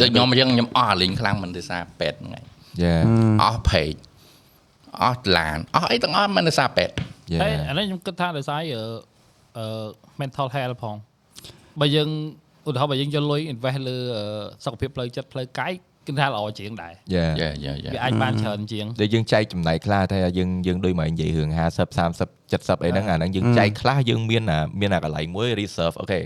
[0.00, 2.44] ដូចខ្ញុំអញ្ចឹងខ្ញុំអស់អាលីងខ្លាំងមិនទេសារពេទ្យហ្នឹងឯង
[2.82, 2.94] យេ
[3.42, 3.92] អស់ពេក
[5.02, 6.94] អស់ឡានអស់អីទាំងអស់មិនទេសារពេទ្យ
[7.32, 8.82] យេហើយអានេះខ្ញុំគិតថាដោយសារអឺ
[9.58, 9.86] អឺ
[10.20, 10.96] mental health ផង
[11.80, 12.08] បើយើង
[12.68, 14.24] ឧទាហរណ៍បើយើងយកលុយ invest លើអឺ
[14.64, 15.72] សុខភាពផ្លូវចិត្តផ្លូវកាយ
[16.06, 26.20] គឺថាល្អជាងដែរយេយ៉ាយ៉ាយ៉ាវាអាចបានច្រើនជាងដែលយើងចែកចំណែកខ្លះតែយើងយើងដូចមកនិយាយរឿង50 30 70អីហ្នឹងអាហ្នឹងយើងចែកខ្លះយើងមានអាមានអាកន្លែងមួយ reserve អូខេ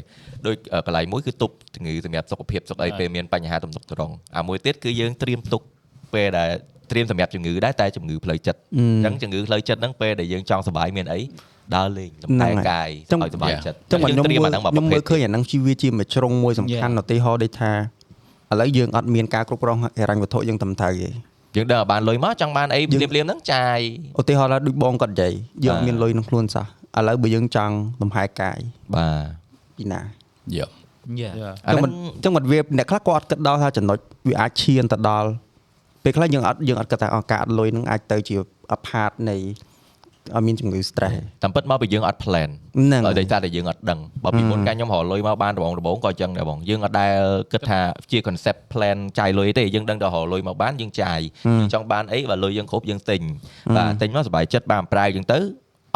[0.46, 0.56] ដូច
[0.86, 5.62] កន្លែងមួយគឺទប់ជំងឺសម្រាប់សុខភាពសុខអីពេលមានបញ្ហាទំនុកត្រង់អាមួយទៀតគឺយើងត្រៀមទុក
[6.14, 6.50] ពេលដែល
[6.90, 11.20] ត្រៀមសម្រាប់ជំងឺដែរតែជំងឺផ្លូវចិត្តអញ្ចឹងជំងឺផ្លូវចិត្តហ្នឹងពេលដែលយើងចង់សុបាយមានអី
[11.76, 17.72] ដើរលេងតំតែកាយឲ្យសុបាយចិត្តចឹងខ្ញុំត្រៀមមើលអាហ្នឹងមកខ្ញុំប្រភេមើទលឃើញអាហ្នឹងជីវជាមួយជ្រុងមួយសំខាន់ឧទាហរណ៍ដូចថា
[18.50, 21.08] ឥឡូវយើងអត់មានការគ្រប់គ្រងហិរញ្ញវត្ថុយើងត្រឹមត្រូវទេ
[21.56, 23.78] យើងដើរបានលុយមកចង់បានអីលៀបលៀមហ្នឹងចាយ
[24.20, 25.32] ឧទាហរណ៍ថាដូចបងគាត់និយាយ
[25.64, 26.66] យើងអបាទត់មានលុយក្នុងខ្លួនសោះ
[26.98, 28.58] ឥឡូវបើយើងចង់លំហែកាយ
[28.94, 29.24] បាទ
[29.76, 30.00] ពីណា
[30.56, 30.68] យ៉ា
[31.22, 31.32] Yeah.
[31.66, 31.92] អាចឹងហ្នឹងមិន
[32.24, 33.98] ចឹងមិនវាអ្នកខ្លះក៏អត់គិតដល់ថាចំណុច
[34.28, 35.28] វាអាចឈានទៅដល់
[36.04, 38.36] ពេលខ្លះយើងអត់យើងអត់គិតថាអការអត់លុយនឹងអាចទៅជា
[38.72, 39.36] អផាតនៃ
[40.36, 47.14] ឲ្យមានជំងឺ stress តាមពិតមកពីយើងអត់ plan ហ្នឹងដោយតែតែយើងអត់ដឹងបើពីមុនកាលខ្ញុំរកលុយមកបានដំបងដំបងក៏អញ្ចឹងដែរបងយើងអត់ដែល
[47.52, 47.80] គិតថា
[48.10, 51.20] ជា concept plan ចាយលុយទេយើងដឹងតែរកលុយមកបានយើងចាយ
[51.58, 53.20] យើងចង់បានអីបើលុយយើងគ្រប់យើងទិញ
[53.76, 55.38] បាទទិញមកសុបាយចិត្តបានប្រាយយើងទៅ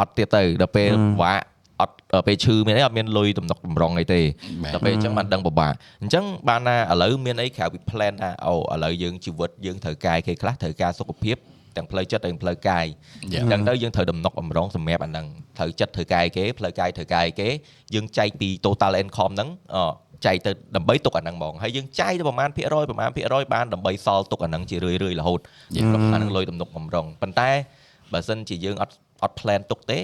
[0.01, 0.91] អត់ទៀតទៅដល់ពេល
[1.23, 1.45] វាក់
[1.81, 1.95] អត់
[2.27, 4.21] ពេលឈឺមានអីអត់មានលុយទំនុកតម្រង់អីទេ
[4.63, 11.37] បាទដល់ពេលអញ្ចឹងបានដឹងពិបាកអញ្ចឹងបានណាឥឡូវមានអីក្រៅពី plan ថាអូឥឡូវយើងជីវិតយើងត្រូវការគេខ្លះត្រូវការសុខភាព
[11.77, 12.87] ទាំងផ្លូវចិត្តទាំងផ្លូវកាយ
[13.33, 15.27] យ៉ាអញ្ចឹងទៅយើងត្រូវដំណុកបំរុងសម្រាប់អាហ្នឹង
[15.59, 17.49] ត្រូវចិត្តត្រូវកាយគេផ្លូវកាយត្រូវកាយគេ
[17.95, 19.77] យើងចែកពី total income ហ្នឹងអ
[20.27, 25.41] ចែកទៅដើម្បីទុកអាហ្នឹងហ្មងហើយយើងចាយទៅប្រមាណភាគរយប្រមាណភាគរយបានដើម្បីសល់ទុកអាហ្នឹងជារឿយរឿយៗរហូត
[25.77, 27.51] យើងរកអាហ្នឹងលុយដំណុកបំរុងប៉ុន្តែ
[28.13, 29.99] បើសិនជាយើងអត់អត់ plan ទុកទេ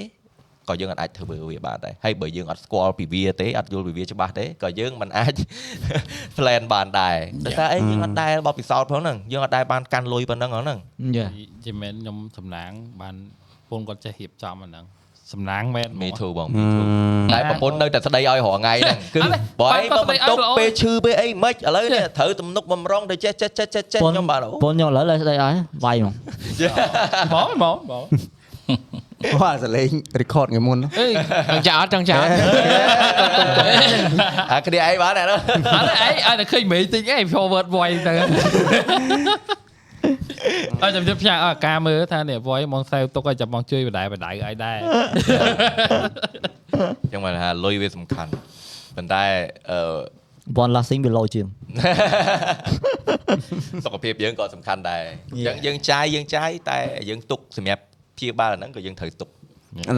[0.69, 5.35] ក៏យើងអាចធ្វើវាបានដែរហើយបើយើងអត់ស្គាល់ពីវាទេអត់យល់ពីវាច្បាស់ទេក៏យើងមិនអាច
[6.36, 10.78] plan បានដែរតែថាអីយើងអត់ដែលបបពិសោធន៍ផងហ្នឹងយើងអត់ដែលបានកាន់លុយប៉ុណ្ណឹងហ្នឹង
[11.16, 11.27] យ៉ា
[11.65, 12.70] ជាមែនខ្ញុំសំណាង
[13.01, 13.15] បាន
[13.70, 14.86] ពូនគាត់ចេះរៀបចំអាហ្នឹង
[15.32, 16.82] សំណាងមែនហ្មមីងធូបងមីធូ
[17.32, 19.20] តែប្រពន្ធនៅតែស្ដីឲ្យរងថ្ងៃហ្នឹងគឺ
[19.61, 25.55] បើអីបើបន្ទុកពេលឈឺពេលអីមិនឥឡូវនេះត្រូវទំនុកបំរុងទៅចេះចេះចេះចេះចេះខ្ញុំបាទអូពូនខ្ញុំឥឡូវលើស្ដីឲ្យ
[25.85, 26.15] វាយហ្មង
[27.32, 28.05] ហ្មងហ្មង
[29.19, 29.90] ហ្មងគាត់សលេង
[30.20, 31.07] record ថ្ងៃមុនអេ
[31.53, 32.31] ចង់ចាអត់ចង់ចាអត់
[34.53, 35.39] អាគ្នាឯងបានអានោះ
[35.77, 38.12] អត់អីអត់តែឃើញមេតិចអី forward voice ទៅ
[40.82, 44.78] អត់ចាំជិះផ្សាយអត់ការមើលថានេះ voice មកសែវទុកឲ្យចាំមកជួយបដៅបដៅឲ្យដែរ
[47.12, 48.31] ចឹងមកថាលុយវាសំខាន់
[48.97, 49.23] ប៉ុន្តែ
[49.70, 49.81] អឺ
[50.62, 51.47] one lasting វា low ជាង
[53.85, 55.03] សុខភាពយើងក៏សំខាន់ដែរ
[55.35, 56.78] អញ្ចឹងយើងចាយយើងចាយតែ
[57.09, 57.82] យើងទុកសម្រាប់
[58.19, 59.31] ព្យាបាលអាហ្នឹងក៏យើងត្រូវទុកឥ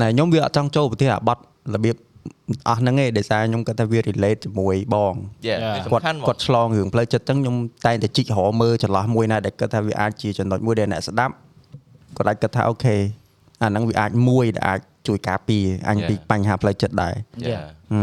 [0.01, 1.43] ឡូវខ្ញុំវាអត់ចង់ចូលប្រទេសអាបត់
[1.75, 1.97] របៀប
[2.69, 5.15] អស់ហ្នឹងឯងដោយសារខ្ញុំគាត់ថាវា relate ជាមួយបង
[5.47, 7.57] យេវាសំគាត់ខាន់មកគាត់ឆ្លងរឿងផ្លូវចិត្តចឹងខ្ញុំ
[7.87, 11.35] តែងតែជីករមើលចន្លោះមួយណាដែលគាត់ថាវាអាចជាចំណុចមួយដែលអ្នកស្ដាប់
[12.17, 12.97] គាត់អាចគិតថាអូខេ
[13.63, 17.15] អាហ្នឹងវាអាចមួយដែលអាចជួយការពារអញពីបញ្ហាផ្លូវចិត្តដែរ
[17.47, 18.03] យេហឹ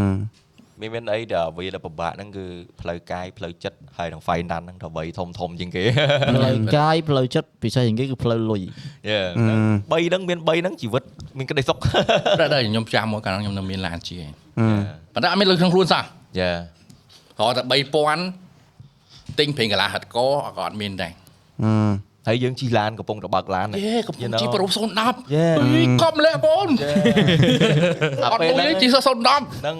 [0.80, 2.44] មមានមានអីដែលអ្វីដែលពិបាកហ្នឹងគឺ
[2.80, 5.82] ផ្លូវកាយផ្លូវចិត្តហើយនឹង finance ហ្នឹងទៅបីធំធំជាងគេ
[6.30, 8.62] ផ្លូវកាយផ្លូវចិត្តពិសេសជាងគេគឺផ្លូវលុយ
[9.08, 11.02] យេ3ហ្នឹងមាន3ហ្នឹងជីវិត
[11.38, 11.78] មានក្តីសុខ
[12.40, 14.18] តែតែខ្ញុំចាំមកកាលហ្នឹងខ្ញុំនៅមានឡានជា
[15.14, 16.04] ប៉ុន្តែអត់មានលុយក្នុងខ្លួនសោះ
[16.38, 16.54] យេរ
[17.38, 17.62] ហតែ
[18.50, 20.26] 3000ទិញប្រេងកាឡាហិតកក៏
[20.64, 21.12] អត់មានដែរ
[22.28, 25.54] ហើយយើងជិះឡានកំពុងតែបើកឡានអេកំពុ You ង know ជីប្រូ010 Yeah.
[25.60, 26.68] អីកុំលាក់បង
[28.32, 29.76] អត់លុយទេជី010ហ្នឹង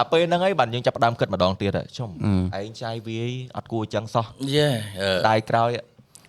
[0.00, 2.10] អាពេលហ្នឹងហើយបានយើងចាប់ផ្ដើមគិតម្ដងទៀតហើយជុំ
[2.58, 4.26] ឯងចាយវាយអត់គួរអញ្ចឹងសោះ
[4.56, 4.68] យេ
[5.28, 5.70] ដៃក្រោយ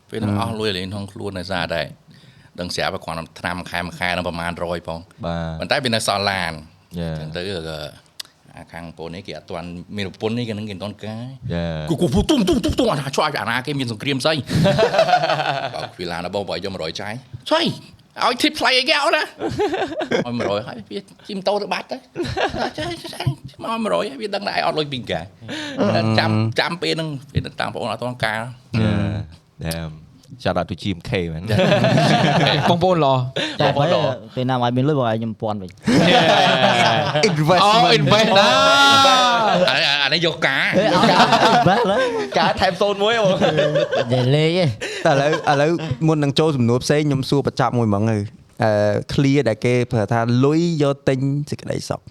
[0.09, 1.81] ពេលហ្នឹងអស់លុយលេងក្នុងខ្លួនដោយសារតែ
[2.59, 6.53] ដឹងស្រាប់តែគាត់ឆ្នាំខែមួយខែនឹងប្រហែល100ផងបាទប៉ុន្តែវានៅសល់ឡាន
[6.99, 7.79] យេអញ្ចឹងទៅក៏
[8.57, 14.36] អាខាងពូននេះគេអត់ទាន់មានប្រពន្ធនេះគេនឹងគេមិនទាន់កាយយេគូគូទុំទុំទុំទុំអាណាឆ្វាយអាណាគេមានសង្គ្រាមស្អី
[15.76, 17.14] បើខ្វៀឡានដល់បងបើយក100ចាយ
[17.49, 17.61] ឆ្វៃ
[18.23, 21.98] ឲ្យធីបថ្លៃអីគេអត់ណាឲ្យ100ហើយវាជិះម៉ូតូទៅបាត់ទៅ
[22.80, 23.26] ចាយចាយ
[23.64, 25.22] មក100ហើយវាដឹងតែឯងអត់លុយពីកា
[26.19, 28.40] ចាំចាំពេលហ្នឹងពេលតាំងបងអត់ទាន់ការ
[28.80, 28.90] យេ
[29.65, 29.91] damn
[30.41, 31.43] shout out to GMK man
[32.69, 33.14] បងប្អូនល្អ
[33.60, 35.69] តែបងប្អូបើនពេលណាមកមានលុយបើឲ្យខ្ញុំ1000វិញ
[37.64, 38.47] អូ investment invest ណា
[39.69, 40.65] អាអានេះយកការ
[41.68, 42.06] បាទឡើយ
[42.39, 43.30] ការថែមសូនមួយហ៎បង
[44.14, 44.69] និយាយលេងឯង
[45.06, 45.72] តែឥឡូវឥឡូវ
[46.07, 48.18] មុននឹងចូលសំណួរផ្សេងខ្ញុំសួរបញ្ចប់មួយហ្មងទៅ
[48.64, 48.72] អឺ
[49.14, 51.19] clear ដែលគេប្រើថាលុយយកទិញ
[51.49, 52.02] សេចក្តីសុខ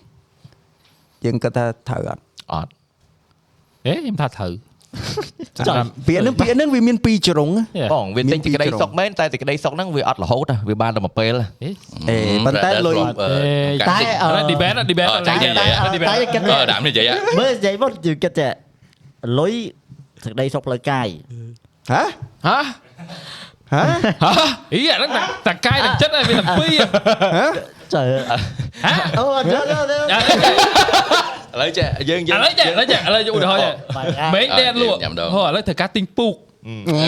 [1.25, 2.23] យើងគិតថាត្រូវអត់
[2.53, 2.71] អត់
[3.87, 4.51] អេខ្ញុំថាត្រូវ
[5.69, 7.51] ចាំពាក្យហ្នឹងពាក្យហ្នឹងវាមានពីរជ្រុង
[7.93, 11.47] បងវាទិញសេចក្តីសុខមែនតែសេចក្តីសុខហ្នឹងវាអត់រហូតហ៎វាបានតែមួយពេលហ៎
[12.11, 12.17] អេ
[12.47, 12.97] ប៉ុន្តែលុយ
[13.91, 15.69] តែអឺអឺ debate ណា debate ចាញ់និយាយ
[16.09, 17.09] តែគិតអឺដាក់និយាយ
[17.39, 18.49] មើលនិយាយមកយើងគិតតែ
[19.39, 19.53] លុយ
[20.25, 21.09] សេចក្តីសុខផ្លូវកាយ
[21.93, 22.03] ហ៎
[22.49, 22.59] ហ៎
[23.73, 23.83] ហ៎
[24.25, 24.33] ហ៎
[24.75, 26.81] អីអាហ្នឹងតាតាកាយនឹងចិត្តហើយវាតែពីរ
[27.95, 29.75] ចើហ៎អូអត់ចើឥឥ
[31.61, 33.73] ឡូវចេះយើងយើងឡូវចេះឥឡូវចេះឥឡូវយកឧទាហរណ៍ចេះ
[34.35, 36.35] មេងដែនលក់ហ៎ឥឡូវត្រូវការទិញពូក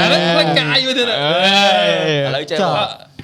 [0.01, 1.09] អាហ្នឹងផ្លេចកាយមួយទៀតឥ
[2.37, 2.71] ឡូវចេះចុះ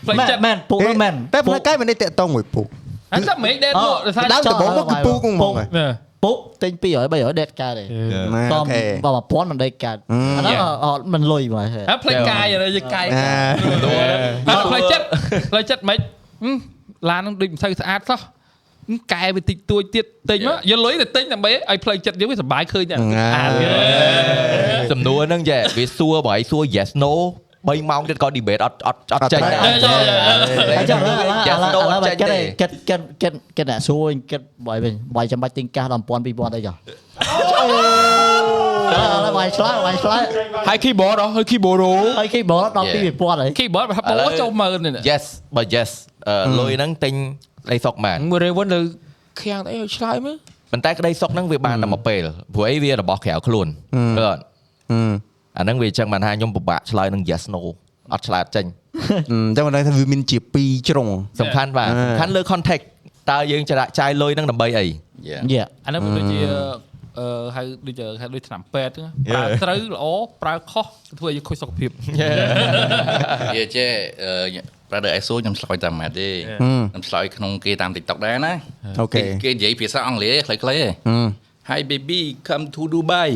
[0.06, 2.66] ផ្លេចមែនចិត្តមែនពុកហ្នឹងមែនតែផ្លូវកាយមិនได้តាក់តងមួយពុក
[3.12, 5.12] អាហ្នឹងមេងដែនលក់ដោយសារដើមដំបូងមកគឺ
[6.24, 7.84] ពូកហ្មងហ៎ពុកទិញ200 300ដេតកើតទេ
[8.52, 13.34] អូខេបើ1000មិនដេតកើតអាហ្នឹងអត់មិនលុយមកហេអាផ្លេចកាយឥឡូវយកកាយអា
[14.48, 15.04] អត់ផ្លេចចិត្ត
[15.50, 15.98] ផ្លេចចិត្តមិន
[17.10, 18.20] ឡានហ្នឹងដូចមិនសូវស្អាតសោះ
[19.12, 23.50] កែវាតិចតួចទៀតទិញមកយកលុយទៅទិញដើម្បីឲ្យផ្លូវចិត្តយើងវាសុបាយឃើញតែស្អាត
[24.92, 27.14] សំណួរហ្នឹងចេះវាសួរបើឲ្យសួរ yes no
[27.68, 36.76] 3ម៉ោងទៀតក៏ debate អត់អត់អត់ចេញដែរហើយចុះឥឡូវឥឡូវ Yes, ឥឡូ no វឥឡូវអត់ចេញគិតទេគិតគិតគិតគិតអ្នកសួរវិញគិតបើវិញបើចាំបាច់ទិញកាសដល់1000 2000អីចុះឥ
[39.24, 40.22] ឡូវបាយឆ្លើយបាយឆ្លើយ
[40.68, 45.24] ហើយ keyboard ហ៎ហើយ keyboard ហ៎ហើយគេបលដល់2000ហើយ keyboard ប្រហែលពោចូលមើលនេះ yes
[45.56, 45.90] បើ yes
[46.28, 47.14] អឺលុយហ្នឹងទិញ
[47.66, 48.80] ក្តីសុខបានមើល Raven នៅ
[49.40, 50.36] ខាងអីឲ្យឆ្លើយមើល
[50.72, 52.22] ប៉ុន្តែក្តីសុខហ្នឹងវាបានតែមួយពេល
[52.54, 53.66] ព្រោះអីវារបស់ក្រៅខ្លួន
[54.18, 54.42] ឃើញអត់
[55.58, 57.62] អាហ្នឹងវាអញ្ចឹងបានថាខ្ញុំពិបាកឆ្លើយនឹង yes no
[58.12, 58.66] អត់ឆ្លើយអត់ចេញ
[59.30, 61.08] អញ្ចឹងមិនដឹងថាវាមានជាពីរជ្រុង
[61.40, 62.84] សំខាន់បាទអឺសំខាន់លើ context
[63.30, 66.38] តើយើងចាចាយលុយហ្នឹងដើម្បីអីយ៉ាយេអាហ្នឹងដូចជា
[67.18, 67.26] អឺ
[67.56, 68.94] ហៅដូចជាហៅដូចឆ្នាំពេទ្យ
[69.32, 70.04] ប្រើត្រូវល្អ
[70.42, 70.86] ប្រើខុស
[71.18, 71.90] ធ្វើឲ្យយើងខូចសុខភាព
[73.56, 73.90] វាចេះ
[74.24, 76.28] អឺ brother ISO ខ្ញុំឆ្លើយតាមម៉ាត់ទេ
[76.90, 78.54] ខ្ញុំឆ្លើយក្នុងគេតាម TikTok ដែរណា
[79.00, 80.88] អូខេគេនិយាយភាសាអង់គ្លេសខ្លីៗទេ
[81.70, 83.30] Hi baby come to Dubai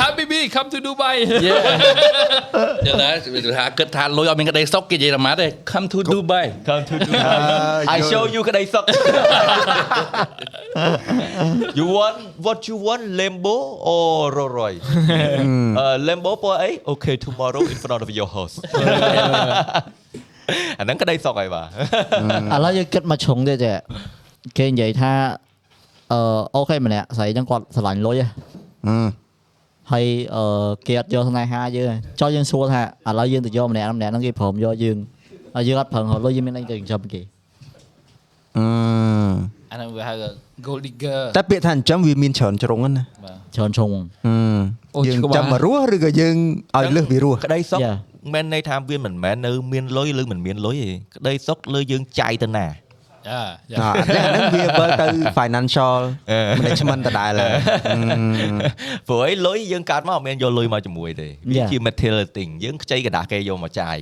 [0.00, 1.16] Happy B Happy B come to Dubai
[2.86, 3.08] ចឹងណា
[3.58, 6.94] ថាគិតថាលុយអត់មានក្តីសុខគេនិយាយតាមម៉ាត់ទេ come to Dubai come to
[7.96, 8.84] I show you ក្តីសុខ
[11.78, 13.56] you want what you want Lambo
[13.92, 14.84] or Rolls Royce
[15.78, 18.54] អឺ Lambo ពណ៌អី okay tomorrow in front of your house
[20.78, 21.66] អាហ្នឹងក្តីសុខហើយបាទ
[22.54, 23.76] ឥឡូវយើងគិតមកជ្រុងទៀតចេះ
[24.58, 25.12] គេនិយាយថា
[26.12, 26.20] អឺ
[26.54, 28.28] អូខេម្នាក់ស្រីហ្នឹងគាត់ស្រឡាញ់លុយហ៎
[29.92, 30.44] ហើយអឺ
[30.86, 34.96] គេអត់យកស្នេហាយើងទេចុះយើងសួរថាឥឡូវយើងទៅយកម្នាក់ម្នាក់ហ្នឹងគេព្រមយកយើង
[35.54, 37.20] ហើយយើងអត់ប្រឹងរកលុយយើងមានអីទៅចិញ្ចឹមគេ
[38.56, 38.64] អឺ
[39.70, 40.14] អាហ្នឹងវាហៅ
[40.66, 43.04] gold digger តែពាក្យថាចិញ្ចឹមវាមានច្រើនជ្រុងហ្នឹងណា
[43.56, 44.34] ច្រើនឈុងអឺ
[44.96, 46.36] អូយើងច្បាស់ចាំមករស់ឬក៏យើង
[46.76, 47.94] ឲ្យលើសវារស់ក្តីសុខយ៉ា
[48.34, 52.66] មិនន័យថាវាមិនមែននៅមានលុយឬមិនមានលុយទេក្តីសុខលើយើងចាយទៅណា
[53.73, 55.99] យ៉ា អត់តែអាហ្នឹងវាបើទៅ financial
[56.59, 57.53] management ដដែលហើយ
[59.07, 63.97] ព្រោះអីលុយយើងកើតមកអត់មានយកលុយមកជាមួយទេវាជា material thing យើងខ្ចីกระดาษគេយកមកចាយ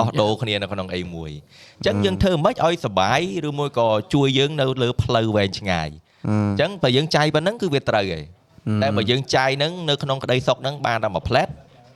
[0.00, 1.30] ដោះដូរគ្នានៅក្នុងអីមួយ
[1.78, 5.88] អញ្ចឹងយើងធ្វើមិនឲ្យសុបាយឬមួយក៏ជួយយើងនៅលើផ្លូវវែងឆ្ងាយ
[6.26, 8.24] អញ្ចឹងបើយើងចាយប៉ុណ្ណឹងគឺវាត្រូវហើយ
[8.82, 11.48] តែបើយើងចាយហ្នឹងនៅក្នុងក្តីសុខហ្នឹងបានតែមួយផ្លែត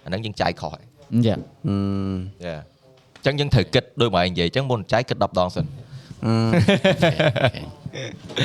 [0.04, 0.84] អាហ្នឹងយើងចាយខុសហើយ
[1.26, 1.36] យ៉ា
[1.68, 1.76] អឺ
[2.44, 2.56] យ៉ា
[3.16, 5.83] អញ្ចឹងយើងត្រូវគិតដូចមកឯងនិយាយអញ្ចឹងមុនចាយគិត10ដងសិន អឺ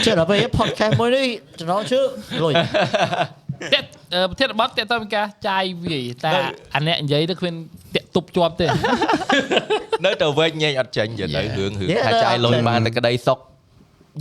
[0.05, 1.27] ចេះដល់ពេល podcast មួយនេះ
[1.59, 2.07] ចំណងជើង
[2.43, 2.53] លុយ
[3.73, 3.81] តែ
[4.15, 6.33] អឺប្រធានបទតែតើមានការចាយវាយតែ
[6.75, 7.55] អាអ្នកនិយាយទៅគ្មាន
[7.95, 8.67] តាក់ទប់ជាប់ទេ
[10.05, 11.59] នៅទៅវិញញែងអត់ចេញយទៅ Yeah.
[11.59, 13.39] រឿងរឿង Yeah, ថាចាយលុយអត់ចេញបានតែក្តីសុខ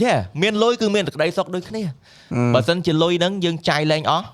[0.04, 1.84] យេមានលុយគឺមានតែក្តីសុខដូចគ្នា
[2.54, 4.26] បើសិនជាលុយហ្នឹងយើងចាយលែងអស់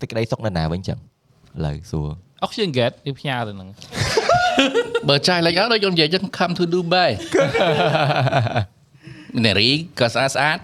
[0.00, 2.08] តែក្តីសុខនៅណាវិញចឹងឥឡូវសួរ
[2.44, 3.68] Oxygen Gate វាផ្ញើទៅហ្នឹង
[5.08, 7.10] បើចាយលេខអត់ដូចខ្ញុំនិយាយចឹង come to Dubai
[9.44, 10.58] នារីក៏ស្អាតស្អាត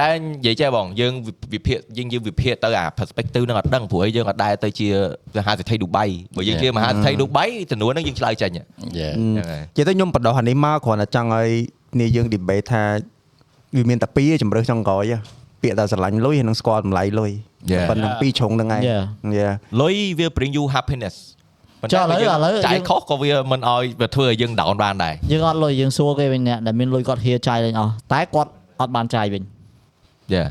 [0.00, 1.12] តែនិយាយចេះបងយើង
[1.54, 4.88] វិភាគយើងយើងវិភាគទៅអា perspective ហ្នឹងអត់ដឹងព្រោះយើងអត់ដែរទៅជា
[5.36, 6.04] មហាសេដ្ឋីឌូបៃ
[6.36, 11.48] បើយើងជាមហាសេដ្ឋីឌូបៃចំនួនហ្នឹងយើងឆ្លើយចេញយ៉ាហ្នឹងហើយនិយាយទៅខ្ញុំបដោះអានេះមកគ្រាន់តែចង់ឲ្យ
[11.94, 12.82] គ្នាយើង debate ថា
[13.76, 15.18] វាមានតែពីរជំរើសចុងក្រោយហ៎
[15.62, 17.32] ពាក្យតែស្រឡាញ់លុយហើយនឹងស្គាល់តម្លៃលុយ
[17.72, 17.86] Yeah.
[17.90, 19.02] ប៉ុណ្ណឹងពីរជ្រុងហ្នឹងឯង Yeah.
[19.38, 19.52] Yeah.
[19.80, 28.50] លុយវា bring you happiness ប៉ុន្ចុះតែឥឡូវយើងឥឡូវចាយយើងខុសក៏វាមិនឲ្យវាធ្វើឲ្យយើង down បានដែរយើងអត់លុយយើងសួរគេវិញអ្នកដែលមានលុយគាត់ហៀចាយលេងអស់តែគាត់
[28.80, 29.42] អត់បានចាយវិញ
[30.34, 30.46] យ៉ា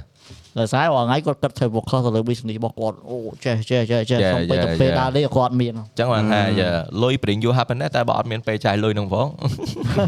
[0.62, 5.00] ដោយសាររាល់ថ្ងៃគាត់គិតធ្វើ focus ទៅលើ business របស់គាត់អូចេះចេះចេះចេះ Yeah, សូម្បីតែ yeah, ពេល yeah.
[5.00, 6.70] ដើរលេងក៏គាត់មានអញ្ចឹងបានថាយ៉ា
[7.04, 9.28] លុយ bring you happiness តែបើអត់មានពេលចាយលុយហ្នឹងផង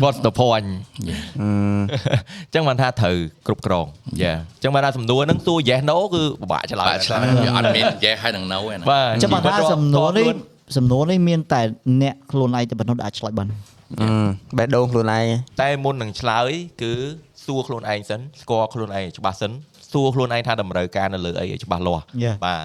[0.03, 0.67] what's the point
[1.41, 1.43] អ
[2.47, 3.15] ញ្ចឹងបានថាត្រូវ
[3.47, 3.85] គ្រប់គ្រង
[4.23, 10.25] យ៉ាអញ្ចឹងបានថាសំណួរហ្នឹងសួរ yes no គឺពិបាកឆ្លើយបាទឆ្លើយវាអត់មានយេហើយនឹង no ទេណាបាទចាំបើថាសំណួរនេះ
[10.77, 11.61] សំណួរនេះមានតែ
[12.01, 13.47] អ្នកខ្លួនឯងតែប៉ុណ្ណោះដែលអាចឆ្លើយបាន
[14.01, 14.07] អឺ
[14.57, 15.25] បេះដូងខ្លួនឯង
[15.61, 16.51] តែមុននឹងឆ្លើយ
[16.81, 16.93] គឺ
[17.45, 19.51] សួរខ្លួនឯងសិនស្គាល់ខ្លួនឯងឲ្យច្បាស់សិន
[19.91, 22.35] សួរខ្លួនឯងថាតម្រូវការនៅលើអីឲ្យច្បាស់លាស់ Yeah.
[22.45, 22.61] បាទ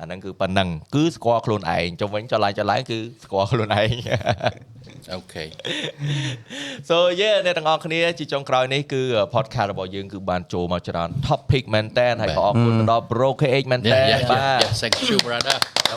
[0.00, 3.88] អាហ្នឹងគឺប៉ុណ្ណឹងគឺស្គាល់ខ្លួនឯងចុះវិញចុះឡើងចុះឡើងគឺស្គាល់ខ្លួនឯង
[5.12, 5.44] អូខេ
[6.88, 9.02] so yeah អ្នកទាំងអស់គ្នាជាចុងក្រោយនេះគឺ
[9.34, 15.56] podcast របស់យើងគឺបានចូលមកច្រើន topic មែនតើហើយក៏អរគុណទៅដល់ Bro KH មែនតើយ៉ាយ៉ាបាទយ៉ា thank you brother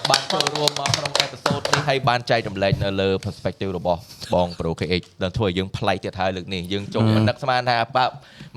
[0.10, 4.00] បានចូលរួមមកក្នុងអេពីសូតនេះហើយបានចែករំលែកនៅលើ perspective របស់
[4.34, 8.04] បង Pro KH ដែលធ្វើឲ្យយើងប្លែកទៀតហើយលើកនេះយើងចូលមិននឹកស្មានថាប៉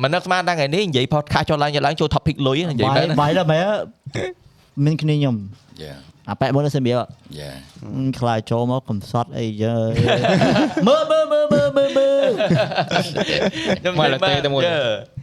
[0.02, 3.66] មិននឹកស្មានថាថ្ងៃនេះនិយាយ podcast ចូលឡើងឡើងចូល topic លុយនិយាយបាយមែនណាបាយដល់មែន
[4.84, 5.36] មានគ្នាខ្ញុំ
[5.82, 5.94] យ៉ា
[6.30, 7.02] អាប៉ែមុនសិនវាយ៉ា
[8.18, 9.76] ខ្លាចចូលមកកំសត់អីយើ
[10.88, 12.30] មើលមើលមើលមើលមើលមើល
[13.98, 14.62] មកលើទេតែមួយ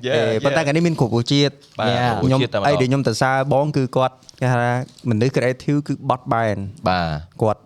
[0.06, 2.14] យេអេប៉ុន្តែកាលនេះមានគ្រប់រសជាតិបាទ Yeah.
[2.24, 4.66] ខ្ញុំជាតិតែម្ដអីដែលខ្ញុំទៅសារបងគឺគាត់គេថា
[5.10, 6.58] មនុស្ស creative គឺបត់បែន
[6.90, 7.08] បាទ
[7.42, 7.62] គាត់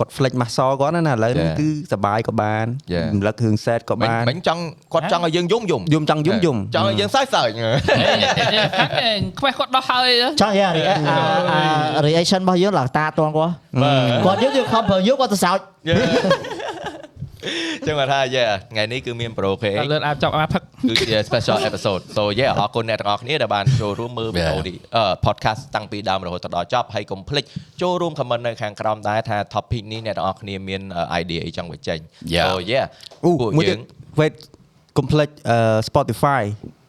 [0.00, 1.58] គាត់ flex muscle គាត់ណាណាឥឡូវនេះ Yeah.
[1.60, 3.06] គឺសបាយក៏បាន Yeah.
[3.14, 4.62] រំលឹករឿង set ក៏មិនបានមិនចង់
[4.92, 7.48] គាត់ចង់ឲ្យយើងយំយំយំចង់យំយំចង់ឲ្យយើងសើចសើច
[9.38, 10.08] ខ្វេះគាត់ដោះហើយ
[10.40, 11.16] ចង់យ៉ា react អា
[11.96, 13.52] អា reaction របស់យើងឡើងតាតន់គាត់
[13.82, 15.58] បាទគាត់យើងយើងខំប្រើយើងគាត់ទៅសោច
[17.86, 27.44] ចឹងគាត់ថា yeah ថ្ងៃនេះគឺមាន Pro KH លឿនអាចចាប់អាផឹកគឺជា special episode so yeah អរគុណអ្នកទាំងអស់គ្នាដែលបានចូលរួមមើលវីដេអូនេះអឺ podcast តាំងពីដើមរហូតដល់ចប់ហើយកុំភ្លេច
[27.82, 30.82] ចូលរួម comment នៅខាងក្រោមដែរថា topic នេះអ្នកទាំងអស់គ្នាមាន
[31.20, 31.98] idea អីចង់បញ្ចេញ
[32.34, 32.46] Yeah.
[32.48, 32.86] so yeah
[33.24, 33.80] អូពួកមួយយើទៀតង
[34.20, 34.34] wait
[34.98, 36.79] complex អឺ Spotify អឺ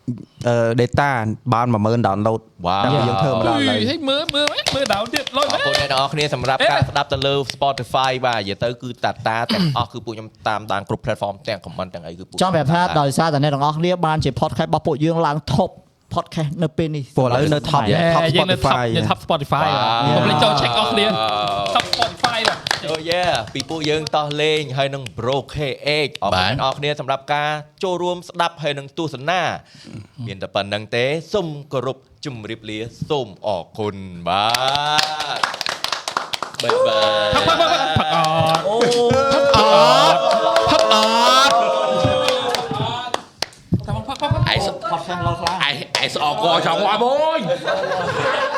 [0.80, 1.10] data
[1.54, 2.84] បាន10000 download Wow.
[2.84, 15.72] តែយើងធ្វើមកដល់ឥឡូវហេមើលមើលមើលដោនទៀតលុយអរគុណអ្នកទាំងអស់គ្នាសម្រាប់ការស្ដាប់ទៅលើ Spotify បាទនិយាយទៅគឺតាតាទាំងអស់គឺពួកខ្ញុំតាមដានគ្រប់ platform ទាំង comment ទាំងអីគឺពួកចង់ប្រាប់ថាដោយសារតែអ្នកទាំងអស់គ្នាបានជា podcast របស់ពួកយើងឡើង top
[16.16, 19.68] podcast នៅពេលនេះព្រោះឥឡូវនៅ top យេ top យើងនៅ top Spotify យើង top Spotify
[20.16, 21.06] កុំភ្លេចចូល check អស់គ្នា
[21.76, 22.58] top Spotify បាទ
[22.92, 23.24] អូយេ
[23.54, 27.50] ពីពួកយើងតោះលេងហើយនឹង Bro KH អរគុណបាទអ្នកនរគ្នាសម្រាប់ការ
[27.84, 29.42] ចូលរួមស្ដាប់ហើយនឹងទស្សនា
[30.28, 33.96] មានតែប៉ុណ្្នឹងទេសូមគោរពជម្រាបលាសូមអរគុណ
[34.28, 34.48] បា
[35.40, 35.42] ទ
[36.64, 38.18] បាយបាយផឹកផឹកផឹកផឹកអ
[38.56, 38.76] ត់អូ
[39.34, 39.60] ផឹកអ
[40.12, 40.18] ត់
[40.70, 40.96] ផឹកអ
[41.48, 41.54] ត់
[43.88, 47.06] តាមផឹកផឹកផឹកឯង podcast ឡងខ្លាំងឯងឯងស្អកកចង់មកប
[47.36, 48.51] ង